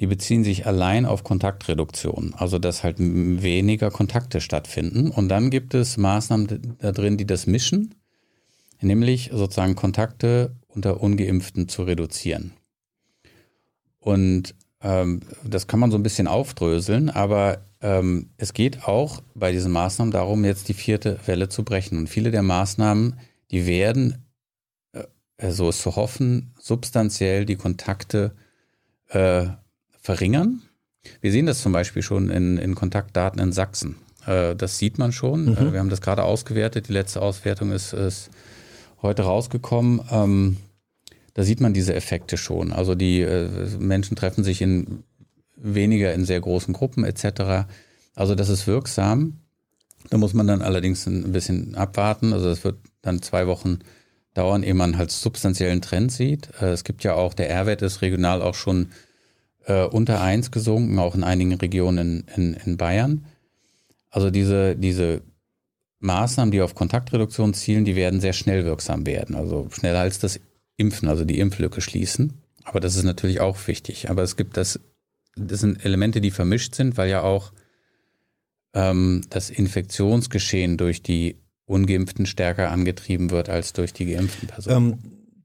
die 0.00 0.06
beziehen 0.06 0.44
sich 0.44 0.66
allein 0.66 1.06
auf 1.06 1.24
Kontaktreduktion, 1.24 2.34
also 2.36 2.58
dass 2.58 2.84
halt 2.84 2.96
weniger 2.98 3.90
Kontakte 3.90 4.40
stattfinden. 4.40 5.10
Und 5.10 5.28
dann 5.28 5.50
gibt 5.50 5.74
es 5.74 5.96
Maßnahmen 5.96 6.76
da 6.78 6.92
drin, 6.92 7.16
die 7.16 7.26
das 7.26 7.46
mischen, 7.46 7.94
nämlich 8.80 9.30
sozusagen 9.32 9.74
Kontakte 9.74 10.54
unter 10.68 11.00
Ungeimpften 11.00 11.68
zu 11.68 11.82
reduzieren. 11.82 12.52
Und 13.98 14.54
ähm, 14.80 15.20
das 15.44 15.66
kann 15.66 15.80
man 15.80 15.90
so 15.90 15.98
ein 15.98 16.04
bisschen 16.04 16.28
aufdröseln, 16.28 17.10
aber 17.10 17.58
ähm, 17.80 18.30
es 18.36 18.52
geht 18.52 18.84
auch 18.84 19.20
bei 19.34 19.50
diesen 19.50 19.72
Maßnahmen 19.72 20.12
darum, 20.12 20.44
jetzt 20.44 20.68
die 20.68 20.74
vierte 20.74 21.18
Welle 21.26 21.48
zu 21.48 21.64
brechen. 21.64 21.98
Und 21.98 22.08
viele 22.08 22.30
der 22.30 22.42
Maßnahmen, 22.42 23.18
die 23.50 23.66
werden, 23.66 24.24
äh, 24.92 25.50
so 25.50 25.68
ist 25.68 25.82
zu 25.82 25.96
hoffen, 25.96 26.54
substanziell 26.60 27.44
die 27.44 27.56
Kontakte 27.56 28.36
äh, 29.08 29.48
verringern. 30.08 30.62
Wir 31.20 31.32
sehen 31.32 31.44
das 31.44 31.60
zum 31.60 31.72
Beispiel 31.72 32.00
schon 32.00 32.30
in, 32.30 32.56
in 32.56 32.74
Kontaktdaten 32.74 33.42
in 33.42 33.52
Sachsen. 33.52 33.96
Äh, 34.26 34.56
das 34.56 34.78
sieht 34.78 34.96
man 34.96 35.12
schon. 35.12 35.44
Mhm. 35.44 35.56
Äh, 35.58 35.72
wir 35.74 35.80
haben 35.80 35.90
das 35.90 36.00
gerade 36.00 36.22
ausgewertet. 36.22 36.88
Die 36.88 36.94
letzte 36.94 37.20
Auswertung 37.20 37.72
ist, 37.72 37.92
ist 37.92 38.30
heute 39.02 39.24
rausgekommen. 39.24 40.00
Ähm, 40.10 40.56
da 41.34 41.42
sieht 41.42 41.60
man 41.60 41.74
diese 41.74 41.94
Effekte 41.94 42.38
schon. 42.38 42.72
Also 42.72 42.94
die 42.94 43.20
äh, 43.20 43.50
Menschen 43.78 44.16
treffen 44.16 44.44
sich 44.44 44.62
in 44.62 45.04
weniger 45.56 46.14
in 46.14 46.24
sehr 46.24 46.40
großen 46.40 46.72
Gruppen 46.72 47.04
etc. 47.04 47.68
Also 48.14 48.34
das 48.34 48.48
ist 48.48 48.66
wirksam. 48.66 49.40
Da 50.08 50.16
muss 50.16 50.32
man 50.32 50.46
dann 50.46 50.62
allerdings 50.62 51.06
ein 51.06 51.32
bisschen 51.32 51.74
abwarten. 51.74 52.32
Also 52.32 52.48
es 52.48 52.64
wird 52.64 52.78
dann 53.02 53.20
zwei 53.20 53.46
Wochen 53.46 53.80
dauern, 54.32 54.62
ehe 54.62 54.72
man 54.72 54.96
halt 54.96 55.10
substanziellen 55.10 55.82
Trend 55.82 56.12
sieht. 56.12 56.48
Äh, 56.62 56.70
es 56.70 56.84
gibt 56.84 57.04
ja 57.04 57.12
auch, 57.12 57.34
der 57.34 57.50
R-Wert 57.50 57.82
ist 57.82 58.00
regional 58.00 58.40
auch 58.40 58.54
schon 58.54 58.88
äh, 59.68 59.84
unter 59.84 60.20
eins 60.20 60.50
gesunken, 60.50 60.98
auch 60.98 61.14
in 61.14 61.22
einigen 61.22 61.54
Regionen 61.54 62.24
in, 62.34 62.54
in, 62.54 62.60
in 62.64 62.76
Bayern. 62.76 63.26
Also 64.10 64.30
diese, 64.30 64.74
diese 64.74 65.20
Maßnahmen, 66.00 66.50
die 66.50 66.62
auf 66.62 66.74
Kontaktreduktion 66.74 67.54
zielen, 67.54 67.84
die 67.84 67.94
werden 67.94 68.20
sehr 68.20 68.32
schnell 68.32 68.64
wirksam 68.64 69.06
werden. 69.06 69.36
Also 69.36 69.68
schneller 69.70 70.00
als 70.00 70.18
das 70.18 70.40
Impfen, 70.76 71.08
also 71.08 71.24
die 71.24 71.38
Impflücke 71.38 71.80
schließen. 71.80 72.34
Aber 72.64 72.80
das 72.80 72.96
ist 72.96 73.04
natürlich 73.04 73.40
auch 73.40 73.58
wichtig. 73.66 74.10
Aber 74.10 74.22
es 74.22 74.36
gibt 74.36 74.56
das, 74.56 74.80
das 75.36 75.60
sind 75.60 75.84
Elemente, 75.84 76.20
die 76.20 76.30
vermischt 76.30 76.74
sind, 76.74 76.96
weil 76.96 77.10
ja 77.10 77.22
auch 77.22 77.52
ähm, 78.74 79.22
das 79.28 79.50
Infektionsgeschehen 79.50 80.76
durch 80.78 81.02
die 81.02 81.36
Ungeimpften 81.66 82.24
stärker 82.24 82.70
angetrieben 82.70 83.30
wird 83.30 83.50
als 83.50 83.74
durch 83.74 83.92
die 83.92 84.06
geimpften 84.06 84.48
Personen. 84.48 84.92
Ähm, 84.92 84.98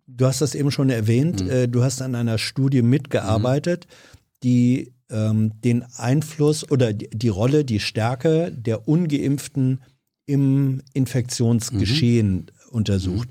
du 0.07 0.25
hast 0.25 0.41
das 0.41 0.55
eben 0.55 0.71
schon 0.71 0.89
erwähnt. 0.89 1.43
Mhm. 1.43 1.49
Äh, 1.49 1.67
du 1.67 1.83
hast 1.83 2.01
an 2.01 2.15
einer 2.15 2.37
Studie 2.37 2.81
mitgearbeitet, 2.81 3.87
mhm. 3.87 4.12
Die 4.43 4.93
ähm, 5.09 5.51
den 5.61 5.83
Einfluss 5.97 6.69
oder 6.69 6.93
die, 6.93 7.09
die, 7.09 7.29
Rolle, 7.29 7.63
die 7.65 7.79
Stärke 7.79 8.51
der 8.51 8.87
Ungeimpften 8.87 9.81
im 10.25 10.81
Infektionsgeschehen 10.93 12.33
mhm. 12.33 12.47
untersucht. 12.69 13.29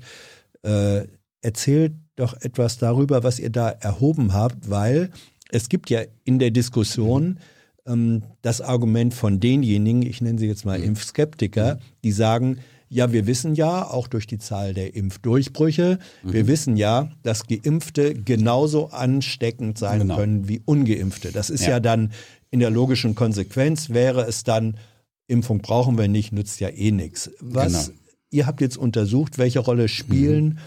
Mhm. 0.63 0.69
Äh, 0.69 1.07
erzählt 1.41 1.93
doch 2.15 2.39
etwas 2.41 2.77
darüber, 2.77 3.23
was 3.23 3.39
ihr 3.39 3.49
da 3.49 3.69
erhoben 3.69 4.33
habt, 4.33 4.69
weil 4.69 5.09
es 5.49 5.67
gibt 5.69 5.89
ja 5.89 6.01
in 6.23 6.39
der 6.39 6.51
Diskussion 6.51 7.39
ähm, 7.85 8.23
das 8.41 8.61
Argument 8.61 9.13
von 9.13 9.39
denjenigen, 9.39 10.03
ich 10.03 10.21
nenne 10.21 10.39
sie 10.39 10.47
jetzt 10.47 10.65
mal 10.65 10.79
mhm. 10.79 10.85
Impfskeptiker, 10.85 11.79
die 12.03 12.11
sagen, 12.11 12.59
ja, 12.93 13.11
wir 13.11 13.25
wissen 13.25 13.55
ja, 13.55 13.89
auch 13.89 14.07
durch 14.07 14.27
die 14.27 14.37
Zahl 14.37 14.73
der 14.73 14.95
Impfdurchbrüche, 14.95 15.97
mhm. 16.23 16.33
wir 16.33 16.47
wissen 16.47 16.77
ja, 16.77 17.11
dass 17.23 17.47
Geimpfte 17.47 18.13
genauso 18.13 18.89
ansteckend 18.89 19.77
sein 19.77 20.01
genau. 20.01 20.17
können 20.17 20.47
wie 20.47 20.61
Ungeimpfte. 20.63 21.31
Das 21.31 21.49
ist 21.49 21.63
ja. 21.63 21.71
ja 21.71 21.79
dann 21.79 22.11
in 22.51 22.59
der 22.59 22.69
logischen 22.69 23.15
Konsequenz, 23.15 23.89
wäre 23.89 24.27
es 24.27 24.43
dann, 24.43 24.77
Impfung 25.27 25.59
brauchen 25.59 25.97
wir 25.97 26.07
nicht, 26.07 26.31
nützt 26.33 26.59
ja 26.59 26.69
eh 26.69 26.91
nichts. 26.91 27.31
Was, 27.39 27.87
genau. 27.87 27.99
ihr 28.29 28.45
habt 28.45 28.61
jetzt 28.61 28.77
untersucht, 28.77 29.39
welche 29.39 29.59
Rolle 29.59 29.87
spielen 29.87 30.45
mhm. 30.45 30.57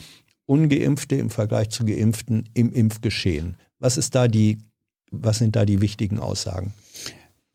Ungeimpfte 0.47 1.17
im 1.17 1.31
Vergleich 1.31 1.71
zu 1.71 1.85
Geimpften 1.85 2.49
im 2.55 2.73
Impfgeschehen. 2.73 3.57
Was 3.79 3.97
ist 3.97 4.15
da 4.15 4.27
die, 4.27 4.59
was 5.13 5.39
sind 5.39 5.55
da 5.55 5.65
die 5.65 5.81
wichtigen 5.81 6.19
Aussagen? 6.19 6.73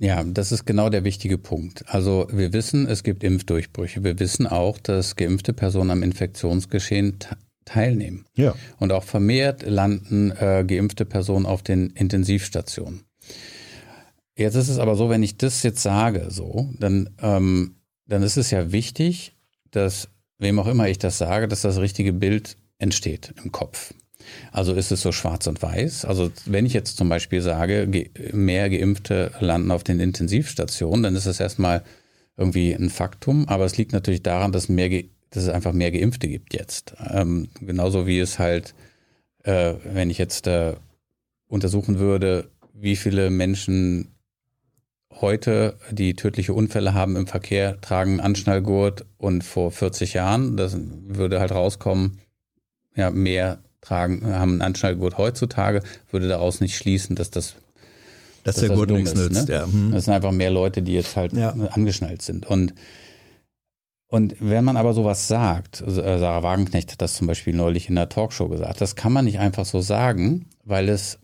Ja, 0.01 0.23
das 0.23 0.51
ist 0.51 0.65
genau 0.65 0.89
der 0.89 1.03
wichtige 1.03 1.37
Punkt. 1.37 1.83
Also 1.85 2.27
wir 2.31 2.53
wissen, 2.53 2.87
es 2.87 3.03
gibt 3.03 3.23
Impfdurchbrüche. 3.23 4.03
Wir 4.03 4.17
wissen 4.17 4.47
auch, 4.47 4.79
dass 4.79 5.15
geimpfte 5.15 5.53
Personen 5.53 5.91
am 5.91 6.01
Infektionsgeschehen 6.01 7.19
teilnehmen. 7.65 8.25
Ja. 8.33 8.55
Und 8.79 8.91
auch 8.93 9.03
vermehrt 9.03 9.61
landen 9.61 10.31
äh, 10.31 10.65
geimpfte 10.65 11.05
Personen 11.05 11.45
auf 11.45 11.61
den 11.61 11.91
Intensivstationen. 11.91 13.03
Jetzt 14.35 14.55
ist 14.55 14.69
es 14.69 14.79
aber 14.79 14.95
so, 14.95 15.11
wenn 15.11 15.21
ich 15.21 15.37
das 15.37 15.61
jetzt 15.61 15.83
sage, 15.83 16.31
so, 16.31 16.73
dann, 16.79 17.11
ähm, 17.21 17.75
dann 18.07 18.23
ist 18.23 18.37
es 18.37 18.49
ja 18.49 18.71
wichtig, 18.71 19.35
dass, 19.69 20.09
wem 20.39 20.57
auch 20.57 20.67
immer 20.67 20.89
ich 20.89 20.97
das 20.97 21.19
sage, 21.19 21.47
dass 21.47 21.61
das 21.61 21.77
richtige 21.77 22.11
Bild 22.11 22.57
entsteht 22.79 23.35
im 23.43 23.51
Kopf. 23.51 23.93
Also 24.51 24.73
ist 24.73 24.91
es 24.91 25.01
so 25.01 25.11
schwarz 25.11 25.47
und 25.47 25.61
weiß? 25.61 26.05
Also 26.05 26.31
wenn 26.45 26.65
ich 26.65 26.73
jetzt 26.73 26.97
zum 26.97 27.09
Beispiel 27.09 27.41
sage, 27.41 27.87
mehr 28.33 28.69
Geimpfte 28.69 29.31
landen 29.39 29.71
auf 29.71 29.83
den 29.83 29.99
Intensivstationen, 29.99 31.03
dann 31.03 31.15
ist 31.15 31.25
es 31.25 31.39
erstmal 31.39 31.83
irgendwie 32.37 32.73
ein 32.73 32.89
Faktum, 32.89 33.47
aber 33.47 33.65
es 33.65 33.77
liegt 33.77 33.93
natürlich 33.93 34.23
daran, 34.23 34.51
dass, 34.51 34.69
mehr, 34.69 34.89
dass 35.29 35.43
es 35.43 35.49
einfach 35.49 35.73
mehr 35.73 35.91
Geimpfte 35.91 36.27
gibt 36.27 36.53
jetzt. 36.53 36.95
Ähm, 37.09 37.49
genauso 37.59 38.07
wie 38.07 38.19
es 38.19 38.39
halt, 38.39 38.73
äh, 39.43 39.73
wenn 39.83 40.09
ich 40.09 40.17
jetzt 40.17 40.47
äh, 40.47 40.75
untersuchen 41.47 41.99
würde, 41.99 42.49
wie 42.73 42.95
viele 42.95 43.29
Menschen 43.29 44.11
heute, 45.19 45.77
die 45.91 46.15
tödliche 46.15 46.53
Unfälle 46.53 46.93
haben 46.93 47.15
im 47.15 47.27
Verkehr, 47.27 47.79
tragen 47.81 48.19
Anschnallgurt 48.19 49.05
und 49.17 49.43
vor 49.43 49.71
40 49.71 50.13
Jahren, 50.13 50.57
das 50.57 50.75
würde 50.77 51.39
halt 51.39 51.51
rauskommen, 51.51 52.19
ja, 52.95 53.11
mehr 53.11 53.59
tragen, 53.81 54.25
haben 54.25 54.53
einen 54.53 54.61
Anschnallgurt 54.61 55.17
heutzutage, 55.17 55.81
würde 56.11 56.27
daraus 56.27 56.61
nicht 56.61 56.77
schließen, 56.77 57.15
dass 57.15 57.31
das 57.31 57.55
dass, 58.43 58.55
dass 58.55 58.67
der 58.67 58.75
Gurt 58.75 58.89
nichts 58.89 59.13
nützt. 59.13 59.47
Ne? 59.47 59.53
Ja. 59.53 59.67
Mhm. 59.67 59.91
Das 59.91 60.05
sind 60.05 60.13
einfach 60.13 60.31
mehr 60.31 60.51
Leute, 60.51 60.81
die 60.81 60.93
jetzt 60.93 61.15
halt 61.15 61.33
ja. 61.33 61.51
angeschnallt 61.51 62.21
sind. 62.21 62.45
Und, 62.47 62.73
und 64.07 64.35
wenn 64.39 64.63
man 64.63 64.77
aber 64.77 64.93
sowas 64.93 65.27
sagt, 65.27 65.81
äh, 65.81 65.91
Sarah 65.91 66.43
Wagenknecht 66.43 66.91
hat 66.91 67.01
das 67.01 67.15
zum 67.15 67.27
Beispiel 67.27 67.53
neulich 67.55 67.89
in 67.89 67.95
der 67.95 68.09
Talkshow 68.09 68.47
gesagt, 68.47 68.81
das 68.81 68.95
kann 68.95 69.13
man 69.13 69.25
nicht 69.25 69.39
einfach 69.39 69.65
so 69.65 69.81
sagen, 69.81 70.47
weil 70.63 70.89
es, 70.89 71.19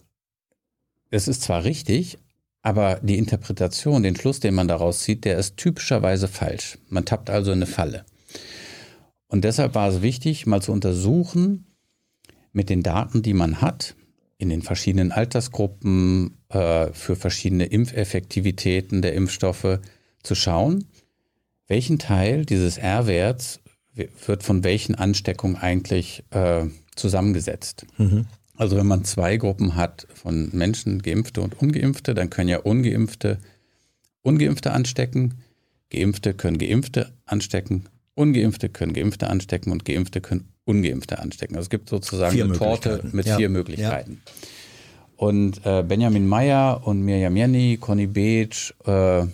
es 1.09 1.27
ist 1.27 1.41
zwar 1.41 1.63
richtig, 1.63 2.19
aber 2.61 2.99
die 3.01 3.17
Interpretation, 3.17 4.03
den 4.03 4.15
Schluss, 4.15 4.39
den 4.39 4.53
man 4.53 4.67
daraus 4.67 4.99
zieht, 4.99 5.25
der 5.25 5.37
ist 5.37 5.57
typischerweise 5.57 6.27
falsch. 6.27 6.77
Man 6.89 7.05
tappt 7.05 7.29
also 7.29 7.51
in 7.51 7.59
eine 7.59 7.65
Falle. 7.65 8.05
Und 9.27 9.43
deshalb 9.43 9.75
war 9.75 9.89
es 9.89 10.01
wichtig, 10.01 10.45
mal 10.45 10.61
zu 10.61 10.71
untersuchen, 10.71 11.65
mit 12.57 12.69
den 12.69 12.81
Daten, 12.81 13.21
die 13.21 13.35
man 13.35 13.61
hat, 13.61 13.95
in 14.39 14.49
den 14.49 14.63
verschiedenen 14.63 15.11
Altersgruppen, 15.11 16.37
äh, 16.49 16.87
für 16.91 17.15
verschiedene 17.15 17.65
Impfeffektivitäten 17.65 19.03
der 19.03 19.13
Impfstoffe 19.13 19.79
zu 20.23 20.35
schauen, 20.35 20.85
welchen 21.67 21.99
Teil 21.99 22.45
dieses 22.45 22.79
R-Werts 22.79 23.61
wird 23.93 24.43
von 24.43 24.63
welchen 24.63 24.95
Ansteckungen 24.95 25.55
eigentlich 25.55 26.23
äh, 26.31 26.65
zusammengesetzt. 26.95 27.85
Mhm. 27.97 28.25
Also 28.55 28.75
wenn 28.75 28.87
man 28.87 29.03
zwei 29.03 29.37
Gruppen 29.37 29.75
hat 29.75 30.07
von 30.15 30.49
Menschen, 30.51 31.03
Geimpfte 31.03 31.41
und 31.41 31.61
Ungeimpfte, 31.61 32.15
dann 32.15 32.31
können 32.31 32.49
ja 32.49 32.57
Ungeimpfte 32.57 33.37
Ungeimpfte 34.23 34.71
anstecken, 34.71 35.35
Geimpfte 35.91 36.33
können 36.33 36.57
Geimpfte 36.57 37.13
anstecken, 37.25 37.87
Ungeimpfte 38.15 38.69
können 38.69 38.93
Geimpfte 38.93 39.29
anstecken 39.29 39.71
und 39.71 39.85
Geimpfte 39.85 40.21
können 40.21 40.49
Ungeimpfte 40.67 41.19
anstecken. 41.19 41.55
Also 41.55 41.65
es 41.65 41.69
gibt 41.69 41.89
sozusagen 41.89 42.33
vier 42.33 42.43
eine 42.43 42.53
Torte 42.53 43.01
mit 43.11 43.25
ja. 43.25 43.37
vier 43.37 43.49
Möglichkeiten. 43.49 44.21
Ja. 44.25 44.31
Und 45.15 45.65
äh, 45.65 45.83
Benjamin 45.83 46.27
Meyer 46.27 46.85
und 46.85 47.01
Mirjam 47.01 47.35
Jenny, 47.35 47.77
Conny 47.77 48.05
Beetsch 48.05 48.73
äh, 48.85 49.25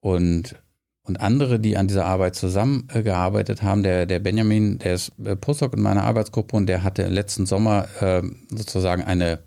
und, 0.00 0.56
und 1.04 1.20
andere, 1.20 1.58
die 1.58 1.76
an 1.76 1.88
dieser 1.88 2.04
Arbeit 2.04 2.34
zusammengearbeitet 2.34 3.62
äh, 3.62 3.64
haben. 3.64 3.82
Der, 3.82 4.04
der 4.04 4.18
Benjamin, 4.18 4.78
der 4.78 4.94
ist 4.94 5.12
äh, 5.24 5.36
Postdoc 5.36 5.74
in 5.74 5.80
meiner 5.80 6.04
Arbeitsgruppe 6.04 6.56
und 6.56 6.66
der 6.66 6.82
hatte 6.82 7.06
letzten 7.06 7.46
Sommer 7.46 7.88
äh, 8.00 8.22
sozusagen 8.50 9.02
eine 9.04 9.38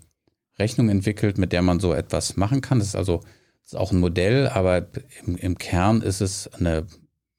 Rechnung 0.58 0.88
entwickelt, 0.88 1.38
mit 1.38 1.52
der 1.52 1.62
man 1.62 1.80
so 1.80 1.92
etwas 1.92 2.36
machen 2.36 2.62
kann. 2.62 2.78
Das 2.78 2.88
ist 2.88 2.96
also 2.96 3.20
das 3.62 3.74
ist 3.74 3.78
auch 3.78 3.92
ein 3.92 4.00
Modell, 4.00 4.48
aber 4.48 4.86
im, 5.24 5.36
im 5.36 5.56
Kern 5.56 6.02
ist 6.02 6.20
es 6.20 6.52
eine, 6.52 6.86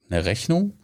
eine 0.10 0.24
Rechnung 0.24 0.78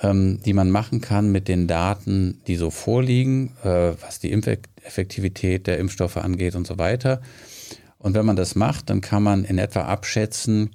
ähm, 0.00 0.40
die 0.44 0.52
man 0.52 0.70
machen 0.70 1.00
kann 1.00 1.32
mit 1.32 1.48
den 1.48 1.66
Daten, 1.66 2.40
die 2.46 2.56
so 2.56 2.70
vorliegen, 2.70 3.52
äh, 3.64 3.92
was 4.00 4.20
die 4.20 4.30
Impfeffektivität 4.30 5.66
der 5.66 5.78
Impfstoffe 5.78 6.16
angeht 6.16 6.54
und 6.54 6.66
so 6.66 6.78
weiter. 6.78 7.20
Und 7.98 8.14
wenn 8.14 8.26
man 8.26 8.36
das 8.36 8.54
macht, 8.54 8.90
dann 8.90 9.00
kann 9.00 9.22
man 9.22 9.44
in 9.44 9.58
etwa 9.58 9.82
abschätzen, 9.82 10.70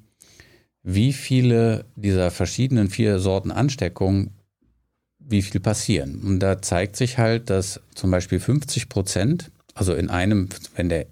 wie 0.84 1.14
viele 1.14 1.86
dieser 1.96 2.32
verschiedenen 2.32 2.90
vier 2.90 3.20
Sorten 3.20 3.52
Ansteckung, 3.52 4.32
wie 5.20 5.42
viel 5.42 5.62
passieren. 5.62 6.22
Und 6.22 6.40
da 6.42 6.62
zeigt 6.62 6.98
sich 6.98 7.18
halt, 7.18 7.50
dass 7.50 7.80
zum 7.96 8.12
Beispiel 8.12 8.42
50 8.42 8.90
Prozent, 8.90 9.52
also 9.74 9.94
in 9.94 10.10
einem, 10.10 10.50
wenn 10.76 10.90
der, 10.90 11.06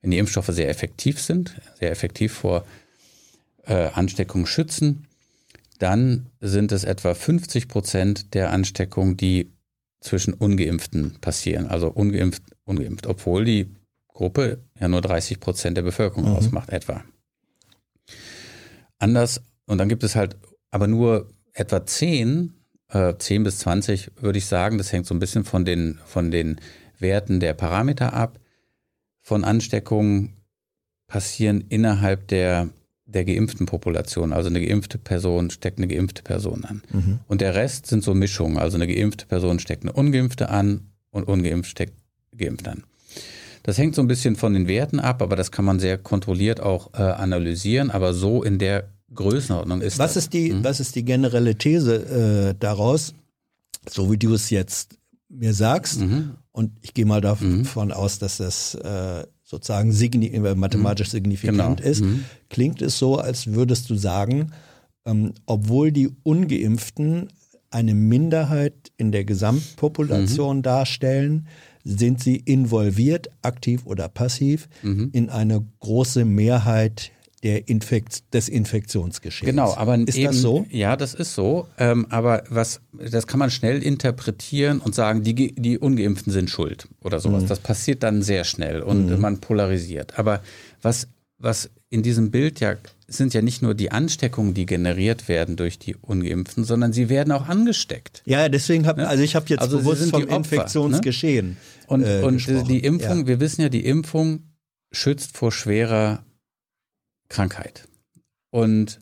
wenn 0.00 0.10
die 0.10 0.18
Impfstoffe 0.18 0.48
sehr 0.48 0.70
effektiv 0.70 1.20
sind, 1.20 1.60
sehr 1.78 1.90
effektiv 1.90 2.32
vor 2.32 2.64
äh, 3.66 3.88
Ansteckung 3.92 4.46
schützen, 4.46 5.05
dann 5.78 6.30
sind 6.40 6.72
es 6.72 6.84
etwa 6.84 7.14
50 7.14 7.68
Prozent 7.68 8.34
der 8.34 8.52
Ansteckungen, 8.52 9.16
die 9.16 9.52
zwischen 10.00 10.34
Ungeimpften 10.34 11.18
passieren. 11.20 11.66
Also 11.66 11.88
ungeimpft, 11.88 12.42
ungeimpft, 12.64 13.06
obwohl 13.06 13.44
die 13.44 13.74
Gruppe 14.08 14.62
ja 14.78 14.88
nur 14.88 15.02
30 15.02 15.40
Prozent 15.40 15.76
der 15.76 15.82
Bevölkerung 15.82 16.30
mhm. 16.30 16.36
ausmacht, 16.36 16.70
etwa. 16.70 17.04
Anders, 18.98 19.42
und 19.66 19.78
dann 19.78 19.88
gibt 19.88 20.04
es 20.04 20.16
halt 20.16 20.36
aber 20.70 20.86
nur 20.86 21.28
etwa 21.52 21.84
10, 21.84 22.54
äh, 22.88 23.14
10 23.16 23.44
bis 23.44 23.58
20, 23.58 24.12
würde 24.20 24.38
ich 24.38 24.46
sagen, 24.46 24.78
das 24.78 24.92
hängt 24.92 25.06
so 25.06 25.14
ein 25.14 25.18
bisschen 25.18 25.44
von 25.44 25.64
den, 25.64 25.98
von 26.06 26.30
den 26.30 26.60
Werten 26.98 27.40
der 27.40 27.54
Parameter 27.54 28.12
ab, 28.12 28.38
von 29.20 29.44
Ansteckungen 29.44 30.36
passieren 31.08 31.64
innerhalb 31.68 32.28
der, 32.28 32.68
der 33.06 33.24
geimpften 33.24 33.66
Population. 33.66 34.32
Also 34.32 34.48
eine 34.48 34.64
geimpfte 34.64 34.98
Person 34.98 35.50
steckt 35.50 35.78
eine 35.78 35.88
geimpfte 35.88 36.22
Person 36.22 36.64
an. 36.64 36.82
Mhm. 36.92 37.20
Und 37.28 37.40
der 37.40 37.54
Rest 37.54 37.86
sind 37.86 38.02
so 38.02 38.14
Mischungen. 38.14 38.58
Also 38.58 38.76
eine 38.76 38.86
geimpfte 38.86 39.26
Person 39.26 39.58
steckt 39.60 39.84
eine 39.84 39.92
ungeimpfte 39.92 40.50
an 40.50 40.88
und 41.10 41.24
ungeimpft 41.24 41.70
steckt 41.70 41.94
geimpft 42.36 42.68
an. 42.68 42.82
Das 43.62 43.78
hängt 43.78 43.94
so 43.94 44.02
ein 44.02 44.08
bisschen 44.08 44.36
von 44.36 44.52
den 44.52 44.68
Werten 44.68 45.00
ab, 45.00 45.22
aber 45.22 45.34
das 45.34 45.50
kann 45.50 45.64
man 45.64 45.80
sehr 45.80 45.98
kontrolliert 45.98 46.60
auch 46.60 46.94
äh, 46.94 47.02
analysieren. 47.02 47.90
Aber 47.90 48.12
so 48.12 48.42
in 48.42 48.58
der 48.58 48.88
Größenordnung 49.14 49.80
ist 49.80 49.98
was 49.98 50.14
das. 50.14 50.24
Ist 50.24 50.32
die, 50.34 50.52
mhm. 50.52 50.64
Was 50.64 50.80
ist 50.80 50.94
die 50.94 51.04
generelle 51.04 51.56
These 51.56 52.50
äh, 52.50 52.54
daraus, 52.58 53.14
so 53.88 54.10
wie 54.10 54.18
du 54.18 54.34
es 54.34 54.50
jetzt 54.50 54.98
mir 55.28 55.54
sagst? 55.54 56.00
Mhm. 56.00 56.36
Und 56.52 56.72
ich 56.80 56.94
gehe 56.94 57.06
mal 57.06 57.20
davon 57.20 57.62
mhm. 57.62 57.92
aus, 57.92 58.18
dass 58.18 58.38
das 58.38 58.74
äh, 58.74 59.24
sozusagen 59.46 59.92
signi 59.92 60.26
äh, 60.26 60.54
mathematisch 60.54 61.08
mhm. 61.08 61.12
signifikant 61.12 61.78
genau. 61.78 61.90
ist. 61.90 62.02
Mhm. 62.02 62.24
Klingt 62.50 62.82
es 62.82 62.98
so, 62.98 63.16
als 63.16 63.54
würdest 63.54 63.88
du 63.88 63.94
sagen, 63.94 64.52
ähm, 65.06 65.32
obwohl 65.46 65.92
die 65.92 66.10
ungeimpften 66.24 67.28
eine 67.70 67.94
Minderheit 67.94 68.92
in 68.96 69.12
der 69.12 69.24
Gesamtpopulation 69.24 70.58
mhm. 70.58 70.62
darstellen, 70.62 71.48
sind 71.84 72.20
sie 72.20 72.36
involviert, 72.36 73.30
aktiv 73.42 73.86
oder 73.86 74.08
passiv, 74.08 74.68
mhm. 74.82 75.10
in 75.12 75.30
eine 75.30 75.64
große 75.78 76.24
Mehrheit 76.24 77.12
der 77.46 77.68
Infekt 77.68 78.34
des 78.34 78.48
Infektionsgeschehens. 78.48 79.48
Genau, 79.48 79.72
aber 79.76 79.96
ist 79.98 80.16
eben, 80.16 80.26
das 80.26 80.38
so? 80.38 80.66
Ja, 80.68 80.96
das 80.96 81.14
ist 81.14 81.36
so. 81.36 81.68
Ähm, 81.78 82.04
aber 82.10 82.42
was, 82.48 82.80
das 82.92 83.28
kann 83.28 83.38
man 83.38 83.52
schnell 83.52 83.84
interpretieren 83.84 84.80
und 84.80 84.96
sagen, 84.96 85.22
die, 85.22 85.54
die 85.54 85.78
Ungeimpften 85.78 86.32
sind 86.32 86.50
schuld 86.50 86.88
oder 87.04 87.20
sowas. 87.20 87.44
Mhm. 87.44 87.46
Das 87.46 87.60
passiert 87.60 88.02
dann 88.02 88.22
sehr 88.22 88.42
schnell 88.42 88.82
und 88.82 89.06
mhm. 89.06 89.20
man 89.20 89.38
polarisiert. 89.38 90.18
Aber 90.18 90.42
was, 90.82 91.06
was 91.38 91.70
in 91.88 92.02
diesem 92.02 92.32
Bild 92.32 92.58
ja 92.58 92.74
sind 93.06 93.32
ja 93.32 93.42
nicht 93.42 93.62
nur 93.62 93.74
die 93.74 93.92
Ansteckungen, 93.92 94.52
die 94.52 94.66
generiert 94.66 95.28
werden 95.28 95.54
durch 95.54 95.78
die 95.78 95.94
Ungeimpften, 95.94 96.64
sondern 96.64 96.92
sie 96.92 97.08
werden 97.08 97.30
auch 97.30 97.46
angesteckt. 97.46 98.22
Ja, 98.26 98.48
deswegen 98.48 98.88
habe 98.88 99.02
ne? 99.02 99.08
also 99.08 99.22
ich 99.22 99.36
habe 99.36 99.46
jetzt 99.50 99.60
also 99.60 99.78
bewusst 99.78 100.10
vom 100.10 100.24
Opfer, 100.24 100.36
Infektionsgeschehen. 100.36 101.50
Ne? 101.50 101.56
Und, 101.86 102.02
äh, 102.02 102.22
und 102.22 102.44
die 102.68 102.80
Impfung, 102.80 103.20
ja. 103.20 103.26
wir 103.28 103.38
wissen 103.38 103.62
ja, 103.62 103.68
die 103.68 103.86
Impfung 103.86 104.40
schützt 104.90 105.36
vor 105.36 105.52
schwerer 105.52 106.24
Krankheit. 107.28 107.88
Und 108.50 109.00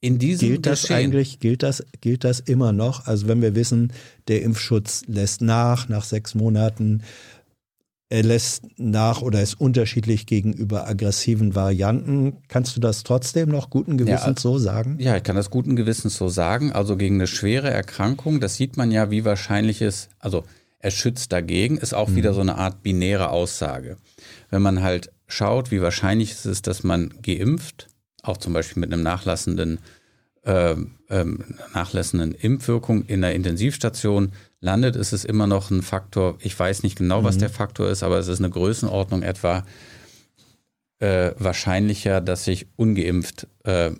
in 0.00 0.18
diesem 0.18 0.48
gilt 0.48 0.66
das 0.66 0.82
Geschehen, 0.82 0.96
eigentlich, 0.96 1.38
gilt 1.38 1.62
das, 1.62 1.84
gilt 2.00 2.24
das 2.24 2.40
immer 2.40 2.72
noch? 2.72 3.06
Also 3.06 3.28
wenn 3.28 3.40
wir 3.40 3.54
wissen, 3.54 3.92
der 4.28 4.42
Impfschutz 4.42 5.02
lässt 5.06 5.42
nach, 5.42 5.88
nach 5.88 6.04
sechs 6.04 6.34
Monaten, 6.34 7.02
er 8.12 8.24
lässt 8.24 8.64
nach 8.76 9.22
oder 9.22 9.40
ist 9.40 9.58
unterschiedlich 9.58 10.26
gegenüber 10.26 10.86
aggressiven 10.86 11.54
Varianten. 11.54 12.36
Kannst 12.48 12.76
du 12.76 12.80
das 12.80 13.04
trotzdem 13.04 13.48
noch 13.48 13.70
guten 13.70 13.96
Gewissens 13.96 14.42
ja, 14.42 14.50
so 14.50 14.58
sagen? 14.58 14.98
Ja, 14.98 15.16
ich 15.16 15.22
kann 15.22 15.34
das 15.34 15.48
guten 15.48 15.76
Gewissens 15.76 16.16
so 16.18 16.28
sagen. 16.28 16.72
Also 16.72 16.98
gegen 16.98 17.14
eine 17.14 17.26
schwere 17.26 17.70
Erkrankung, 17.70 18.40
das 18.40 18.56
sieht 18.56 18.76
man 18.76 18.90
ja, 18.90 19.10
wie 19.10 19.24
wahrscheinlich 19.24 19.80
es, 19.80 20.10
also 20.18 20.44
er 20.78 20.90
schützt 20.90 21.32
dagegen, 21.32 21.78
ist 21.78 21.94
auch 21.94 22.08
mhm. 22.08 22.16
wieder 22.16 22.34
so 22.34 22.42
eine 22.42 22.56
Art 22.58 22.82
binäre 22.82 23.30
Aussage. 23.30 23.96
Wenn 24.50 24.60
man 24.60 24.82
halt 24.82 25.10
schaut, 25.32 25.70
wie 25.70 25.80
wahrscheinlich 25.80 26.32
es 26.32 26.46
ist, 26.46 26.66
dass 26.66 26.82
man 26.82 27.14
geimpft, 27.22 27.88
auch 28.22 28.36
zum 28.36 28.52
Beispiel 28.52 28.80
mit 28.80 28.92
einem 28.92 29.02
nachlassenden, 29.02 29.78
äh, 30.42 30.76
ähm, 31.08 31.56
nachlassenden 31.74 32.32
Impfwirkung 32.32 33.04
in 33.06 33.22
der 33.22 33.34
Intensivstation 33.34 34.32
landet, 34.60 34.94
ist 34.96 35.12
es 35.12 35.24
immer 35.24 35.46
noch 35.46 35.70
ein 35.70 35.82
Faktor, 35.82 36.36
ich 36.40 36.58
weiß 36.58 36.82
nicht 36.82 36.96
genau, 36.96 37.24
was 37.24 37.36
mhm. 37.36 37.40
der 37.40 37.50
Faktor 37.50 37.88
ist, 37.88 38.02
aber 38.02 38.18
es 38.18 38.28
ist 38.28 38.40
eine 38.40 38.50
Größenordnung 38.50 39.22
etwa 39.22 39.64
äh, 41.00 41.32
wahrscheinlicher, 41.38 42.20
dass 42.20 42.46
ich 42.46 42.66
ungeimpft 42.76 43.48
äh, 43.64 43.90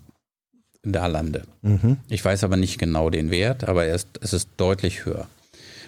da 0.83 1.07
lande. 1.07 1.43
Mhm. 1.63 1.97
Ich 2.09 2.25
weiß 2.25 2.45
aber 2.45 2.57
nicht 2.57 2.79
genau 2.79 3.11
den 3.11 3.31
Wert, 3.31 3.65
aber 3.65 3.87
er 3.87 3.95
ist, 3.95 4.09
es 4.21 4.33
ist 4.33 4.51
deutlich 4.57 5.05
höher. 5.05 5.27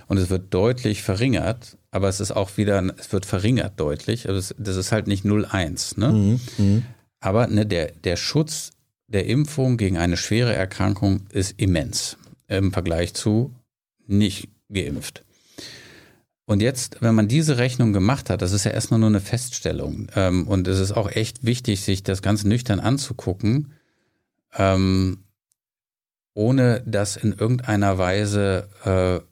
Und 0.07 0.19
es 0.19 0.31
wird 0.31 0.53
deutlich 0.53 1.03
verringert, 1.03 1.79
aber 1.91 2.09
es 2.09 2.21
ist 2.21 2.33
auch 2.33 2.57
wieder, 2.57 2.83
es 2.99 3.13
wird 3.13 3.27
verringert 3.27 3.79
deutlich. 3.81 4.29
Also 4.29 4.55
das 4.59 4.77
ist 4.77 4.93
halt 4.93 5.07
nicht 5.07 5.25
0,1. 5.25 5.99
Ne? 5.99 6.09
Mhm. 6.09 6.41
Mhm. 6.59 6.83
Aber 7.21 7.47
ne, 7.47 7.65
der, 7.65 7.93
der 7.93 8.17
Schutz 8.17 8.73
der 9.07 9.27
Impfung 9.27 9.77
gegen 9.77 9.97
eine 9.97 10.17
schwere 10.17 10.55
Erkrankung 10.55 11.27
ist 11.31 11.55
immens 11.59 12.17
im 12.49 12.73
Vergleich 12.73 13.15
zu 13.15 13.55
nicht 14.07 14.49
geimpft. 14.69 15.25
Und 16.47 16.61
jetzt, 16.61 16.99
wenn 17.01 17.15
man 17.15 17.29
diese 17.29 17.57
Rechnung 17.57 17.93
gemacht 17.93 18.29
hat, 18.29 18.43
das 18.43 18.53
ist 18.53 18.65
ja 18.65 18.71
erstmal 18.73 19.01
nur 19.01 19.09
eine 19.09 19.21
Feststellung. 19.21 20.09
Ähm, 20.15 20.47
und 20.47 20.69
es 20.69 20.79
ist 20.79 20.93
auch 20.93 21.11
echt 21.11 21.45
wichtig, 21.45 21.83
sich 21.83 22.03
das 22.03 22.21
ganz 22.21 22.45
nüchtern 22.45 22.81
anzugucken, 22.81 23.73
ähm, 24.57 25.25
ohne 26.35 26.83
das 26.85 27.17
in 27.17 27.33
irgendeiner 27.33 27.97
Weise 27.97 28.69
äh, 28.85 29.25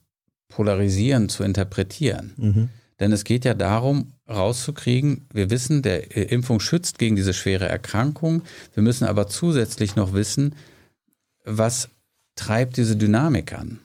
polarisieren 0.55 1.29
zu 1.29 1.43
interpretieren. 1.43 2.33
Mhm. 2.37 2.69
Denn 3.01 3.13
es 3.13 3.25
geht 3.25 3.45
ja 3.45 3.55
darum, 3.55 4.13
rauszukriegen, 4.29 5.27
wir 5.33 5.51
wissen, 5.51 5.83
der 5.83 6.17
äh, 6.17 6.23
Impfung 6.23 6.61
schützt 6.61 6.99
gegen 6.99 7.17
diese 7.17 7.35
schwere 7.35 7.69
Erkrankung. 7.69 8.43
Wir 8.75 8.83
müssen 8.83 9.07
aber 9.07 9.27
zusätzlich 9.27 9.97
noch 9.97 10.13
wissen, 10.13 10.55
was 11.45 11.89
treibt 12.37 12.77
diese 12.77 12.97
Dynamik 12.97 13.53
an. 13.53 13.81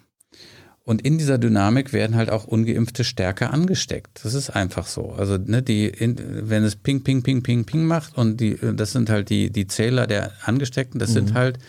Und 0.83 1.01
in 1.01 1.17
dieser 1.17 1.37
Dynamik 1.37 1.91
werden 1.91 2.15
halt 2.15 2.29
auch 2.29 2.45
Ungeimpfte 2.45 3.03
stärker 3.03 3.51
angesteckt. 3.51 4.21
Das 4.23 4.33
ist 4.33 4.51
einfach 4.51 4.87
so. 4.87 5.11
Also, 5.11 5.37
ne, 5.37 5.61
die, 5.61 5.91
wenn 5.99 6.63
es 6.63 6.77
Ping, 6.77 7.03
Ping, 7.03 7.23
Ping, 7.23 7.43
Ping, 7.43 7.65
Ping 7.65 7.85
macht 7.85 8.17
und 8.17 8.39
die, 8.39 8.57
das 8.61 8.93
sind 8.93 9.09
halt 9.09 9.29
die, 9.29 9.49
die 9.49 9.67
Zähler 9.67 10.07
der 10.07 10.31
Angesteckten, 10.45 10.97
das 10.97 11.09
mhm. 11.09 11.13
sind 11.13 11.33
halt 11.33 11.59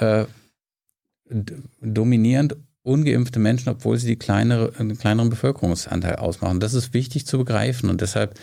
äh, 0.00 0.24
dominierend 1.80 2.56
ungeimpfte 2.88 3.38
Menschen, 3.38 3.68
obwohl 3.68 3.98
sie 3.98 4.06
die 4.06 4.16
kleinere, 4.16 4.72
einen 4.78 4.98
kleineren 4.98 5.30
Bevölkerungsanteil 5.30 6.16
ausmachen. 6.16 6.60
Das 6.60 6.74
ist 6.74 6.94
wichtig 6.94 7.26
zu 7.26 7.38
begreifen 7.38 7.90
und 7.90 8.00
deshalb 8.00 8.34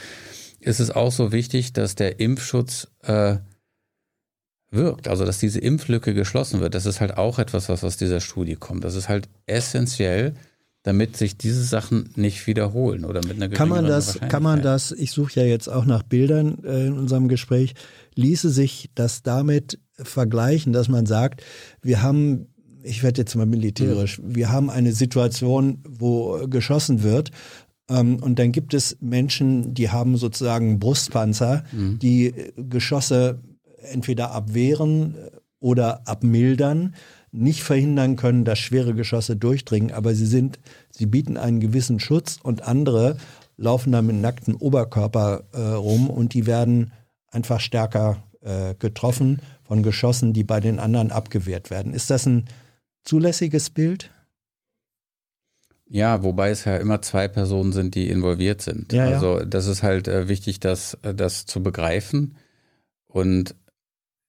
ist 0.59 0.79
es 0.79 0.91
auch 0.91 1.11
so 1.11 1.31
wichtig, 1.31 1.73
dass 1.73 1.95
der 1.95 2.19
Impfschutz 2.19 2.87
äh, 3.03 3.37
wirkt, 4.71 5.07
also 5.07 5.25
dass 5.25 5.39
diese 5.39 5.59
Impflücke 5.59 6.13
geschlossen 6.13 6.59
wird. 6.59 6.75
Das 6.75 6.85
ist 6.85 7.01
halt 7.01 7.17
auch 7.17 7.39
etwas, 7.39 7.69
was 7.69 7.83
aus 7.83 7.97
dieser 7.97 8.19
Studie 8.19 8.55
kommt. 8.55 8.83
Das 8.83 8.95
ist 8.95 9.09
halt 9.09 9.29
essentiell, 9.45 10.33
damit 10.85 11.17
sich 11.17 11.37
diese 11.37 11.63
Sachen 11.63 12.09
nicht 12.15 12.45
wiederholen 12.45 13.05
oder 13.05 13.21
mit 13.25 13.37
einer 13.37 13.49
kann 13.49 13.69
man 13.69 13.85
das 13.85 14.19
kann 14.19 14.43
man 14.43 14.61
das 14.61 14.91
ich 14.91 15.11
suche 15.11 15.39
ja 15.39 15.45
jetzt 15.47 15.67
auch 15.67 15.85
nach 15.85 16.03
Bildern 16.03 16.63
äh, 16.63 16.85
in 16.85 16.93
unserem 16.93 17.27
Gespräch 17.27 17.73
ließe 18.13 18.51
sich 18.51 18.91
das 18.93 19.23
damit 19.23 19.79
vergleichen 19.95 20.73
dass 20.73 20.87
man 20.87 21.07
sagt 21.07 21.41
wir 21.81 22.03
haben 22.03 22.53
ich 22.85 23.03
werde 23.03 23.21
jetzt 23.21 23.35
mal 23.35 23.45
militärisch 23.45 24.19
mhm. 24.19 24.35
wir 24.35 24.51
haben 24.51 24.69
eine 24.69 24.93
Situation 24.93 25.79
wo 25.87 26.47
geschossen 26.47 27.03
wird 27.03 27.31
ähm, 27.89 28.17
und 28.21 28.39
dann 28.39 28.51
gibt 28.51 28.73
es 28.73 28.97
Menschen 29.01 29.73
die 29.73 29.89
haben 29.89 30.17
sozusagen 30.17 30.79
Brustpanzer 30.79 31.63
mhm. 31.71 31.99
die 31.99 32.33
Geschosse 32.55 33.39
entweder 33.91 34.31
abwehren 34.31 35.15
äh, 35.15 35.31
oder 35.59 36.07
abmildern, 36.07 36.95
nicht 37.31 37.63
verhindern 37.63 38.15
können, 38.15 38.45
dass 38.45 38.59
schwere 38.59 38.93
Geschosse 38.93 39.35
durchdringen, 39.35 39.91
aber 39.91 40.13
sie 40.13 40.25
sind, 40.25 40.59
sie 40.91 41.05
bieten 41.05 41.37
einen 41.37 41.59
gewissen 41.59 41.99
Schutz 41.99 42.37
und 42.41 42.61
andere 42.67 43.17
laufen 43.57 43.91
da 43.91 44.01
mit 44.01 44.15
nacktem 44.17 44.55
Oberkörper 44.55 45.43
äh, 45.53 45.59
rum 45.59 46.09
und 46.09 46.33
die 46.33 46.45
werden 46.45 46.91
einfach 47.31 47.59
stärker 47.59 48.23
äh, 48.41 48.75
getroffen 48.75 49.39
von 49.63 49.81
Geschossen, 49.81 50.33
die 50.33 50.43
bei 50.43 50.59
den 50.59 50.79
anderen 50.79 51.11
abgewehrt 51.11 51.71
werden. 51.71 51.93
Ist 51.93 52.09
das 52.09 52.25
ein 52.25 52.45
zulässiges 53.05 53.69
Bild? 53.69 54.11
Ja, 55.87 56.23
wobei 56.23 56.49
es 56.49 56.65
ja 56.65 56.77
immer 56.77 57.01
zwei 57.01 57.27
Personen 57.27 57.71
sind, 57.71 57.95
die 57.95 58.09
involviert 58.09 58.61
sind. 58.61 58.91
Ja, 58.91 59.05
also 59.05 59.39
das 59.45 59.67
ist 59.67 59.83
halt 59.83 60.07
äh, 60.07 60.27
wichtig, 60.27 60.59
das, 60.59 60.97
äh, 61.03 61.13
das 61.13 61.45
zu 61.45 61.61
begreifen. 61.61 62.35
Und 63.07 63.55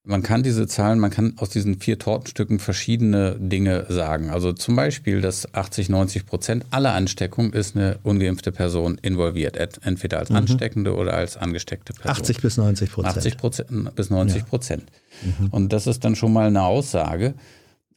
man 0.07 0.23
kann 0.23 0.43
diese 0.43 0.69
Zahlen, 0.69 1.01
man 1.01 1.11
kann 1.11 1.35
aus 1.39 1.51
diesen 1.51 1.81
vier 1.81 1.99
Tortenstücken 1.99 2.61
verschiedene 2.61 3.37
Dinge 3.41 3.87
sagen. 3.89 4.31
Also 4.31 4.53
zum 4.53 4.77
Beispiel, 4.77 5.21
dass 5.21 5.53
80, 5.53 5.89
90 5.89 6.27
Prozent 6.27 6.67
aller 6.71 6.93
Ansteckungen 6.93 7.53
ist 7.53 7.75
eine 7.75 7.99
ungeimpfte 8.05 8.53
Person 8.53 8.99
involviert, 9.03 9.57
entweder 9.57 10.19
als 10.19 10.31
mhm. 10.31 10.37
Ansteckende 10.37 10.95
oder 10.95 11.15
als 11.15 11.37
angesteckte 11.37 11.93
Person. 11.93 12.13
80 12.13 12.41
bis 12.41 12.57
90 12.57 12.93
Prozent. 12.93 13.17
80 13.17 13.37
Prozent 13.37 13.95
bis 13.97 14.11
90 14.11 14.47
Prozent. 14.47 14.85
Ja. 15.23 15.45
Mhm. 15.47 15.49
Und 15.49 15.73
das 15.73 15.89
ist 15.89 16.05
dann 16.05 16.15
schon 16.15 16.33
mal 16.33 16.47
eine 16.47 16.63
Aussage, 16.63 17.35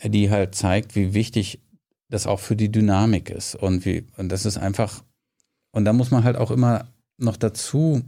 die 0.03 0.29
halt 0.29 0.55
zeigt, 0.55 0.95
wie 0.95 1.13
wichtig 1.13 1.59
das 2.09 2.27
auch 2.27 2.39
für 2.39 2.55
die 2.55 2.71
Dynamik 2.71 3.29
ist. 3.29 3.55
Und, 3.55 3.85
wie, 3.85 4.07
und 4.17 4.29
das 4.29 4.45
ist 4.45 4.57
einfach, 4.57 5.03
und 5.71 5.85
da 5.85 5.93
muss 5.93 6.11
man 6.11 6.23
halt 6.23 6.37
auch 6.37 6.51
immer 6.51 6.87
noch 7.17 7.37
dazu 7.37 8.01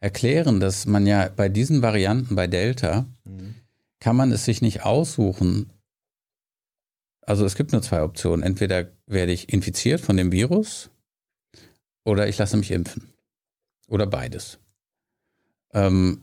erklären, 0.00 0.60
dass 0.60 0.86
man 0.86 1.06
ja 1.06 1.30
bei 1.34 1.48
diesen 1.48 1.80
Varianten 1.80 2.34
bei 2.34 2.46
Delta 2.46 3.06
mhm. 3.24 3.54
kann 4.00 4.16
man 4.16 4.32
es 4.32 4.44
sich 4.44 4.60
nicht 4.60 4.82
aussuchen. 4.82 5.70
Also 7.22 7.46
es 7.46 7.54
gibt 7.54 7.72
nur 7.72 7.80
zwei 7.80 8.02
Optionen. 8.02 8.42
Entweder 8.42 8.90
werde 9.06 9.32
ich 9.32 9.50
infiziert 9.50 10.02
von 10.02 10.18
dem 10.18 10.30
Virus 10.30 10.90
oder 12.04 12.28
ich 12.28 12.36
lasse 12.36 12.58
mich 12.58 12.70
impfen. 12.70 13.14
Oder 13.88 14.06
beides. 14.06 14.58
Ähm, 15.72 16.22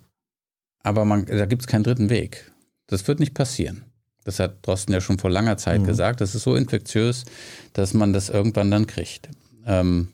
aber 0.83 1.05
man, 1.05 1.25
da 1.25 1.45
gibt 1.45 1.63
es 1.63 1.67
keinen 1.67 1.83
dritten 1.83 2.09
Weg. 2.09 2.50
Das 2.91 3.07
wird 3.07 3.21
nicht 3.21 3.33
passieren. 3.33 3.85
Das 4.25 4.39
hat 4.39 4.67
Drosten 4.67 4.93
ja 4.93 5.01
schon 5.01 5.17
vor 5.17 5.29
langer 5.29 5.57
Zeit 5.57 5.81
mhm. 5.81 5.85
gesagt. 5.85 6.21
Das 6.21 6.35
ist 6.35 6.43
so 6.43 6.55
infektiös, 6.55 7.23
dass 7.73 7.93
man 7.93 8.13
das 8.13 8.29
irgendwann 8.29 8.69
dann 8.69 8.85
kriegt. 8.85 9.29
Ähm, 9.65 10.09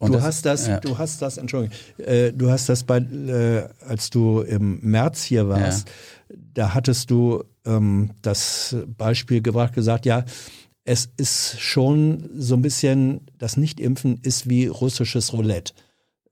du 0.00 0.08
das, 0.12 0.22
hast 0.22 0.46
das, 0.46 0.66
ja. 0.68 0.80
du 0.80 0.96
hast 0.96 1.20
das, 1.20 1.36
Entschuldigung, 1.36 1.76
äh, 1.98 2.32
du 2.32 2.48
hast 2.50 2.68
das 2.68 2.84
bei, 2.84 2.98
äh, 2.98 3.68
als 3.86 4.10
du 4.10 4.40
im 4.40 4.78
März 4.82 5.22
hier 5.24 5.48
warst, 5.48 5.88
ja. 5.88 6.36
da 6.54 6.74
hattest 6.74 7.10
du 7.10 7.42
ähm, 7.66 8.10
das 8.22 8.76
Beispiel 8.96 9.42
gebracht, 9.42 9.74
gesagt, 9.74 10.06
ja, 10.06 10.24
es 10.84 11.08
ist 11.16 11.60
schon 11.60 12.28
so 12.36 12.54
ein 12.54 12.62
bisschen, 12.62 13.22
das 13.38 13.56
Nicht-Impfen 13.56 14.20
ist 14.22 14.48
wie 14.48 14.66
russisches 14.66 15.32
Roulette 15.32 15.72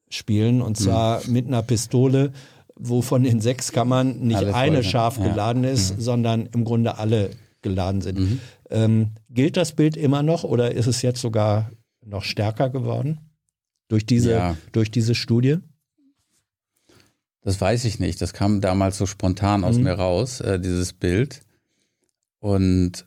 spielen 0.09 0.63
und 0.63 0.79
mhm. 0.79 0.85
zwar 0.85 1.27
mhm. 1.27 1.33
mit 1.33 1.47
einer 1.49 1.63
Pistole, 1.63 2.33
wo 2.85 3.03
von 3.03 3.23
den 3.23 3.41
sechs 3.41 3.73
Kammern 3.73 4.21
nicht 4.21 4.37
alle 4.37 4.55
eine 4.55 4.83
scharf 4.83 5.19
ja. 5.19 5.29
geladen 5.29 5.65
ist, 5.65 5.97
mhm. 5.97 6.01
sondern 6.01 6.47
im 6.47 6.65
Grunde 6.65 6.99
alle 6.99 7.31
geladen 7.63 8.01
sind. 8.01 8.19
Mhm. 8.19 8.41
Ähm, 8.71 9.11
gilt 9.31 9.57
das 9.57 9.73
Bild 9.73 9.97
immer 9.97 10.23
noch 10.23 10.45
oder 10.45 10.73
ist 10.73 10.87
es 10.87 11.03
jetzt 11.03 11.21
sogar 11.21 11.71
noch 12.05 12.25
stärker 12.25 12.71
geworden 12.71 13.21
durch 13.89 14.05
diese, 14.05 14.33
ja. 14.33 14.57
durch 14.73 14.91
diese 14.91 15.15
Studie? 15.15 15.59
Das 17.43 17.61
weiß 17.61 17.85
ich 17.85 17.99
nicht. 17.99 18.21
Das 18.21 18.33
kam 18.33 18.61
damals 18.61 18.99
so 18.99 19.07
spontan 19.07 19.65
aus 19.65 19.77
mhm. 19.77 19.85
mir 19.85 19.95
raus, 19.95 20.41
äh, 20.41 20.59
dieses 20.59 20.93
Bild. 20.93 21.43
Und 22.39 23.07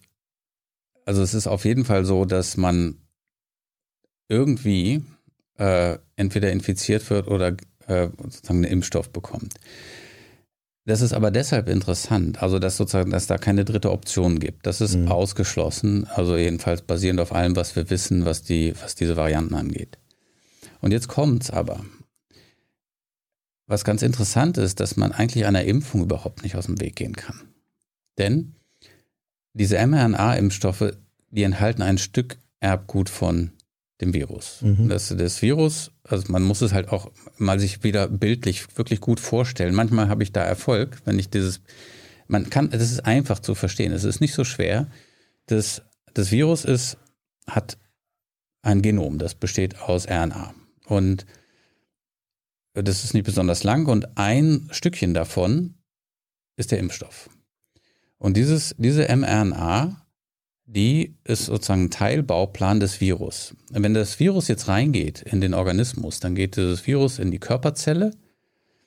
also 1.05 1.21
es 1.21 1.33
ist 1.33 1.47
auf 1.47 1.65
jeden 1.65 1.85
Fall 1.85 2.05
so, 2.05 2.25
dass 2.25 2.57
man 2.57 2.97
irgendwie 4.27 5.03
äh, 5.57 5.97
entweder 6.15 6.51
infiziert 6.51 7.09
wird 7.09 7.27
oder 7.27 7.55
äh, 7.87 8.09
sozusagen 8.17 8.63
einen 8.63 8.71
Impfstoff 8.71 9.09
bekommt. 9.09 9.55
Das 10.87 11.01
ist 11.01 11.13
aber 11.13 11.31
deshalb 11.31 11.67
interessant, 11.67 12.43
also 12.43 12.59
dass 12.59 12.77
sozusagen, 12.77 13.09
dass 13.09 13.25
da 13.25 13.39
keine 13.39 13.65
dritte 13.65 13.91
Option 13.91 14.39
gibt. 14.39 14.67
Das 14.67 14.81
ist 14.81 14.95
mhm. 14.95 15.07
ausgeschlossen, 15.07 16.05
also 16.05 16.37
jedenfalls 16.37 16.83
basierend 16.83 17.19
auf 17.19 17.33
allem, 17.33 17.55
was 17.55 17.75
wir 17.75 17.89
wissen, 17.89 18.25
was 18.25 18.43
die, 18.43 18.73
was 18.79 18.93
diese 18.93 19.17
Varianten 19.17 19.55
angeht. 19.55 19.97
Und 20.81 20.91
jetzt 20.91 21.07
kommt's 21.07 21.49
aber. 21.49 21.83
Was 23.65 23.83
ganz 23.83 24.03
interessant 24.03 24.59
ist, 24.59 24.79
dass 24.79 24.95
man 24.95 25.11
eigentlich 25.11 25.47
einer 25.47 25.63
Impfung 25.63 26.03
überhaupt 26.03 26.43
nicht 26.43 26.55
aus 26.55 26.67
dem 26.67 26.79
Weg 26.79 26.95
gehen 26.95 27.15
kann. 27.15 27.49
Denn 28.19 28.53
diese 29.53 29.77
mRNA-Impfstoffe, 29.77 30.95
die 31.31 31.43
enthalten 31.43 31.81
ein 31.81 31.97
Stück 31.97 32.37
Erbgut 32.59 33.09
von 33.09 33.51
dem 34.01 34.13
Virus. 34.13 34.61
Mhm. 34.61 34.89
Das, 34.89 35.07
das 35.17 35.41
Virus, 35.41 35.91
also 36.07 36.31
man 36.31 36.43
muss 36.43 36.61
es 36.61 36.73
halt 36.73 36.89
auch 36.89 37.11
mal 37.37 37.59
sich 37.59 37.83
wieder 37.83 38.07
bildlich 38.07 38.77
wirklich 38.77 39.01
gut 39.01 39.19
vorstellen. 39.19 39.73
Manchmal 39.73 40.07
habe 40.07 40.23
ich 40.23 40.31
da 40.31 40.43
Erfolg, 40.43 41.01
wenn 41.05 41.17
ich 41.17 41.29
dieses, 41.29 41.61
man 42.27 42.49
kann, 42.49 42.69
das 42.69 42.91
ist 42.91 43.05
einfach 43.05 43.39
zu 43.39 43.55
verstehen, 43.55 43.91
es 43.91 44.03
ist 44.03 44.21
nicht 44.21 44.33
so 44.33 44.43
schwer. 44.43 44.87
Das, 45.47 45.81
das 46.13 46.31
Virus 46.31 46.63
ist, 46.63 46.97
hat 47.47 47.77
ein 48.61 48.81
Genom, 48.81 49.17
das 49.17 49.35
besteht 49.35 49.79
aus 49.79 50.07
RNA. 50.07 50.53
Und 50.85 51.25
das 52.73 53.03
ist 53.03 53.13
nicht 53.13 53.25
besonders 53.25 53.63
lang 53.63 53.87
und 53.87 54.17
ein 54.17 54.67
Stückchen 54.71 55.13
davon 55.13 55.75
ist 56.57 56.71
der 56.71 56.79
Impfstoff. 56.79 57.29
Und 58.17 58.37
dieses, 58.37 58.75
diese 58.77 59.07
mRNA, 59.15 60.04
die 60.65 61.15
ist 61.23 61.45
sozusagen 61.45 61.85
ein 61.85 61.91
Teilbauplan 61.91 62.79
des 62.79 62.99
Virus. 62.99 63.53
Wenn 63.69 63.93
das 63.93 64.19
Virus 64.19 64.47
jetzt 64.47 64.67
reingeht 64.67 65.21
in 65.21 65.41
den 65.41 65.53
Organismus, 65.53 66.19
dann 66.19 66.35
geht 66.35 66.57
dieses 66.57 66.85
Virus 66.87 67.19
in 67.19 67.31
die 67.31 67.39
Körperzelle, 67.39 68.11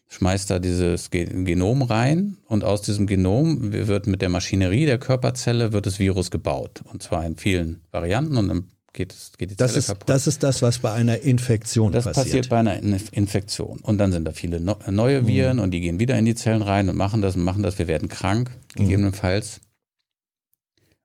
schmeißt 0.08 0.50
da 0.50 0.58
dieses 0.58 1.10
Genom 1.10 1.82
rein 1.82 2.38
und 2.46 2.64
aus 2.64 2.82
diesem 2.82 3.06
Genom 3.06 3.72
wird 3.72 4.06
mit 4.06 4.22
der 4.22 4.28
Maschinerie 4.28 4.86
der 4.86 4.98
Körperzelle 4.98 5.72
wird 5.72 5.86
das 5.86 5.98
Virus 5.98 6.30
gebaut. 6.30 6.82
Und 6.90 7.02
zwar 7.02 7.24
in 7.24 7.36
vielen 7.36 7.82
Varianten 7.92 8.36
und 8.36 8.48
dann 8.48 8.64
geht, 8.92 9.12
es, 9.12 9.32
geht 9.38 9.50
die 9.52 9.56
das 9.56 9.72
Zelle 9.72 9.78
ist, 9.78 9.86
kaputt. 9.86 10.08
Das 10.08 10.26
ist 10.26 10.42
das, 10.42 10.62
was 10.62 10.78
bei 10.78 10.92
einer 10.92 11.20
Infektion 11.20 11.92
das 11.92 12.04
passiert. 12.04 12.16
Das 12.16 12.24
passiert 12.24 12.48
bei 12.48 12.58
einer 12.58 12.80
Infektion. 13.12 13.78
Und 13.80 13.98
dann 13.98 14.10
sind 14.10 14.24
da 14.24 14.32
viele 14.32 14.60
neue 14.60 15.26
Viren 15.26 15.58
mhm. 15.58 15.62
und 15.62 15.70
die 15.70 15.80
gehen 15.80 16.00
wieder 16.00 16.18
in 16.18 16.24
die 16.24 16.34
Zellen 16.34 16.62
rein 16.62 16.88
und 16.88 16.96
machen 16.96 17.22
das 17.22 17.36
und 17.36 17.44
machen 17.44 17.62
das. 17.62 17.78
Wir 17.78 17.86
werden 17.86 18.08
krank, 18.08 18.50
mhm. 18.50 18.82
gegebenenfalls. 18.82 19.60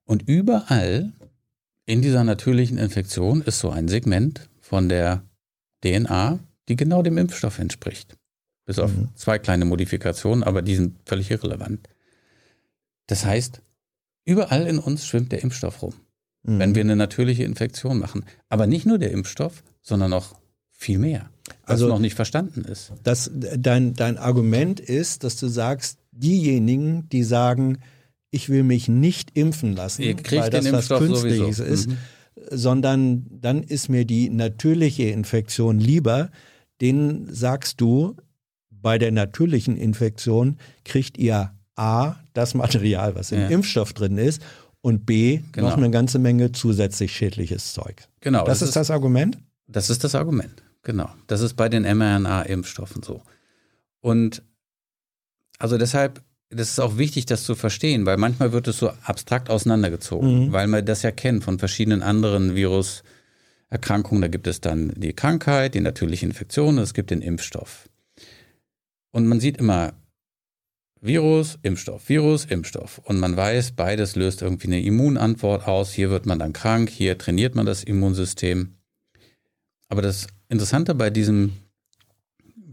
Und 0.05 0.27
überall 0.27 1.13
in 1.85 2.01
dieser 2.01 2.23
natürlichen 2.23 2.77
Infektion 2.77 3.41
ist 3.41 3.59
so 3.59 3.69
ein 3.69 3.87
Segment 3.87 4.49
von 4.61 4.89
der 4.89 5.23
DNA, 5.83 6.39
die 6.69 6.75
genau 6.75 7.01
dem 7.01 7.17
Impfstoff 7.17 7.59
entspricht. 7.59 8.15
Bis 8.65 8.79
auf 8.79 8.95
mhm. 8.95 9.09
zwei 9.15 9.39
kleine 9.39 9.65
Modifikationen, 9.65 10.43
aber 10.43 10.61
die 10.61 10.75
sind 10.75 10.97
völlig 11.05 11.29
irrelevant. 11.29 11.89
Das 13.07 13.25
heißt, 13.25 13.61
überall 14.25 14.67
in 14.67 14.79
uns 14.79 15.05
schwimmt 15.05 15.31
der 15.31 15.43
Impfstoff 15.43 15.81
rum 15.81 15.93
mhm. 16.43 16.59
wenn 16.59 16.75
wir 16.75 16.81
eine 16.81 16.95
natürliche 16.95 17.43
Infektion 17.43 17.99
machen. 17.99 18.25
Aber 18.49 18.67
nicht 18.67 18.85
nur 18.85 18.99
der 18.99 19.11
Impfstoff, 19.11 19.63
sondern 19.81 20.13
auch 20.13 20.35
viel 20.71 20.99
mehr, 20.99 21.29
was 21.61 21.71
also, 21.71 21.87
noch 21.87 21.99
nicht 21.99 22.15
verstanden 22.15 22.65
ist. 22.65 22.91
Das, 23.03 23.31
dein, 23.33 23.93
dein 23.93 24.17
Argument 24.17 24.79
ist, 24.79 25.23
dass 25.23 25.37
du 25.37 25.47
sagst, 25.47 25.99
diejenigen, 26.11 27.07
die 27.09 27.23
sagen, 27.23 27.79
ich 28.33 28.49
will 28.49 28.63
mich 28.63 28.87
nicht 28.87 29.37
impfen 29.37 29.75
lassen, 29.75 30.03
weil 30.03 30.49
das 30.49 30.71
was 30.71 30.87
Künstliches 30.89 31.57
sowieso. 31.57 31.63
ist, 31.63 31.89
mhm. 31.89 31.97
sondern 32.49 33.25
dann 33.29 33.63
ist 33.63 33.89
mir 33.89 34.05
die 34.05 34.29
natürliche 34.29 35.03
Infektion 35.03 35.79
lieber. 35.79 36.29
Den 36.81 37.27
sagst 37.33 37.79
du, 37.79 38.15
bei 38.69 38.97
der 38.97 39.11
natürlichen 39.11 39.77
Infektion 39.77 40.57
kriegt 40.83 41.17
ihr 41.17 41.53
A, 41.75 42.15
das 42.33 42.53
Material, 42.53 43.15
was 43.15 43.31
im 43.31 43.41
ja. 43.41 43.47
Impfstoff 43.47 43.93
drin 43.93 44.17
ist, 44.17 44.41
und 44.81 45.05
B, 45.05 45.41
genau. 45.53 45.69
noch 45.69 45.77
eine 45.77 45.89
ganze 45.91 46.19
Menge 46.19 46.51
zusätzlich 46.51 47.15
schädliches 47.15 47.73
Zeug. 47.73 48.07
Genau. 48.19 48.43
Das, 48.45 48.59
das 48.59 48.69
ist 48.69 48.75
das 48.75 48.91
Argument? 48.91 49.37
Das 49.67 49.89
ist 49.89 50.03
das 50.03 50.13
Argument, 50.13 50.61
genau. 50.83 51.09
Das 51.27 51.41
ist 51.41 51.53
bei 51.53 51.69
den 51.69 51.83
mRNA-Impfstoffen 51.83 53.01
so. 53.01 53.21
Und 54.01 54.43
also 55.57 55.77
deshalb, 55.77 56.21
das 56.55 56.71
ist 56.71 56.79
auch 56.79 56.97
wichtig, 56.97 57.25
das 57.25 57.43
zu 57.43 57.55
verstehen, 57.55 58.05
weil 58.05 58.17
manchmal 58.17 58.51
wird 58.51 58.67
es 58.67 58.77
so 58.77 58.91
abstrakt 59.03 59.49
auseinandergezogen, 59.49 60.47
mhm. 60.47 60.51
weil 60.51 60.67
man 60.67 60.85
das 60.85 61.01
ja 61.01 61.11
kennt 61.11 61.43
von 61.43 61.59
verschiedenen 61.59 62.01
anderen 62.01 62.55
Viruserkrankungen. 62.55 64.21
Da 64.21 64.27
gibt 64.27 64.47
es 64.47 64.61
dann 64.61 64.93
die 64.95 65.13
Krankheit, 65.13 65.75
die 65.75 65.81
natürliche 65.81 66.25
Infektion, 66.25 66.77
es 66.77 66.93
gibt 66.93 67.11
den 67.11 67.21
Impfstoff. 67.21 67.89
Und 69.11 69.27
man 69.27 69.39
sieht 69.39 69.57
immer, 69.57 69.93
Virus, 71.03 71.59
Impfstoff, 71.63 72.07
Virus, 72.07 72.45
Impfstoff. 72.45 72.99
Und 72.99 73.19
man 73.19 73.35
weiß, 73.35 73.73
beides 73.73 74.15
löst 74.15 74.41
irgendwie 74.41 74.67
eine 74.67 74.81
Immunantwort 74.81 75.67
aus. 75.67 75.91
Hier 75.91 76.09
wird 76.09 76.25
man 76.25 76.39
dann 76.39 76.53
krank, 76.53 76.89
hier 76.89 77.17
trainiert 77.17 77.55
man 77.55 77.65
das 77.65 77.83
Immunsystem. 77.83 78.75
Aber 79.89 80.01
das 80.01 80.27
Interessante 80.47 80.95
bei 80.95 81.09
diesem, 81.09 81.51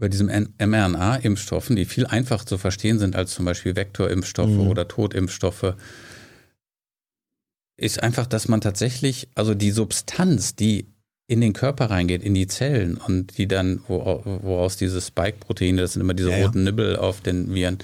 bei 0.01 0.09
diesem 0.09 0.27
mRNA-Impfstoffen, 0.27 1.75
die 1.75 1.85
viel 1.85 2.07
einfacher 2.07 2.47
zu 2.47 2.57
verstehen 2.57 2.97
sind 2.97 3.15
als 3.15 3.35
zum 3.35 3.45
Beispiel 3.45 3.75
Vektorimpfstoffe 3.75 4.49
mhm. 4.49 4.67
oder 4.67 4.87
Totimpfstoffe, 4.87 5.75
ist 7.77 8.01
einfach, 8.01 8.25
dass 8.25 8.47
man 8.47 8.61
tatsächlich, 8.61 9.29
also 9.35 9.53
die 9.53 9.69
Substanz, 9.69 10.55
die 10.55 10.87
in 11.27 11.39
den 11.39 11.53
Körper 11.53 11.91
reingeht, 11.91 12.23
in 12.23 12.33
die 12.33 12.47
Zellen 12.47 12.97
und 12.97 13.37
die 13.37 13.47
dann, 13.47 13.81
woraus 13.87 14.75
diese 14.75 14.99
Spike-Proteine, 14.99 15.83
das 15.83 15.93
sind 15.93 16.01
immer 16.01 16.15
diese 16.15 16.31
ja, 16.31 16.45
roten 16.45 16.59
ja. 16.59 16.63
Nibbel 16.65 16.95
auf 16.97 17.21
den 17.21 17.53
Viren, 17.53 17.77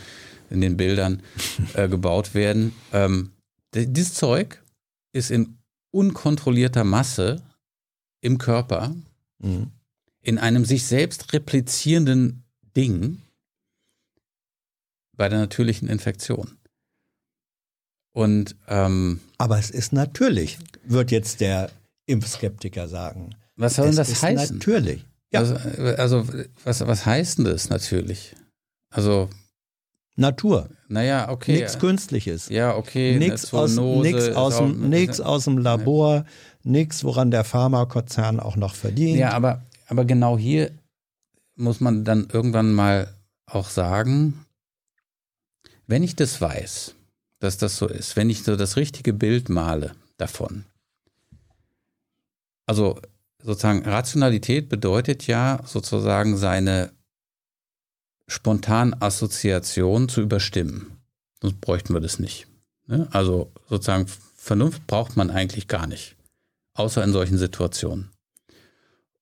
in 0.50 0.62
den 0.62 0.76
Bildern 0.76 1.22
äh, 1.76 1.88
gebaut 1.88 2.34
werden. 2.34 2.74
Ähm, 2.94 3.30
dieses 3.76 4.16
Zeug 4.16 4.64
ist 5.14 5.30
in 5.30 5.60
unkontrollierter 5.92 6.84
Masse 6.84 7.44
im 8.22 8.40
Körper, 8.40 8.96
mhm. 9.38 9.68
In 10.28 10.38
einem 10.38 10.66
sich 10.66 10.86
selbst 10.86 11.32
replizierenden 11.32 12.44
Ding 12.76 13.22
bei 15.16 15.30
der 15.30 15.40
natürlichen 15.40 15.88
Infektion. 15.88 16.58
Und 18.14 18.58
ähm, 18.68 19.22
aber 19.38 19.58
es 19.58 19.70
ist 19.70 19.94
natürlich, 19.94 20.58
wird 20.84 21.12
jetzt 21.12 21.40
der 21.40 21.72
Impfskeptiker 22.08 22.90
sagen. 22.90 23.36
Was 23.56 23.76
soll 23.76 23.88
denn 23.88 23.96
das 23.96 24.10
ist 24.10 24.22
heißen? 24.22 24.58
Natürlich. 24.58 25.06
Ja. 25.32 25.40
Also, 25.40 25.56
also 25.98 26.28
was, 26.66 26.86
was 26.86 27.06
heißt 27.06 27.38
denn 27.38 27.46
das 27.46 27.70
natürlich? 27.70 28.36
Also 28.90 29.30
Natur. 30.18 30.70
Naja, 30.90 31.30
okay. 31.30 31.54
Nichts 31.54 31.80
Künstliches. 31.80 32.50
Ja, 32.50 32.76
okay. 32.76 33.18
Nichts 33.18 33.54
aus, 33.54 33.78
nix 33.78 34.30
aus, 34.30 34.58
dem, 34.58 34.90
nix 34.90 35.22
aus 35.22 35.46
dem 35.46 35.58
Labor, 35.58 36.26
nichts, 36.64 37.04
woran 37.06 37.32
der 37.32 37.46
Pharmakonzern 37.46 38.42
auch 38.42 38.58
noch 38.58 38.76
verdient. 38.76 39.20
Ja, 39.20 39.32
aber, 39.32 39.64
aber 39.88 40.06
genau 40.06 40.38
hier 40.38 40.72
muss 41.56 41.80
man 41.80 42.06
dann 42.06 42.28
irgendwann 42.32 42.74
mal 42.74 43.14
auch 43.46 43.70
sagen, 43.70 44.46
wenn 45.88 46.04
ich 46.04 46.16
das 46.16 46.40
weiß, 46.40 46.94
dass 47.40 47.58
das 47.58 47.78
so 47.78 47.88
ist, 47.88 48.16
wenn 48.16 48.30
ich 48.30 48.44
so 48.44 48.56
das 48.56 48.76
richtige 48.78 49.14
Bild 49.14 49.50
male 49.50 49.96
davon, 50.18 50.66
also 52.66 53.00
sozusagen 53.42 53.86
Rationalität 53.86 54.70
bedeutet 54.70 55.26
ja 55.26 55.62
sozusagen 55.66 56.38
seine 56.38 56.92
spontan 58.28 58.94
Assoziation 59.00 60.10
zu 60.10 60.22
überstimmen. 60.22 60.98
Sonst 61.42 61.62
bräuchten 61.62 61.94
wir 61.94 62.02
das 62.02 62.20
nicht. 62.20 62.48
Ne? 62.88 63.08
Also 63.12 63.52
sozusagen 63.70 64.08
Vernunft 64.36 64.86
braucht 64.86 65.16
man 65.16 65.30
eigentlich 65.30 65.68
gar 65.68 65.88
nicht, 65.88 66.16
außer 66.74 67.04
in 67.04 67.14
solchen 67.14 67.38
Situationen. 67.38 68.12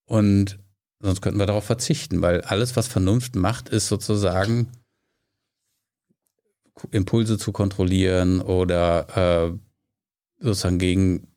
Und 0.05 0.59
sonst 0.99 1.21
könnten 1.21 1.39
wir 1.39 1.45
darauf 1.45 1.65
verzichten, 1.65 2.21
weil 2.21 2.41
alles, 2.41 2.75
was 2.75 2.87
Vernunft 2.87 3.35
macht, 3.35 3.69
ist 3.69 3.87
sozusagen 3.87 4.71
Impulse 6.91 7.37
zu 7.37 7.51
kontrollieren 7.51 8.41
oder 8.41 9.53
äh, 9.53 10.43
sozusagen 10.43 10.79
gegen, 10.79 11.27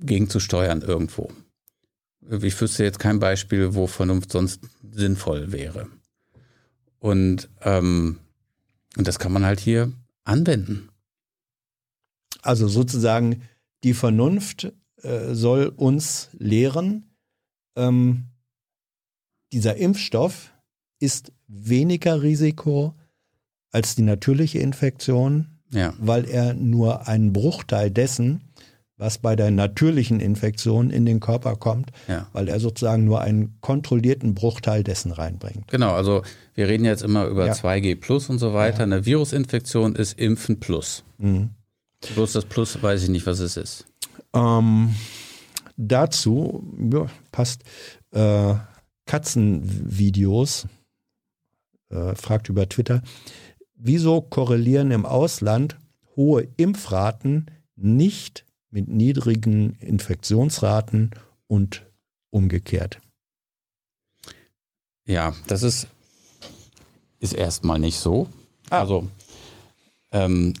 gegen 0.00 0.28
zu 0.28 0.40
steuern 0.40 0.82
irgendwo. 0.82 1.30
Ich 2.30 2.60
wüsste 2.60 2.84
jetzt 2.84 2.98
kein 2.98 3.18
Beispiel, 3.18 3.74
wo 3.74 3.86
Vernunft 3.86 4.32
sonst 4.32 4.60
sinnvoll 4.90 5.52
wäre. 5.52 5.88
Und, 6.98 7.48
ähm, 7.62 8.18
und 8.96 9.08
das 9.08 9.18
kann 9.18 9.32
man 9.32 9.44
halt 9.44 9.60
hier 9.60 9.92
anwenden. 10.24 10.90
Also 12.42 12.68
sozusagen 12.68 13.42
die 13.84 13.94
Vernunft 13.94 14.72
äh, 15.02 15.34
soll 15.34 15.66
uns 15.68 16.28
lehren, 16.32 17.09
ähm, 17.76 18.26
dieser 19.52 19.76
Impfstoff 19.76 20.52
ist 20.98 21.32
weniger 21.48 22.22
Risiko 22.22 22.94
als 23.72 23.94
die 23.94 24.02
natürliche 24.02 24.58
Infektion, 24.58 25.58
ja. 25.70 25.94
weil 25.98 26.28
er 26.28 26.54
nur 26.54 27.08
einen 27.08 27.32
Bruchteil 27.32 27.90
dessen 27.90 28.50
was 29.00 29.18
bei 29.18 29.34
der 29.34 29.50
natürlichen 29.50 30.20
Infektion 30.20 30.90
in 30.90 31.06
den 31.06 31.20
Körper 31.20 31.56
kommt, 31.56 31.90
ja. 32.06 32.26
weil 32.32 32.48
er 32.48 32.60
sozusagen 32.60 33.04
nur 33.04 33.22
einen 33.22 33.58
kontrollierten 33.60 34.34
Bruchteil 34.34 34.84
dessen 34.84 35.10
reinbringt. 35.10 35.68
Genau, 35.68 35.92
also 35.92 36.22
wir 36.54 36.68
reden 36.68 36.84
jetzt 36.84 37.02
immer 37.02 37.24
über 37.26 37.46
ja. 37.46 37.54
2G 37.54 37.98
Plus 37.98 38.28
und 38.28 38.38
so 38.38 38.52
weiter. 38.52 38.82
Eine 38.82 39.06
Virusinfektion 39.06 39.96
ist 39.96 40.18
Impfen 40.18 40.60
Plus. 40.60 41.02
Mhm. 41.18 41.50
Bloß 42.14 42.34
das 42.34 42.44
Plus 42.44 42.82
weiß 42.82 43.02
ich 43.02 43.08
nicht, 43.08 43.26
was 43.26 43.40
es 43.40 43.56
ist. 43.56 43.86
Ähm, 44.34 44.94
dazu 45.76 46.64
ja, 46.92 47.06
passt 47.32 47.62
äh, 48.12 48.54
Katzenvideos, 49.06 50.66
äh, 51.90 52.14
fragt 52.14 52.48
über 52.48 52.68
Twitter, 52.68 53.02
wieso 53.74 54.20
korrelieren 54.20 54.90
im 54.90 55.06
Ausland 55.06 55.78
hohe 56.16 56.46
Impfraten 56.56 57.50
nicht 57.76 58.44
mit 58.70 58.88
niedrigen 58.88 59.74
Infektionsraten 59.80 61.10
und 61.46 61.86
umgekehrt. 62.30 63.00
Ja, 65.06 65.34
das 65.48 65.62
ist, 65.62 65.88
ist 67.18 67.32
erstmal 67.32 67.78
nicht 67.78 67.98
so. 67.98 68.28
Ah. 68.68 68.80
Also 68.80 69.08
ähm, 70.12 70.54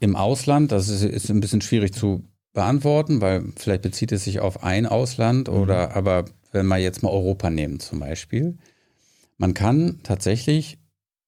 im 0.00 0.16
Ausland, 0.16 0.72
das 0.72 0.88
ist, 0.88 1.02
ist 1.02 1.28
ein 1.28 1.40
bisschen 1.40 1.60
schwierig 1.60 1.92
zu 1.92 2.22
beantworten, 2.58 3.20
weil 3.20 3.44
vielleicht 3.54 3.82
bezieht 3.82 4.10
es 4.10 4.24
sich 4.24 4.40
auf 4.40 4.64
ein 4.64 4.84
Ausland 4.84 5.46
mhm. 5.46 5.54
oder 5.54 5.94
aber 5.94 6.24
wenn 6.50 6.66
wir 6.66 6.78
jetzt 6.78 7.04
mal 7.04 7.10
Europa 7.10 7.50
nehmen 7.50 7.78
zum 7.78 8.00
Beispiel, 8.00 8.58
man 9.36 9.54
kann 9.54 10.00
tatsächlich 10.02 10.76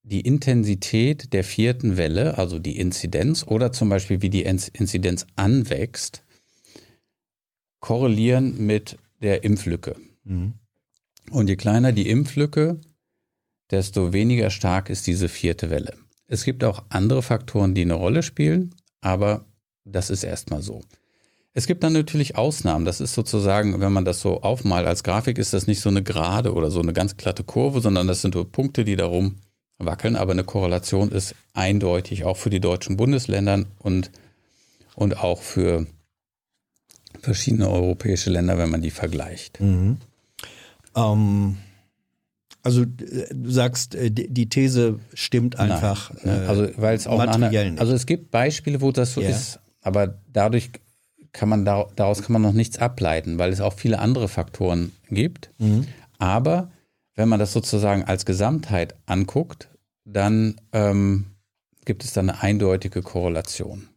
die 0.02 0.23
Intensität 0.23 1.32
der 1.32 1.44
vierten 1.44 1.97
Welle, 1.97 2.36
also 2.36 2.59
die 2.59 2.81
Inzidenz 2.81 3.47
oder 3.47 3.70
zum 3.70 3.89
Beispiel 3.89 4.23
wie 4.23 4.31
die 4.31 4.43
Inzidenz 4.43 5.24
anwächst, 5.36 6.24
korrelieren 7.78 8.66
mit 8.66 8.98
der 9.23 9.44
Impflücke. 9.44 9.94
Mhm. 10.24 10.55
Und 11.31 11.47
je 11.47 11.55
kleiner 11.55 11.93
die 11.93 12.11
Impflücke, 12.11 12.81
desto 13.70 14.12
weniger 14.12 14.51
stark 14.51 14.90
ist 14.90 15.07
diese 15.07 15.28
vierte 15.28 15.70
Welle. 15.70 15.94
Es 16.27 16.43
gibt 16.43 16.65
auch 16.65 16.82
andere 16.89 17.23
Faktoren, 17.23 17.77
die 17.77 17.82
eine 17.82 17.94
Rolle 17.94 18.24
spielen, 18.24 18.74
aber 19.01 19.44
das 19.85 20.11
ist 20.11 20.24
erstmal 20.24 20.62
so. 20.62 20.82
Es 21.52 21.66
gibt 21.66 21.82
dann 21.82 21.93
natürlich 21.93 22.36
Ausnahmen. 22.36 22.85
Das 22.85 23.01
ist 23.01 23.14
sozusagen, 23.14 23.81
wenn 23.81 23.93
man 23.93 24.05
das 24.05 24.20
so 24.20 24.43
aufmalt 24.43 24.86
als 24.86 25.02
Grafik, 25.02 25.39
ist 25.39 25.52
das 25.52 25.66
nicht 25.66 25.81
so 25.81 25.89
eine 25.89 26.02
gerade 26.02 26.55
oder 26.55 26.70
so 26.70 26.81
eine 26.81 26.93
ganz 26.93 27.16
glatte 27.16 27.43
Kurve, 27.43 27.81
sondern 27.81 28.06
das 28.06 28.22
sind 28.22 28.35
nur 28.35 28.51
Punkte, 28.51 28.85
die 28.85 28.97
darum 28.97 29.36
wackeln, 29.78 30.14
aber 30.14 30.32
eine 30.32 30.44
Korrelation 30.44 31.10
ist 31.10 31.35
eindeutig 31.55 32.24
auch 32.24 32.36
für 32.36 32.51
die 32.51 32.60
deutschen 32.60 32.97
Bundesländer 32.97 33.64
und, 33.78 34.10
und 34.94 35.18
auch 35.18 35.43
für 35.43 35.86
verschiedene 37.20 37.68
europäische 37.68 38.31
Länder, 38.31 38.59
wenn 38.59 38.70
man 38.70 38.82
die 38.82 38.90
vergleicht. 38.90 39.60
Mhm. 39.60 39.97
Ähm, 40.94 41.56
also 42.62 42.82
äh, 42.82 42.86
du 43.32 43.51
sagst, 43.51 43.94
äh, 43.94 44.10
die 44.10 44.48
These 44.48 45.01
stimmt 45.14 45.59
einfach. 45.59 46.12
Nein, 46.22 46.43
ne? 46.43 46.48
also 46.48 46.68
weil 46.77 46.97
es 46.97 47.06
auch 47.06 47.18
eine, 47.18 47.51
Also 47.81 47.94
es 47.94 48.06
gibt 48.06 48.31
Beispiele, 48.31 48.81
wo 48.81 48.93
das 48.93 49.14
so 49.14 49.20
ja. 49.20 49.31
ist, 49.31 49.60
aber 49.81 50.20
dadurch 50.32 50.70
kann 51.32 51.48
man 51.48 51.65
daraus 51.65 52.23
kann 52.23 52.32
man 52.32 52.43
noch 52.43 52.52
nichts 52.52 52.78
ableiten, 52.78 53.39
weil 53.39 53.52
es 53.52 53.61
auch 53.61 53.74
viele 53.74 53.98
andere 53.98 54.28
Faktoren 54.28 54.93
gibt. 55.09 55.51
Mhm. 55.59 55.86
Aber 56.19 56.70
wenn 57.15 57.28
man 57.28 57.39
das 57.39 57.52
sozusagen 57.52 58.05
als 58.05 58.24
Gesamtheit 58.24 58.94
anguckt, 59.07 59.69
dann 60.05 60.57
ähm, 60.73 61.27
gibt 61.85 62.05
es 62.05 62.12
da 62.12 62.20
eine 62.20 62.43
eindeutige 62.43 63.02
Korrelation. 63.02 63.89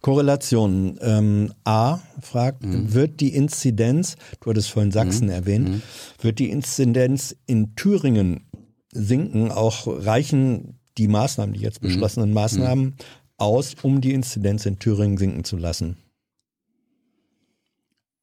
Korrelation. 0.00 0.98
Ähm, 1.02 1.52
A 1.64 1.98
fragt, 2.20 2.64
mhm. 2.64 2.94
wird 2.94 3.20
die 3.20 3.34
Inzidenz, 3.34 4.16
du 4.40 4.50
hattest 4.50 4.70
vorhin 4.70 4.92
Sachsen 4.92 5.26
mhm. 5.26 5.32
erwähnt, 5.32 5.68
mhm. 5.68 5.82
wird 6.20 6.38
die 6.38 6.50
Inzidenz 6.50 7.34
in 7.46 7.74
Thüringen 7.74 8.48
sinken? 8.92 9.50
Auch 9.50 9.86
reichen 9.86 10.78
die 10.98 11.08
Maßnahmen, 11.08 11.54
die 11.54 11.60
jetzt 11.60 11.82
mhm. 11.82 11.88
beschlossenen 11.88 12.32
Maßnahmen 12.32 12.84
mhm. 12.84 12.94
aus, 13.36 13.74
um 13.82 14.00
die 14.00 14.12
Inzidenz 14.12 14.66
in 14.66 14.78
Thüringen 14.78 15.18
sinken 15.18 15.44
zu 15.44 15.56
lassen? 15.56 15.96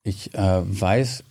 Ich 0.05 0.33
äh, 0.33 0.61
weiß 0.63 1.23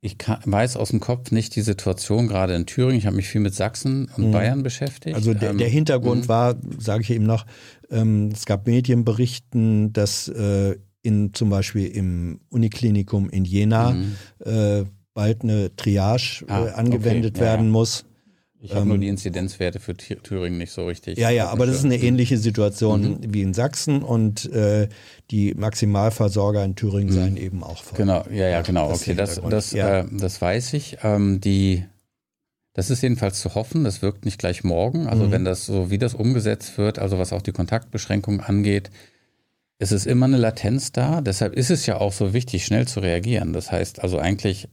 ich 0.00 0.16
kann, 0.16 0.38
weiß 0.44 0.76
aus 0.76 0.90
dem 0.90 1.00
Kopf 1.00 1.32
nicht 1.32 1.56
die 1.56 1.62
Situation 1.62 2.28
gerade 2.28 2.54
in 2.54 2.66
Thüringen. 2.66 2.98
Ich 2.98 3.06
habe 3.06 3.16
mich 3.16 3.28
viel 3.28 3.40
mit 3.40 3.54
Sachsen 3.54 4.08
und 4.16 4.28
mhm. 4.28 4.32
Bayern 4.32 4.62
beschäftigt. 4.62 5.16
Also 5.16 5.34
der, 5.34 5.54
der 5.54 5.66
ähm, 5.66 5.72
Hintergrund 5.72 6.24
mhm. 6.24 6.28
war, 6.28 6.56
sage 6.78 7.02
ich 7.02 7.10
eben 7.10 7.26
noch, 7.26 7.46
ähm, 7.90 8.30
es 8.32 8.46
gab 8.46 8.66
Medienberichten, 8.66 9.92
dass 9.92 10.28
äh, 10.28 10.76
in 11.02 11.34
zum 11.34 11.50
Beispiel 11.50 11.86
im 11.88 12.40
Uniklinikum 12.48 13.28
in 13.28 13.44
Jena 13.44 13.92
mhm. 13.92 14.14
äh, 14.44 14.84
bald 15.14 15.42
eine 15.42 15.74
Triage 15.74 16.44
äh, 16.46 16.52
ah, 16.52 16.64
angewendet 16.74 17.36
okay. 17.36 17.44
werden 17.44 17.66
ja. 17.66 17.72
muss. 17.72 18.04
Ich 18.60 18.72
habe 18.72 18.82
ähm, 18.82 18.88
nur 18.88 18.98
die 18.98 19.08
Inzidenzwerte 19.08 19.78
für 19.78 19.96
Thüringen 19.96 20.58
nicht 20.58 20.72
so 20.72 20.86
richtig. 20.86 21.16
Ja, 21.16 21.30
ja, 21.30 21.48
aber 21.48 21.66
das 21.66 21.76
ist 21.76 21.84
eine 21.84 21.96
ähnliche 21.96 22.38
Situation 22.38 23.02
mhm. 23.02 23.18
wie 23.34 23.42
in 23.42 23.54
Sachsen 23.54 24.02
und 24.02 24.50
äh, 24.52 24.88
die 25.30 25.54
Maximalversorger 25.54 26.64
in 26.64 26.74
Thüringen 26.74 27.10
mhm. 27.10 27.14
seien 27.14 27.36
eben 27.36 27.62
auch 27.62 27.82
voll. 27.82 27.96
Genau, 27.96 28.24
ja, 28.30 28.48
ja, 28.48 28.62
genau. 28.62 28.88
Das 28.88 29.02
okay, 29.02 29.14
das, 29.14 29.40
das, 29.48 29.72
ja. 29.72 30.00
äh, 30.00 30.06
das 30.10 30.40
weiß 30.40 30.72
ich. 30.72 30.98
Ähm, 31.04 31.40
die, 31.40 31.84
das 32.72 32.90
ist 32.90 33.02
jedenfalls 33.02 33.40
zu 33.40 33.54
hoffen. 33.54 33.84
Das 33.84 34.02
wirkt 34.02 34.24
nicht 34.24 34.38
gleich 34.38 34.64
morgen. 34.64 35.06
Also 35.06 35.26
mhm. 35.26 35.30
wenn 35.30 35.44
das 35.44 35.64
so 35.64 35.90
wie 35.90 35.98
das 35.98 36.14
umgesetzt 36.14 36.78
wird, 36.78 36.98
also 36.98 37.18
was 37.18 37.32
auch 37.32 37.42
die 37.42 37.52
Kontaktbeschränkung 37.52 38.40
angeht, 38.40 38.90
ist 39.78 39.92
es 39.92 40.04
immer 40.04 40.26
eine 40.26 40.36
Latenz 40.36 40.90
da. 40.90 41.20
Deshalb 41.20 41.54
ist 41.54 41.70
es 41.70 41.86
ja 41.86 42.00
auch 42.00 42.12
so 42.12 42.32
wichtig, 42.32 42.64
schnell 42.64 42.88
zu 42.88 42.98
reagieren. 42.98 43.52
Das 43.52 43.70
heißt 43.70 44.02
also 44.02 44.18
eigentlich 44.18 44.68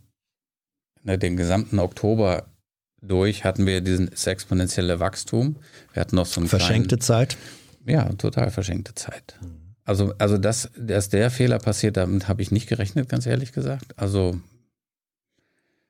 ne, 1.04 1.20
den 1.20 1.38
gesamten 1.38 1.78
Oktober 1.78 2.48
durch 3.02 3.44
hatten 3.44 3.66
wir 3.66 3.82
dieses 3.82 4.28
exponentielle 4.28 5.00
Wachstum. 5.00 5.58
Wir 5.94 6.02
hatten 6.02 6.16
noch 6.16 6.26
so 6.26 6.42
einen 6.42 6.50
Verschenkte 6.50 6.98
kleinen, 6.98 7.02
Zeit? 7.02 7.38
Ja, 7.86 8.10
total 8.14 8.52
verschenkte 8.52 8.96
Zeit. 8.96 9.38
Also, 9.84 10.14
also 10.18 10.38
dass, 10.38 10.72
dass 10.78 11.10
der 11.10 11.30
Fehler 11.30 11.60
passiert, 11.60 11.98
damit 11.98 12.28
habe 12.28 12.42
ich 12.42 12.52
nicht 12.52 12.68
gerechnet, 12.68 13.08
ganz 13.08 13.26
ehrlich 13.28 13.52
gesagt. 13.52 13.94
Also 13.98 14.40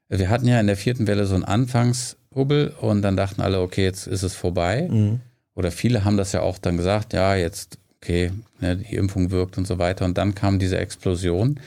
wir 0.10 0.30
hatten 0.30 0.48
ja 0.48 0.60
in 0.60 0.68
der 0.68 0.78
vierten 0.78 1.08
Welle 1.08 1.26
so 1.26 1.36
einen 1.36 1.46
Anfangshubbel 1.46 2.76
und 2.82 3.02
dann 3.02 3.18
dachten 3.18 3.42
alle, 3.42 3.62
okay, 3.62 3.84
jetzt 3.84 4.08
ist 4.08 4.24
es 4.24 4.36
vorbei. 4.36 4.88
Mhm. 4.90 5.22
Oder 5.56 5.72
viele 5.72 6.04
haben 6.04 6.18
das 6.18 6.34
ja 6.34 6.42
auch 6.42 6.58
dann 6.58 6.78
gesagt, 6.78 7.14
ja, 7.14 7.36
jetzt, 7.36 7.78
okay, 8.02 8.32
ne, 8.60 8.76
die 8.78 8.96
Impfung 8.96 9.32
wirkt 9.32 9.58
und 9.58 9.66
so 9.66 9.80
weiter. 9.80 10.06
Und 10.06 10.18
dann 10.18 10.36
kam 10.36 10.60
diese 10.60 10.78
Explosion. 10.78 11.60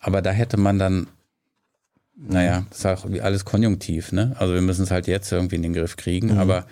Aber 0.00 0.22
da 0.22 0.30
hätte 0.30 0.56
man 0.56 0.78
dann 0.78 1.08
naja, 2.14 2.66
das 2.70 2.78
ist 2.78 2.86
auch 2.86 3.06
alles 3.22 3.44
konjunktiv, 3.44 4.12
ne? 4.12 4.34
Also 4.38 4.54
wir 4.54 4.60
müssen 4.60 4.82
es 4.82 4.90
halt 4.90 5.06
jetzt 5.06 5.32
irgendwie 5.32 5.56
in 5.56 5.62
den 5.62 5.72
Griff 5.72 5.96
kriegen, 5.96 6.32
mhm. 6.32 6.38
aber 6.38 6.66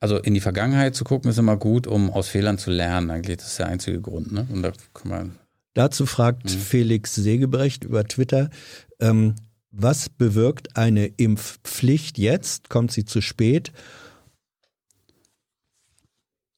also 0.00 0.16
in 0.16 0.32
die 0.32 0.40
Vergangenheit 0.40 0.94
zu 0.94 1.04
gucken, 1.04 1.30
ist 1.30 1.38
immer 1.38 1.58
gut, 1.58 1.86
um 1.86 2.10
aus 2.10 2.28
Fehlern 2.28 2.56
zu 2.56 2.70
lernen. 2.70 3.10
Eigentlich 3.10 3.36
das 3.36 3.48
ist 3.48 3.58
der 3.58 3.66
einzige 3.66 4.00
Grund. 4.00 4.32
Ne? 4.32 4.46
Und 4.50 4.62
da 4.62 4.72
kann 4.94 5.10
man 5.10 5.38
Dazu 5.74 6.06
fragt 6.06 6.44
mhm. 6.44 6.58
Felix 6.58 7.14
Segebrecht 7.14 7.84
über 7.84 8.04
Twitter, 8.04 8.50
ähm, 8.98 9.34
was 9.70 10.08
bewirkt 10.08 10.76
eine 10.76 11.06
Impfpflicht 11.06 12.18
jetzt? 12.18 12.68
Kommt 12.68 12.90
sie 12.90 13.04
zu 13.04 13.20
spät? 13.20 13.72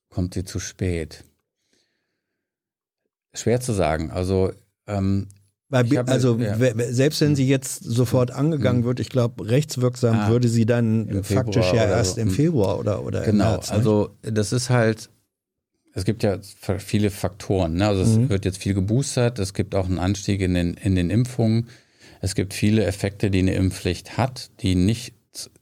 Kommt 0.08 0.32
sie 0.34 0.44
zu 0.44 0.58
spät? 0.58 1.24
Schwer 3.34 3.60
zu 3.60 3.72
sagen. 3.72 4.10
Also 4.10 4.52
ähm, 4.86 5.28
weil, 5.72 5.88
hab, 5.96 6.10
also 6.10 6.36
ja. 6.36 6.54
selbst 6.90 7.22
wenn 7.22 7.34
sie 7.34 7.48
jetzt 7.48 7.82
sofort 7.82 8.30
hm. 8.30 8.36
angegangen 8.36 8.84
wird, 8.84 9.00
ich 9.00 9.08
glaube, 9.08 9.48
rechtswirksam 9.48 10.18
ah, 10.18 10.28
würde 10.28 10.48
sie 10.48 10.66
dann 10.66 11.24
faktisch 11.24 11.72
ja 11.72 11.86
erst 11.86 12.16
so. 12.16 12.20
im 12.20 12.28
hm. 12.28 12.34
Februar 12.34 12.78
oder, 12.78 13.02
oder 13.04 13.22
genau, 13.22 13.30
im 13.30 13.50
März. 13.52 13.68
Genau, 13.68 13.78
also 13.78 14.10
das 14.20 14.52
ist 14.52 14.68
halt, 14.68 15.08
es 15.94 16.04
gibt 16.04 16.22
ja 16.22 16.38
viele 16.78 17.10
Faktoren. 17.10 17.74
Ne? 17.74 17.86
Also 17.88 18.02
es 18.02 18.16
mhm. 18.16 18.28
wird 18.28 18.44
jetzt 18.44 18.58
viel 18.58 18.74
geboostert, 18.74 19.38
es 19.38 19.54
gibt 19.54 19.74
auch 19.74 19.86
einen 19.86 19.98
Anstieg 19.98 20.42
in 20.42 20.52
den, 20.52 20.74
in 20.74 20.94
den 20.94 21.08
Impfungen. 21.08 21.68
Es 22.20 22.34
gibt 22.34 22.52
viele 22.52 22.84
Effekte, 22.84 23.30
die 23.30 23.40
eine 23.40 23.54
Impfpflicht 23.54 24.18
hat, 24.18 24.50
die 24.60 24.74
nicht 24.74 25.14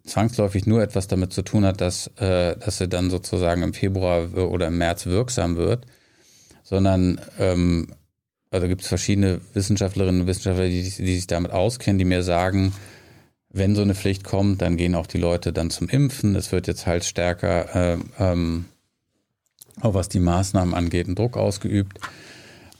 zwangsläufig 0.04 0.66
nur 0.66 0.82
etwas 0.82 1.06
damit 1.06 1.32
zu 1.32 1.42
tun 1.42 1.64
hat, 1.64 1.80
dass, 1.80 2.08
äh, 2.16 2.56
dass 2.56 2.78
sie 2.78 2.88
dann 2.88 3.10
sozusagen 3.10 3.62
im 3.62 3.74
Februar 3.74 4.34
oder 4.36 4.66
im 4.66 4.78
März 4.78 5.06
wirksam 5.06 5.56
wird, 5.56 5.86
sondern 6.64 7.20
ähm, 7.38 7.88
also 8.50 8.66
gibt 8.66 8.82
es 8.82 8.88
verschiedene 8.88 9.40
Wissenschaftlerinnen 9.54 10.22
und 10.22 10.26
Wissenschaftler, 10.26 10.66
die, 10.66 10.82
die 10.82 10.90
sich 11.14 11.26
damit 11.26 11.52
auskennen, 11.52 11.98
die 11.98 12.04
mir 12.04 12.22
sagen, 12.22 12.72
wenn 13.52 13.74
so 13.74 13.82
eine 13.82 13.94
Pflicht 13.94 14.24
kommt, 14.24 14.62
dann 14.62 14.76
gehen 14.76 14.94
auch 14.94 15.06
die 15.06 15.18
Leute 15.18 15.52
dann 15.52 15.70
zum 15.70 15.88
Impfen. 15.88 16.36
Es 16.36 16.52
wird 16.52 16.66
jetzt 16.66 16.86
halt 16.86 17.04
stärker, 17.04 17.94
äh, 17.94 17.98
ähm, 18.18 18.66
auch 19.80 19.94
was 19.94 20.08
die 20.08 20.20
Maßnahmen 20.20 20.74
angeht, 20.74 21.08
ein 21.08 21.14
Druck 21.14 21.36
ausgeübt. 21.36 21.98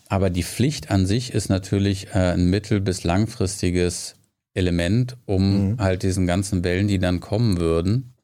Aber 0.08 0.30
die 0.30 0.42
Pflicht 0.42 0.90
an 0.90 1.06
sich 1.06 1.32
ist 1.32 1.48
natürlich 1.48 2.08
äh, 2.08 2.32
ein 2.32 2.50
mittel- 2.50 2.80
bis 2.80 3.04
langfristiges 3.04 4.16
Element, 4.54 5.16
um 5.26 5.70
mhm. 5.70 5.78
halt 5.78 6.02
diesen 6.02 6.26
ganzen 6.26 6.64
Wellen, 6.64 6.88
die 6.88 6.98
dann 6.98 7.20
kommen 7.20 7.58
würden, 7.58 8.14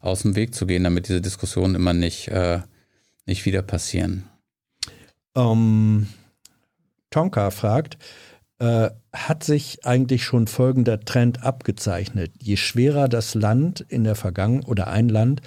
aus 0.00 0.22
dem 0.22 0.36
Weg 0.36 0.54
zu 0.54 0.66
gehen, 0.66 0.84
damit 0.84 1.08
diese 1.08 1.20
Diskussionen 1.20 1.74
immer 1.74 1.92
nicht, 1.92 2.28
äh, 2.28 2.60
nicht 3.26 3.44
wieder 3.46 3.62
passieren. 3.62 4.24
Um 5.32 6.08
Tonka 7.14 7.50
fragt, 7.52 7.96
äh, 8.58 8.90
hat 9.12 9.44
sich 9.44 9.86
eigentlich 9.86 10.24
schon 10.24 10.48
folgender 10.48 11.00
Trend 11.00 11.44
abgezeichnet. 11.44 12.32
Je 12.40 12.56
schwerer 12.56 13.08
das 13.08 13.34
Land 13.34 13.80
in 13.88 14.02
der 14.02 14.16
Vergangenheit 14.16 14.68
oder 14.68 14.88
ein 14.88 15.08
Land 15.08 15.40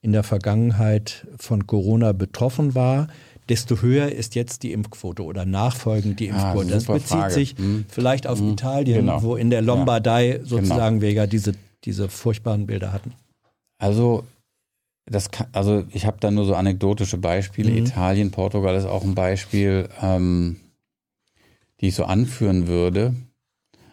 in 0.00 0.10
der 0.10 0.24
Vergangenheit 0.24 1.28
von 1.38 1.68
Corona 1.68 2.10
betroffen 2.10 2.74
war, 2.74 3.06
desto 3.48 3.82
höher 3.82 4.10
ist 4.10 4.34
jetzt 4.34 4.64
die 4.64 4.72
Impfquote 4.72 5.22
oder 5.22 5.44
nachfolgend 5.44 6.18
die 6.18 6.32
ah, 6.32 6.34
Impfquote. 6.34 6.68
Ah, 6.68 6.74
das 6.74 6.84
bezieht 6.86 7.18
Frage. 7.18 7.34
sich 7.34 7.54
hm. 7.56 7.84
vielleicht 7.88 8.26
auf 8.26 8.40
hm. 8.40 8.52
Italien, 8.54 9.06
genau. 9.06 9.22
wo 9.22 9.36
in 9.36 9.50
der 9.50 9.62
Lombardei 9.62 10.38
ja. 10.38 10.44
sozusagen 10.44 10.98
genau. 10.98 11.02
wir 11.02 11.12
ja 11.12 11.26
diese, 11.28 11.52
diese 11.84 12.08
furchtbaren 12.08 12.66
Bilder 12.66 12.92
hatten. 12.92 13.12
Also 13.78 14.24
das 15.06 15.30
kann, 15.30 15.46
also 15.52 15.84
ich 15.92 16.04
habe 16.04 16.16
da 16.18 16.32
nur 16.32 16.46
so 16.46 16.56
anekdotische 16.56 17.18
Beispiele. 17.18 17.70
Mhm. 17.70 17.78
Italien, 17.78 18.30
Portugal 18.32 18.74
ist 18.74 18.86
auch 18.86 19.04
ein 19.04 19.14
Beispiel. 19.14 19.88
Ähm, 20.00 20.56
die 21.82 21.88
ich 21.88 21.94
so 21.94 22.04
anführen 22.04 22.68
würde. 22.68 23.14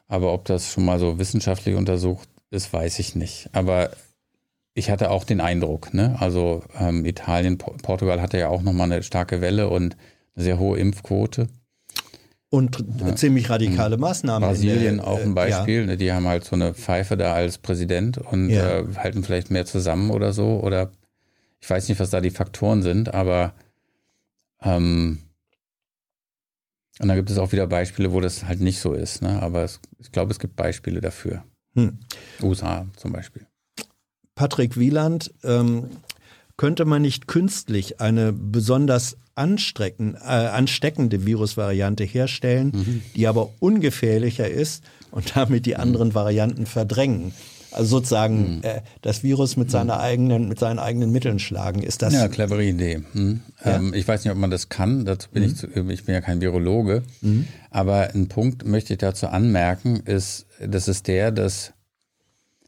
Aber 0.08 0.34
ob 0.34 0.46
das 0.46 0.72
schon 0.72 0.86
mal 0.86 1.00
so 1.00 1.20
wissenschaftlich 1.20 1.76
untersucht 1.76 2.30
ist, 2.52 2.72
weiß 2.72 3.00
ich 3.00 3.16
nicht. 3.16 3.50
Aber 3.52 3.92
ich 4.74 4.90
hatte 4.90 5.12
auch 5.12 5.24
den 5.24 5.42
Eindruck, 5.42 5.94
ne? 5.94 6.16
Also 6.20 6.64
ähm, 6.80 7.06
Italien, 7.06 7.58
Portugal 7.58 8.22
hatte 8.22 8.38
ja 8.38 8.48
auch 8.48 8.62
nochmal 8.62 8.92
eine 8.92 9.04
starke 9.04 9.42
Welle 9.42 9.70
und 9.70 9.98
eine 10.36 10.46
sehr 10.46 10.60
hohe 10.60 10.80
Impfquote. 10.80 11.48
Und 12.52 12.84
ja. 13.00 13.16
ziemlich 13.16 13.50
radikale 13.50 13.98
mhm. 13.98 14.02
Maßnahmen. 14.02 14.48
Brasilien 14.50 14.98
der, 14.98 15.08
auch 15.08 15.20
ein 15.20 15.32
äh, 15.32 15.36
Beispiel. 15.36 15.82
Ja. 15.82 15.86
Ne? 15.86 15.98
Die 15.98 16.12
haben 16.12 16.28
halt 16.28 16.46
so 16.46 16.56
eine 16.56 16.74
Pfeife 16.74 17.18
da 17.18 17.34
als 17.34 17.60
Präsident 17.60 18.18
und 18.18 18.50
ja. 18.50 18.80
äh, 18.80 18.86
halten 18.96 19.24
vielleicht 19.24 19.52
mehr 19.52 19.66
zusammen 19.66 20.10
oder 20.10 20.34
so. 20.34 20.60
Oder 20.60 20.92
ich 21.60 21.70
weiß 21.70 21.90
nicht, 21.90 22.00
was 22.00 22.10
da 22.10 22.22
die 22.22 22.32
Faktoren 22.32 22.82
sind, 22.82 23.14
aber 23.14 23.54
ähm, 24.64 25.20
und 27.00 27.08
dann 27.08 27.18
gibt 27.18 27.30
es 27.30 27.38
auch 27.38 27.52
wieder 27.52 27.68
Beispiele, 27.68 28.12
wo 28.12 28.20
das 28.20 28.46
halt 28.46 28.60
nicht 28.60 28.80
so 28.80 28.94
ist. 28.94 29.22
Ne? 29.22 29.42
Aber 29.42 29.64
es, 29.64 29.80
ich 30.00 30.12
glaube, 30.12 30.32
es 30.32 30.40
gibt 30.40 30.56
Beispiele 30.56 31.02
dafür. 31.02 31.44
Hm. 31.76 32.00
USA 32.42 32.86
zum 32.98 33.14
Beispiel. 33.14 33.46
Patrick 34.36 34.78
Wieland, 34.78 35.34
ähm, 35.44 35.90
könnte 36.60 36.84
man 36.84 37.02
nicht 37.02 37.28
künstlich 37.28 38.02
eine 38.02 38.34
besonders 38.34 39.14
äh, 39.14 39.16
ansteckende 39.38 41.26
Virusvariante 41.26 42.04
herstellen, 42.04 42.72
mhm. 42.74 43.02
die 43.16 43.28
aber 43.28 43.50
ungefährlicher 43.60 44.50
ist 44.50 44.84
und 45.12 45.38
damit 45.38 45.66
die 45.66 45.78
anderen 45.78 46.14
Varianten 46.14 46.66
verdrängen? 46.66 47.34
Also 47.72 47.98
sozusagen 47.98 48.58
mhm. 48.58 48.64
äh, 48.64 48.82
das 49.02 49.24
Virus 49.24 49.58
mit 49.58 49.70
seiner 49.70 49.96
mhm. 49.96 50.02
eigenen, 50.02 50.50
mit 50.50 50.60
seinen 50.60 50.80
eigenen 50.80 51.12
Mitteln 51.12 51.40
schlagen. 51.40 51.84
Ist 51.84 52.02
das? 52.02 52.14
Ja, 52.14 52.28
clevere 52.28 52.64
Idee. 52.64 53.02
Mhm. 53.14 53.42
Ja? 53.64 53.78
Ähm, 53.78 53.94
ich 53.94 54.08
weiß 54.08 54.24
nicht, 54.24 54.32
ob 54.32 54.40
man 54.40 54.52
das 54.52 54.70
kann. 54.70 55.06
Dazu 55.06 55.30
bin 55.30 55.44
ich, 55.44 55.52
mhm. 55.52 55.56
zu, 55.56 55.68
ich 55.90 56.06
bin 56.06 56.14
ja 56.14 56.22
kein 56.22 56.42
Virologe. 56.42 57.04
Mhm. 57.22 57.48
Aber 57.70 58.14
ein 58.14 58.28
Punkt 58.28 58.66
möchte 58.66 58.94
ich 58.94 59.00
dazu 59.00 59.28
anmerken, 59.28 59.98
ist, 59.98 60.48
das 60.66 60.88
ist 60.88 61.08
der, 61.08 61.32
dass 61.32 61.74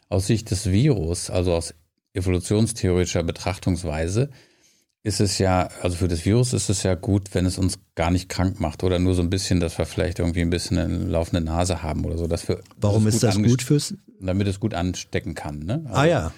aus 0.10 0.28
Sicht 0.28 0.52
des 0.52 0.70
Virus, 0.70 1.30
also 1.30 1.54
aus 1.54 1.74
evolutionstheoretischer 2.14 3.24
Betrachtungsweise, 3.24 4.30
ist 5.04 5.20
es 5.20 5.40
ja, 5.40 5.70
also 5.82 5.98
für 5.98 6.08
das 6.08 6.26
Virus 6.26 6.54
ist 6.54 6.70
es 6.70 6.84
ja 6.84 6.94
gut, 6.94 7.34
wenn 7.34 7.46
es 7.46 7.58
uns 7.58 7.80
gar 7.96 8.12
nicht 8.12 8.30
krank 8.30 8.60
macht 8.60 8.84
oder 8.84 9.00
nur 9.00 9.16
so 9.16 9.22
ein 9.22 9.32
bisschen, 9.32 9.60
dass 9.60 9.78
wir 9.78 9.86
vielleicht 9.86 10.20
irgendwie 10.20 10.42
ein 10.42 10.52
bisschen 10.52 10.78
eine 10.78 10.98
laufende 10.98 11.44
Nase 11.44 11.82
haben 11.82 12.06
oder 12.06 12.18
so. 12.18 12.28
Dass 12.28 12.48
wir, 12.48 12.60
Warum 12.80 13.08
ist 13.08 13.24
das 13.24 13.36
gut 13.42 13.64
fürs? 13.64 13.96
Damit 14.20 14.48
es 14.48 14.60
gut 14.60 14.76
anstecken 14.76 15.34
kann. 15.34 15.60
Ne? 15.60 15.82
Also, 15.86 16.00
ah 16.00 16.06
ja. 16.06 16.32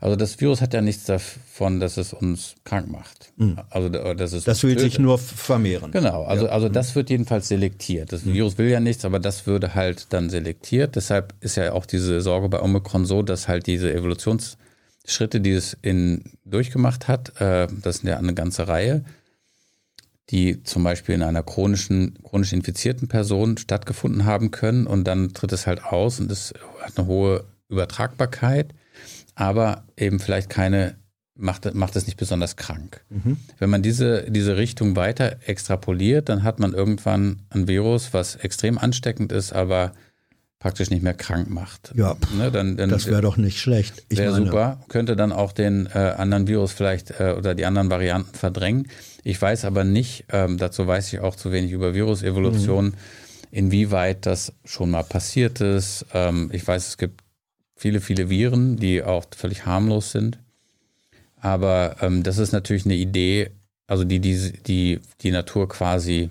Also 0.00 0.16
das 0.16 0.40
Virus 0.40 0.60
hat 0.60 0.74
ja 0.74 0.80
nichts 0.80 1.04
davon, 1.04 1.80
dass 1.80 1.96
es 1.96 2.12
uns 2.12 2.54
krank 2.64 2.88
macht. 2.88 3.32
Mhm. 3.36 3.58
Also 3.68 3.88
dass 3.88 4.32
es 4.32 4.44
das 4.44 4.62
will 4.62 4.74
tötet. 4.74 4.92
sich 4.92 4.98
nur 4.98 5.18
vermehren. 5.18 5.90
Genau, 5.90 6.24
also, 6.24 6.46
ja. 6.46 6.52
also 6.52 6.68
das 6.68 6.94
wird 6.94 7.10
jedenfalls 7.10 7.48
selektiert. 7.48 8.12
Das 8.12 8.24
mhm. 8.24 8.34
Virus 8.34 8.58
will 8.58 8.68
ja 8.68 8.80
nichts, 8.80 9.04
aber 9.04 9.18
das 9.18 9.46
würde 9.46 9.74
halt 9.74 10.06
dann 10.10 10.30
selektiert. 10.30 10.96
Deshalb 10.96 11.34
ist 11.40 11.56
ja 11.56 11.72
auch 11.72 11.84
diese 11.84 12.20
Sorge 12.20 12.48
bei 12.48 12.62
Omikron 12.62 13.04
so, 13.04 13.22
dass 13.22 13.48
halt 13.48 13.66
diese 13.66 13.90
Evolutions- 13.92 14.56
Schritte, 15.08 15.40
die 15.40 15.52
es 15.52 15.76
in, 15.80 16.22
durchgemacht 16.44 17.08
hat, 17.08 17.40
äh, 17.40 17.66
das 17.82 17.98
sind 17.98 18.10
ja 18.10 18.18
eine 18.18 18.34
ganze 18.34 18.68
Reihe, 18.68 19.04
die 20.30 20.62
zum 20.62 20.84
Beispiel 20.84 21.14
in 21.14 21.22
einer 21.22 21.42
chronischen, 21.42 22.18
chronisch 22.22 22.52
infizierten 22.52 23.08
Person 23.08 23.56
stattgefunden 23.56 24.26
haben 24.26 24.50
können 24.50 24.86
und 24.86 25.04
dann 25.04 25.32
tritt 25.32 25.52
es 25.52 25.66
halt 25.66 25.82
aus 25.82 26.20
und 26.20 26.30
es 26.30 26.52
hat 26.80 26.98
eine 26.98 27.06
hohe 27.06 27.44
Übertragbarkeit, 27.70 28.74
aber 29.34 29.84
eben 29.96 30.20
vielleicht 30.20 30.50
keine, 30.50 30.96
macht, 31.34 31.74
macht 31.74 31.96
es 31.96 32.06
nicht 32.06 32.18
besonders 32.18 32.56
krank. 32.56 33.02
Mhm. 33.08 33.38
Wenn 33.58 33.70
man 33.70 33.82
diese, 33.82 34.30
diese 34.30 34.58
Richtung 34.58 34.94
weiter 34.94 35.38
extrapoliert, 35.46 36.28
dann 36.28 36.42
hat 36.42 36.60
man 36.60 36.74
irgendwann 36.74 37.40
ein 37.48 37.66
Virus, 37.66 38.12
was 38.12 38.36
extrem 38.36 38.76
ansteckend 38.76 39.32
ist, 39.32 39.54
aber 39.54 39.92
praktisch 40.58 40.90
nicht 40.90 41.02
mehr 41.02 41.14
krank 41.14 41.48
macht. 41.48 41.92
Ja, 41.94 42.16
ne, 42.36 42.50
dann, 42.50 42.76
dann, 42.76 42.90
das 42.90 43.06
wäre 43.06 43.22
doch 43.22 43.36
nicht 43.36 43.60
schlecht. 43.60 44.04
Wäre 44.08 44.34
super, 44.34 44.80
könnte 44.88 45.14
dann 45.14 45.32
auch 45.32 45.52
den 45.52 45.86
äh, 45.86 45.98
anderen 45.98 46.48
Virus 46.48 46.72
vielleicht 46.72 47.20
äh, 47.20 47.34
oder 47.36 47.54
die 47.54 47.64
anderen 47.64 47.90
Varianten 47.90 48.34
verdrängen. 48.34 48.88
Ich 49.22 49.40
weiß 49.40 49.64
aber 49.64 49.84
nicht, 49.84 50.24
ähm, 50.30 50.58
dazu 50.58 50.86
weiß 50.86 51.12
ich 51.12 51.20
auch 51.20 51.36
zu 51.36 51.52
wenig 51.52 51.70
über 51.70 51.94
Virusevolution, 51.94 52.86
mhm. 52.86 52.94
inwieweit 53.50 54.26
das 54.26 54.52
schon 54.64 54.90
mal 54.90 55.04
passiert 55.04 55.60
ist. 55.60 56.06
Ähm, 56.12 56.50
ich 56.52 56.66
weiß, 56.66 56.88
es 56.88 56.98
gibt 56.98 57.22
viele, 57.76 58.00
viele 58.00 58.28
Viren, 58.28 58.76
die 58.76 59.02
auch 59.04 59.26
völlig 59.36 59.64
harmlos 59.64 60.10
sind. 60.10 60.38
Aber 61.40 61.96
ähm, 62.00 62.24
das 62.24 62.38
ist 62.38 62.50
natürlich 62.50 62.84
eine 62.84 62.96
Idee, 62.96 63.50
also 63.86 64.02
die, 64.02 64.18
die 64.18 64.52
die, 64.66 65.00
die 65.20 65.30
Natur 65.30 65.68
quasi 65.68 66.30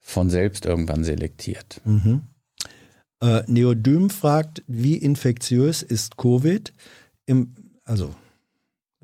von 0.00 0.28
selbst 0.28 0.66
irgendwann 0.66 1.02
selektiert. 1.02 1.80
Mhm. 1.84 2.22
Äh, 3.22 3.42
Neodym 3.46 4.10
fragt, 4.10 4.62
wie 4.66 4.96
infektiös 4.96 5.82
ist 5.82 6.16
Covid 6.16 6.72
im, 7.26 7.54
also 7.84 8.14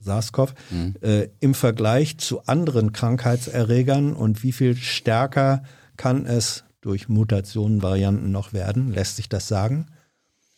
SARS-CoV, 0.00 0.54
mhm. 0.70 0.94
äh, 1.02 1.28
im 1.40 1.54
Vergleich 1.54 2.18
zu 2.18 2.44
anderen 2.46 2.92
Krankheitserregern 2.92 4.14
und 4.14 4.42
wie 4.42 4.52
viel 4.52 4.76
stärker 4.76 5.62
kann 5.96 6.26
es 6.26 6.64
durch 6.80 7.08
Mutationen, 7.08 7.82
Varianten 7.82 8.30
noch 8.30 8.52
werden? 8.52 8.92
Lässt 8.92 9.16
sich 9.16 9.28
das 9.28 9.48
sagen? 9.48 9.86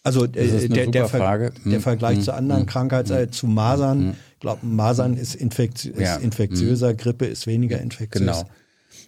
Also 0.05 0.25
äh, 0.25 0.69
der, 0.69 0.87
der, 0.87 1.09
Ver 1.09 1.39
der, 1.39 1.53
mhm. 1.65 1.81
Vergleich 1.81 2.19
mhm. 2.19 2.23
zu 2.23 2.33
anderen 2.33 2.63
mhm. 2.63 2.67
Krankheitserregern, 2.67 3.33
zu 3.33 3.47
Masern, 3.47 3.99
mhm. 3.99 4.15
ich 4.35 4.41
glaube, 4.41 4.65
Masern 4.65 5.17
ist, 5.17 5.35
infekti 5.35 5.91
ist 5.91 6.01
ja. 6.01 6.17
infektiöser, 6.17 6.93
mhm. 6.93 6.97
Grippe 6.97 7.27
ist 7.27 7.47
weniger 7.47 7.81
infektiös. 7.81 8.21
Genau. 8.21 8.49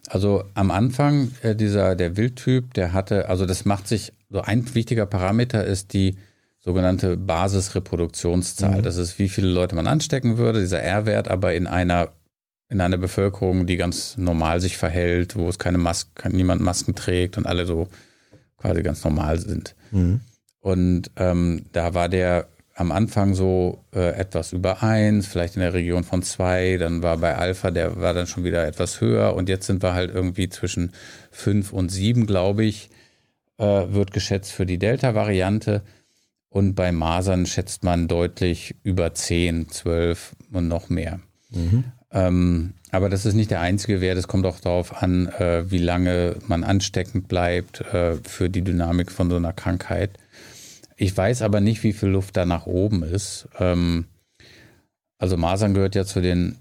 Also 0.08 0.44
am 0.54 0.70
Anfang 0.70 1.32
äh, 1.42 1.54
dieser 1.54 1.94
der 1.96 2.16
Wildtyp, 2.16 2.74
der 2.74 2.92
hatte, 2.92 3.28
also 3.28 3.46
das 3.46 3.64
macht 3.64 3.88
sich 3.88 4.12
so 4.28 4.40
ein 4.40 4.74
wichtiger 4.74 5.06
Parameter 5.06 5.64
ist 5.64 5.92
die 5.92 6.16
sogenannte 6.60 7.16
Basisreproduktionszahl. 7.16 8.78
Mhm. 8.78 8.82
Das 8.82 8.96
ist, 8.96 9.18
wie 9.18 9.28
viele 9.28 9.48
Leute 9.48 9.74
man 9.74 9.86
anstecken 9.86 10.36
würde, 10.38 10.60
dieser 10.60 10.82
R-Wert, 10.82 11.28
aber 11.28 11.54
in 11.54 11.66
einer, 11.66 12.10
in 12.68 12.80
einer 12.80 12.98
Bevölkerung, 12.98 13.66
die 13.66 13.76
ganz 13.76 14.16
normal 14.16 14.60
sich 14.60 14.76
verhält, 14.76 15.36
wo 15.36 15.48
es 15.48 15.58
keine 15.58 15.78
Masken, 15.78 16.36
niemand 16.36 16.60
Masken 16.60 16.94
trägt 16.94 17.38
und 17.38 17.46
alle 17.46 17.66
so 17.66 17.88
quasi 18.56 18.82
ganz 18.82 19.02
normal 19.04 19.38
sind. 19.38 19.74
Mhm. 19.90 20.20
Und 20.60 21.10
ähm, 21.16 21.64
da 21.72 21.94
war 21.94 22.08
der 22.08 22.48
am 22.80 22.92
Anfang 22.92 23.34
so 23.34 23.84
äh, 23.94 24.18
etwas 24.18 24.54
über 24.54 24.82
eins, 24.82 25.26
vielleicht 25.26 25.54
in 25.54 25.60
der 25.60 25.74
Region 25.74 26.02
von 26.02 26.22
zwei, 26.22 26.78
dann 26.78 27.02
war 27.02 27.18
bei 27.18 27.36
Alpha, 27.36 27.70
der 27.70 28.00
war 28.00 28.14
dann 28.14 28.26
schon 28.26 28.42
wieder 28.42 28.66
etwas 28.66 29.02
höher 29.02 29.34
und 29.34 29.50
jetzt 29.50 29.66
sind 29.66 29.82
wir 29.82 29.92
halt 29.92 30.10
irgendwie 30.14 30.48
zwischen 30.48 30.92
fünf 31.30 31.74
und 31.74 31.90
sieben, 31.90 32.24
glaube 32.24 32.64
ich, 32.64 32.88
äh, 33.58 33.64
wird 33.64 34.12
geschätzt 34.12 34.52
für 34.52 34.64
die 34.64 34.78
Delta-Variante. 34.78 35.82
Und 36.48 36.74
bei 36.74 36.90
Masern 36.90 37.44
schätzt 37.44 37.84
man 37.84 38.08
deutlich 38.08 38.74
über 38.82 39.12
zehn, 39.12 39.68
zwölf 39.68 40.34
und 40.50 40.66
noch 40.66 40.88
mehr. 40.88 41.20
Mhm. 41.50 41.84
Ähm, 42.12 42.72
aber 42.90 43.10
das 43.10 43.26
ist 43.26 43.34
nicht 43.34 43.50
der 43.50 43.60
einzige 43.60 44.00
Wert. 44.00 44.16
Es 44.16 44.26
kommt 44.26 44.46
auch 44.46 44.58
darauf 44.58 45.02
an, 45.02 45.28
äh, 45.28 45.70
wie 45.70 45.78
lange 45.78 46.36
man 46.48 46.64
ansteckend 46.64 47.28
bleibt 47.28 47.82
äh, 47.92 48.16
für 48.16 48.48
die 48.48 48.62
Dynamik 48.62 49.12
von 49.12 49.28
so 49.28 49.36
einer 49.36 49.52
Krankheit. 49.52 50.18
Ich 51.00 51.16
weiß 51.16 51.40
aber 51.40 51.62
nicht, 51.62 51.82
wie 51.82 51.94
viel 51.94 52.10
Luft 52.10 52.36
da 52.36 52.44
nach 52.44 52.66
oben 52.66 53.02
ist. 53.02 53.48
Ähm, 53.58 54.04
also 55.16 55.38
Masern 55.38 55.72
gehört 55.72 55.94
ja 55.94 56.04
zu 56.04 56.20
den 56.20 56.58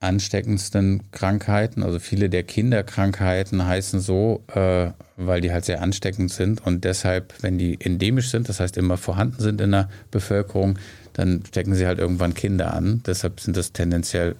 ansteckendsten 0.00 1.12
Krankheiten. 1.12 1.84
Also 1.84 2.00
viele 2.00 2.28
der 2.28 2.42
Kinderkrankheiten 2.42 3.64
heißen 3.64 4.00
so, 4.00 4.42
äh, 4.52 4.90
weil 5.16 5.40
die 5.40 5.52
halt 5.52 5.66
sehr 5.66 5.82
ansteckend 5.82 6.32
sind 6.32 6.66
und 6.66 6.82
deshalb, 6.82 7.34
wenn 7.42 7.58
die 7.58 7.80
endemisch 7.80 8.30
sind, 8.30 8.48
das 8.48 8.58
heißt 8.58 8.76
immer 8.76 8.96
vorhanden 8.96 9.40
sind 9.40 9.60
in 9.60 9.70
der 9.70 9.88
Bevölkerung, 10.10 10.80
dann 11.12 11.44
stecken 11.46 11.76
sie 11.76 11.86
halt 11.86 12.00
irgendwann 12.00 12.34
Kinder 12.34 12.74
an. 12.74 13.04
Deshalb 13.06 13.38
sind 13.38 13.56
das 13.56 13.72
tendenziell 13.72 14.34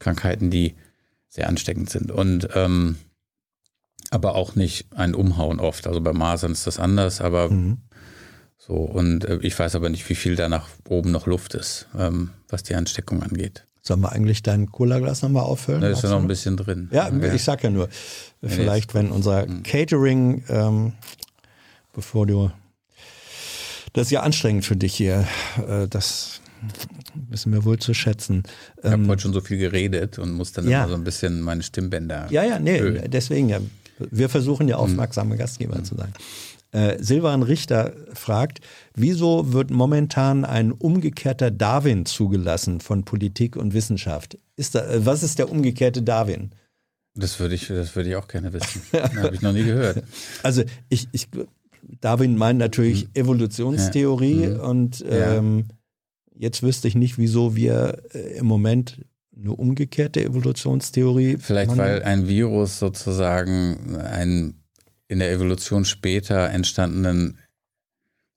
Krankheiten, 0.00 0.50
die 0.50 0.74
sehr 1.30 1.48
ansteckend 1.48 1.88
sind. 1.88 2.10
Und 2.10 2.50
ähm, 2.54 2.96
aber 4.10 4.34
auch 4.34 4.54
nicht 4.54 4.84
ein 4.94 5.14
Umhauen 5.14 5.60
oft. 5.60 5.86
Also 5.86 6.02
bei 6.02 6.12
Masern 6.12 6.52
ist 6.52 6.66
das 6.66 6.78
anders, 6.78 7.22
aber 7.22 7.48
mhm. 7.48 7.78
So, 8.64 8.74
und 8.74 9.24
äh, 9.24 9.38
ich 9.42 9.58
weiß 9.58 9.74
aber 9.74 9.88
nicht, 9.88 10.08
wie 10.08 10.14
viel 10.14 10.36
da 10.36 10.48
nach 10.48 10.68
oben 10.88 11.10
noch 11.10 11.26
Luft 11.26 11.54
ist, 11.54 11.88
ähm, 11.98 12.30
was 12.48 12.62
die 12.62 12.76
Ansteckung 12.76 13.20
angeht. 13.20 13.66
Sollen 13.80 14.00
wir 14.00 14.12
eigentlich 14.12 14.44
dein 14.44 14.70
Cola-Glas 14.70 15.22
nochmal 15.22 15.42
auffüllen? 15.42 15.80
Da 15.80 15.88
ist 15.88 16.04
ja 16.04 16.10
noch 16.10 16.20
ein 16.20 16.28
bisschen 16.28 16.56
drin. 16.56 16.88
Ja, 16.92 17.08
ja, 17.08 17.34
ich 17.34 17.42
sag 17.42 17.64
ja 17.64 17.70
nur, 17.70 17.88
vielleicht 18.40 18.94
wenn 18.94 19.10
unser 19.10 19.46
hm. 19.46 19.64
Catering, 19.64 20.44
ähm, 20.48 20.92
bevor 21.92 22.24
du, 22.28 22.52
das 23.94 24.06
ist 24.06 24.10
ja 24.12 24.22
anstrengend 24.22 24.64
für 24.64 24.76
dich 24.76 24.94
hier, 24.94 25.26
äh, 25.68 25.88
das 25.88 26.40
wissen 27.28 27.52
wir 27.52 27.64
wohl 27.64 27.80
zu 27.80 27.94
schätzen. 27.94 28.44
Ich 28.76 28.84
ähm, 28.84 28.92
habe 28.92 29.08
heute 29.08 29.22
schon 29.22 29.32
so 29.32 29.40
viel 29.40 29.58
geredet 29.58 30.20
und 30.20 30.30
muss 30.34 30.52
dann 30.52 30.68
ja. 30.68 30.84
immer 30.84 30.90
so 30.90 30.94
ein 30.94 31.02
bisschen 31.02 31.40
meine 31.40 31.64
Stimmbänder. 31.64 32.28
Ja, 32.30 32.44
ja, 32.44 32.60
nee, 32.60 32.78
ölen. 32.78 33.10
deswegen 33.10 33.48
ja. 33.48 33.58
Wir 34.10 34.28
versuchen 34.28 34.68
ja 34.68 34.76
hm. 34.76 34.84
aufmerksame 34.84 35.36
Gastgeber 35.36 35.78
mhm. 35.78 35.84
zu 35.84 35.96
sein. 35.96 36.12
Äh, 36.72 37.02
Silvan 37.02 37.42
Richter 37.42 37.92
fragt, 38.14 38.60
wieso 38.94 39.52
wird 39.52 39.70
momentan 39.70 40.46
ein 40.46 40.72
umgekehrter 40.72 41.50
Darwin 41.50 42.06
zugelassen 42.06 42.80
von 42.80 43.04
Politik 43.04 43.56
und 43.56 43.74
Wissenschaft? 43.74 44.38
Ist 44.56 44.74
da, 44.74 44.86
äh, 44.86 45.04
was 45.04 45.22
ist 45.22 45.38
der 45.38 45.50
umgekehrte 45.50 46.02
Darwin? 46.02 46.50
Das 47.14 47.38
würde 47.38 47.54
ich, 47.54 47.68
das 47.68 47.94
würde 47.94 48.08
ich 48.08 48.16
auch 48.16 48.26
gerne 48.26 48.54
wissen. 48.54 48.80
Habe 48.92 49.34
ich 49.34 49.42
noch 49.42 49.52
nie 49.52 49.64
gehört. 49.64 50.02
Also 50.42 50.62
ich, 50.88 51.08
ich 51.12 51.28
Darwin 52.00 52.36
meint 52.36 52.58
natürlich 52.58 53.02
hm. 53.02 53.10
Evolutionstheorie 53.14 54.42
ja. 54.42 54.48
hm. 54.48 54.60
und 54.60 55.04
ähm, 55.08 55.64
ja. 55.68 56.40
jetzt 56.40 56.62
wüsste 56.62 56.88
ich 56.88 56.94
nicht, 56.94 57.18
wieso 57.18 57.54
wir 57.54 58.02
äh, 58.14 58.38
im 58.38 58.46
Moment 58.46 59.04
eine 59.36 59.52
umgekehrte 59.52 60.24
Evolutionstheorie. 60.24 61.36
Vielleicht 61.38 61.76
weil 61.76 62.02
ein 62.02 62.28
Virus 62.28 62.78
sozusagen 62.78 63.96
ein 63.96 64.61
in 65.12 65.18
der 65.18 65.30
Evolution 65.30 65.84
später 65.84 66.48
entstandenen 66.50 67.38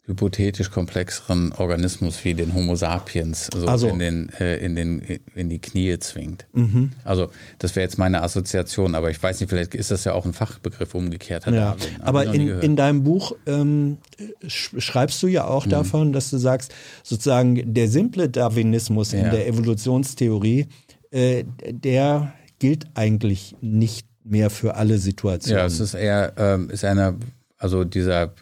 hypothetisch 0.07 0.69
komplexeren 0.69 1.51
Organismus 1.53 2.23
wie 2.23 2.35
den 2.35 2.53
Homo 2.53 2.75
sapiens 2.75 3.49
so 3.51 3.65
also. 3.65 3.87
in, 3.87 3.99
den, 3.99 4.29
äh, 4.39 4.57
in, 4.57 4.75
den, 4.75 5.01
in 5.33 5.49
die 5.49 5.59
Knie 5.59 5.97
zwingt. 5.97 6.45
Mhm. 6.53 6.91
Also 7.03 7.31
das 7.57 7.75
wäre 7.75 7.85
jetzt 7.85 7.97
meine 7.97 8.21
Assoziation, 8.21 8.93
aber 8.93 9.09
ich 9.09 9.23
weiß 9.23 9.39
nicht, 9.39 9.49
vielleicht 9.49 9.73
ist 9.73 9.89
das 9.89 10.03
ja 10.03 10.13
auch 10.13 10.25
ein 10.25 10.33
Fachbegriff 10.33 10.93
umgekehrt. 10.93 11.47
Ja. 11.47 11.75
Aber 12.01 12.25
in, 12.25 12.47
in 12.59 12.75
deinem 12.75 13.03
Buch 13.03 13.35
ähm, 13.47 13.97
schreibst 14.45 15.23
du 15.23 15.27
ja 15.27 15.45
auch 15.45 15.65
mhm. 15.65 15.71
davon, 15.71 16.13
dass 16.13 16.29
du 16.29 16.37
sagst, 16.37 16.75
sozusagen 17.01 17.73
der 17.73 17.87
simple 17.87 18.29
Darwinismus 18.29 19.11
ja. 19.11 19.23
in 19.23 19.31
der 19.31 19.47
Evolutionstheorie, 19.47 20.67
äh, 21.09 21.45
der 21.71 22.33
gilt 22.59 22.85
eigentlich 22.93 23.55
nicht 23.61 24.05
mehr 24.25 24.49
für 24.49 24.75
alle 24.75 24.97
Situationen. 24.97 25.59
Ja, 25.59 25.65
es 25.65 25.79
ist 25.79 25.93
eher, 25.93 26.33
ähm, 26.37 26.69
ist 26.69 26.83
einer, 26.83 27.15
also 27.57 27.83
dieser 27.83 28.33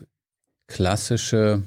klassische 0.67 1.61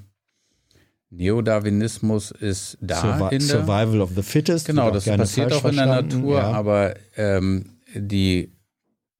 Neodarwinismus 1.11 2.31
ist 2.33 2.79
da. 2.81 3.01
Survi 3.01 3.37
in 3.37 3.47
der, 3.47 3.59
Survival 3.59 4.01
of 4.01 4.11
the 4.17 4.23
Fittest. 4.23 4.67
Genau, 4.67 4.91
das 4.91 5.05
passiert 5.05 5.53
auch 5.53 5.65
in 5.65 5.77
der 5.77 5.87
Natur, 5.87 6.39
ja. 6.39 6.51
aber 6.51 6.95
ähm, 7.17 7.77
die, 7.95 8.53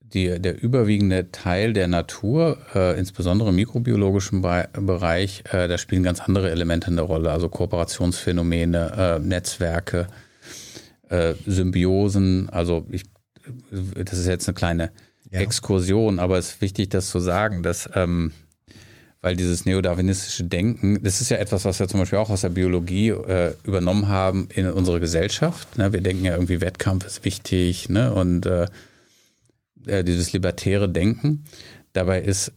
die, 0.01 0.41
der 0.41 0.61
überwiegende 0.61 1.31
Teil 1.31 1.73
der 1.73 1.89
Natur, 1.89 2.59
äh, 2.75 2.99
insbesondere 2.99 3.51
im 3.51 3.57
mikrobiologischen 3.57 4.43
Bereich, 4.43 5.45
äh, 5.53 5.69
da 5.69 5.79
spielen 5.79 6.03
ganz 6.03 6.21
andere 6.21 6.51
Elemente 6.51 6.89
eine 6.89 7.03
Rolle, 7.03 7.31
also 7.31 7.49
Kooperationsphänomene, 7.49 9.19
äh, 9.19 9.19
Netzwerke, 9.21 10.09
äh, 11.09 11.35
Symbiosen. 11.47 12.49
Also 12.51 12.87
ich 12.91 13.05
das 13.71 14.19
ist 14.19 14.27
jetzt 14.27 14.49
eine 14.49 14.55
kleine 14.55 14.91
ja. 15.31 15.41
Exkursion, 15.41 16.19
aber 16.19 16.39
es 16.39 16.51
ist 16.51 16.61
wichtig, 16.61 16.89
das 16.91 17.09
zu 17.09 17.21
sagen, 17.21 17.63
dass, 17.63 17.89
ähm, 17.95 18.33
weil 19.21 19.37
dieses 19.37 19.65
neodarwinistische 19.65 20.45
Denken, 20.45 21.03
das 21.03 21.21
ist 21.21 21.31
ja 21.31 21.39
etwas, 21.39 21.65
was 21.65 21.81
wir 21.81 21.89
zum 21.89 22.01
Beispiel 22.01 22.19
auch 22.19 22.31
aus 22.31 22.43
der 22.43 22.51
Biologie 22.51 23.09
äh, 23.09 23.55
übernommen 23.65 24.09
haben 24.09 24.49
in 24.55 24.71
unsere 24.71 25.01
Gesellschaft. 25.01 25.79
Ne? 25.79 25.93
Wir 25.93 26.01
denken 26.01 26.25
ja 26.25 26.35
irgendwie, 26.35 26.61
Wettkampf 26.61 27.07
ist 27.07 27.25
wichtig 27.25 27.89
ne? 27.89 28.13
und 28.13 28.47
äh, 28.47 28.67
äh 29.87 30.05
dieses 30.05 30.33
libertäre 30.33 30.89
Denken. 30.89 31.45
Dabei 31.93 32.21
ist, 32.21 32.53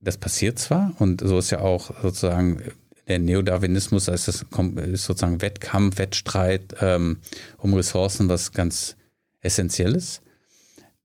das 0.00 0.16
passiert 0.16 0.58
zwar 0.58 0.92
und 0.98 1.20
so 1.20 1.38
ist 1.38 1.50
ja 1.50 1.60
auch 1.60 2.02
sozusagen 2.02 2.62
der 3.08 3.18
Neodarwinismus, 3.18 4.06
da 4.06 4.14
ist 4.14 4.28
das 4.28 4.46
ist 4.76 5.04
sozusagen 5.04 5.42
Wettkampf, 5.42 5.98
Wettstreit 5.98 6.76
ähm, 6.80 7.18
um 7.58 7.74
Ressourcen, 7.74 8.28
was 8.28 8.52
ganz 8.52 8.96
Essentielles. 9.42 10.22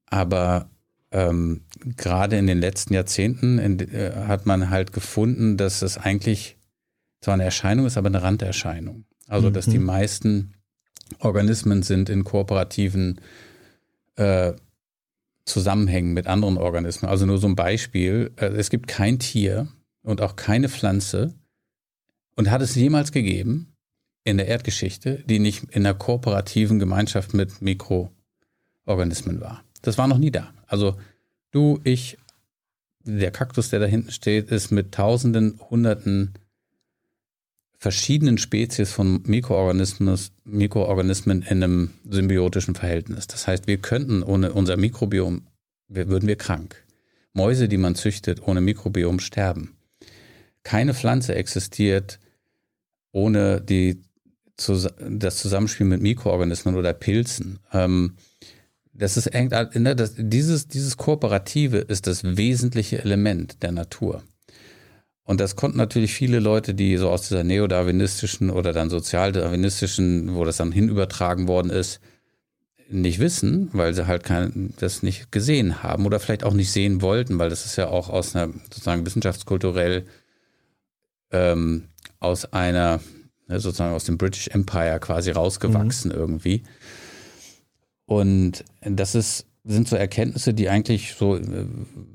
Aber 0.05 0.69
ähm, 1.11 1.61
gerade 1.95 2.37
in 2.37 2.47
den 2.47 2.59
letzten 2.59 2.93
Jahrzehnten 2.93 3.59
in, 3.59 3.79
äh, 3.79 4.13
hat 4.27 4.45
man 4.45 4.69
halt 4.69 4.93
gefunden, 4.93 5.57
dass 5.57 5.81
es 5.81 5.97
eigentlich 5.97 6.57
zwar 7.21 7.33
eine 7.33 7.43
Erscheinung 7.43 7.85
ist, 7.85 7.97
aber 7.97 8.07
eine 8.07 8.21
Randerscheinung. 8.21 9.05
Also, 9.27 9.49
mhm. 9.49 9.53
dass 9.53 9.65
die 9.65 9.79
meisten 9.79 10.53
Organismen 11.19 11.83
sind 11.83 12.09
in 12.09 12.23
kooperativen 12.23 13.21
äh, 14.15 14.53
Zusammenhängen 15.45 16.13
mit 16.13 16.27
anderen 16.27 16.57
Organismen. 16.57 17.09
Also 17.09 17.25
nur 17.25 17.37
so 17.37 17.47
ein 17.47 17.55
Beispiel. 17.55 18.31
Äh, 18.35 18.47
es 18.47 18.69
gibt 18.69 18.87
kein 18.87 19.19
Tier 19.19 19.67
und 20.01 20.21
auch 20.21 20.35
keine 20.35 20.69
Pflanze 20.69 21.33
und 22.35 22.51
hat 22.51 22.61
es 22.61 22.75
jemals 22.75 23.11
gegeben 23.11 23.73
in 24.23 24.37
der 24.37 24.47
Erdgeschichte, 24.47 25.23
die 25.25 25.39
nicht 25.39 25.63
in 25.71 25.85
einer 25.85 25.93
kooperativen 25.93 26.79
Gemeinschaft 26.79 27.33
mit 27.33 27.61
Mikro 27.61 28.11
Organismen 28.87 29.41
war. 29.41 29.63
Das 29.81 29.97
war 29.97 30.07
noch 30.07 30.17
nie 30.17 30.31
da. 30.31 30.53
Also 30.65 30.97
du, 31.51 31.79
ich, 31.83 32.17
der 33.03 33.31
Kaktus, 33.31 33.69
der 33.69 33.79
da 33.79 33.85
hinten 33.85 34.11
steht, 34.11 34.49
ist 34.49 34.71
mit 34.71 34.93
tausenden, 34.93 35.59
hunderten 35.69 36.33
verschiedenen 37.77 38.37
Spezies 38.37 38.91
von 38.91 39.21
Mikroorganismen, 39.25 40.19
Mikroorganismen 40.45 41.43
in 41.43 41.63
einem 41.63 41.91
symbiotischen 42.09 42.73
Verhältnis. 42.75 43.27
Das 43.27 43.47
heißt, 43.47 43.67
wir 43.67 43.77
könnten 43.77 44.23
ohne 44.23 44.53
unser 44.53 44.77
Mikrobiom, 44.77 45.43
würden 45.87 46.27
wir 46.27 46.37
krank. 46.37 46.83
Mäuse, 47.33 47.67
die 47.67 47.77
man 47.77 47.93
züchtet, 47.93 48.41
ohne 48.47 48.61
Mikrobiom 48.61 49.19
sterben. 49.19 49.77
Keine 50.63 50.95
Pflanze 50.95 51.35
existiert 51.35 52.19
ohne 53.11 53.61
die, 53.61 54.01
das 54.57 55.37
Zusammenspiel 55.37 55.85
mit 55.85 56.01
Mikroorganismen 56.01 56.75
oder 56.75 56.93
Pilzen. 56.93 57.59
Ähm, 57.71 58.15
das 58.97 59.17
ist 59.17 59.33
ne, 59.33 59.95
das, 59.95 60.15
dieses, 60.17 60.67
dieses 60.67 60.97
Kooperative 60.97 61.77
ist 61.77 62.07
das 62.07 62.23
wesentliche 62.23 62.99
Element 62.99 63.61
der 63.63 63.71
Natur. 63.71 64.23
Und 65.23 65.41
das 65.41 65.55
konnten 65.55 65.77
natürlich 65.77 66.13
viele 66.13 66.39
Leute, 66.39 66.73
die 66.73 66.95
so 66.97 67.09
aus 67.09 67.27
dieser 67.27 67.43
neodarwinistischen 67.43 68.49
oder 68.49 68.71
dann 68.71 68.89
sozialdarwinistischen, 68.89 70.35
wo 70.35 70.45
das 70.45 70.57
dann 70.57 70.71
hinübertragen 70.71 71.47
worden 71.47 71.69
ist, 71.69 71.99
nicht 72.89 73.19
wissen, 73.19 73.69
weil 73.73 73.93
sie 73.93 74.07
halt 74.07 74.23
kein, 74.23 74.73
das 74.79 75.03
nicht 75.03 75.31
gesehen 75.31 75.83
haben 75.83 76.05
oder 76.05 76.19
vielleicht 76.19 76.45
auch 76.45 76.53
nicht 76.53 76.71
sehen 76.71 77.01
wollten, 77.01 77.37
weil 77.37 77.49
das 77.49 77.65
ist 77.65 77.75
ja 77.75 77.89
auch 77.89 78.09
aus 78.09 78.35
einer 78.35 78.53
sozusagen 78.63 79.05
wissenschaftskulturell 79.05 80.05
ähm, 81.31 81.89
aus 82.19 82.51
einer, 82.53 83.01
ne, 83.47 83.59
sozusagen 83.59 83.93
aus 83.93 84.05
dem 84.05 84.17
British 84.17 84.47
Empire 84.47 84.99
quasi 85.01 85.31
rausgewachsen 85.31 86.11
mhm. 86.11 86.17
irgendwie. 86.17 86.63
Und 88.07 88.63
das 88.81 89.15
ist, 89.15 89.45
sind 89.65 89.87
so 89.87 89.97
Erkenntnisse, 89.97 90.53
die 90.53 90.69
eigentlich 90.69 91.13
so 91.13 91.35
äh, 91.35 91.65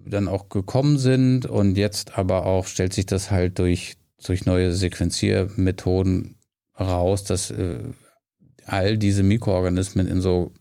dann 0.06 0.26
auch 0.26 0.48
gekommen 0.48 0.98
sind 0.98 1.46
und 1.46 1.76
jetzt 1.76 2.18
aber 2.18 2.46
auch 2.46 2.66
stellt 2.66 2.94
sich 2.94 3.06
das 3.06 3.30
halt 3.30 3.58
durch, 3.58 3.96
durch 4.24 4.46
neue 4.46 4.72
Sequenziermethoden 4.72 6.36
raus, 6.80 7.24
dass 7.24 7.50
äh, 7.50 7.78
all 8.64 8.96
diese 8.96 9.22
Mikroorganismen 9.22 10.08
in 10.08 10.22
so 10.22 10.52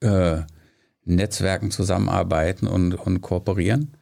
äh, 0.00 0.40
Netzwerken 1.04 1.70
zusammenarbeiten 1.70 2.66
und, 2.66 2.94
und 2.94 3.20
kooperieren. 3.20 3.96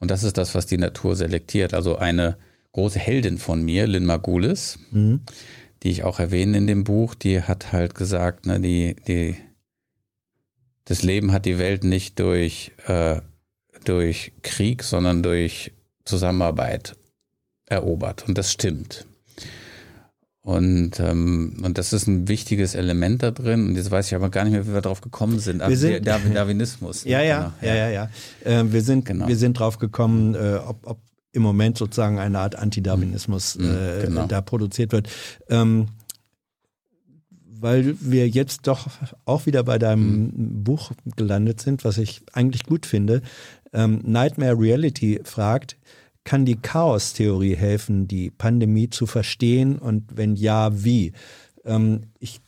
Und 0.00 0.10
das 0.10 0.22
ist 0.22 0.38
das, 0.38 0.54
was 0.54 0.64
die 0.64 0.78
Natur 0.78 1.14
selektiert. 1.14 1.74
Also 1.74 1.96
eine 1.96 2.38
große 2.72 2.98
Heldin 2.98 3.36
von 3.36 3.62
mir, 3.62 3.86
Lynn 3.86 4.06
Margulis, 4.06 4.78
mhm. 4.90 5.20
Die 5.82 5.90
ich 5.90 6.04
auch 6.04 6.18
erwähne 6.18 6.58
in 6.58 6.66
dem 6.66 6.84
Buch, 6.84 7.14
die 7.14 7.42
hat 7.42 7.72
halt 7.72 7.94
gesagt, 7.94 8.46
ne, 8.46 8.60
die, 8.60 8.96
die, 9.06 9.36
das 10.84 11.02
Leben 11.02 11.32
hat 11.32 11.44
die 11.44 11.58
Welt 11.58 11.84
nicht 11.84 12.18
durch, 12.18 12.72
äh, 12.86 13.20
durch 13.84 14.32
Krieg, 14.42 14.82
sondern 14.82 15.22
durch 15.22 15.72
Zusammenarbeit 16.04 16.96
erobert. 17.66 18.26
Und 18.26 18.38
das 18.38 18.50
stimmt. 18.50 19.06
Und, 20.48 20.98
ähm, 20.98 21.58
und 21.62 21.76
das 21.76 21.92
ist 21.92 22.06
ein 22.06 22.26
wichtiges 22.26 22.74
Element 22.74 23.22
da 23.22 23.30
drin. 23.30 23.68
Und 23.68 23.76
jetzt 23.76 23.90
weiß 23.90 24.06
ich 24.06 24.14
aber 24.14 24.30
gar 24.30 24.44
nicht 24.44 24.54
mehr, 24.54 24.66
wie 24.66 24.72
wir 24.72 24.80
drauf 24.80 25.02
gekommen 25.02 25.40
sind. 25.40 25.60
Also 25.60 25.70
wir 25.70 25.76
sind 25.76 26.06
Darwinismus. 26.06 27.04
Ja, 27.08 27.20
ja, 27.20 27.52
genau. 27.60 27.74
ja, 27.74 27.90
ja, 27.90 27.90
ja. 27.90 28.60
Äh, 28.60 28.72
wir 28.72 28.80
sind, 28.80 29.04
genau. 29.04 29.28
wir 29.28 29.36
sind 29.36 29.58
drauf 29.58 29.78
gekommen, 29.78 30.34
äh, 30.34 30.56
ob, 30.66 30.86
ob 30.86 30.98
im 31.32 31.42
Moment 31.42 31.78
sozusagen 31.78 32.18
eine 32.18 32.38
Art 32.38 32.56
Antidarwinismus 32.56 33.56
mhm, 33.56 33.70
äh, 33.70 34.06
genau. 34.06 34.26
da 34.26 34.40
produziert 34.40 34.92
wird. 34.92 35.08
Ähm, 35.48 35.86
weil 37.60 37.96
wir 38.00 38.28
jetzt 38.28 38.66
doch 38.66 38.86
auch 39.24 39.46
wieder 39.46 39.64
bei 39.64 39.78
deinem 39.78 40.26
mhm. 40.26 40.64
Buch 40.64 40.92
gelandet 41.16 41.60
sind, 41.60 41.84
was 41.84 41.98
ich 41.98 42.22
eigentlich 42.32 42.64
gut 42.64 42.86
finde. 42.86 43.22
Ähm, 43.72 44.00
Nightmare 44.04 44.58
Reality 44.58 45.20
fragt, 45.24 45.76
kann 46.24 46.44
die 46.44 46.56
Chaos-Theorie 46.56 47.56
helfen, 47.56 48.06
die 48.06 48.30
Pandemie 48.30 48.90
zu 48.90 49.06
verstehen 49.06 49.78
und 49.78 50.16
wenn 50.16 50.36
ja, 50.36 50.84
wie? 50.84 51.12
Ähm, 51.64 52.02
ich 52.18 52.40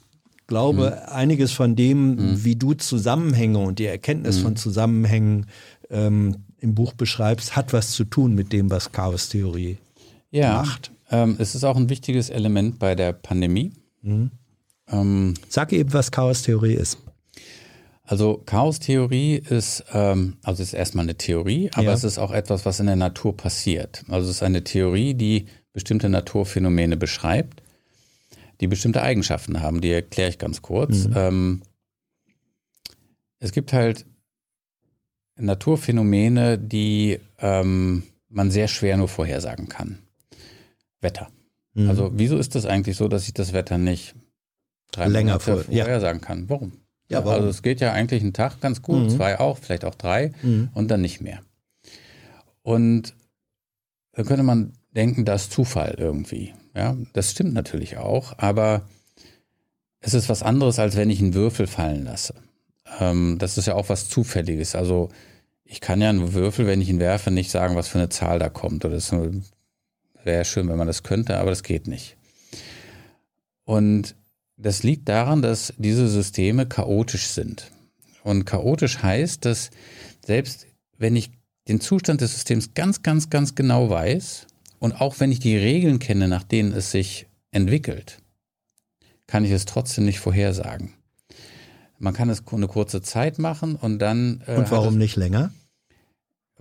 glaube, 0.46 0.98
mhm. 1.02 1.12
einiges 1.12 1.52
von 1.52 1.76
dem, 1.76 2.14
mhm. 2.14 2.44
wie 2.44 2.56
du 2.56 2.74
Zusammenhänge 2.74 3.58
und 3.58 3.78
die 3.78 3.86
Erkenntnis 3.86 4.38
mhm. 4.38 4.42
von 4.42 4.56
Zusammenhängen 4.56 5.46
ähm, 5.88 6.36
im 6.60 6.74
Buch 6.74 6.92
beschreibst, 6.92 7.56
hat 7.56 7.72
was 7.72 7.92
zu 7.92 8.04
tun 8.04 8.34
mit 8.34 8.52
dem, 8.52 8.70
was 8.70 8.92
Chaos-Theorie 8.92 9.78
ja, 10.30 10.54
macht. 10.54 10.92
Ähm, 11.10 11.36
es 11.38 11.54
ist 11.54 11.64
auch 11.64 11.76
ein 11.76 11.88
wichtiges 11.88 12.30
Element 12.30 12.78
bei 12.78 12.94
der 12.94 13.12
Pandemie. 13.12 13.72
Mhm. 14.02 14.30
Ähm, 14.88 15.34
Sag 15.48 15.72
eben, 15.72 15.92
was 15.92 16.10
Chaos-Theorie 16.10 16.74
ist. 16.74 16.98
Also 18.04 18.42
Chaos-Theorie 18.44 19.36
ist, 19.36 19.84
ähm, 19.92 20.36
also 20.42 20.62
ist 20.62 20.72
erstmal 20.72 21.04
eine 21.04 21.14
Theorie, 21.14 21.70
aber 21.74 21.84
ja. 21.84 21.92
es 21.92 22.02
ist 22.02 22.18
auch 22.18 22.32
etwas, 22.32 22.66
was 22.66 22.80
in 22.80 22.86
der 22.86 22.96
Natur 22.96 23.36
passiert. 23.36 24.04
Also 24.08 24.28
es 24.28 24.36
ist 24.36 24.42
eine 24.42 24.64
Theorie, 24.64 25.14
die 25.14 25.46
bestimmte 25.72 26.08
Naturphänomene 26.08 26.96
beschreibt, 26.96 27.62
die 28.60 28.66
bestimmte 28.66 29.02
Eigenschaften 29.02 29.62
haben. 29.62 29.80
Die 29.80 29.92
erkläre 29.92 30.30
ich 30.30 30.38
ganz 30.38 30.60
kurz. 30.60 31.06
Mhm. 31.06 31.14
Ähm, 31.16 31.62
es 33.38 33.52
gibt 33.52 33.72
halt 33.72 34.06
Naturphänomene, 35.40 36.58
die 36.58 37.18
ähm, 37.38 38.04
man 38.28 38.50
sehr 38.50 38.68
schwer 38.68 38.96
nur 38.96 39.08
vorhersagen 39.08 39.68
kann. 39.68 39.98
Wetter. 41.00 41.28
Mhm. 41.74 41.88
Also 41.88 42.10
wieso 42.14 42.36
ist 42.38 42.54
das 42.54 42.66
eigentlich 42.66 42.96
so, 42.96 43.08
dass 43.08 43.26
ich 43.26 43.34
das 43.34 43.52
Wetter 43.52 43.78
nicht 43.78 44.14
drei 44.92 45.08
länger 45.08 45.40
vor, 45.40 45.64
vorhersagen 45.64 46.20
ja. 46.20 46.26
kann? 46.26 46.48
Warum? 46.48 46.72
Ja, 47.08 47.24
warum? 47.24 47.40
Also 47.40 47.48
es 47.48 47.62
geht 47.62 47.80
ja 47.80 47.92
eigentlich 47.92 48.22
einen 48.22 48.32
Tag 48.32 48.60
ganz 48.60 48.82
gut, 48.82 49.04
mhm. 49.04 49.10
zwei 49.10 49.40
auch, 49.40 49.58
vielleicht 49.58 49.84
auch 49.84 49.94
drei 49.94 50.32
mhm. 50.42 50.70
und 50.74 50.88
dann 50.88 51.00
nicht 51.00 51.20
mehr. 51.20 51.40
Und 52.62 53.14
da 54.12 54.22
könnte 54.22 54.42
man 54.42 54.72
denken, 54.94 55.24
das 55.24 55.44
ist 55.44 55.52
Zufall 55.52 55.94
irgendwie. 55.98 56.54
Ja, 56.74 56.96
das 57.12 57.32
stimmt 57.32 57.52
natürlich 57.52 57.96
auch, 57.96 58.38
aber 58.38 58.82
es 60.00 60.14
ist 60.14 60.28
was 60.28 60.42
anderes, 60.42 60.78
als 60.78 60.96
wenn 60.96 61.10
ich 61.10 61.20
einen 61.20 61.34
Würfel 61.34 61.66
fallen 61.66 62.04
lasse. 62.04 62.34
Ähm, 62.98 63.36
das 63.38 63.58
ist 63.58 63.66
ja 63.66 63.74
auch 63.74 63.88
was 63.88 64.08
Zufälliges. 64.08 64.74
Also 64.74 65.10
ich 65.70 65.80
kann 65.80 66.00
ja 66.00 66.08
einen 66.08 66.34
Würfel, 66.34 66.66
wenn 66.66 66.80
ich 66.80 66.88
ihn 66.88 66.98
werfe, 66.98 67.30
nicht 67.30 67.48
sagen, 67.48 67.76
was 67.76 67.86
für 67.86 67.98
eine 67.98 68.08
Zahl 68.08 68.40
da 68.40 68.48
kommt. 68.48 68.84
Oder 68.84 68.96
es 68.96 69.12
wäre 69.12 70.44
schön, 70.44 70.68
wenn 70.68 70.76
man 70.76 70.88
das 70.88 71.04
könnte, 71.04 71.38
aber 71.38 71.50
das 71.50 71.62
geht 71.62 71.86
nicht. 71.86 72.16
Und 73.64 74.16
das 74.56 74.82
liegt 74.82 75.08
daran, 75.08 75.42
dass 75.42 75.72
diese 75.78 76.08
Systeme 76.08 76.66
chaotisch 76.66 77.28
sind. 77.28 77.70
Und 78.24 78.46
chaotisch 78.46 79.00
heißt, 79.00 79.44
dass 79.44 79.70
selbst 80.26 80.66
wenn 80.98 81.14
ich 81.14 81.30
den 81.68 81.80
Zustand 81.80 82.20
des 82.20 82.32
Systems 82.32 82.74
ganz, 82.74 83.02
ganz, 83.02 83.30
ganz 83.30 83.54
genau 83.54 83.88
weiß 83.90 84.48
und 84.80 85.00
auch 85.00 85.20
wenn 85.20 85.30
ich 85.30 85.38
die 85.38 85.56
Regeln 85.56 86.00
kenne, 86.00 86.26
nach 86.26 86.42
denen 86.42 86.72
es 86.72 86.90
sich 86.90 87.28
entwickelt, 87.52 88.18
kann 89.28 89.44
ich 89.44 89.52
es 89.52 89.66
trotzdem 89.66 90.04
nicht 90.04 90.18
vorhersagen. 90.18 90.94
Man 92.00 92.12
kann 92.12 92.28
es 92.28 92.42
eine 92.50 92.66
kurze 92.66 93.02
Zeit 93.02 93.38
machen 93.38 93.76
und 93.76 94.00
dann. 94.00 94.42
Äh, 94.46 94.56
und 94.56 94.70
warum 94.72 94.98
nicht 94.98 95.14
länger? 95.14 95.52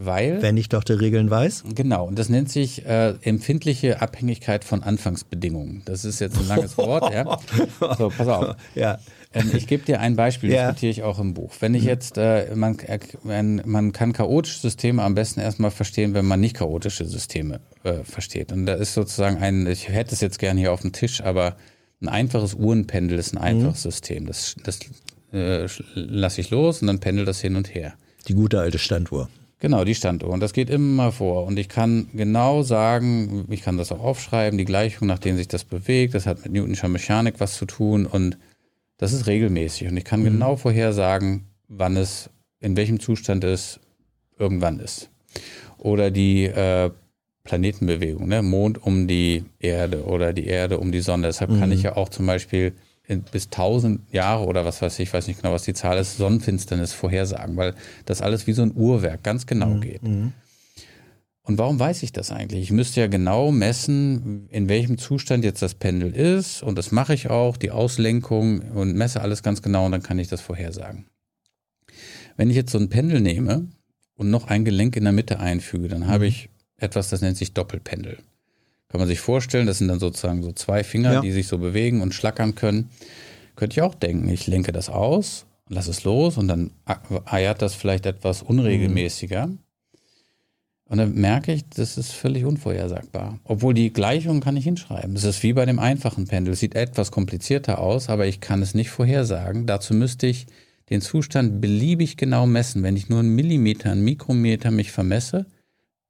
Weil. 0.01 0.41
Wenn 0.41 0.55
ich 0.55 0.69
doch 0.69 0.85
die 0.85 0.93
Regeln 0.93 1.29
weiß. 1.29 1.65
Genau, 1.75 2.07
und 2.07 2.17
das 2.17 2.29
nennt 2.29 2.49
sich 2.49 2.85
äh, 2.85 3.15
empfindliche 3.21 4.01
Abhängigkeit 4.01 4.63
von 4.63 4.81
Anfangsbedingungen. 4.81 5.81
Das 5.83 6.05
ist 6.05 6.21
jetzt 6.21 6.37
ein 6.37 6.47
langes 6.47 6.77
Wort, 6.77 7.13
ja. 7.13 7.37
So, 7.97 8.09
pass 8.09 8.27
auf. 8.27 8.55
Ja. 8.75 8.99
Ähm, 9.33 9.51
ich 9.53 9.67
gebe 9.67 9.83
dir 9.83 9.99
ein 9.99 10.15
Beispiel, 10.15 10.51
ja. 10.51 10.67
diskutiere 10.67 10.91
ich 10.91 11.03
auch 11.03 11.19
im 11.19 11.33
Buch. 11.33 11.53
Wenn 11.59 11.75
ich 11.75 11.83
mhm. 11.83 11.89
jetzt, 11.89 12.17
äh, 12.17 12.55
man, 12.55 12.77
wenn, 13.23 13.61
man 13.65 13.91
kann 13.91 14.13
chaotische 14.13 14.59
Systeme 14.59 15.03
am 15.03 15.15
besten 15.15 15.41
erstmal 15.41 15.69
verstehen, 15.69 16.13
wenn 16.13 16.25
man 16.25 16.39
nicht 16.39 16.55
chaotische 16.55 17.05
Systeme 17.05 17.59
äh, 17.83 18.05
versteht. 18.05 18.53
Und 18.53 18.65
da 18.67 18.75
ist 18.75 18.93
sozusagen 18.93 19.37
ein, 19.37 19.67
ich 19.67 19.89
hätte 19.89 20.13
es 20.13 20.21
jetzt 20.21 20.39
gerne 20.39 20.61
hier 20.61 20.71
auf 20.71 20.81
dem 20.81 20.93
Tisch, 20.93 21.21
aber 21.21 21.57
ein 22.01 22.07
einfaches 22.07 22.53
Uhrenpendel 22.53 23.19
ist 23.19 23.33
ein 23.33 23.39
mhm. 23.39 23.65
einfaches 23.65 23.83
mhm. 23.83 23.91
System. 23.91 24.25
Das, 24.27 24.55
das 24.63 24.79
äh, 25.33 25.67
lasse 25.93 26.39
ich 26.39 26.51
los 26.51 26.81
und 26.81 26.87
dann 26.87 27.01
pendelt 27.01 27.27
das 27.27 27.41
hin 27.41 27.57
und 27.57 27.75
her. 27.75 27.95
Die 28.29 28.33
gute 28.33 28.59
alte 28.61 28.79
Standuhr. 28.79 29.29
Genau, 29.59 29.83
die 29.83 29.95
Standuhr. 29.95 30.29
Und 30.29 30.39
das 30.39 30.53
geht 30.53 30.69
immer 30.69 31.11
vor. 31.11 31.45
Und 31.45 31.59
ich 31.59 31.67
kann 31.67 32.07
genau 32.13 32.63
sagen, 32.63 33.45
ich 33.49 33.61
kann 33.61 33.77
das 33.77 33.91
auch 33.91 33.99
aufschreiben, 33.99 34.57
die 34.57 34.65
Gleichung, 34.65 35.07
nach 35.07 35.19
denen 35.19 35.37
sich 35.37 35.49
das 35.49 35.65
bewegt. 35.65 36.13
Das 36.13 36.25
hat 36.25 36.43
mit 36.43 36.53
Newtonscher 36.53 36.87
Mechanik 36.87 37.35
was 37.39 37.55
zu 37.55 37.65
tun. 37.65 38.05
Und 38.05 38.37
das 38.97 39.11
ist 39.11 39.27
regelmäßig. 39.27 39.89
Und 39.89 39.97
ich 39.97 40.05
kann 40.05 40.21
mhm. 40.21 40.25
genau 40.25 40.55
vorhersagen, 40.55 41.45
wann 41.67 41.97
es, 41.97 42.29
in 42.61 42.77
welchem 42.77 43.01
Zustand 43.01 43.43
es 43.43 43.81
irgendwann 44.37 44.79
ist. 44.79 45.09
Oder 45.77 46.09
die 46.09 46.45
äh, 46.45 46.89
Planetenbewegung, 47.43 48.27
ne? 48.27 48.41
Mond 48.41 48.81
um 48.81 49.07
die 49.07 49.43
Erde 49.59 50.03
oder 50.03 50.31
die 50.33 50.45
Erde 50.45 50.79
um 50.79 50.91
die 50.91 51.01
Sonne. 51.01 51.27
Deshalb 51.27 51.51
mhm. 51.51 51.59
kann 51.59 51.71
ich 51.71 51.83
ja 51.83 51.97
auch 51.97 52.09
zum 52.09 52.25
Beispiel 52.25 52.73
bis 53.31 53.45
1000 53.45 54.01
Jahre 54.13 54.45
oder 54.45 54.65
was 54.65 54.81
weiß 54.81 54.99
ich, 54.99 55.11
weiß 55.11 55.27
nicht 55.27 55.41
genau, 55.41 55.53
was 55.53 55.63
die 55.63 55.73
Zahl 55.73 55.97
ist, 55.97 56.17
Sonnenfinsternis 56.17 56.93
vorhersagen, 56.93 57.57
weil 57.57 57.73
das 58.05 58.21
alles 58.21 58.47
wie 58.47 58.53
so 58.53 58.61
ein 58.61 58.73
Uhrwerk 58.75 59.23
ganz 59.23 59.45
genau 59.45 59.69
mhm. 59.69 59.81
geht. 59.81 60.03
Mhm. 60.03 60.33
Und 61.49 61.57
warum 61.57 61.79
weiß 61.79 62.03
ich 62.03 62.11
das 62.11 62.31
eigentlich? 62.31 62.61
Ich 62.61 62.71
müsste 62.71 63.01
ja 63.01 63.07
genau 63.07 63.51
messen, 63.51 64.47
in 64.49 64.69
welchem 64.69 64.99
Zustand 64.99 65.43
jetzt 65.43 65.63
das 65.63 65.73
Pendel 65.73 66.15
ist. 66.15 66.61
Und 66.61 66.77
das 66.77 66.91
mache 66.91 67.15
ich 67.15 67.31
auch, 67.31 67.57
die 67.57 67.71
Auslenkung 67.71 68.59
und 68.73 68.95
messe 68.95 69.21
alles 69.21 69.41
ganz 69.41 69.63
genau 69.63 69.87
und 69.87 69.93
dann 69.93 70.03
kann 70.03 70.19
ich 70.19 70.27
das 70.27 70.41
vorhersagen. 70.41 71.07
Wenn 72.37 72.51
ich 72.51 72.55
jetzt 72.55 72.71
so 72.71 72.77
ein 72.77 72.89
Pendel 72.89 73.19
nehme 73.19 73.67
und 74.13 74.29
noch 74.29 74.47
ein 74.47 74.63
Gelenk 74.63 74.95
in 74.95 75.05
der 75.05 75.13
Mitte 75.13 75.39
einfüge, 75.39 75.87
dann 75.87 76.01
mhm. 76.01 76.07
habe 76.07 76.27
ich 76.27 76.49
etwas, 76.77 77.09
das 77.09 77.21
nennt 77.21 77.37
sich 77.37 77.53
Doppelpendel. 77.53 78.19
Kann 78.89 78.99
man 78.99 79.07
sich 79.07 79.19
vorstellen, 79.19 79.67
das 79.67 79.77
sind 79.77 79.87
dann 79.87 79.99
sozusagen 79.99 80.41
so 80.41 80.51
zwei 80.51 80.83
Finger, 80.83 81.13
ja. 81.13 81.21
die 81.21 81.31
sich 81.31 81.47
so 81.47 81.59
bewegen 81.59 82.01
und 82.01 82.13
schlackern 82.13 82.55
können. 82.55 82.89
Könnte 83.55 83.75
ich 83.75 83.81
auch 83.81 83.95
denken, 83.95 84.27
ich 84.29 84.47
lenke 84.47 84.71
das 84.71 84.89
aus, 84.89 85.45
lasse 85.67 85.91
es 85.91 86.03
los 86.03 86.37
und 86.37 86.47
dann 86.47 86.71
eiert 87.25 87.61
das 87.61 87.75
vielleicht 87.75 88.05
etwas 88.05 88.41
unregelmäßiger. 88.41 89.47
Mhm. 89.47 89.59
Und 90.89 90.97
dann 90.97 91.13
merke 91.13 91.53
ich, 91.53 91.69
das 91.69 91.99
ist 91.99 92.11
völlig 92.13 92.45
unvorhersagbar. 92.45 93.39
Obwohl 93.43 93.75
die 93.75 93.93
Gleichung 93.93 94.41
kann 94.41 94.57
ich 94.57 94.63
hinschreiben. 94.63 95.15
Es 95.15 95.23
ist 95.23 95.43
wie 95.43 95.53
bei 95.53 95.67
dem 95.67 95.77
einfachen 95.77 96.25
Pendel. 96.25 96.53
Es 96.53 96.61
sieht 96.61 96.73
etwas 96.73 97.11
komplizierter 97.11 97.77
aus, 97.77 98.09
aber 98.09 98.25
ich 98.25 98.39
kann 98.39 98.63
es 98.63 98.73
nicht 98.73 98.89
vorhersagen. 98.89 99.67
Dazu 99.67 99.93
müsste 99.93 100.25
ich 100.25 100.47
den 100.89 101.01
Zustand 101.01 101.61
beliebig 101.61 102.17
genau 102.17 102.47
messen. 102.47 102.81
Wenn 102.81 102.97
ich 102.97 103.07
nur 103.07 103.19
einen 103.19 103.35
Millimeter, 103.35 103.91
einen 103.91 104.03
Mikrometer 104.03 104.71
mich 104.71 104.91
vermesse, 104.91 105.45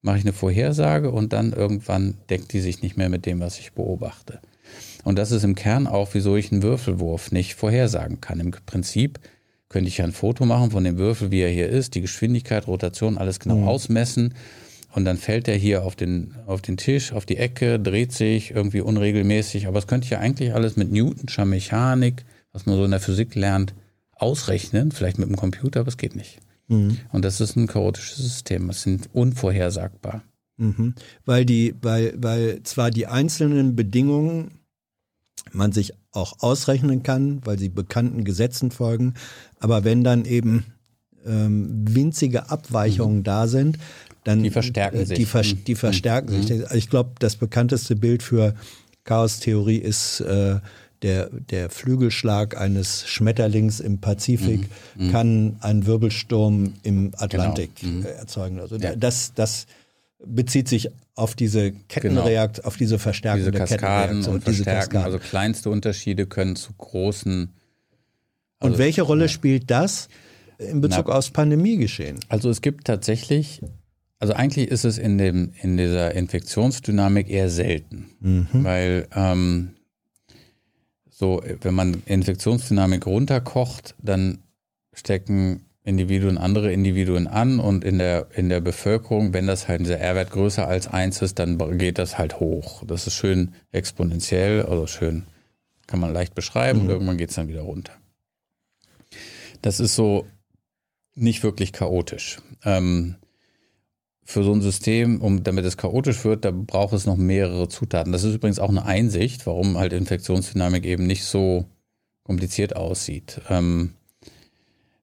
mache 0.01 0.17
ich 0.17 0.23
eine 0.23 0.33
Vorhersage 0.33 1.11
und 1.11 1.33
dann 1.33 1.53
irgendwann 1.53 2.17
deckt 2.29 2.53
die 2.53 2.61
sich 2.61 2.81
nicht 2.81 2.97
mehr 2.97 3.09
mit 3.09 3.25
dem, 3.25 3.39
was 3.39 3.59
ich 3.59 3.73
beobachte. 3.73 4.39
Und 5.03 5.17
das 5.17 5.31
ist 5.31 5.43
im 5.43 5.55
Kern 5.55 5.87
auch, 5.87 6.09
wieso 6.13 6.35
ich 6.35 6.51
einen 6.51 6.63
Würfelwurf 6.63 7.31
nicht 7.31 7.55
vorhersagen 7.55 8.21
kann. 8.21 8.39
Im 8.39 8.51
Prinzip 8.65 9.19
könnte 9.67 9.87
ich 9.87 9.97
ja 9.97 10.05
ein 10.05 10.11
Foto 10.11 10.45
machen 10.45 10.71
von 10.71 10.83
dem 10.83 10.97
Würfel, 10.97 11.31
wie 11.31 11.41
er 11.41 11.49
hier 11.49 11.69
ist, 11.69 11.95
die 11.95 12.01
Geschwindigkeit, 12.01 12.67
Rotation, 12.67 13.17
alles 13.17 13.39
genau 13.39 13.57
mhm. 13.57 13.67
ausmessen 13.67 14.33
und 14.91 15.05
dann 15.05 15.17
fällt 15.17 15.47
er 15.47 15.55
hier 15.55 15.83
auf 15.83 15.95
den, 15.95 16.33
auf 16.47 16.61
den 16.61 16.77
Tisch, 16.77 17.13
auf 17.13 17.25
die 17.25 17.37
Ecke, 17.37 17.79
dreht 17.79 18.11
sich 18.11 18.51
irgendwie 18.51 18.81
unregelmäßig. 18.81 19.67
Aber 19.67 19.77
es 19.77 19.87
könnte 19.87 20.09
ja 20.09 20.19
eigentlich 20.19 20.53
alles 20.53 20.77
mit 20.77 20.91
Newtonscher 20.91 21.45
Mechanik, 21.45 22.25
was 22.51 22.65
man 22.65 22.75
so 22.75 22.85
in 22.85 22.91
der 22.91 22.99
Physik 22.99 23.35
lernt, 23.35 23.75
ausrechnen, 24.15 24.91
vielleicht 24.91 25.19
mit 25.19 25.29
dem 25.29 25.35
Computer, 25.35 25.81
aber 25.81 25.89
es 25.89 25.97
geht 25.97 26.15
nicht. 26.15 26.39
Mhm. 26.69 26.97
Und 27.11 27.25
das 27.25 27.41
ist 27.41 27.57
ein 27.57 27.67
chaotisches 27.67 28.17
System. 28.17 28.69
Es 28.69 28.83
sind 28.83 29.09
unvorhersagbar. 29.13 30.23
Mhm. 30.57 30.93
Weil 31.25 31.45
die, 31.45 31.75
weil, 31.81 32.13
weil 32.17 32.63
zwar 32.63 32.91
die 32.91 33.07
einzelnen 33.07 33.75
Bedingungen 33.75 34.51
man 35.51 35.71
sich 35.71 35.93
auch 36.11 36.39
ausrechnen 36.39 37.03
kann, 37.03 37.41
weil 37.45 37.57
sie 37.59 37.69
bekannten 37.69 38.23
Gesetzen 38.23 38.71
folgen, 38.71 39.13
aber 39.59 39.83
wenn 39.83 40.03
dann 40.03 40.25
eben 40.25 40.65
ähm, 41.25 41.85
winzige 41.87 42.49
Abweichungen 42.49 43.19
mhm. 43.19 43.23
da 43.23 43.47
sind, 43.47 43.77
dann 44.23 44.43
die 44.43 44.49
verstärken 44.49 44.97
äh, 44.97 45.05
sich. 45.05 45.17
Die, 45.17 45.25
ver 45.25 45.43
die 45.43 45.73
mhm. 45.73 45.77
verstärken 45.77 46.37
mhm. 46.37 46.43
sich. 46.43 46.61
Ich 46.73 46.89
glaube, 46.89 47.11
das 47.19 47.35
bekannteste 47.35 47.95
Bild 47.95 48.23
für 48.23 48.53
Chaostheorie 49.05 49.77
ist 49.77 50.21
äh, 50.21 50.59
der, 51.01 51.29
der 51.29 51.69
Flügelschlag 51.69 52.59
eines 52.59 53.07
Schmetterlings 53.07 53.79
im 53.79 53.99
Pazifik 53.99 54.67
mhm. 54.95 55.07
mhm. 55.07 55.11
kann 55.11 55.55
einen 55.61 55.85
Wirbelsturm 55.85 56.73
im 56.83 57.11
Atlantik 57.17 57.75
genau. 57.75 57.99
mhm. 57.99 58.05
erzeugen. 58.05 58.59
Also 58.59 58.75
ja. 58.77 58.95
das, 58.95 59.33
das 59.33 59.65
bezieht 60.25 60.67
sich 60.67 60.89
auf 61.15 61.35
diese 61.35 61.71
Kettenreaktion, 61.71 62.53
genau. 62.53 62.67
auf 62.67 62.77
diese 62.77 62.99
verstärkende 62.99 63.51
diese 63.51 63.59
Kaskaden 63.59 64.25
und 64.25 64.47
diese 64.47 64.63
Kaskaden. 64.63 65.05
Also 65.05 65.19
kleinste 65.19 65.69
Unterschiede 65.69 66.25
können 66.25 66.55
zu 66.55 66.73
großen. 66.77 67.49
Also 68.59 68.73
und 68.73 68.79
welche 68.79 69.01
Rolle 69.01 69.25
ja. 69.25 69.27
spielt 69.29 69.69
das 69.71 70.09
in 70.57 70.81
Bezug 70.81 71.05
Na, 71.07 71.15
aufs 71.15 71.31
Pandemiegeschehen? 71.31 72.19
Also 72.27 72.49
es 72.49 72.61
gibt 72.61 72.85
tatsächlich, 72.85 73.61
also 74.19 74.33
eigentlich 74.33 74.69
ist 74.69 74.83
es 74.83 74.97
in 74.97 75.17
dem 75.17 75.53
in 75.61 75.77
dieser 75.77 76.13
Infektionsdynamik 76.13 77.29
eher 77.29 77.49
selten, 77.49 78.09
mhm. 78.19 78.47
weil 78.51 79.07
ähm, 79.15 79.71
so, 81.19 81.43
wenn 81.61 81.73
man 81.73 82.01
Infektionsdynamik 82.05 83.05
runterkocht, 83.05 83.93
dann 84.01 84.37
stecken 84.93 85.65
Individuen 85.83 86.37
andere 86.37 86.71
Individuen 86.71 87.27
an 87.27 87.59
und 87.59 87.83
in 87.83 87.97
der, 87.97 88.27
in 88.35 88.47
der 88.47 88.61
Bevölkerung, 88.61 89.33
wenn 89.33 89.45
das 89.45 89.67
halt 89.67 89.81
dieser 89.81 89.99
R-Wert 89.99 90.31
größer 90.31 90.65
als 90.65 90.87
eins 90.87 91.21
ist, 91.21 91.37
dann 91.37 91.77
geht 91.77 91.97
das 91.97 92.17
halt 92.17 92.39
hoch. 92.39 92.85
Das 92.87 93.05
ist 93.05 93.15
schön 93.15 93.53
exponentiell, 93.73 94.63
also 94.63 94.87
schön, 94.87 95.25
kann 95.87 95.99
man 95.99 96.13
leicht 96.13 96.35
beschreiben 96.35 96.79
mhm. 96.79 96.85
und 96.85 96.91
irgendwann 96.91 97.17
geht 97.17 97.31
es 97.31 97.35
dann 97.35 97.49
wieder 97.49 97.63
runter. 97.63 97.91
Das 99.61 99.81
ist 99.81 99.95
so 99.95 100.25
nicht 101.15 101.43
wirklich 101.43 101.73
chaotisch. 101.73 102.37
Ähm, 102.63 103.15
für 104.29 104.43
so 104.43 104.53
ein 104.53 104.61
System, 104.61 105.21
um, 105.21 105.41
damit 105.41 105.65
es 105.65 105.75
chaotisch 105.75 106.23
wird, 106.23 106.45
da 106.45 106.51
braucht 106.51 106.93
es 106.93 107.07
noch 107.07 107.17
mehrere 107.17 107.67
Zutaten. 107.67 108.11
Das 108.11 108.23
ist 108.23 108.35
übrigens 108.35 108.59
auch 108.59 108.69
eine 108.69 108.85
Einsicht, 108.85 109.47
warum 109.47 109.75
halt 109.79 109.91
Infektionsdynamik 109.91 110.85
eben 110.85 111.07
nicht 111.07 111.23
so 111.25 111.65
kompliziert 112.25 112.75
aussieht. 112.75 113.41
Ähm, 113.49 113.95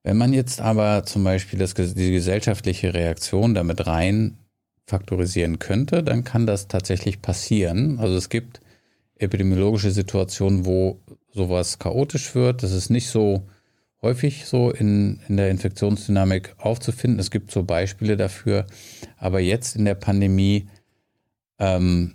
wenn 0.04 0.16
man 0.16 0.32
jetzt 0.32 0.60
aber 0.60 1.02
zum 1.06 1.24
Beispiel 1.24 1.58
das, 1.58 1.74
die 1.74 2.12
gesellschaftliche 2.12 2.94
Reaktion 2.94 3.54
damit 3.54 3.88
rein 3.88 4.38
faktorisieren 4.86 5.58
könnte, 5.58 6.04
dann 6.04 6.22
kann 6.22 6.46
das 6.46 6.68
tatsächlich 6.68 7.20
passieren. 7.20 7.98
Also 7.98 8.14
es 8.14 8.28
gibt 8.28 8.60
epidemiologische 9.16 9.90
Situationen, 9.90 10.66
wo 10.66 11.00
sowas 11.32 11.80
chaotisch 11.80 12.32
wird. 12.36 12.62
Das 12.62 12.70
ist 12.70 12.90
nicht 12.90 13.08
so 13.08 13.42
häufig 14.02 14.46
so 14.46 14.70
in, 14.70 15.20
in 15.28 15.36
der 15.36 15.50
Infektionsdynamik 15.50 16.54
aufzufinden. 16.58 17.18
Es 17.18 17.30
gibt 17.30 17.50
so 17.50 17.62
Beispiele 17.62 18.16
dafür. 18.16 18.66
Aber 19.16 19.40
jetzt 19.40 19.76
in 19.76 19.84
der 19.84 19.94
Pandemie 19.94 20.68
ähm, 21.58 22.14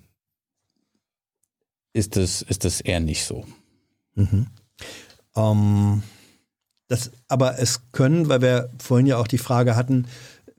ist, 1.93 2.17
es, 2.17 2.41
ist 2.41 2.65
es 2.65 2.81
eher 2.81 2.99
nicht 2.99 3.25
so. 3.25 3.45
Mhm. 4.15 4.47
Ähm, 5.35 6.03
das, 6.87 7.11
aber 7.27 7.59
es 7.59 7.91
können, 7.91 8.27
weil 8.27 8.41
wir 8.41 8.69
vorhin 8.79 9.07
ja 9.07 9.17
auch 9.17 9.27
die 9.27 9.37
Frage 9.37 9.75
hatten, 9.75 10.07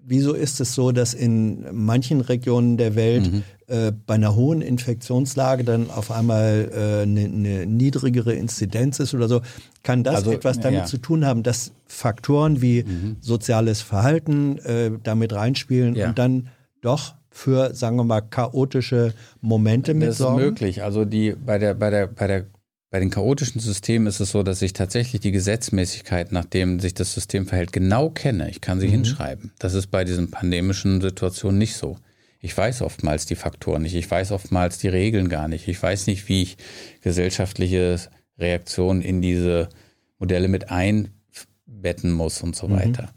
wieso 0.05 0.35
ist 0.35 0.61
es 0.61 0.75
so, 0.75 0.93
dass 0.93 1.15
in 1.15 1.67
manchen 1.73 2.21
Regionen 2.21 2.77
der 2.77 2.95
Welt 2.95 3.33
mhm. 3.33 3.43
äh, 3.67 3.93
bei 3.93 4.15
einer 4.15 4.35
hohen 4.35 4.63
Infektionslage 4.63 5.65
dann 5.65 5.91
auf 5.91 6.11
einmal 6.11 6.71
äh, 6.73 7.03
eine, 7.03 7.25
eine, 7.25 7.67
niedrigere 7.67 8.35
Inzidenz 8.35 8.99
ist 8.99 9.15
oder 9.15 9.29
so? 9.29 9.41
Kann 9.83 10.05
das 10.05 10.17
also, 10.17 10.33
etwas 10.33 10.61
damit 10.61 10.81
ja. 10.81 10.87
zu 10.87 10.99
tun 10.99 11.25
haben, 11.25 11.43
dass 11.43 11.73
Faktoren 11.87 12.63
wie 12.63 12.85
mhm. 12.85 13.17
soziales 13.21 13.83
Verhalten 13.83 14.59
äh, 14.59 14.91
damit 15.03 15.33
reinspielen 15.33 15.95
ja. 15.95 16.09
und 16.09 16.19
dann 16.19 16.49
doch 16.81 17.15
für, 17.31 17.75
sagen 17.75 17.97
wir 17.97 18.05
mal, 18.05 18.21
chaotische 18.21 19.15
Momente 19.41 19.95
mit 19.95 20.09
Das 20.09 20.21
ist 20.21 20.31
möglich. 20.31 20.83
Also 20.83 21.05
die 21.05 21.35
bei 21.35 21.59
der, 21.59 21.75
bei 21.75 21.91
der, 21.91 22.07
bei 22.07 22.27
der 22.27 22.47
bei 22.93 23.01
den 23.01 23.09
chaotischen 23.09 23.59
Systemen 23.59 24.07
ist 24.07 24.21
es 24.21 24.33
so, 24.33 24.43
dass 24.43 24.61
ich 24.61 24.75
tatsächlich 24.75 25.23
die 25.23 25.33
Gesetzmäßigkeit, 25.33 26.31
nachdem 26.31 26.79
sich 26.79 26.93
das 26.93 27.15
System 27.15 27.47
verhält, 27.47 27.73
genau 27.73 28.11
kenne. 28.11 28.51
Ich 28.51 28.61
kann 28.61 28.81
sie 28.81 28.87
mhm. 28.89 28.93
hinschreiben. 28.93 29.51
Das 29.59 29.73
ist 29.73 29.87
bei 29.87 30.05
diesen 30.05 30.31
pandemischen 30.31 31.01
Situationen 31.01 31.57
nicht 31.57 31.75
so. 31.75 31.97
Ich 32.41 32.55
weiß 32.55 32.83
oftmals 32.83 33.25
die 33.25 33.35
Faktoren 33.35 33.81
nicht. 33.81 33.95
Ich 33.95 34.11
weiß 34.11 34.31
oftmals 34.31 34.77
die 34.77 34.89
Regeln 34.89 35.31
gar 35.31 35.49
nicht. 35.49 35.69
Ich 35.69 35.83
weiß 35.83 36.07
nicht, 36.07 36.29
wie 36.29 36.43
ich 36.43 36.59
gesellschaftliche 37.01 37.99
Reaktionen 38.39 39.01
in 39.01 39.23
diese 39.23 39.71
Modelle 40.19 40.49
mit 40.49 40.69
einbetten 40.69 42.13
muss 42.13 42.43
und 42.43 42.55
so 42.55 42.69
mhm. 42.69 42.75
weiter. 42.75 43.15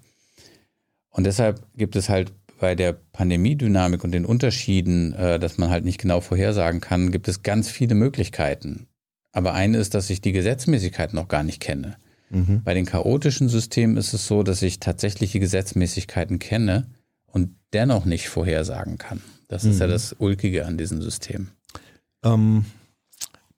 Und 1.10 1.26
deshalb 1.26 1.62
gibt 1.76 1.98
es 1.98 2.08
halt 2.08 2.32
bei 2.62 2.76
der 2.76 2.94
Pandemiedynamik 2.94 4.06
und 4.06 4.14
den 4.14 4.26
Unterschieden, 4.26 5.12
äh, 5.16 5.38
dass 5.38 5.58
man 5.58 5.70
halt 5.70 5.84
nicht 5.84 6.00
genau 6.00 6.22
vorhersagen 6.22 6.80
kann, 6.80 7.12
gibt 7.12 7.28
es 7.28 7.44
ganz 7.44 7.70
viele 7.70 7.96
Möglichkeiten. 7.96 8.88
Aber 9.36 9.54
eine 9.54 9.80
ist, 9.80 9.94
dass 9.94 10.10
ich 10.10 10.22
die 10.22 10.32
Gesetzmäßigkeit 10.32 11.14
noch 11.14 11.28
gar 11.28 11.44
nicht 11.44 11.60
kenne. 11.60 11.98
Mhm. 12.30 12.64
Bei 12.64 12.74
den 12.74 12.86
chaotischen 12.86 13.50
Systemen 13.50 13.98
ist 13.98 14.14
es 14.14 14.28
so, 14.28 14.44
dass 14.44 14.62
ich 14.62 14.80
tatsächliche 14.80 15.42
Gesetzmäßigkeiten 15.42 16.40
kenne 16.40 16.88
und 17.28 17.54
dennoch 17.74 18.06
nicht 18.06 18.30
vorhersagen 18.30 18.98
kann. 18.98 19.22
Das 19.50 19.66
mhm. 19.66 19.72
ist 19.72 19.80
ja 19.80 19.88
mhm. 19.88 19.92
das 19.92 20.16
Ulkige 20.18 20.66
an 20.66 20.78
diesem 20.78 21.02
System. 21.02 21.50
Ähm, 22.24 22.64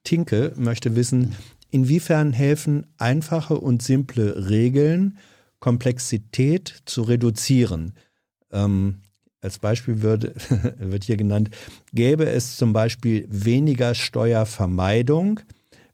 Tinke 0.03 0.51
möchte 0.55 0.95
wissen, 0.95 1.35
inwiefern 1.69 2.33
helfen 2.33 2.87
einfache 2.97 3.59
und 3.59 3.83
simple 3.83 4.49
Regeln, 4.49 5.19
Komplexität 5.59 6.73
zu 6.85 7.03
reduzieren? 7.03 7.93
Ähm, 8.51 9.01
als 9.41 9.59
Beispiel 9.59 10.01
wird, 10.01 10.33
wird 10.79 11.03
hier 11.03 11.17
genannt, 11.17 11.51
gäbe 11.93 12.27
es 12.27 12.57
zum 12.57 12.73
Beispiel 12.73 13.27
weniger 13.29 13.93
Steuervermeidung, 13.93 15.41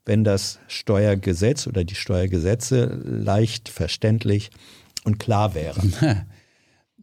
wenn 0.05 0.23
das 0.23 0.59
Steuergesetz 0.67 1.67
oder 1.67 1.83
die 1.83 1.95
Steuergesetze 1.95 2.85
leicht 3.03 3.69
verständlich 3.69 4.51
und 5.03 5.19
klar 5.19 5.55
wären. 5.55 5.93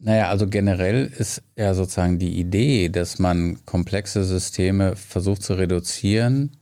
Naja, 0.02 0.30
also 0.30 0.48
generell 0.48 1.12
ist 1.18 1.42
ja 1.56 1.74
sozusagen 1.74 2.18
die 2.18 2.40
Idee, 2.40 2.88
dass 2.88 3.18
man 3.18 3.58
komplexe 3.66 4.24
Systeme 4.24 4.96
versucht 4.96 5.42
zu 5.42 5.52
reduzieren, 5.52 6.56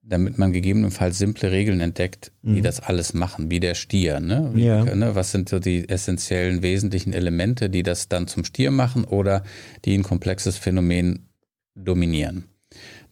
damit 0.00 0.38
man 0.38 0.52
gegebenenfalls 0.52 1.18
simple 1.18 1.50
Regeln 1.50 1.80
entdeckt, 1.80 2.32
die 2.40 2.60
mhm. 2.60 2.62
das 2.62 2.80
alles 2.80 3.12
machen, 3.12 3.50
wie 3.50 3.60
der 3.60 3.74
Stier. 3.74 4.20
Ne? 4.20 4.52
Ja. 4.56 4.84
ne? 4.84 5.14
Was 5.14 5.32
sind 5.32 5.50
so 5.50 5.58
die 5.58 5.86
essentiellen, 5.86 6.62
wesentlichen 6.62 7.12
Elemente, 7.12 7.68
die 7.68 7.82
das 7.82 8.08
dann 8.08 8.26
zum 8.26 8.44
Stier 8.44 8.70
machen 8.70 9.04
oder 9.04 9.44
die 9.84 9.94
ein 9.94 10.02
komplexes 10.02 10.56
Phänomen 10.56 11.28
dominieren? 11.74 12.44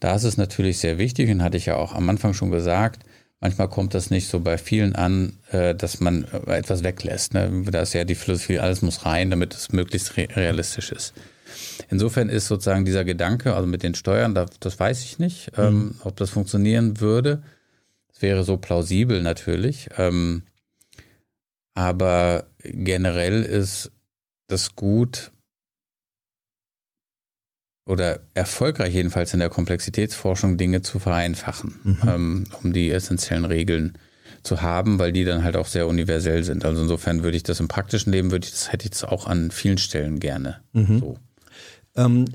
Da 0.03 0.15
ist 0.15 0.25
es 0.25 0.35
natürlich 0.35 0.79
sehr 0.79 0.97
wichtig, 0.97 1.29
und 1.29 1.41
hatte 1.41 1.55
ich 1.55 1.65
ja 1.65 1.77
auch 1.77 1.93
am 1.93 2.09
Anfang 2.09 2.33
schon 2.33 2.51
gesagt, 2.51 3.05
manchmal 3.39 3.69
kommt 3.69 3.93
das 3.93 4.09
nicht 4.09 4.27
so 4.27 4.41
bei 4.41 4.57
vielen 4.57 4.97
an, 4.97 5.37
äh, 5.51 5.73
dass 5.73 6.01
man 6.01 6.25
äh, 6.25 6.57
etwas 6.57 6.83
weglässt. 6.83 7.33
Ne? 7.33 7.63
Da 7.71 7.83
ist 7.83 7.93
ja 7.93 8.03
die 8.03 8.15
Philosophie, 8.15 8.59
alles 8.59 8.81
muss 8.81 9.05
rein, 9.05 9.29
damit 9.29 9.53
es 9.53 9.71
möglichst 9.71 10.17
realistisch 10.17 10.91
ist. 10.91 11.13
Insofern 11.89 12.27
ist 12.27 12.47
sozusagen 12.47 12.83
dieser 12.83 13.05
Gedanke, 13.05 13.55
also 13.55 13.65
mit 13.65 13.81
den 13.81 13.95
Steuern, 13.95 14.35
das 14.59 14.77
weiß 14.77 15.05
ich 15.05 15.19
nicht, 15.19 15.53
ähm, 15.57 15.73
mhm. 15.73 15.95
ob 16.03 16.17
das 16.17 16.31
funktionieren 16.31 16.99
würde. 16.99 17.41
Es 18.13 18.21
wäre 18.21 18.43
so 18.43 18.57
plausibel 18.57 19.21
natürlich. 19.21 19.87
Ähm, 19.97 20.43
aber 21.75 22.47
generell 22.61 23.41
ist 23.41 23.89
das 24.47 24.75
gut, 24.75 25.31
oder 27.85 28.21
erfolgreich 28.33 28.93
jedenfalls 28.93 29.33
in 29.33 29.39
der 29.39 29.49
Komplexitätsforschung 29.49 30.57
Dinge 30.57 30.81
zu 30.81 30.99
vereinfachen, 30.99 31.79
mhm. 31.83 31.97
ähm, 32.07 32.43
um 32.61 32.73
die 32.73 32.89
essentiellen 32.91 33.45
Regeln 33.45 33.97
zu 34.43 34.61
haben, 34.61 34.99
weil 34.99 35.11
die 35.11 35.25
dann 35.25 35.43
halt 35.43 35.55
auch 35.55 35.67
sehr 35.67 35.87
universell 35.87 36.43
sind. 36.43 36.65
Also 36.65 36.81
insofern 36.81 37.23
würde 37.23 37.37
ich 37.37 37.43
das 37.43 37.59
im 37.59 37.67
praktischen 37.67 38.11
Leben, 38.11 38.31
würde 38.31 38.45
ich 38.45 38.51
das, 38.51 38.71
hätte 38.71 38.85
ich 38.85 38.91
das 38.91 39.03
auch 39.03 39.27
an 39.27 39.51
vielen 39.51 39.77
Stellen 39.77 40.19
gerne. 40.19 40.61
Mhm. 40.73 40.99
So. 40.99 41.17
Ähm, 41.95 42.25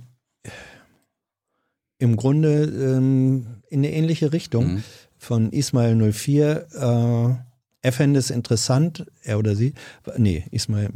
Im 1.98 2.16
Grunde 2.16 2.64
ähm, 2.64 3.62
in 3.68 3.80
eine 3.80 3.92
ähnliche 3.92 4.32
Richtung 4.32 4.74
mhm. 4.74 4.84
von 5.16 5.52
Ismail 5.52 6.12
04. 6.12 6.66
Äh, 6.74 7.47
er 7.82 7.92
fände 7.92 8.18
es 8.18 8.30
interessant, 8.30 9.06
er 9.22 9.38
oder 9.38 9.54
sie, 9.54 9.74
nee, 10.16 10.44
Ismail 10.50 10.90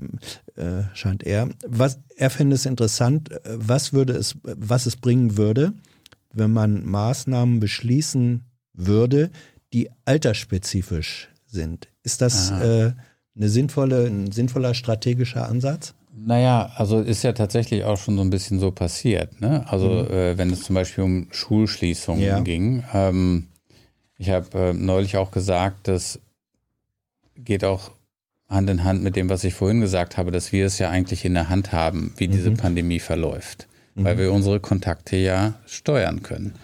äh, 0.57 0.83
scheint 0.95 1.23
er, 1.23 1.49
was, 1.67 1.99
er 2.17 2.31
fände 2.31 2.55
es 2.55 2.67
interessant, 2.67 3.31
was 3.45 3.93
würde 3.93 4.15
es, 4.15 4.37
was 4.43 4.87
es 4.87 4.97
bringen 4.97 5.37
würde, 5.37 5.75
wenn 6.33 6.53
man 6.53 6.85
Maßnahmen 6.85 7.61
beschließen 7.61 8.45
würde, 8.73 9.31
die 9.73 9.91
altersspezifisch 10.05 11.29
sind. 11.47 11.89
Ist 12.03 12.21
das 12.21 12.51
äh, 12.51 12.93
eine 13.37 13.49
sinnvolle, 13.49 14.07
ein 14.07 14.33
sinnvoller 14.33 14.75
strategischer 14.75 15.49
Ansatz? 15.49 15.95
Naja, 16.15 16.71
also 16.77 17.01
ist 17.01 17.23
ja 17.23 17.33
tatsächlich 17.33 17.85
auch 17.85 17.97
schon 17.97 18.17
so 18.17 18.23
ein 18.23 18.31
bisschen 18.31 18.61
so 18.61 18.71
passiert. 18.71 19.41
Ne? 19.41 19.65
Also 19.69 19.89
mhm. 19.89 20.11
äh, 20.11 20.39
wenn 20.39 20.51
es 20.51 20.63
zum 20.63 20.75
Beispiel 20.75 21.05
um 21.05 21.29
Schulschließungen 21.31 22.23
ja. 22.23 22.41
ging. 22.41 22.85
Ähm, 22.93 23.49
ich 24.19 24.31
habe 24.31 24.59
äh, 24.59 24.73
neulich 24.73 25.17
auch 25.17 25.31
gesagt, 25.31 25.89
das 25.89 26.21
geht 27.37 27.65
auch 27.65 27.93
Hand 28.49 28.69
in 28.69 28.85
Hand 28.85 29.03
mit 29.03 29.17
dem, 29.17 29.29
was 29.29 29.45
ich 29.45 29.55
vorhin 29.55 29.81
gesagt 29.81 30.17
habe, 30.17 30.31
dass 30.31 30.53
wir 30.53 30.67
es 30.67 30.79
ja 30.79 30.91
eigentlich 30.91 31.25
in 31.25 31.35
der 31.35 31.49
Hand 31.49 31.73
haben, 31.73 32.13
wie 32.17 32.29
mhm. 32.29 32.33
diese 32.33 32.51
Pandemie 32.53 33.01
verläuft, 33.01 33.69
mhm. 33.95 34.05
weil 34.05 34.19
wir 34.19 34.33
unsere 34.33 34.61
Kontakte 34.61 35.17
ja 35.17 35.55
steuern 35.67 36.23
können. 36.23 36.55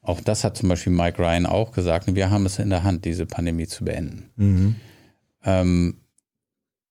Auch 0.00 0.20
das 0.20 0.42
hat 0.44 0.56
zum 0.56 0.68
Beispiel 0.68 0.92
Mike 0.92 1.18
Ryan 1.18 1.46
auch 1.46 1.72
gesagt. 1.72 2.12
Wir 2.14 2.30
haben 2.30 2.46
es 2.46 2.58
in 2.58 2.70
der 2.70 2.82
Hand, 2.82 3.04
diese 3.04 3.26
Pandemie 3.26 3.66
zu 3.66 3.84
beenden. 3.84 4.30
Mhm. 4.36 4.76
Ähm, 5.44 5.96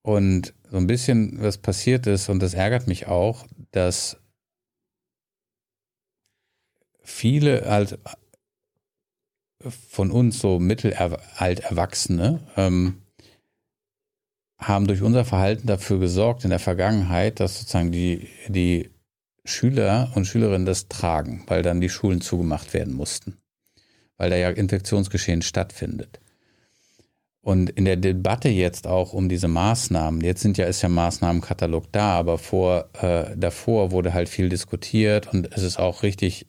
und 0.02 0.54
so 0.70 0.78
ein 0.78 0.88
bisschen, 0.88 1.42
was 1.42 1.58
passiert 1.58 2.08
ist, 2.08 2.30
und 2.30 2.42
das 2.42 2.54
ärgert 2.54 2.88
mich 2.88 3.08
auch, 3.08 3.46
dass 3.72 4.18
viele 7.04 7.70
halt 7.70 8.00
von 9.70 10.12
uns 10.12 10.40
so 10.40 10.60
mittelalt 10.60 11.60
Erwachsene 11.60 12.40
ähm, 12.58 13.02
haben 14.58 14.88
durch 14.88 15.02
unser 15.02 15.26
Verhalten 15.26 15.68
dafür 15.68 16.00
gesorgt 16.00 16.44
in 16.44 16.52
der 16.52 16.60
Vergangenheit, 16.60 17.40
dass 17.40 17.60
sozusagen 17.60 17.92
die, 17.92 18.28
die 18.48 18.92
Schüler 19.44 20.12
und 20.16 20.26
Schülerinnen 20.26 20.68
das 20.68 20.88
tragen, 20.88 21.44
weil 21.48 21.64
dann 21.64 21.82
die 21.82 21.90
Schulen 21.90 22.22
zugemacht 22.22 22.74
werden 22.74 22.94
mussten, 22.94 23.38
weil 24.18 24.30
da 24.30 24.36
ja 24.36 24.50
Infektionsgeschehen 24.52 25.42
stattfindet. 25.42 26.20
Und 27.44 27.72
in 27.72 27.86
der 27.86 27.98
Debatte 27.98 28.50
jetzt 28.50 28.86
auch 28.86 29.14
um 29.14 29.28
diese 29.28 29.48
Maßnahmen, 29.48 30.22
jetzt 30.22 30.42
sind 30.42 30.60
ja, 30.60 30.66
ist 30.66 30.84
ja 30.84 30.90
Maßnahmenkatalog 30.90 31.92
da, 31.92 32.14
aber 32.14 32.38
vor, 32.38 32.90
äh, 33.02 33.36
davor 33.36 33.92
wurde 33.92 34.14
halt 34.14 34.30
viel 34.30 34.48
diskutiert 34.48 35.34
und 35.34 35.52
es 35.52 35.64
ist 35.64 35.80
auch 35.80 36.04
richtig 36.04 36.46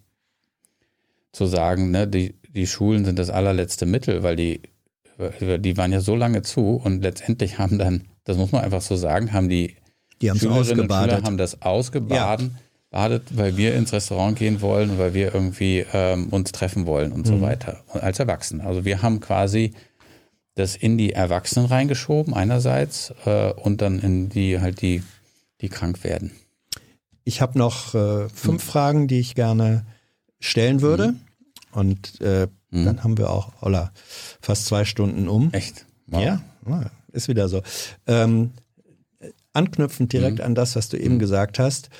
zu 1.32 1.46
sagen, 1.46 1.90
ne, 1.90 2.06
die, 2.06 2.34
die 2.48 2.66
Schulen 2.66 3.04
sind 3.04 3.18
das 3.18 3.30
allerletzte 3.30 3.86
Mittel, 3.86 4.22
weil 4.22 4.36
die, 4.36 4.60
die 5.40 5.76
waren 5.76 5.92
ja 5.92 6.00
so 6.00 6.14
lange 6.14 6.42
zu 6.42 6.76
und 6.76 7.02
letztendlich 7.02 7.58
haben 7.58 7.78
dann, 7.78 8.04
das 8.24 8.36
muss 8.36 8.52
man 8.52 8.62
einfach 8.62 8.82
so 8.82 8.96
sagen, 8.96 9.32
haben 9.32 9.48
die, 9.48 9.76
die 10.20 10.28
Schülerinnen 10.28 10.80
und 10.80 10.92
Schüler 10.92 11.22
haben 11.22 11.38
das 11.38 11.62
ausgebaden. 11.62 12.52
Ja 12.54 12.62
badet, 12.92 13.36
weil 13.36 13.56
wir 13.56 13.74
ins 13.74 13.92
Restaurant 13.92 14.38
gehen 14.38 14.60
wollen 14.60 14.90
und 14.90 14.98
weil 14.98 15.14
wir 15.14 15.34
irgendwie 15.34 15.84
ähm, 15.92 16.28
uns 16.28 16.52
treffen 16.52 16.86
wollen 16.86 17.10
und 17.10 17.26
mhm. 17.26 17.30
so 17.30 17.40
weiter. 17.40 17.82
als 17.88 18.20
Erwachsene. 18.20 18.64
Also 18.64 18.84
wir 18.84 19.02
haben 19.02 19.18
quasi 19.18 19.72
das 20.54 20.76
in 20.76 20.98
die 20.98 21.12
Erwachsenen 21.12 21.66
reingeschoben 21.66 22.34
einerseits 22.34 23.12
äh, 23.24 23.52
und 23.52 23.80
dann 23.80 23.98
in 23.98 24.28
die 24.28 24.60
halt 24.60 24.82
die, 24.82 25.02
die 25.62 25.70
krank 25.70 26.04
werden. 26.04 26.32
Ich 27.24 27.40
habe 27.40 27.58
noch 27.58 27.94
äh, 27.94 28.28
fünf 28.28 28.64
mhm. 28.64 28.68
Fragen, 28.70 29.08
die 29.08 29.20
ich 29.20 29.34
gerne 29.34 29.86
stellen 30.42 30.80
würde. 30.80 31.12
Mhm. 31.12 31.20
Und 31.72 32.20
äh, 32.20 32.48
mhm. 32.70 32.84
dann 32.84 33.04
haben 33.04 33.18
wir 33.18 33.30
auch, 33.30 33.52
holla, 33.62 33.92
fast 34.40 34.66
zwei 34.66 34.84
Stunden 34.84 35.28
um. 35.28 35.52
Echt? 35.52 35.86
Wow. 36.06 36.22
Ja, 36.22 36.42
ist 37.12 37.28
wieder 37.28 37.48
so. 37.48 37.62
Ähm, 38.06 38.50
anknüpfend 39.54 40.12
direkt 40.12 40.38
mhm. 40.38 40.44
an 40.44 40.54
das, 40.54 40.76
was 40.76 40.88
du 40.88 40.98
eben 40.98 41.14
mhm. 41.14 41.20
gesagt 41.20 41.58
hast 41.58 41.90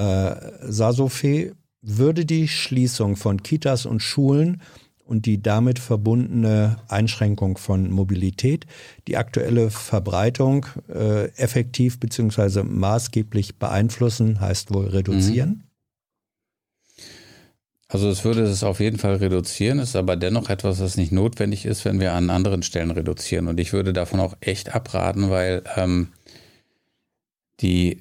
äh, 0.00 0.36
Sasofe 0.62 1.54
würde 1.82 2.24
die 2.24 2.48
Schließung 2.48 3.16
von 3.16 3.42
Kitas 3.42 3.86
und 3.86 4.00
Schulen 4.00 4.62
und 5.04 5.26
die 5.26 5.42
damit 5.42 5.78
verbundene 5.78 6.76
Einschränkung 6.88 7.58
von 7.58 7.90
Mobilität 7.90 8.66
die 9.08 9.16
aktuelle 9.16 9.70
Verbreitung 9.70 10.66
äh, 10.88 11.28
effektiv 11.36 11.98
bzw. 11.98 12.62
maßgeblich 12.62 13.58
beeinflussen, 13.58 14.40
heißt 14.40 14.72
wohl 14.72 14.88
reduzieren? 14.88 15.64
Also 17.92 18.08
es 18.08 18.24
würde 18.24 18.42
es 18.42 18.62
auf 18.62 18.78
jeden 18.78 18.98
Fall 18.98 19.16
reduzieren, 19.16 19.80
ist 19.80 19.96
aber 19.96 20.14
dennoch 20.14 20.48
etwas, 20.48 20.80
was 20.80 20.96
nicht 20.96 21.10
notwendig 21.10 21.66
ist, 21.66 21.84
wenn 21.84 21.98
wir 21.98 22.12
an 22.12 22.30
anderen 22.30 22.62
Stellen 22.62 22.92
reduzieren. 22.92 23.48
Und 23.48 23.58
ich 23.58 23.72
würde 23.72 23.92
davon 23.92 24.20
auch 24.20 24.36
echt 24.40 24.74
abraten, 24.74 25.28
weil 25.28 25.64
ähm, 25.76 26.08
die 27.60 28.00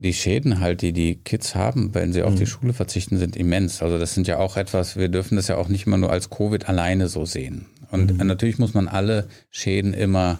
die 0.00 0.14
Schäden 0.14 0.60
halt, 0.60 0.82
die 0.82 0.92
die 0.92 1.16
Kids 1.16 1.54
haben, 1.54 1.92
wenn 1.92 2.12
sie 2.12 2.22
auf 2.22 2.34
mhm. 2.34 2.38
die 2.38 2.46
Schule 2.46 2.72
verzichten, 2.72 3.18
sind 3.18 3.36
immens. 3.36 3.82
Also 3.82 3.98
das 3.98 4.14
sind 4.14 4.28
ja 4.28 4.38
auch 4.38 4.56
etwas, 4.56 4.96
wir 4.96 5.08
dürfen 5.08 5.36
das 5.36 5.48
ja 5.48 5.56
auch 5.56 5.68
nicht 5.68 5.86
immer 5.86 5.98
nur 5.98 6.12
als 6.12 6.30
Covid 6.30 6.68
alleine 6.68 7.08
so 7.08 7.24
sehen. 7.24 7.66
Und 7.90 8.16
mhm. 8.16 8.26
natürlich 8.26 8.58
muss 8.58 8.74
man 8.74 8.86
alle 8.86 9.28
Schäden 9.50 9.94
immer 9.94 10.38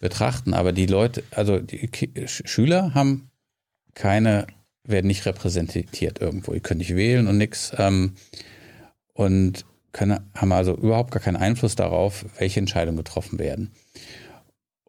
betrachten, 0.00 0.52
aber 0.52 0.72
die 0.72 0.86
Leute, 0.86 1.24
also 1.30 1.58
die 1.58 1.88
Ki 1.88 2.10
Schüler 2.26 2.92
haben 2.94 3.30
keine, 3.94 4.46
werden 4.86 5.06
nicht 5.06 5.26
repräsentiert 5.26 6.20
irgendwo. 6.20 6.52
Die 6.52 6.60
können 6.60 6.78
nicht 6.78 6.94
wählen 6.94 7.26
und 7.26 7.38
nichts 7.38 7.72
ähm, 7.78 8.14
und 9.14 9.64
können, 9.92 10.20
haben 10.34 10.52
also 10.52 10.76
überhaupt 10.76 11.12
gar 11.12 11.22
keinen 11.22 11.36
Einfluss 11.36 11.76
darauf, 11.76 12.26
welche 12.38 12.60
Entscheidungen 12.60 12.98
getroffen 12.98 13.38
werden. 13.38 13.72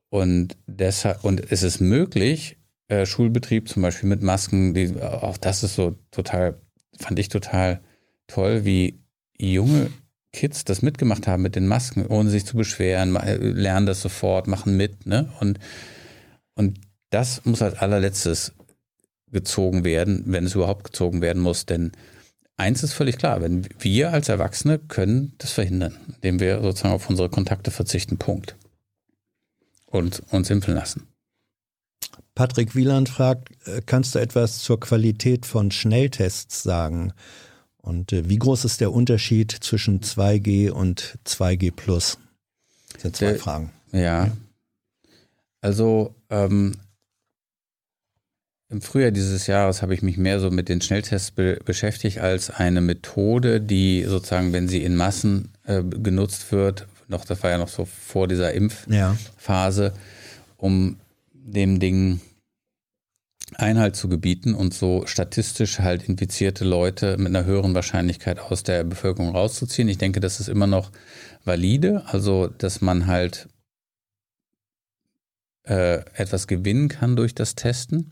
Und 0.09 0.57
deshalb, 0.67 1.23
und 1.23 1.51
es 1.51 1.63
ist 1.63 1.79
möglich, 1.79 2.57
äh, 2.87 3.05
Schulbetrieb, 3.05 3.69
zum 3.69 3.81
Beispiel 3.81 4.09
mit 4.09 4.21
Masken, 4.21 4.73
die, 4.73 5.01
auch 5.01 5.37
das 5.37 5.63
ist 5.63 5.75
so 5.75 5.95
total, 6.11 6.59
fand 6.97 7.19
ich 7.19 7.29
total 7.29 7.81
toll, 8.27 8.65
wie 8.65 8.99
junge 9.37 9.91
Kids 10.33 10.65
das 10.65 10.81
mitgemacht 10.81 11.27
haben 11.27 11.43
mit 11.43 11.55
den 11.55 11.67
Masken, 11.67 12.05
ohne 12.05 12.29
sich 12.29 12.45
zu 12.45 12.57
beschweren, 12.57 13.15
äh, 13.15 13.37
lernen 13.37 13.85
das 13.85 14.01
sofort, 14.01 14.47
machen 14.47 14.75
mit, 14.75 15.05
ne? 15.05 15.29
Und, 15.39 15.59
und 16.55 16.79
das 17.09 17.45
muss 17.45 17.61
als 17.61 17.77
allerletztes 17.77 18.53
gezogen 19.31 19.83
werden, 19.83 20.23
wenn 20.27 20.45
es 20.45 20.55
überhaupt 20.55 20.85
gezogen 20.85 21.21
werden 21.21 21.41
muss, 21.41 21.65
denn 21.65 21.91
eins 22.57 22.83
ist 22.83 22.93
völlig 22.93 23.17
klar, 23.17 23.41
wenn 23.41 23.67
wir 23.79 24.11
als 24.11 24.29
Erwachsene 24.29 24.79
können 24.79 25.33
das 25.37 25.51
verhindern, 25.51 25.97
indem 26.15 26.39
wir 26.39 26.61
sozusagen 26.61 26.93
auf 26.93 27.09
unsere 27.09 27.29
Kontakte 27.29 27.71
verzichten, 27.71 28.17
Punkt. 28.17 28.55
Und 29.87 30.23
uns 30.31 30.49
impfen 30.49 30.75
lassen. 30.75 31.07
Patrick 32.33 32.75
Wieland 32.75 33.07
fragt, 33.07 33.49
äh, 33.65 33.81
kannst 33.85 34.13
du 34.13 34.19
etwas 34.19 34.59
zur 34.59 34.79
Qualität 34.79 35.45
von 35.45 35.71
Schnelltests 35.71 36.63
sagen? 36.63 37.13
Und 37.77 38.11
äh, 38.11 38.27
wie 38.27 38.37
groß 38.37 38.65
ist 38.65 38.81
der 38.81 38.91
Unterschied 38.91 39.51
zwischen 39.51 40.01
2G 40.01 40.69
und 40.69 41.17
2G 41.25 41.71
Plus? 41.71 42.17
Das 42.91 43.03
sind 43.03 43.15
zwei 43.15 43.27
der, 43.27 43.39
Fragen. 43.39 43.71
Ja. 43.93 44.31
Also 45.61 46.13
ähm, 46.29 46.75
im 48.75 48.81
Frühjahr 48.81 49.11
dieses 49.11 49.47
Jahres 49.47 49.81
habe 49.81 49.93
ich 49.93 50.01
mich 50.01 50.17
mehr 50.17 50.41
so 50.41 50.51
mit 50.51 50.67
den 50.67 50.81
Schnelltests 50.81 51.31
be 51.31 51.57
beschäftigt 51.63 52.19
als 52.19 52.49
eine 52.49 52.81
Methode, 52.81 53.61
die 53.61 54.03
sozusagen, 54.03 54.51
wenn 54.51 54.67
sie 54.67 54.83
in 54.83 54.97
Massen 54.97 55.53
äh, 55.63 55.81
genutzt 55.81 56.51
wird, 56.51 56.85
noch, 57.07 57.23
das 57.23 57.41
war 57.41 57.51
ja 57.51 57.57
noch 57.57 57.69
so 57.69 57.85
vor 57.85 58.27
dieser 58.27 58.51
Impfphase, 58.51 59.83
ja. 59.85 59.93
um 60.57 60.97
dem 61.31 61.79
Ding 61.79 62.19
Einhalt 63.53 63.95
zu 63.95 64.09
gebieten 64.09 64.53
und 64.53 64.73
so 64.73 65.03
statistisch 65.05 65.79
halt 65.79 66.09
infizierte 66.09 66.65
Leute 66.65 67.15
mit 67.17 67.27
einer 67.27 67.45
höheren 67.45 67.75
Wahrscheinlichkeit 67.75 68.39
aus 68.39 68.63
der 68.63 68.83
Bevölkerung 68.83 69.29
rauszuziehen. 69.29 69.87
Ich 69.87 69.99
denke, 69.99 70.19
das 70.19 70.41
ist 70.41 70.49
immer 70.49 70.67
noch 70.67 70.91
valide, 71.45 72.03
also 72.07 72.47
dass 72.47 72.81
man 72.81 73.07
halt 73.07 73.47
äh, 75.67 76.01
etwas 76.13 76.47
gewinnen 76.47 76.89
kann 76.89 77.15
durch 77.15 77.35
das 77.35 77.55
Testen. 77.55 78.11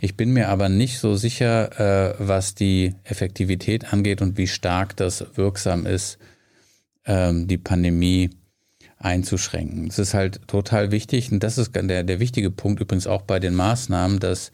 Ich 0.00 0.16
bin 0.16 0.32
mir 0.32 0.48
aber 0.48 0.68
nicht 0.68 0.98
so 0.98 1.16
sicher, 1.16 2.10
äh, 2.10 2.14
was 2.18 2.54
die 2.54 2.94
Effektivität 3.04 3.92
angeht 3.92 4.22
und 4.22 4.38
wie 4.38 4.46
stark 4.46 4.96
das 4.96 5.24
wirksam 5.34 5.86
ist, 5.86 6.18
ähm, 7.04 7.46
die 7.46 7.58
Pandemie 7.58 8.30
einzuschränken. 8.98 9.88
Es 9.88 9.98
ist 9.98 10.14
halt 10.14 10.48
total 10.48 10.90
wichtig, 10.90 11.30
und 11.30 11.42
das 11.42 11.58
ist 11.58 11.74
der, 11.76 12.04
der 12.04 12.20
wichtige 12.20 12.50
Punkt 12.50 12.80
übrigens 12.80 13.06
auch 13.06 13.22
bei 13.22 13.38
den 13.38 13.54
Maßnahmen, 13.54 14.18
dass 14.18 14.50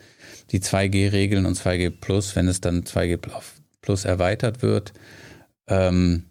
die 0.51 0.61
2G-Regeln 0.61 1.47
und 1.47 1.57
2G 1.57 1.91
Plus, 1.91 2.35
wenn 2.35 2.49
es 2.49 2.61
dann 2.61 2.83
2G 2.83 3.19
Plus 3.81 4.05
erweitert 4.05 4.63
wird, 4.63 4.93
ähm, 5.69 6.30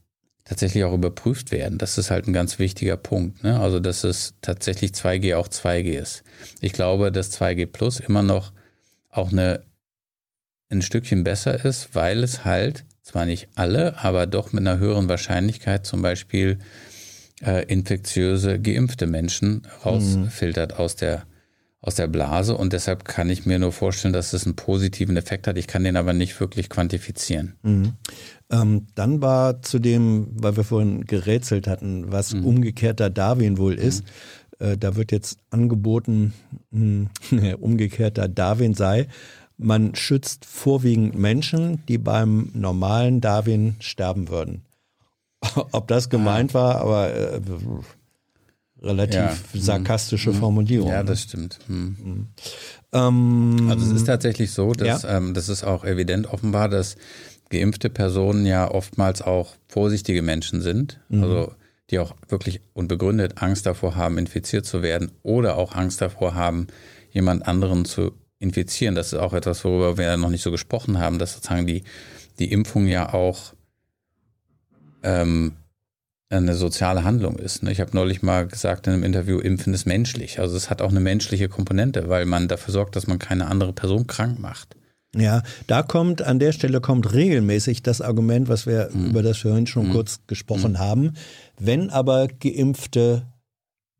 tatsächlich 0.49 0.83
auch 0.83 0.93
überprüft 0.93 1.51
werden. 1.51 1.77
Das 1.77 1.99
ist 1.99 2.09
halt 2.09 2.27
ein 2.27 2.33
ganz 2.33 2.57
wichtiger 2.57 2.97
Punkt. 2.97 3.43
Ne? 3.43 3.59
Also, 3.59 3.79
dass 3.79 4.03
es 4.03 4.33
tatsächlich 4.41 4.91
2G 4.91 5.35
auch 5.35 5.47
2G 5.47 5.91
ist. 5.91 6.23
Ich 6.59 6.73
glaube, 6.73 7.11
dass 7.11 7.39
2G 7.39 7.67
Plus 7.67 7.99
immer 7.99 8.23
noch 8.23 8.51
auch 9.11 9.31
eine, 9.31 9.61
ein 10.69 10.81
Stückchen 10.81 11.23
besser 11.23 11.63
ist, 11.63 11.93
weil 11.93 12.23
es 12.23 12.45
halt 12.45 12.85
zwar 13.03 13.27
nicht 13.27 13.49
alle, 13.55 13.99
aber 13.99 14.25
doch 14.25 14.51
mit 14.51 14.65
einer 14.65 14.79
höheren 14.79 15.07
Wahrscheinlichkeit 15.07 15.85
zum 15.85 16.01
Beispiel 16.01 16.57
äh, 17.45 17.65
infektiöse, 17.65 18.59
geimpfte 18.59 19.05
Menschen 19.05 19.67
rausfiltert 19.85 20.71
mhm. 20.71 20.77
aus 20.77 20.95
der 20.95 21.25
aus 21.81 21.95
der 21.95 22.07
Blase 22.07 22.57
und 22.57 22.73
deshalb 22.73 23.05
kann 23.05 23.29
ich 23.29 23.45
mir 23.45 23.57
nur 23.57 23.71
vorstellen, 23.71 24.13
dass 24.13 24.33
es 24.33 24.45
einen 24.45 24.57
positiven 24.57 25.15
Effekt 25.15 25.47
hat. 25.47 25.57
Ich 25.57 25.67
kann 25.67 25.85
den 25.85 25.95
aber 25.95 26.11
nicht 26.11 26.37
wirklich 26.41 26.67
quantifizieren. 26.69 27.55
Mhm. 27.61 27.93
Ähm, 28.51 28.87
dann 28.95 29.21
war 29.21 29.61
zu 29.61 29.79
dem, 29.79 30.27
weil 30.31 30.57
wir 30.57 30.63
vorhin 30.63 31.05
gerätselt 31.05 31.67
hatten, 31.67 32.11
was 32.11 32.33
mhm. 32.33 32.45
umgekehrter 32.45 33.09
Darwin 33.09 33.57
wohl 33.57 33.73
mhm. 33.73 33.81
ist. 33.81 34.03
Äh, 34.59 34.77
da 34.77 34.95
wird 34.95 35.11
jetzt 35.11 35.39
angeboten, 35.51 36.33
mh, 36.71 37.09
hm, 37.29 37.55
umgekehrter 37.59 38.27
Darwin 38.27 38.73
sei, 38.73 39.07
man 39.57 39.93
schützt 39.93 40.45
vorwiegend 40.45 41.15
Menschen, 41.15 41.85
die 41.87 41.97
beim 41.97 42.49
normalen 42.53 43.21
Darwin 43.21 43.75
sterben 43.79 44.29
würden. 44.29 44.63
Ob 45.71 45.87
das 45.87 46.09
gemeint 46.09 46.51
ah. 46.51 46.53
war, 46.53 46.81
aber 46.81 47.13
äh, 47.13 47.41
relativ 48.81 49.15
ja. 49.15 49.31
Hm. 49.51 49.61
sarkastische 49.61 50.31
hm. 50.31 50.39
Formulierung. 50.39 50.89
Ja, 50.89 51.03
das 51.03 51.23
stimmt. 51.23 51.59
Hm. 51.67 51.97
Mhm. 52.03 52.27
Ähm, 52.91 53.67
also 53.69 53.85
es 53.85 53.91
ist 53.91 54.05
tatsächlich 54.05 54.51
so, 54.51 54.73
dass 54.73 55.03
ja? 55.03 55.17
ähm, 55.17 55.33
das 55.33 55.49
ist 55.49 55.63
auch 55.63 55.83
evident 55.83 56.27
offenbar, 56.27 56.69
dass 56.69 56.95
geimpfte 57.49 57.89
Personen 57.89 58.45
ja 58.45 58.69
oftmals 58.69 59.21
auch 59.21 59.55
vorsichtige 59.67 60.21
Menschen 60.21 60.61
sind. 60.61 60.99
Mhm. 61.09 61.23
Also 61.23 61.53
die 61.89 61.99
auch 61.99 62.15
wirklich 62.27 62.61
unbegründet 62.73 63.41
Angst 63.41 63.65
davor 63.65 63.95
haben, 63.95 64.17
infiziert 64.17 64.65
zu 64.65 64.83
werden 64.83 65.11
oder 65.23 65.57
auch 65.57 65.73
Angst 65.73 66.01
davor 66.01 66.35
haben, 66.35 66.67
jemand 67.11 67.47
anderen 67.47 67.85
zu 67.85 68.11
infizieren. 68.39 68.95
Das 68.95 69.07
ist 69.07 69.19
auch 69.19 69.33
etwas, 69.33 69.63
worüber 69.65 69.97
wir 69.97 70.15
noch 70.17 70.29
nicht 70.29 70.43
so 70.43 70.51
gesprochen 70.51 70.99
haben, 70.99 71.19
dass 71.19 71.33
sozusagen 71.33 71.67
die, 71.67 71.83
die 72.37 72.51
Impfung 72.51 72.87
ja 72.87 73.13
auch 73.13 73.53
ähm, 75.03 75.53
eine 76.29 76.53
soziale 76.53 77.03
Handlung 77.03 77.37
ist. 77.37 77.63
Ne? 77.63 77.71
Ich 77.71 77.81
habe 77.81 77.91
neulich 77.93 78.21
mal 78.21 78.47
gesagt 78.47 78.85
in 78.85 78.93
einem 78.93 79.03
Interview, 79.03 79.39
Impfen 79.39 79.73
ist 79.73 79.87
menschlich. 79.87 80.39
Also 80.39 80.55
es 80.55 80.69
hat 80.69 80.81
auch 80.81 80.91
eine 80.91 80.99
menschliche 80.99 81.49
Komponente, 81.49 82.07
weil 82.07 82.25
man 82.25 82.47
dafür 82.47 82.71
sorgt, 82.71 82.95
dass 82.95 83.07
man 83.07 83.17
keine 83.17 83.47
andere 83.47 83.73
Person 83.73 84.05
krank 84.05 84.39
macht. 84.39 84.75
Ja, 85.15 85.41
da 85.65 85.81
kommt, 85.81 86.21
an 86.21 86.37
der 86.37 86.51
Stelle 86.51 86.81
kommt 86.81 87.13
regelmäßig 87.13 87.81
das 87.81 87.99
Argument, 87.99 88.47
was 88.47 88.67
wir, 88.67 88.89
mhm. 88.93 89.07
über 89.07 89.23
das 89.23 89.43
wir 89.43 89.51
vorhin 89.51 89.67
schon 89.67 89.87
mhm. 89.87 89.93
kurz 89.93 90.19
gesprochen 90.27 90.73
mhm. 90.73 90.79
haben. 90.79 91.13
Wenn 91.57 91.89
aber 91.89 92.27
Geimpfte 92.27 93.25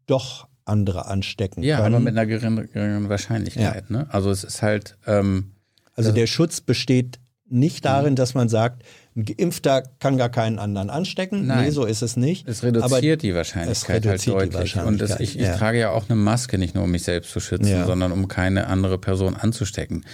doch 0.06 0.48
andere 0.65 1.07
anstecken 1.07 1.64
ja, 1.64 1.77
können. 1.77 1.95
aber 1.95 2.03
mit 2.03 2.14
einer 2.14 2.27
geringen, 2.27 2.69
geringen 2.72 3.10
Wahrscheinlichkeit. 3.10 3.86
Ja. 3.90 3.98
Ne? 3.98 4.07
Also 4.10 4.30
es 4.30 4.44
ist 4.44 4.61
halt. 4.61 4.98
Ähm, 5.07 5.52
also 5.95 6.11
der 6.11 6.27
Schutz 6.27 6.61
besteht 6.61 7.19
nicht 7.52 7.86
darin, 7.86 8.12
mhm. 8.14 8.16
dass 8.16 8.34
man 8.34 8.50
sagt, 8.50 8.84
ein 9.16 9.26
Geimpfter 9.26 9.84
kann 10.00 10.18
gar 10.18 10.30
keinen 10.30 10.60
anderen 10.60 10.90
anstecken. 10.90 11.48
Nein, 11.48 11.66
nee, 11.66 11.72
so 11.72 11.86
ist 11.86 12.02
es 12.02 12.16
nicht. 12.16 12.48
Es 12.48 12.64
reduziert 12.64 13.22
die 13.22 13.36
Wahrscheinlichkeit 13.36 14.06
halt 14.06 14.26
deutlich. 14.26 14.54
Wahrscheinlichkeit, 14.54 14.86
und 14.86 15.02
das, 15.02 15.20
ich, 15.20 15.36
ich 15.38 15.46
ja. 15.46 15.58
trage 15.58 15.80
ja 15.80 15.90
auch 15.92 16.10
eine 16.10 16.16
Maske, 16.16 16.58
nicht 16.58 16.76
nur 16.76 16.86
um 16.86 16.92
mich 16.92 17.04
selbst 17.04 17.32
zu 17.32 17.40
schützen, 17.40 17.68
ja. 17.68 17.86
sondern 17.86 18.12
um 18.12 18.28
keine 18.28 18.68
andere 18.68 18.98
Person 18.98 19.36
anzustecken. 19.36 20.06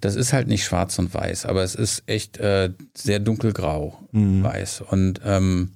Das 0.00 0.16
ist 0.16 0.32
halt 0.32 0.48
nicht 0.48 0.64
schwarz 0.64 0.98
und 0.98 1.12
weiß, 1.12 1.46
aber 1.46 1.62
es 1.62 1.74
ist 1.74 2.04
echt 2.06 2.38
äh, 2.38 2.70
sehr 2.96 3.20
dunkelgrau 3.20 3.98
mhm. 4.12 4.42
weiß. 4.42 4.82
Und 4.82 5.20
ähm, 5.24 5.72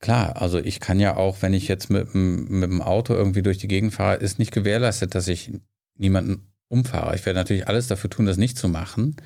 klar, 0.00 0.40
also 0.40 0.58
ich 0.58 0.80
kann 0.80 1.00
ja 1.00 1.16
auch, 1.16 1.40
wenn 1.40 1.54
ich 1.54 1.68
jetzt 1.68 1.88
mit, 1.88 2.14
mit 2.14 2.70
dem 2.70 2.82
Auto 2.82 3.14
irgendwie 3.14 3.42
durch 3.42 3.58
die 3.58 3.68
Gegend 3.68 3.94
fahre, 3.94 4.16
ist 4.16 4.38
nicht 4.38 4.52
gewährleistet, 4.52 5.14
dass 5.14 5.28
ich 5.28 5.52
niemanden 5.96 6.48
umfahre. 6.74 7.14
Ich 7.14 7.24
werde 7.24 7.38
natürlich 7.38 7.68
alles 7.68 7.86
dafür 7.86 8.10
tun, 8.10 8.26
das 8.26 8.36
nicht 8.36 8.58
zu 8.58 8.68
machen. 8.68 9.16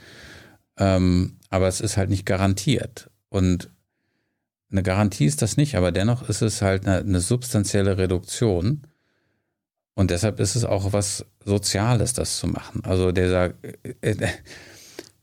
Ähm, 0.79 1.39
aber 1.51 1.67
es 1.67 1.81
ist 1.81 1.97
halt 1.97 2.11
nicht 2.11 2.27
garantiert. 2.27 3.11
Und 3.29 3.71
eine 4.71 4.83
Garantie 4.83 5.25
ist 5.25 5.43
das 5.43 5.57
nicht, 5.57 5.75
aber 5.77 5.93
dennoch 5.93 6.29
ist 6.29 6.43
es 6.43 6.63
halt 6.63 6.87
eine, 6.87 6.99
eine 6.99 7.21
substanzielle 7.21 7.99
Reduktion. 7.99 8.83
Und 9.95 10.11
deshalb 10.11 10.39
ist 10.39 10.55
es 10.55 10.65
auch 10.65 10.93
was 10.93 11.27
Soziales, 11.45 12.13
das 12.13 12.39
zu 12.39 12.47
machen. 12.47 12.85
Also 12.85 13.11
dieser, 13.11 13.55
äh, 13.63 14.11
äh, 14.13 14.29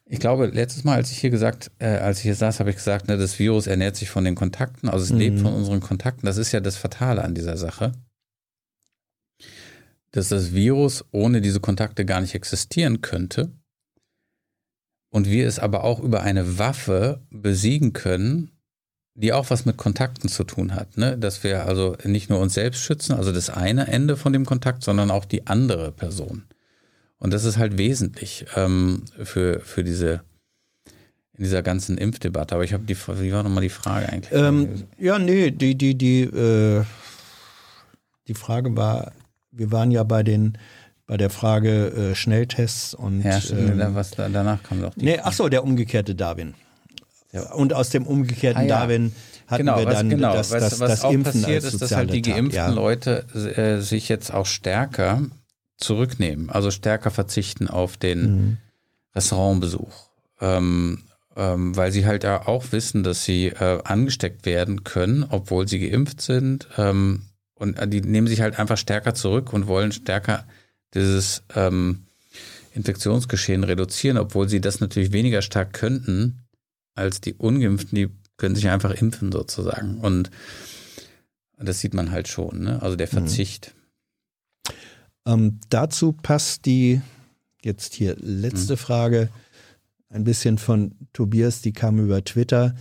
ich 0.06 0.20
glaube, 0.20 0.48
letztes 0.48 0.84
Mal, 0.84 0.96
als 0.96 1.12
ich 1.12 1.20
hier 1.20 1.30
gesagt, 1.30 1.72
äh, 1.80 1.98
als 1.98 2.18
ich 2.18 2.24
hier 2.24 2.36
saß, 2.36 2.60
habe 2.60 2.72
ich 2.72 2.76
gesagt, 2.76 3.08
ne, 3.08 3.18
das 3.18 3.40
Virus 3.40 3.68
ernährt 3.68 3.96
sich 3.96 4.10
von 4.10 4.26
den 4.26 4.36
Kontakten, 4.36 4.90
also 4.90 5.04
es 5.04 5.12
mhm. 5.12 5.18
lebt 5.18 5.40
von 5.40 5.54
unseren 5.54 5.80
Kontakten. 5.80 6.26
Das 6.26 6.38
ist 6.38 6.52
ja 6.52 6.60
das 6.60 6.76
Fatale 6.76 7.24
an 7.24 7.36
dieser 7.36 7.58
Sache 7.58 7.94
dass 10.16 10.30
das 10.30 10.54
Virus 10.54 11.04
ohne 11.12 11.42
diese 11.42 11.60
Kontakte 11.60 12.06
gar 12.06 12.22
nicht 12.22 12.36
existieren 12.36 13.02
könnte 13.02 13.52
und 15.10 15.30
wir 15.30 15.48
es 15.48 15.60
aber 15.60 15.84
auch 15.84 16.00
über 16.00 16.22
eine 16.22 16.58
Waffe 16.58 17.22
besiegen 17.30 17.92
können, 17.94 18.52
die 19.14 19.34
auch 19.34 19.50
was 19.50 19.66
mit 19.66 19.78
Kontakten 19.78 20.30
zu 20.30 20.44
tun 20.44 20.74
hat. 20.74 20.98
Ne? 20.98 21.18
Dass 21.18 21.44
wir 21.44 21.66
also 21.66 21.98
nicht 22.04 22.30
nur 22.30 22.40
uns 22.40 22.54
selbst 22.54 22.82
schützen, 22.82 23.14
also 23.14 23.32
das 23.32 23.50
eine 23.50 23.88
Ende 23.88 24.16
von 24.18 24.34
dem 24.34 24.46
Kontakt, 24.46 24.84
sondern 24.84 25.12
auch 25.12 25.26
die 25.26 25.48
andere 25.48 25.92
Person. 25.92 26.44
Und 27.18 27.34
das 27.34 27.44
ist 27.44 27.58
halt 27.58 27.78
wesentlich 27.78 28.46
ähm, 28.56 29.04
für, 29.24 29.60
für 29.60 29.84
diese 29.84 30.22
in 31.38 31.44
dieser 31.44 31.64
ganzen 31.64 31.98
Impfdebatte. 31.98 32.56
Aber 32.56 32.64
ich 32.64 32.72
habe 32.72 32.86
die, 32.86 32.96
wie 32.96 33.34
war 33.34 33.44
nochmal 33.44 33.64
die 33.64 33.70
Frage 33.70 34.08
eigentlich? 34.08 34.34
Ähm, 34.34 34.86
ja, 34.98 35.20
nee, 35.20 35.52
die, 35.52 35.76
die, 35.76 35.98
die, 35.98 36.22
äh, 36.22 36.84
die 38.28 38.34
Frage 38.34 38.76
war, 38.78 39.12
wir 39.56 39.72
waren 39.72 39.92
ja 39.92 40.04
bei 40.04 40.24
den 40.24 40.58
bei 41.08 41.18
der 41.18 41.30
Frage 41.30 41.88
äh, 41.88 42.16
Schnelltests 42.16 42.94
und 42.94 43.22
ja, 43.22 43.40
ähm, 43.52 43.94
was 43.94 44.12
da, 44.12 44.28
danach 44.28 44.64
kam 44.64 44.82
doch 44.82 44.94
die 44.96 45.06
nee, 45.06 45.20
ach 45.22 45.34
so, 45.34 45.50
der 45.50 45.64
umgekehrte 45.64 46.16
Darwin. 46.16 46.56
Ja. 47.32 47.54
Und 47.54 47.74
aus 47.74 47.90
dem 47.90 48.08
umgekehrten 48.08 48.64
ah, 48.64 48.66
ja. 48.66 48.80
Darwin 48.80 49.14
hatten 49.48 49.66
genau, 49.66 49.78
wir 49.78 49.86
dann 49.86 50.10
genau, 50.10 50.34
das, 50.34 50.50
das, 50.50 50.80
was, 50.80 50.90
das 50.90 51.04
auch 51.04 51.12
Impfen 51.12 51.42
passiert 51.42 51.64
ist, 51.64 51.82
dass 51.82 51.96
halt 51.96 52.12
die 52.12 52.24
geimpften 52.24 52.56
ja. 52.56 52.70
Leute 52.70 53.26
äh, 53.56 53.82
sich 53.82 54.10
jetzt 54.10 54.34
auch 54.34 54.48
stärker 54.48 55.22
zurücknehmen, 55.78 56.50
also 56.50 56.72
stärker 56.72 57.12
verzichten 57.12 57.68
auf 57.68 57.98
den 57.98 58.20
mhm. 58.22 58.58
Restaurantbesuch. 59.14 60.10
Ähm, 60.42 61.04
ähm, 61.36 61.76
weil 61.76 61.92
sie 61.92 62.06
halt 62.06 62.24
ja 62.24 62.48
auch 62.48 62.72
wissen, 62.72 63.04
dass 63.04 63.26
sie 63.26 63.48
äh, 63.48 63.80
angesteckt 63.84 64.46
werden 64.46 64.84
können, 64.84 65.26
obwohl 65.30 65.68
sie 65.68 65.80
geimpft 65.80 66.22
sind. 66.22 66.68
Ähm, 66.78 67.24
und 67.56 67.78
äh, 67.78 67.88
die 67.88 68.02
nehmen 68.02 68.28
sich 68.28 68.42
halt 68.42 68.60
einfach 68.60 68.78
stärker 68.78 69.16
zurück 69.16 69.54
und 69.54 69.68
wollen 69.68 69.92
stärker 69.92 70.46
dieses 70.94 71.44
ähm, 71.56 72.04
Infektionsgeschehen 72.74 73.64
reduzieren, 73.64 74.18
obwohl 74.18 74.50
sie 74.50 74.62
das 74.62 74.80
natürlich 74.80 75.12
weniger 75.12 75.42
stark 75.42 75.74
könnten 75.74 76.42
als 76.94 77.22
die 77.22 77.34
Ungeimpften, 77.34 77.96
die 77.96 78.10
können 78.38 78.56
sich 78.56 78.70
einfach 78.70 78.92
impfen 78.92 79.32
sozusagen. 79.32 80.00
Und 80.00 80.30
das 81.58 81.80
sieht 81.80 81.94
man 81.94 82.12
halt 82.12 82.28
schon, 82.28 82.60
ne? 82.64 82.82
also 82.82 82.96
der 82.96 83.08
mhm. 83.08 83.12
Verzicht. 83.12 83.74
Mhm. 84.68 84.74
Ähm, 85.28 85.60
dazu 85.70 86.14
passt 86.14 86.66
die 86.66 87.02
jetzt 87.64 87.96
hier 87.96 88.16
letzte 88.20 88.74
mhm. 88.74 88.78
Frage 88.78 89.30
ein 90.10 90.24
bisschen 90.24 90.58
von 90.58 90.96
Tobias, 91.14 91.62
die 91.62 91.74
kam 91.74 92.00
über 92.00 92.24
Twitter. 92.24 92.76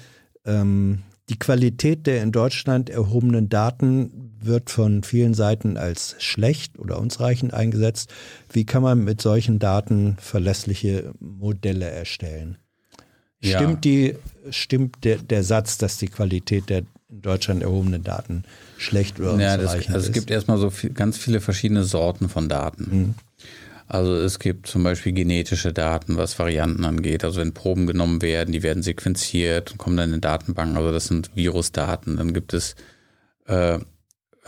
Ähm, 0.44 1.02
die 1.28 1.38
Qualität 1.38 2.06
der 2.06 2.22
in 2.22 2.32
Deutschland 2.32 2.90
erhobenen 2.90 3.48
Daten 3.48 4.23
wird 4.46 4.70
von 4.70 5.02
vielen 5.02 5.34
Seiten 5.34 5.76
als 5.76 6.16
schlecht 6.18 6.78
oder 6.78 6.98
unzureichend 6.98 7.54
eingesetzt. 7.54 8.12
Wie 8.52 8.64
kann 8.64 8.82
man 8.82 9.04
mit 9.04 9.20
solchen 9.20 9.58
Daten 9.58 10.16
verlässliche 10.20 11.12
Modelle 11.20 11.90
erstellen? 11.90 12.58
Ja. 13.40 13.58
Stimmt, 13.58 13.84
die, 13.84 14.16
stimmt 14.50 15.04
der, 15.04 15.18
der 15.18 15.44
Satz, 15.44 15.76
dass 15.78 15.98
die 15.98 16.08
Qualität 16.08 16.70
der 16.70 16.84
in 17.10 17.22
Deutschland 17.22 17.62
erhobenen 17.62 18.02
Daten 18.02 18.44
schlecht 18.76 19.20
oder 19.20 19.38
ja, 19.38 19.56
das, 19.56 19.74
also 19.74 19.96
ist? 19.98 20.06
Es 20.06 20.12
gibt 20.12 20.30
erstmal 20.30 20.58
so 20.58 20.70
viel, 20.70 20.90
ganz 20.90 21.16
viele 21.16 21.40
verschiedene 21.40 21.84
Sorten 21.84 22.28
von 22.28 22.48
Daten. 22.48 22.88
Mhm. 22.90 23.14
Also 23.86 24.14
es 24.16 24.38
gibt 24.38 24.66
zum 24.66 24.82
Beispiel 24.82 25.12
genetische 25.12 25.72
Daten, 25.72 26.16
was 26.16 26.38
Varianten 26.38 26.84
angeht. 26.84 27.22
Also 27.22 27.40
wenn 27.40 27.52
Proben 27.52 27.86
genommen 27.86 28.22
werden, 28.22 28.52
die 28.52 28.62
werden 28.62 28.82
sequenziert 28.82 29.72
und 29.72 29.78
kommen 29.78 29.96
dann 29.96 30.12
in 30.12 30.20
Datenbanken. 30.20 30.76
Also 30.76 30.90
das 30.90 31.06
sind 31.06 31.30
Virusdaten. 31.36 32.16
Dann 32.16 32.32
gibt 32.32 32.54
es 32.54 32.76
äh, 33.46 33.78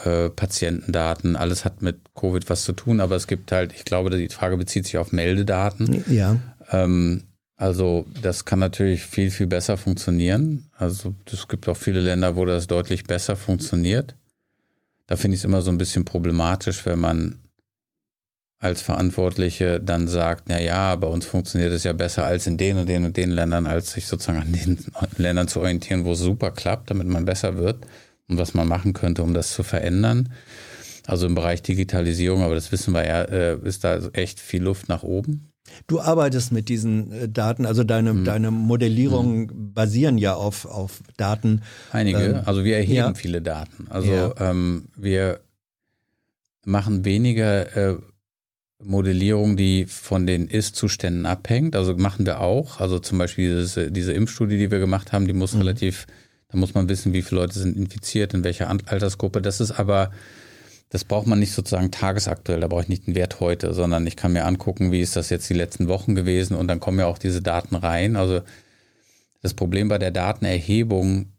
äh, 0.05 0.29
Patientendaten. 0.29 1.37
Alles 1.37 1.65
hat 1.65 1.83
mit 1.83 1.97
Covid 2.15 2.49
was 2.51 2.65
zu 2.65 2.73
tun, 2.73 3.01
aber 3.01 3.17
es 3.17 3.27
gibt 3.27 3.53
halt, 3.53 3.73
ich 3.73 3.85
glaube, 3.85 4.11
die 4.11 4.29
Frage 4.29 4.57
bezieht 4.57 4.85
sich 4.85 4.99
auf 4.99 5.13
Meldedaten. 5.13 6.05
Ja. 6.09 6.37
Ähm, 6.71 7.23
also 7.57 8.07
das 8.21 8.45
kann 8.45 8.59
natürlich 8.59 9.03
viel, 9.03 9.31
viel 9.31 9.47
besser 9.47 9.79
funktionieren. 9.79 10.71
Also 10.77 11.15
es 11.33 11.49
gibt 11.49 11.69
auch 11.69 11.77
viele 11.77 12.01
Länder, 12.01 12.37
wo 12.37 12.45
das 12.45 12.67
deutlich 12.67 13.05
besser 13.05 13.37
funktioniert. 13.37 14.15
Da 15.07 15.17
finde 15.17 15.37
ich 15.37 15.41
es 15.41 15.45
immer 15.45 15.63
so 15.63 15.71
ein 15.71 15.79
bisschen 15.79 16.05
problematisch, 16.05 16.85
wenn 16.85 16.99
man 16.99 17.39
als 18.59 18.83
Verantwortliche 18.83 19.81
dann 19.81 20.09
sagt, 20.09 20.45
na 20.49 20.61
ja, 20.61 20.97
bei 20.97 21.07
uns 21.07 21.25
funktioniert 21.25 21.73
es 21.73 21.85
ja 21.85 21.93
besser 21.93 22.25
als 22.25 22.47
in 22.47 22.57
den 22.57 22.79
und 22.79 22.89
den 22.89 23.05
und 23.05 23.17
den 23.17 23.31
Ländern, 23.31 23.67
als 23.67 23.93
sich 23.93 24.07
sozusagen 24.07 24.41
an 24.41 24.53
den 24.53 24.79
Ländern 25.17 25.49
zu 25.49 25.61
orientieren, 25.61 26.05
wo 26.05 26.13
es 26.13 26.19
super 26.19 26.51
klappt, 26.51 26.91
damit 26.91 27.07
man 27.07 27.25
besser 27.25 27.57
wird 27.57 27.87
und 28.29 28.39
was 28.39 28.55
man 28.55 28.69
machen 28.69 28.93
könnte, 28.93 29.23
um 29.23 29.35
das 29.35 29.53
zu 29.53 29.63
verändern. 29.63 30.33
Also 31.07 31.27
im 31.27 31.35
Bereich 31.35 31.63
Digitalisierung, 31.63 32.43
aber 32.43 32.55
das 32.55 32.73
wissen 32.73 32.93
wir 32.93 33.07
ja, 33.07 33.23
äh, 33.23 33.59
ist 33.63 33.85
da 33.85 33.99
echt 34.13 34.41
viel 34.41 34.63
Luft 34.63 34.89
nach 34.89 35.03
oben. 35.03 35.53
Du 35.87 36.01
arbeitest 36.01 36.53
mit 36.53 36.69
diesen 36.69 37.13
äh, 37.13 37.29
Daten, 37.29 37.67
also 37.67 37.85
deine, 37.85 38.11
hm. 38.11 38.25
deine 38.25 38.51
Modellierungen 38.51 39.49
hm. 39.49 39.73
basieren 39.73 40.19
ja 40.19 40.35
auf, 40.35 40.65
auf 40.65 41.01
Daten. 41.17 41.63
Einige, 41.93 42.19
ähm, 42.19 42.41
also 42.45 42.65
wir 42.65 42.77
erheben 42.77 42.95
ja. 42.95 43.15
viele 43.15 43.43
Daten. 43.43 43.87
Also 43.91 44.13
ja. 44.13 44.35
ähm, 44.39 44.87
wir 44.97 45.41
machen 46.65 47.05
weniger 47.05 47.77
äh, 47.77 47.97
Modellierung, 48.83 49.57
die 49.57 49.87
von 49.87 50.27
den 50.27 50.49
Ist-Zuständen 50.49 51.25
abhängt. 51.25 51.77
Also 51.77 51.97
machen 51.97 52.27
wir 52.27 52.41
auch. 52.41 52.81
Also 52.81 52.99
zum 52.99 53.19
Beispiel 53.19 53.57
dieses, 53.57 53.93
diese 53.93 54.13
Impfstudie, 54.13 54.59
die 54.59 54.71
wir 54.71 54.79
gemacht 54.79 55.13
haben, 55.13 55.27
die 55.27 55.33
muss 55.33 55.55
mhm. 55.55 55.61
relativ, 55.61 56.07
da 56.57 56.61
muss 56.61 56.75
man 56.75 56.89
wissen, 56.89 57.13
wie 57.13 57.21
viele 57.21 57.43
Leute 57.43 57.59
sind 57.59 57.77
infiziert, 57.77 58.33
in 58.33 58.43
welcher 58.43 58.71
Altersgruppe. 58.71 59.43
Das 59.43 59.61
ist 59.61 59.73
aber 59.73 60.11
das 60.89 61.05
braucht 61.05 61.27
man 61.27 61.39
nicht 61.39 61.53
sozusagen 61.53 61.91
tagesaktuell, 61.91 62.61
da 62.61 62.69
brauche 62.69 62.83
ich 62.83 62.89
nicht 62.89 63.07
einen 63.07 63.17
Wert 63.17 63.41
heute, 63.41 63.75
sondern 63.75 64.07
ich 64.07 64.17
kann 64.17 64.33
mir 64.33 64.45
angucken, 64.45 64.93
wie 64.93 65.01
ist 65.01 65.17
das 65.17 65.31
jetzt 65.31 65.51
die 65.51 65.55
letzten 65.55 65.89
Wochen 65.89 66.15
gewesen 66.15 66.57
und 66.57 66.69
dann 66.69 66.81
kommen 66.81 66.99
ja 66.99 67.07
auch 67.07 67.19
diese 67.19 67.43
Daten 67.43 67.75
rein. 67.75 68.17
Also 68.17 68.41
das 69.43 69.53
Problem 69.53 69.89
bei 69.89 69.99
der 69.99 70.13
Datenerhebung 70.13 71.33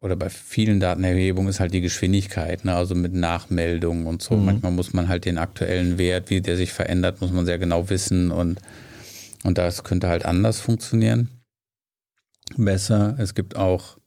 oder 0.00 0.14
bei 0.14 0.28
vielen 0.28 0.78
Datenerhebungen 0.78 1.48
ist 1.48 1.58
halt 1.58 1.74
die 1.74 1.80
Geschwindigkeit, 1.80 2.64
ne? 2.64 2.76
also 2.76 2.94
mit 2.94 3.14
Nachmeldungen 3.14 4.06
und 4.06 4.22
so. 4.22 4.36
Mhm. 4.36 4.44
Manchmal 4.44 4.72
muss 4.72 4.92
man 4.92 5.08
halt 5.08 5.24
den 5.24 5.38
aktuellen 5.38 5.98
Wert, 5.98 6.30
wie 6.30 6.42
der 6.42 6.56
sich 6.56 6.72
verändert, 6.72 7.20
muss 7.20 7.32
man 7.32 7.46
sehr 7.46 7.58
genau 7.58 7.88
wissen 7.88 8.30
und, 8.30 8.60
und 9.42 9.58
das 9.58 9.82
könnte 9.82 10.08
halt 10.08 10.24
anders 10.26 10.60
funktionieren. 10.60 11.41
Besser. 12.56 13.16
Es 13.18 13.34
gibt 13.34 13.56
auch, 13.56 13.98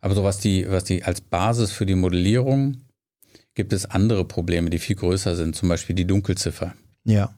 aber 0.00 0.14
so 0.14 0.24
was 0.24 0.38
die, 0.38 0.68
was 0.68 0.84
die 0.84 1.02
als 1.02 1.20
Basis 1.20 1.72
für 1.72 1.86
die 1.86 1.94
Modellierung 1.94 2.82
gibt 3.54 3.72
es 3.72 3.86
andere 3.86 4.24
Probleme, 4.24 4.70
die 4.70 4.78
viel 4.78 4.96
größer 4.96 5.36
sind, 5.36 5.56
zum 5.56 5.68
Beispiel 5.68 5.94
die 5.94 6.06
Dunkelziffer. 6.06 6.74
Ja. 7.04 7.34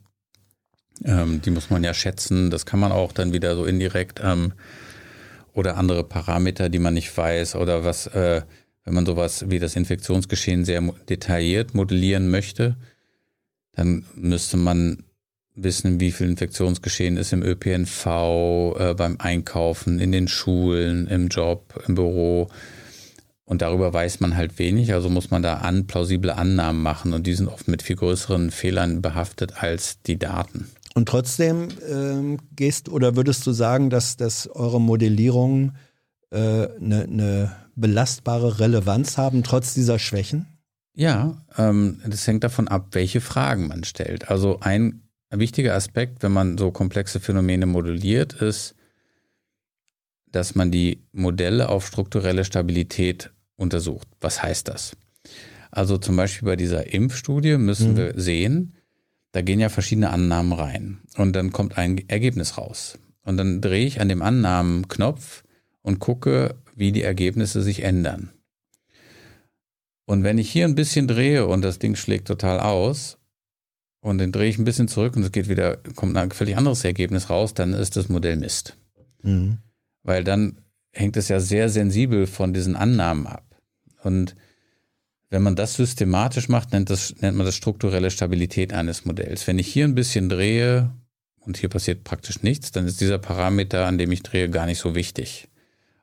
Ähm, 1.05 1.43
die 1.43 1.51
muss 1.51 1.71
man 1.71 1.85
ja 1.85 1.93
schätzen, 1.93 2.51
das 2.51 2.65
kann 2.65 2.81
man 2.81 2.93
auch 2.93 3.13
dann 3.13 3.33
wieder 3.33 3.55
so 3.55 3.67
indirekt 3.67 4.21
ähm, 4.23 4.55
oder 5.53 5.77
andere 5.77 6.05
Parameter, 6.05 6.69
die 6.69 6.79
man 6.79 6.95
nicht 6.95 7.15
weiß 7.15 7.57
oder 7.57 7.85
was, 7.85 8.07
äh, 8.09 8.43
wenn 8.85 8.95
man 8.95 9.05
sowas 9.05 9.51
wie 9.51 9.59
das 9.59 9.77
Infektionsgeschehen 9.77 10.65
sehr 10.65 10.81
detailliert 11.09 11.75
modellieren 11.75 12.31
möchte, 12.31 12.77
dann 13.73 14.07
müsste 14.15 14.57
man 14.57 15.03
wissen, 15.57 16.01
wie 16.01 16.13
viel 16.13 16.29
Infektionsgeschehen 16.29 17.17
ist 17.17 17.33
im 17.33 17.43
ÖPNV, 17.43 18.07
äh, 18.79 18.95
beim 18.95 19.17
Einkaufen, 19.19 19.99
in 19.99 20.13
den 20.13 20.29
Schulen, 20.29 21.07
im 21.07 21.29
Job, 21.29 21.83
im 21.89 21.95
Büro 21.95 22.49
und 23.47 23.63
darüber 23.63 23.95
weiß 23.95 24.19
man 24.21 24.37
halt 24.37 24.59
wenig, 24.59 24.93
also 24.93 25.09
muss 25.09 25.31
man 25.31 25.43
da 25.43 25.59
an, 25.59 25.87
plausible 25.87 26.35
Annahmen 26.35 26.83
machen 26.83 27.13
und 27.13 27.29
die 27.29 27.35
sind 27.35 27.47
oft 27.47 27.69
mit 27.69 27.81
viel 27.81 27.95
größeren 27.95 28.51
Fehlern 28.51 29.03
behaftet 29.03 29.63
als 29.63 30.03
die 30.03 30.19
Daten. 30.19 30.67
Und 30.95 31.09
trotzdem 31.09 31.69
ähm, 31.89 32.39
gehst 32.57 32.89
oder 32.89 33.15
würdest 33.15 33.47
du 33.47 33.53
sagen, 33.53 33.89
dass, 33.89 34.17
dass 34.17 34.49
eure 34.49 34.81
Modellierungen 34.81 35.77
eine 36.33 36.75
äh, 36.77 36.81
ne, 36.81 37.07
ne 37.09 37.57
belastbare 37.77 38.59
Relevanz 38.59 39.17
haben, 39.17 39.45
trotz 39.45 39.75
dieser 39.75 40.01
Schwächen? 40.01 40.47
Ja, 40.95 41.37
ähm, 41.57 42.01
das 42.05 42.27
hängt 42.27 42.43
davon 42.43 42.67
ab, 42.67 42.89
welche 42.93 43.21
Fragen 43.21 43.69
man 43.69 43.85
stellt. 43.85 44.29
Also 44.29 44.59
ein 44.61 45.06
wichtiger 45.39 45.75
Aspekt, 45.75 46.23
wenn 46.23 46.33
man 46.33 46.59
so 46.59 46.71
komplexe 46.71 47.21
Phänomene 47.21 47.67
modelliert, 47.67 48.35
ist, 48.35 48.75
dass 50.27 50.55
man 50.55 50.71
die 50.71 51.03
Modelle 51.13 51.69
auf 51.69 51.87
strukturelle 51.87 52.45
Stabilität 52.45 53.33
untersucht. 53.57 54.09
Was 54.21 54.43
heißt 54.43 54.69
das? 54.69 54.97
Also 55.71 55.99
zum 55.99 56.17
Beispiel 56.17 56.47
bei 56.47 56.57
dieser 56.57 56.93
Impfstudie 56.93 57.57
müssen 57.57 57.93
mhm. 57.93 57.97
wir 57.97 58.13
sehen, 58.17 58.75
da 59.33 59.43
gehen 59.43 59.61
ja 59.61 59.69
verschiedene 59.69 60.11
Annahmen 60.11 60.53
rein 60.53 60.99
und 61.17 61.35
dann 61.35 61.53
kommt 61.53 61.77
ein 61.77 62.09
Ergebnis 62.09 62.57
raus. 62.59 62.99
Und 63.23 63.37
dann 63.37 63.61
drehe 63.61 63.87
ich 63.87 64.01
an 64.01 64.09
dem 64.09 64.23
Annahmenknopf 64.23 65.43
und 65.83 65.99
gucke, 65.99 66.57
wie 66.75 66.93
die 66.93 67.03
Ergebnisse 67.03 67.63
sich 67.63 67.83
ändern. 67.83 68.31
Und 70.05 70.23
wenn 70.23 70.39
ich 70.39 70.51
hier 70.51 70.65
ein 70.65 70.77
bisschen 70.77 71.09
drehe 71.09 71.47
und 71.47 71.63
das 71.63 71.79
Ding 71.79 71.97
schlägt 71.97 72.29
total 72.29 72.61
aus 72.61 73.19
und 74.07 74.19
dann 74.19 74.31
drehe 74.31 74.49
ich 74.49 74.57
ein 74.57 74.65
bisschen 74.65 74.87
zurück 74.87 75.17
und 75.17 75.25
es 75.25 75.33
geht 75.33 75.49
wieder, 75.49 75.79
kommt 75.97 76.17
ein 76.17 76.31
völlig 76.31 76.57
anderes 76.57 76.85
Ergebnis 76.85 77.29
raus, 77.29 77.55
dann 77.55 77.73
ist 77.73 77.97
das 77.97 78.09
Modell 78.09 78.37
Mist. 78.37 78.77
Mhm. 79.23 79.59
Weil 80.05 80.23
dann 80.23 80.61
hängt 80.93 81.17
es 81.17 81.27
ja 81.27 81.41
sehr 81.41 81.69
sensibel 81.69 82.29
von 82.29 82.55
diesen 82.55 82.77
Annahmen 82.77 83.27
ab. 83.27 83.45
Und 84.05 84.37
wenn 85.29 85.43
man 85.43 85.57
das 85.57 85.75
systematisch 85.75 86.49
macht, 86.49 86.73
nennt, 86.73 86.89
das, 86.89 87.17
nennt 87.21 87.37
man 87.37 87.47
das 87.47 87.57
strukturelle 87.57 88.13
Stabilität 88.13 88.73
eines 88.73 89.05
Modells. 89.07 89.45
Wenn 89.49 89.59
ich 89.59 89.67
hier 89.67 89.85
ein 89.85 89.97
bisschen 89.97 90.29
drehe 90.29 90.93
und 91.41 91.57
hier 91.57 91.69
passiert 91.69 92.05
praktisch 92.05 92.45
nichts, 92.45 92.71
dann 92.71 92.87
ist 92.87 93.01
dieser 93.01 93.19
Parameter, 93.19 93.87
an 93.87 93.99
dem 93.99 94.13
ich 94.13 94.23
drehe, 94.23 94.49
gar 94.49 94.67
nicht 94.67 94.79
so 94.79 94.95
wichtig. 94.95 95.49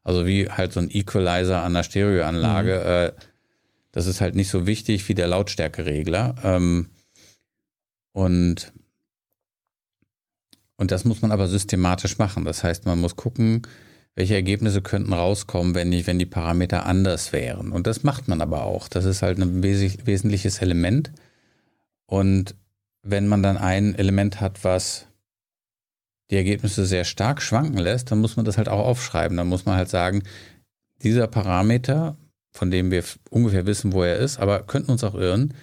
Also 0.03 0.25
wie 0.25 0.49
halt 0.49 0.73
so 0.73 0.81
ein 0.81 0.91
Equalizer 0.91 1.63
an 1.63 1.73
der 1.73 1.83
Stereoanlage. 1.83 2.73
Mhm. 2.73 2.85
Äh, 2.85 3.23
das 3.93 4.07
ist 4.07 4.19
halt 4.19 4.35
nicht 4.35 4.49
so 4.49 4.67
wichtig 4.67 5.07
wie 5.07 5.15
der 5.15 5.27
Lautstärkeregler. 5.27 6.35
Ähm, 6.43 6.89
und, 8.13 8.71
und 10.77 10.91
das 10.91 11.03
muss 11.03 11.21
man 11.21 11.31
aber 11.31 11.47
systematisch 11.47 12.17
machen. 12.17 12.45
Das 12.45 12.63
heißt, 12.63 12.85
man 12.85 13.01
muss 13.01 13.15
gucken, 13.15 13.63
welche 14.15 14.35
Ergebnisse 14.35 14.81
könnten 14.81 15.13
rauskommen, 15.13 15.75
wenn, 15.75 15.91
ich, 15.91 16.05
wenn 16.07 16.19
die 16.19 16.27
Parameter 16.27 16.85
anders 16.85 17.33
wären. 17.33 17.71
Und 17.71 17.87
das 17.87 18.03
macht 18.03 18.27
man 18.27 18.41
aber 18.41 18.63
auch. 18.63 18.87
Das 18.87 19.05
ist 19.05 19.23
halt 19.23 19.39
ein 19.39 19.63
wesentliches 19.63 20.61
Element. 20.61 21.11
Und 22.05 22.55
wenn 23.01 23.27
man 23.27 23.41
dann 23.41 23.57
ein 23.57 23.95
Element 23.95 24.39
hat, 24.39 24.63
was 24.63 25.07
die 26.29 26.35
Ergebnisse 26.37 26.85
sehr 26.85 27.03
stark 27.05 27.41
schwanken 27.41 27.77
lässt, 27.77 28.11
dann 28.11 28.19
muss 28.19 28.37
man 28.37 28.45
das 28.45 28.57
halt 28.57 28.69
auch 28.69 28.85
aufschreiben. 28.85 29.37
Dann 29.37 29.47
muss 29.47 29.65
man 29.65 29.75
halt 29.75 29.89
sagen, 29.89 30.23
dieser 31.01 31.27
Parameter, 31.27 32.15
von 32.51 32.69
dem 32.69 32.91
wir 32.91 33.03
ungefähr 33.29 33.65
wissen, 33.65 33.93
wo 33.93 34.03
er 34.03 34.17
ist, 34.17 34.39
aber 34.39 34.63
könnten 34.63 34.91
uns 34.91 35.03
auch 35.03 35.15
irren, 35.15 35.55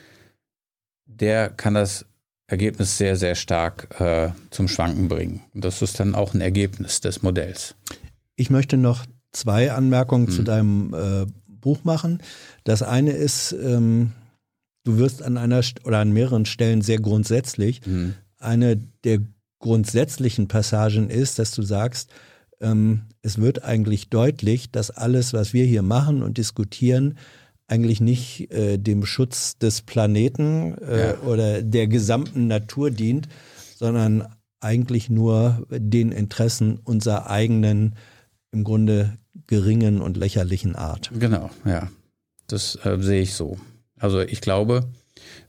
der 1.07 1.51
kann 1.51 1.75
das 1.75 2.07
Ergebnis 2.51 2.99
sehr, 2.99 3.17
sehr 3.17 3.35
stark 3.35 4.01
äh, 4.01 4.31
zum 4.51 4.69
Schwanken 4.69 5.09
bringen. 5.09 5.41
Und 5.55 5.65
das 5.65 5.83
ist 5.83 6.01
dann 6.01 6.15
auch 6.15 6.35
ein 6.35 6.41
Ergebnis 6.41 7.01
des 7.01 7.23
Modells. 7.23 7.75
Ich 8.37 8.51
möchte 8.51 8.77
noch 8.77 9.07
zwei 9.33 9.73
Anmerkungen 9.73 10.27
hm. 10.27 10.33
zu 10.33 10.43
deinem 10.43 10.95
äh, 10.95 11.27
Buch 11.47 11.85
machen. 11.85 12.23
Das 12.65 12.83
eine 12.83 13.13
ist, 13.13 13.53
ähm, 13.53 14.13
du 14.85 14.99
wirst 14.99 15.23
an 15.23 15.37
einer 15.37 15.61
oder 15.85 15.99
an 15.99 16.13
mehreren 16.13 16.45
Stellen 16.45 16.83
sehr 16.83 16.99
grundsätzlich. 16.99 17.83
Hm. 17.85 18.15
Eine 18.39 18.77
der 19.05 19.21
grundsätzlichen 19.61 20.49
Passagen 20.49 21.11
ist, 21.11 21.39
dass 21.39 21.53
du 21.53 21.63
sagst, 21.63 22.11
ähm, 22.61 23.03
es 23.23 23.39
wird 23.39 23.63
eigentlich 23.63 24.09
deutlich, 24.09 24.71
dass 24.71 24.91
alles, 24.91 25.33
was 25.33 25.53
wir 25.53 25.65
hier 25.67 25.83
machen 25.83 26.23
und 26.23 26.39
diskutieren, 26.39 27.19
eigentlich 27.71 28.01
nicht 28.01 28.51
äh, 28.53 28.79
dem 28.79 29.07
Schutz 29.07 29.57
des 29.59 29.83
Planeten 29.83 30.77
äh, 30.79 31.11
ja. 31.11 31.19
oder 31.21 31.63
der 31.63 31.87
gesamten 31.87 32.49
Natur 32.49 32.91
dient, 32.91 33.29
sondern 33.77 34.27
eigentlich 34.61 35.09
nur 35.09 35.67
den 35.71 36.13
Interessen 36.13 36.79
unserer 36.83 37.31
eigenen 37.31 37.95
im 38.53 38.65
Grunde 38.65 39.17
geringen 39.47 40.01
und 40.01 40.17
lächerlichen 40.17 40.75
Art. 40.75 41.11
Genau, 41.19 41.51
ja. 41.65 41.89
Das 42.49 42.77
äh, 42.85 42.99
sehe 43.01 43.23
ich 43.23 43.35
so. 43.35 43.59
Also 43.97 44.21
ich 44.21 44.41
glaube, 44.41 44.85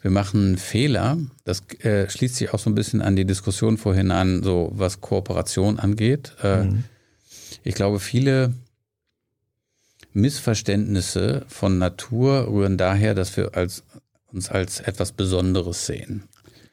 wir 0.01 0.11
machen 0.11 0.45
einen 0.45 0.57
Fehler. 0.57 1.17
Das 1.43 1.63
äh, 1.79 2.07
schließt 2.09 2.35
sich 2.35 2.53
auch 2.53 2.59
so 2.59 2.69
ein 2.69 2.75
bisschen 2.75 3.01
an 3.01 3.15
die 3.15 3.25
Diskussion 3.25 3.77
vorhin 3.77 4.11
an, 4.11 4.43
so 4.43 4.71
was 4.73 5.01
Kooperation 5.01 5.79
angeht. 5.79 6.35
Äh, 6.43 6.65
mhm. 6.65 6.83
Ich 7.63 7.73
glaube, 7.73 7.99
viele 7.99 8.53
Missverständnisse 10.13 11.45
von 11.47 11.77
Natur 11.77 12.47
rühren 12.47 12.77
daher, 12.77 13.13
dass 13.13 13.35
wir 13.37 13.55
als, 13.55 13.83
uns 14.31 14.49
als 14.49 14.79
etwas 14.79 15.11
Besonderes 15.11 15.85
sehen. 15.85 16.23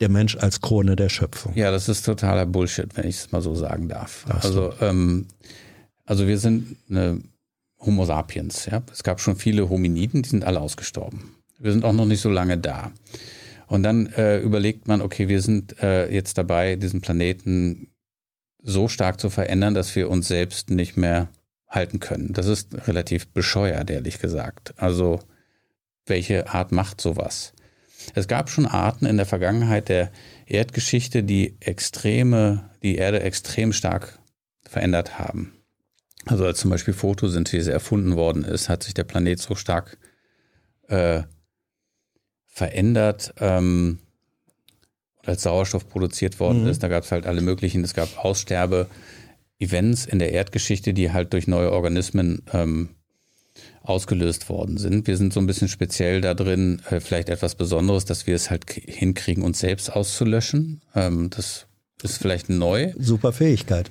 Der 0.01 0.09
Mensch 0.09 0.36
als 0.36 0.60
Krone 0.60 0.94
der 0.94 1.09
Schöpfung. 1.09 1.55
Ja, 1.56 1.70
das 1.70 1.89
ist 1.89 2.05
totaler 2.05 2.47
Bullshit, 2.47 2.97
wenn 2.97 3.09
ich 3.09 3.16
es 3.16 3.32
mal 3.32 3.43
so 3.43 3.55
sagen 3.55 3.89
darf. 3.89 4.24
Also 4.28 4.73
ähm, 4.81 5.27
also 6.09 6.27
wir 6.27 6.39
sind 6.39 6.77
eine 6.89 7.20
Homo 7.81 8.06
sapiens. 8.06 8.65
Ja? 8.65 8.82
Es 8.90 9.02
gab 9.02 9.20
schon 9.20 9.36
viele 9.36 9.69
Hominiden, 9.69 10.23
die 10.23 10.28
sind 10.31 10.43
alle 10.43 10.60
ausgestorben. 10.60 11.35
Wir 11.59 11.70
sind 11.70 11.85
auch 11.85 11.93
noch 11.93 12.06
nicht 12.06 12.23
so 12.23 12.31
lange 12.31 12.56
da. 12.56 12.93
Und 13.66 13.82
dann 13.82 14.06
äh, 14.15 14.39
überlegt 14.39 14.89
man, 14.89 15.02
okay, 15.02 15.28
wir 15.28 15.43
sind 15.43 15.82
äh, 15.82 16.10
jetzt 16.10 16.39
dabei, 16.39 16.77
diesen 16.77 17.02
Planeten 17.02 17.89
so 18.62 18.89
stark 18.89 19.20
zu 19.20 19.28
verändern, 19.28 19.74
dass 19.74 19.94
wir 19.94 20.09
uns 20.09 20.28
selbst 20.28 20.70
nicht 20.70 20.97
mehr 20.97 21.28
halten 21.69 22.01
können. 22.01 22.32
Das 22.32 22.47
ist 22.47 22.86
relativ 22.86 23.28
bescheuert, 23.28 23.90
ehrlich 23.90 24.19
gesagt. 24.19 24.74
Also 24.77 25.20
welche 26.07 26.49
Art 26.49 26.73
macht 26.73 27.01
sowas? 27.01 27.53
Es 28.15 28.28
gab 28.28 28.49
schon 28.49 28.66
Arten 28.66 29.07
in 29.07 29.16
der 29.16 29.27
Vergangenheit 29.27 29.89
der 29.89 30.11
Erdgeschichte, 30.47 31.23
die 31.23 31.57
extreme, 31.61 32.70
die 32.82 32.97
Erde 32.97 33.20
extrem 33.20 33.73
stark 33.73 34.19
verändert 34.62 35.19
haben. 35.19 35.55
Also 36.27 36.45
als 36.45 36.59
zum 36.61 36.70
Beispiel 36.70 36.95
Photosynthese 36.95 37.73
erfunden 37.73 38.16
worden 38.16 38.45
ist, 38.45 38.69
hat 38.69 38.82
sich 38.82 38.95
der 38.95 39.05
Planet 39.05 39.39
so 39.39 39.55
stark 39.55 39.99
äh, 40.89 41.23
verändert 42.47 43.35
ähm, 43.39 43.99
als 45.24 45.43
Sauerstoff 45.43 45.89
produziert 45.89 46.40
worden 46.40 46.62
mhm. 46.62 46.69
ist. 46.69 46.82
Da 46.82 46.89
gab 46.89 47.05
es 47.05 47.12
halt 47.12 47.27
alle 47.27 47.40
möglichen, 47.40 47.85
es 47.85 47.95
gab 47.95 48.24
Aussterbe-Events 49.59 50.06
in 50.06 50.18
der 50.18 50.32
Erdgeschichte, 50.32 50.94
die 50.94 51.12
halt 51.12 51.32
durch 51.32 51.47
neue 51.47 51.72
Organismen 51.72 52.43
ähm, 52.52 52.90
ausgelöst 53.82 54.48
worden 54.48 54.76
sind. 54.76 55.06
Wir 55.06 55.16
sind 55.16 55.32
so 55.32 55.40
ein 55.40 55.47
bisschen 55.47 55.68
speziell 55.68 56.20
da 56.20 56.35
drin, 56.35 56.80
äh, 56.90 57.01
vielleicht 57.01 57.28
etwas 57.28 57.55
Besonderes, 57.55 58.05
dass 58.05 58.26
wir 58.26 58.35
es 58.35 58.51
halt 58.51 58.70
hinkriegen, 58.70 59.43
uns 59.43 59.60
selbst 59.60 59.93
auszulöschen. 59.93 60.82
Ähm, 60.94 61.30
das 61.30 61.66
ist 62.02 62.18
vielleicht 62.18 62.48
neu. 62.48 62.93
Super 62.98 63.32
Fähigkeit. 63.32 63.90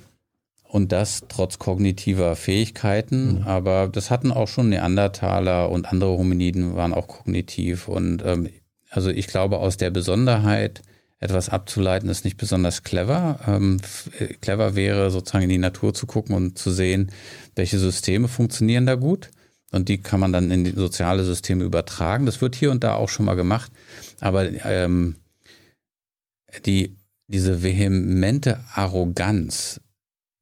Und 0.64 0.91
das 0.91 1.23
trotz 1.30 1.60
kognitiver 1.60 2.35
Fähigkeiten, 2.35 3.39
mhm. 3.39 3.44
aber 3.44 3.88
das 3.88 4.11
hatten 4.11 4.31
auch 4.31 4.49
schon 4.49 4.69
Neandertaler 4.69 5.69
und 5.69 5.91
andere 5.91 6.18
Hominiden 6.18 6.76
waren 6.76 6.94
auch 6.94 7.07
kognitiv. 7.07 7.88
Und 7.88 8.22
ähm, 8.26 8.49
also 8.89 9.10
ich 9.10 9.27
glaube, 9.27 9.60
aus 9.60 9.77
der 9.77 9.91
Besonderheit 9.91 10.81
etwas 11.19 11.49
abzuleiten, 11.49 12.10
ist 12.10 12.26
nicht 12.26 12.38
besonders 12.38 12.84
clever. 12.84 13.39
Ähm, 13.48 13.80
äh, 14.19 14.27
clever 14.35 14.76
wäre 14.76 15.10
sozusagen 15.10 15.44
in 15.44 15.49
die 15.49 15.57
Natur 15.57 15.94
zu 15.94 16.06
gucken 16.06 16.35
und 16.35 16.57
zu 16.57 16.72
sehen, 16.72 17.11
welche 17.56 17.80
Systeme 17.80 18.27
funktionieren 18.27 18.85
da 18.85 18.95
gut. 18.95 19.31
Und 19.72 19.89
die 19.89 19.98
kann 19.98 20.19
man 20.19 20.31
dann 20.31 20.52
in 20.52 20.64
die 20.64 20.72
soziale 20.72 21.23
Systeme 21.26 21.64
übertragen. 21.64 22.26
Das 22.26 22.39
wird 22.39 22.56
hier 22.56 22.72
und 22.72 22.84
da 22.84 22.94
auch 22.94 23.10
schon 23.10 23.26
mal 23.26 23.35
gemacht. 23.35 23.72
Aber 24.22 24.49
ähm, 24.65 25.15
die, 26.65 26.95
diese 27.27 27.64
vehemente 27.64 28.60
Arroganz 28.73 29.81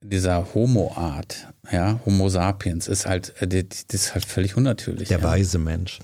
dieser 0.03 0.53
Homo-Art, 0.53 1.47
ja, 1.71 1.99
Homo 2.05 2.29
sapiens, 2.29 2.87
ist 2.87 3.07
halt, 3.07 3.33
äh, 3.41 3.47
das 3.47 3.85
ist 3.89 4.13
halt 4.13 4.25
völlig 4.25 4.55
unnatürlich. 4.55 5.07
Der 5.07 5.19
ja. 5.19 5.23
weise 5.23 5.57
Mensch. 5.57 5.99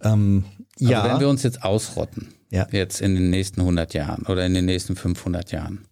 Ähm, 0.00 0.44
ja. 0.78 1.00
Also 1.00 1.12
wenn 1.14 1.20
wir 1.20 1.28
uns 1.28 1.42
jetzt 1.42 1.64
ausrotten, 1.64 2.32
ja. 2.52 2.68
jetzt 2.70 3.00
in 3.00 3.14
den 3.14 3.30
nächsten 3.30 3.60
100 3.60 3.94
Jahren 3.94 4.24
oder 4.26 4.46
in 4.46 4.54
den 4.54 4.66
nächsten 4.66 4.94
500 4.94 5.50
Jahren, 5.52 5.86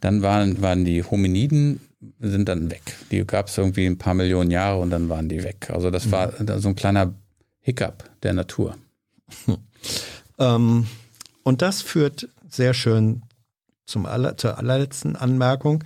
dann 0.00 0.22
waren, 0.22 0.62
waren 0.62 0.84
die 0.84 1.02
Hominiden 1.02 1.80
sind 2.20 2.48
dann 2.48 2.70
weg. 2.70 2.82
Die 3.10 3.24
gab 3.24 3.46
es 3.46 3.58
irgendwie 3.58 3.86
ein 3.86 3.98
paar 3.98 4.14
Millionen 4.14 4.50
Jahre 4.50 4.80
und 4.80 4.90
dann 4.90 5.08
waren 5.08 5.28
die 5.28 5.44
weg. 5.44 5.70
Also 5.70 5.90
das 5.90 6.10
war 6.10 6.32
mhm. 6.40 6.58
so 6.58 6.68
ein 6.68 6.74
kleiner 6.74 7.14
Hiccup 7.60 8.04
der 8.22 8.34
Natur. 8.34 8.76
Ähm, 10.38 10.86
und 11.42 11.60
das 11.60 11.82
führt 11.82 12.28
sehr 12.48 12.72
schön 12.72 13.22
zum 13.84 14.06
aller, 14.06 14.36
zur 14.38 14.58
allerletzten 14.58 15.14
Anmerkung. 15.14 15.84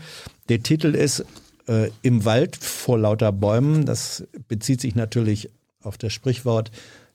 Der 0.48 0.62
Titel 0.62 0.94
ist 0.94 1.24
äh, 1.66 1.90
Im 2.02 2.24
Wald 2.24 2.56
vor 2.56 2.98
lauter 2.98 3.32
Bäumen. 3.32 3.86
Das 3.86 4.24
bezieht 4.46 4.80
sich 4.80 4.94
natürlich 4.94 5.50
auf 5.82 5.98
das 5.98 6.12
Sprichwort, 6.12 6.70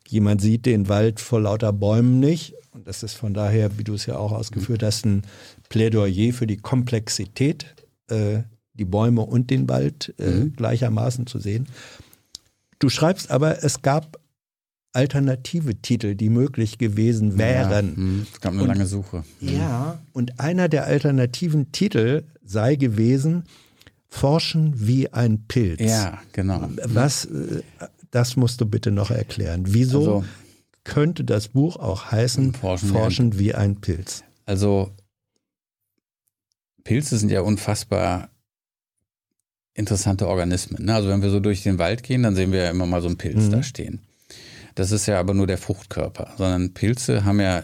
jemand 0.08 0.42
sieht 0.42 0.66
den 0.66 0.90
Wald 0.90 1.20
vor 1.20 1.42
lauter 1.42 1.72
Bäumen 1.72 2.20
nicht. 2.20 2.54
Und 2.72 2.88
das 2.88 3.04
ist 3.04 3.14
von 3.14 3.34
daher, 3.34 3.78
wie 3.78 3.84
du 3.84 3.94
es 3.94 4.06
ja 4.06 4.18
auch 4.18 4.32
ausgeführt 4.32 4.82
hast, 4.82 5.06
ein 5.06 5.24
Plädoyer 5.70 6.34
für 6.34 6.48
die 6.48 6.58
Komplexität 6.58 7.76
äh, 8.10 8.44
die 8.74 8.86
Bäume 8.86 9.22
und 9.22 9.50
den 9.50 9.68
Wald 9.68 10.14
äh, 10.18 10.30
mhm. 10.30 10.54
gleichermaßen 10.56 11.28
zu 11.28 11.40
sehen. 11.40 11.68
Du 12.80 12.90
schreibst 12.90 13.30
aber, 13.30 13.64
es 13.64 13.82
gab 13.82 14.18
alternative 14.94 15.76
Titel, 15.76 16.16
die 16.16 16.30
möglich 16.30 16.78
gewesen 16.78 17.38
wären. 17.38 17.88
Ja, 17.96 18.04
mhm. 18.04 18.28
es 18.32 18.42
gab 18.42 18.54
eine 18.54 18.64
und, 18.64 18.68
lange 18.68 18.86
Suche. 18.86 19.24
Mhm. 19.40 19.50
Ja, 19.50 20.00
und 20.14 20.40
einer 20.40 20.70
der 20.70 20.86
alternativen 20.86 21.72
Titel 21.72 22.24
sei 22.44 22.76
gewesen 22.76 23.44
Forschen 24.08 24.74
wie 24.76 25.12
ein 25.14 25.46
Pilz. 25.48 25.80
Ja, 25.80 26.22
genau. 26.34 26.70
Was, 26.84 27.26
äh, 27.26 27.62
das 28.12 28.36
musst 28.36 28.60
du 28.60 28.66
bitte 28.66 28.92
noch 28.92 29.10
erklären. 29.10 29.64
Wieso 29.68 30.00
also, 30.00 30.26
könnte 30.84 31.24
das 31.24 31.50
Buch 31.50 31.78
auch 31.78 32.12
heißen 32.12 32.54
Forschen, 32.54 32.90
Forschen 32.90 33.40
wie, 33.40 33.54
ein, 33.54 33.82
Pilz? 33.82 34.24
Also 34.46 34.92
Pilze 36.84 37.18
sind 37.18 37.32
ja 37.32 37.42
unfassbar 37.42 38.30
interessante 39.74 40.28
Organismen. 40.28 40.86
Ne? 40.86 40.96
Also 40.96 41.10
wenn 41.10 41.22
wir 41.22 41.30
so 41.30 41.40
durch 41.40 41.64
den 41.64 41.78
Wald 41.80 42.04
gehen, 42.04 42.24
dann 42.24 42.36
sehen 42.36 42.52
wir 42.52 42.64
ja 42.64 42.70
immer 42.72 42.86
mal 42.86 43.02
so 43.02 43.08
einen 43.08 43.18
Pilz 43.18 43.46
mhm. 43.46 43.52
da 43.52 43.64
stehen. 43.64 44.02
Das 44.76 44.92
ist 44.92 45.06
ja 45.06 45.20
aber 45.20 45.34
nur 45.34 45.48
der 45.48 45.58
Fruchtkörper, 45.58 46.34
sondern 46.38 46.74
Pilze 46.74 47.26
haben 47.26 47.40
ja 47.40 47.64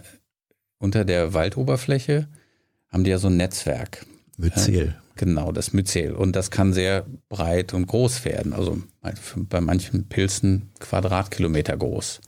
unter 0.77 1.05
der 1.05 1.33
Waldoberfläche 1.33 2.27
haben 2.89 3.03
die 3.03 3.09
ja 3.09 3.17
so 3.17 3.27
ein 3.27 3.37
Netzwerk. 3.37 4.05
Myzel. 4.37 4.95
Genau, 5.15 5.51
das 5.51 5.73
Myzel. 5.73 6.13
Und 6.13 6.35
das 6.35 6.51
kann 6.51 6.73
sehr 6.73 7.05
breit 7.27 7.73
und 7.73 7.87
groß 7.87 8.23
werden. 8.23 8.53
Also 8.53 8.81
bei 9.35 9.61
manchen 9.61 10.07
Pilzen 10.07 10.69
Quadratkilometer 10.79 11.75
groß. 11.75 12.21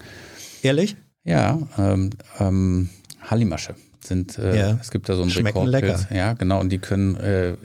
Ehrlich? 0.62 0.96
Ja, 1.24 1.60
ähm, 1.78 2.12
ähm, 2.40 2.90
Hallimasche 3.22 3.76
sind, 4.04 4.38
äh, 4.38 4.58
ja. 4.58 4.78
es 4.82 4.92
gibt 4.92 5.10
da 5.10 5.16
so 5.16 5.22
einen 5.22 5.32
Schmecken. 5.32 5.68
Lecker. 5.68 6.08
Ja, 6.12 6.34
genau. 6.34 6.60
Und 6.60 6.70
die 6.70 6.80
können, 6.80 7.16
äh, 7.18 7.58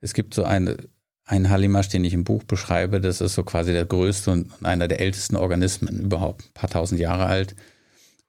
es 0.00 0.14
gibt 0.14 0.34
so 0.34 0.44
eine 0.44 0.76
ein 1.24 1.48
Hallimasch, 1.48 1.88
den 1.88 2.04
ich 2.04 2.14
im 2.14 2.24
Buch 2.24 2.42
beschreibe, 2.44 3.00
das 3.00 3.20
ist 3.20 3.34
so 3.34 3.42
quasi 3.42 3.72
der 3.72 3.86
größte 3.86 4.30
und 4.30 4.52
einer 4.64 4.88
der 4.88 5.00
ältesten 5.00 5.36
Organismen 5.36 6.00
überhaupt, 6.00 6.46
ein 6.46 6.52
paar 6.52 6.70
tausend 6.70 7.00
Jahre 7.00 7.26
alt 7.26 7.54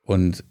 und 0.03 0.43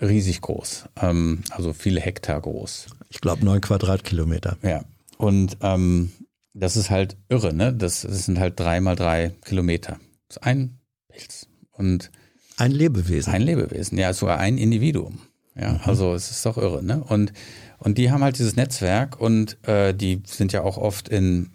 riesig 0.00 0.40
groß, 0.40 0.86
ähm, 1.00 1.42
also 1.50 1.72
viele 1.72 2.00
Hektar 2.00 2.40
groß. 2.40 2.86
Ich 3.08 3.20
glaube 3.20 3.44
neun 3.44 3.60
Quadratkilometer. 3.60 4.58
Ja, 4.62 4.84
und 5.16 5.56
ähm, 5.62 6.12
das 6.52 6.76
ist 6.76 6.90
halt 6.90 7.16
irre, 7.28 7.52
ne? 7.52 7.72
Das, 7.72 8.02
das 8.02 8.26
sind 8.26 8.38
halt 8.38 8.60
drei 8.60 8.80
mal 8.80 8.96
drei 8.96 9.32
Kilometer. 9.44 9.98
Das 10.28 10.36
ist 10.36 10.42
ein 10.42 10.78
Pilz 11.08 11.48
und 11.72 12.10
ein 12.56 12.72
Lebewesen. 12.72 13.32
Ein 13.32 13.42
Lebewesen, 13.42 13.98
ja, 13.98 14.12
sogar 14.12 14.38
ein 14.38 14.58
Individuum. 14.58 15.20
Ja, 15.54 15.72
mhm. 15.72 15.80
also 15.84 16.14
es 16.14 16.30
ist 16.30 16.44
doch 16.44 16.58
irre, 16.58 16.82
ne? 16.82 17.02
Und 17.02 17.32
und 17.78 17.98
die 17.98 18.10
haben 18.10 18.22
halt 18.22 18.38
dieses 18.38 18.56
Netzwerk 18.56 19.20
und 19.20 19.58
äh, 19.68 19.94
die 19.94 20.22
sind 20.26 20.52
ja 20.52 20.62
auch 20.62 20.78
oft 20.78 21.08
in 21.08 21.50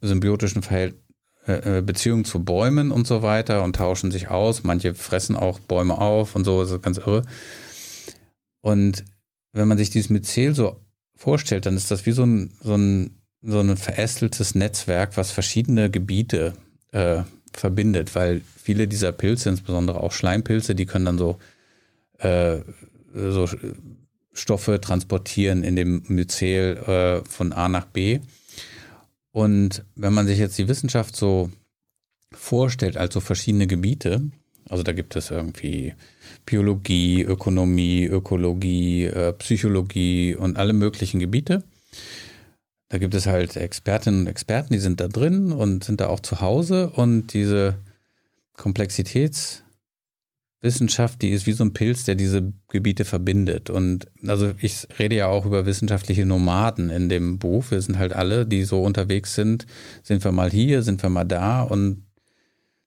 symbiotischen 0.00 0.62
Verhält 0.62 0.96
äh, 1.46 1.78
äh, 1.78 1.82
Beziehungen 1.82 2.24
zu 2.24 2.44
Bäumen 2.44 2.90
und 2.90 3.06
so 3.06 3.22
weiter 3.22 3.62
und 3.62 3.76
tauschen 3.76 4.10
sich 4.10 4.28
aus. 4.28 4.62
Manche 4.62 4.94
fressen 4.94 5.36
auch 5.36 5.58
Bäume 5.58 5.98
auf 5.98 6.36
und 6.36 6.44
so, 6.44 6.62
das 6.62 6.70
ist 6.70 6.82
ganz 6.82 6.98
irre. 6.98 7.22
Und 8.60 9.04
wenn 9.52 9.68
man 9.68 9.78
sich 9.78 9.90
dieses 9.90 10.08
Myzel 10.08 10.54
so 10.54 10.80
vorstellt, 11.16 11.66
dann 11.66 11.76
ist 11.76 11.90
das 11.90 12.06
wie 12.06 12.12
so 12.12 12.24
ein, 12.24 12.52
so 12.60 12.74
ein, 12.74 13.18
so 13.42 13.60
ein 13.60 13.76
verästeltes 13.76 14.54
Netzwerk, 14.54 15.16
was 15.16 15.32
verschiedene 15.32 15.90
Gebiete 15.90 16.54
äh, 16.92 17.22
verbindet, 17.52 18.14
weil 18.14 18.42
viele 18.56 18.88
dieser 18.88 19.12
Pilze, 19.12 19.50
insbesondere 19.50 20.00
auch 20.00 20.12
Schleimpilze, 20.12 20.74
die 20.74 20.86
können 20.86 21.04
dann 21.04 21.18
so, 21.18 21.38
äh, 22.18 22.58
so 23.14 23.48
Stoffe 24.32 24.80
transportieren 24.80 25.62
in 25.62 25.76
dem 25.76 26.02
Myzel 26.08 26.76
äh, 26.76 27.28
von 27.28 27.52
A 27.52 27.68
nach 27.68 27.86
B. 27.86 28.20
Und 29.32 29.84
wenn 29.94 30.12
man 30.12 30.26
sich 30.26 30.38
jetzt 30.38 30.58
die 30.58 30.68
Wissenschaft 30.68 31.16
so 31.16 31.50
vorstellt, 32.32 32.96
als 32.96 33.14
so 33.14 33.20
verschiedene 33.20 33.66
Gebiete, 33.66 34.22
also 34.68 34.82
da 34.82 34.92
gibt 34.92 35.16
es 35.16 35.30
irgendwie 35.30 35.94
Biologie, 36.46 37.22
Ökonomie, 37.22 38.04
Ökologie, 38.04 39.04
äh, 39.04 39.32
Psychologie 39.34 40.34
und 40.34 40.56
alle 40.56 40.72
möglichen 40.72 41.20
Gebiete. 41.20 41.62
Da 42.92 42.98
gibt 42.98 43.14
es 43.14 43.26
halt 43.26 43.56
Expertinnen 43.56 44.20
und 44.20 44.26
Experten, 44.26 44.74
die 44.74 44.78
sind 44.78 45.00
da 45.00 45.08
drin 45.08 45.50
und 45.50 45.82
sind 45.82 46.02
da 46.02 46.08
auch 46.08 46.20
zu 46.20 46.42
Hause 46.42 46.90
und 46.90 47.32
diese 47.32 47.76
Komplexitäts- 48.54 49.62
Wissenschaft, 50.60 51.22
die 51.22 51.30
ist 51.30 51.46
wie 51.46 51.52
so 51.52 51.64
ein 51.64 51.72
Pilz, 51.72 52.04
der 52.04 52.14
diese 52.14 52.52
Gebiete 52.68 53.04
verbindet. 53.04 53.68
Und 53.68 54.06
also 54.28 54.52
ich 54.60 54.86
rede 54.98 55.16
ja 55.16 55.26
auch 55.26 55.44
über 55.44 55.66
wissenschaftliche 55.66 56.24
Nomaden 56.24 56.88
in 56.88 57.08
dem 57.08 57.38
Buch. 57.40 57.70
Wir 57.70 57.80
sind 57.80 57.98
halt 57.98 58.12
alle, 58.12 58.46
die 58.46 58.62
so 58.62 58.80
unterwegs 58.82 59.34
sind. 59.34 59.66
Sind 60.04 60.22
wir 60.22 60.30
mal 60.30 60.50
hier, 60.50 60.82
sind 60.82 61.02
wir 61.02 61.10
mal 61.10 61.24
da 61.24 61.62
und 61.62 62.04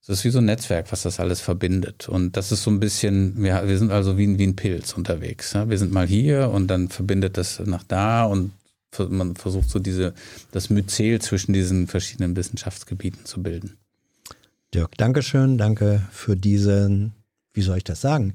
es 0.01 0.07
ist 0.07 0.23
wie 0.23 0.29
so 0.29 0.37
ein 0.37 0.45
Netzwerk, 0.45 0.91
was 0.91 1.01
das 1.01 1.19
alles 1.19 1.41
verbindet. 1.41 2.07
Und 2.07 2.37
das 2.37 2.53
ist 2.53 2.63
so 2.63 2.71
ein 2.71 2.79
bisschen, 2.79 3.43
wir, 3.43 3.67
wir 3.67 3.77
sind 3.77 3.91
also 3.91 4.17
wie, 4.17 4.37
wie 4.37 4.47
ein 4.47 4.55
Pilz 4.55 4.93
unterwegs. 4.93 5.51
Ja? 5.51 5.67
Wir 5.67 5.77
sind 5.77 5.91
mal 5.91 6.07
hier 6.07 6.51
und 6.51 6.67
dann 6.67 6.87
verbindet 6.87 7.37
das 7.37 7.59
nach 7.65 7.83
da 7.83 8.23
und 8.23 8.51
man 8.99 9.35
versucht 9.35 9.69
so 9.69 9.79
diese, 9.79 10.13
das 10.51 10.69
Myzel 10.69 11.21
zwischen 11.21 11.53
diesen 11.53 11.87
verschiedenen 11.87 12.35
Wissenschaftsgebieten 12.35 13.25
zu 13.25 13.41
bilden. 13.43 13.77
Dirk, 14.73 14.97
Dankeschön, 14.97 15.57
danke 15.57 16.01
für 16.11 16.35
diesen 16.35 17.13
wie 17.55 17.61
soll 17.61 17.77
ich 17.77 17.83
das 17.83 18.01
sagen? 18.01 18.33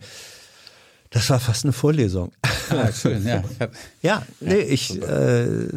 Das 1.10 1.28
war 1.30 1.38
fast 1.38 1.64
eine 1.64 1.72
Vorlesung. 1.72 2.32
Ah, 2.70 2.90
schön, 2.92 3.26
ja. 3.26 3.44
ja, 4.02 4.26
nee, 4.40 4.60
ich 4.60 5.00
äh, 5.02 5.68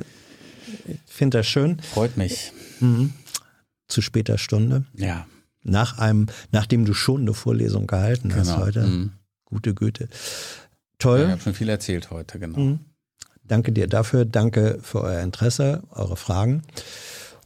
finde 1.06 1.40
das 1.40 1.48
schön. 1.48 1.80
Freut 1.82 2.18
mich. 2.18 2.52
Mhm. 2.80 3.14
Zu 3.88 4.02
später 4.02 4.38
Stunde. 4.38 4.86
Ja. 4.96 5.28
Nach 5.64 5.98
einem, 5.98 6.28
nachdem 6.52 6.86
du 6.86 6.94
schon 6.94 7.22
eine 7.22 7.34
Vorlesung 7.34 7.88
gehalten 7.88 8.30
genau. 8.30 8.42
hast 8.42 8.58
heute. 8.58 8.84
Mhm. 8.84 9.12
Gute 9.46 9.74
Güte. 9.74 10.08
Toll. 11.00 11.20
Ja, 11.20 11.26
ich 11.26 11.32
habe 11.32 11.42
schon 11.42 11.54
viel 11.54 11.70
erzählt 11.70 12.12
heute, 12.12 12.40
genau. 12.40 12.60
Mhm. 12.60 12.80
Danke 13.48 13.72
dir 13.72 13.88
dafür. 13.88 14.26
Danke 14.26 14.80
für 14.82 15.02
euer 15.02 15.22
Interesse, 15.22 15.84
eure 15.92 16.16
Fragen, 16.16 16.64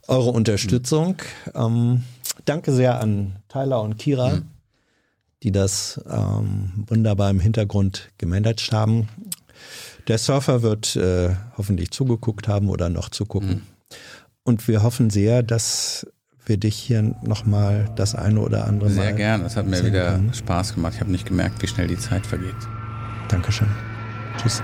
eure 0.06 0.30
Unterstützung. 0.30 1.16
Mhm. 1.46 1.52
Ähm, 1.54 2.04
danke 2.44 2.72
sehr 2.72 3.00
an 3.00 3.36
Tyler 3.48 3.82
und 3.82 3.98
Kira 3.98 4.36
mhm 4.36 4.58
die 5.42 5.52
das 5.52 6.00
ähm, 6.10 6.84
wunderbar 6.86 7.30
im 7.30 7.40
Hintergrund 7.40 8.10
gemanagt 8.18 8.72
haben. 8.72 9.08
Der 10.08 10.18
Surfer 10.18 10.62
wird 10.62 10.96
äh, 10.96 11.30
hoffentlich 11.56 11.90
zugeguckt 11.90 12.48
haben 12.48 12.68
oder 12.68 12.88
noch 12.88 13.08
zugucken. 13.08 13.48
Mhm. 13.48 13.62
Und 14.42 14.68
wir 14.68 14.82
hoffen 14.82 15.10
sehr, 15.10 15.42
dass 15.42 16.06
wir 16.46 16.56
dich 16.56 16.76
hier 16.76 17.02
nochmal 17.22 17.90
das 17.96 18.14
eine 18.14 18.40
oder 18.40 18.66
andere 18.66 18.88
Sehr 18.88 18.98
Mal. 18.98 19.04
Sehr 19.08 19.14
gern, 19.14 19.44
es 19.44 19.56
hat 19.56 19.66
mir 19.66 19.84
wieder 19.84 20.12
können. 20.12 20.32
Spaß 20.32 20.74
gemacht. 20.74 20.94
Ich 20.94 21.00
habe 21.00 21.10
nicht 21.10 21.26
gemerkt, 21.26 21.60
wie 21.62 21.66
schnell 21.66 21.86
die 21.86 21.98
Zeit 21.98 22.26
vergeht. 22.26 22.56
Dankeschön. 23.28 23.68
Tschüss. 24.40 24.62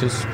Tschüss. 0.00 0.24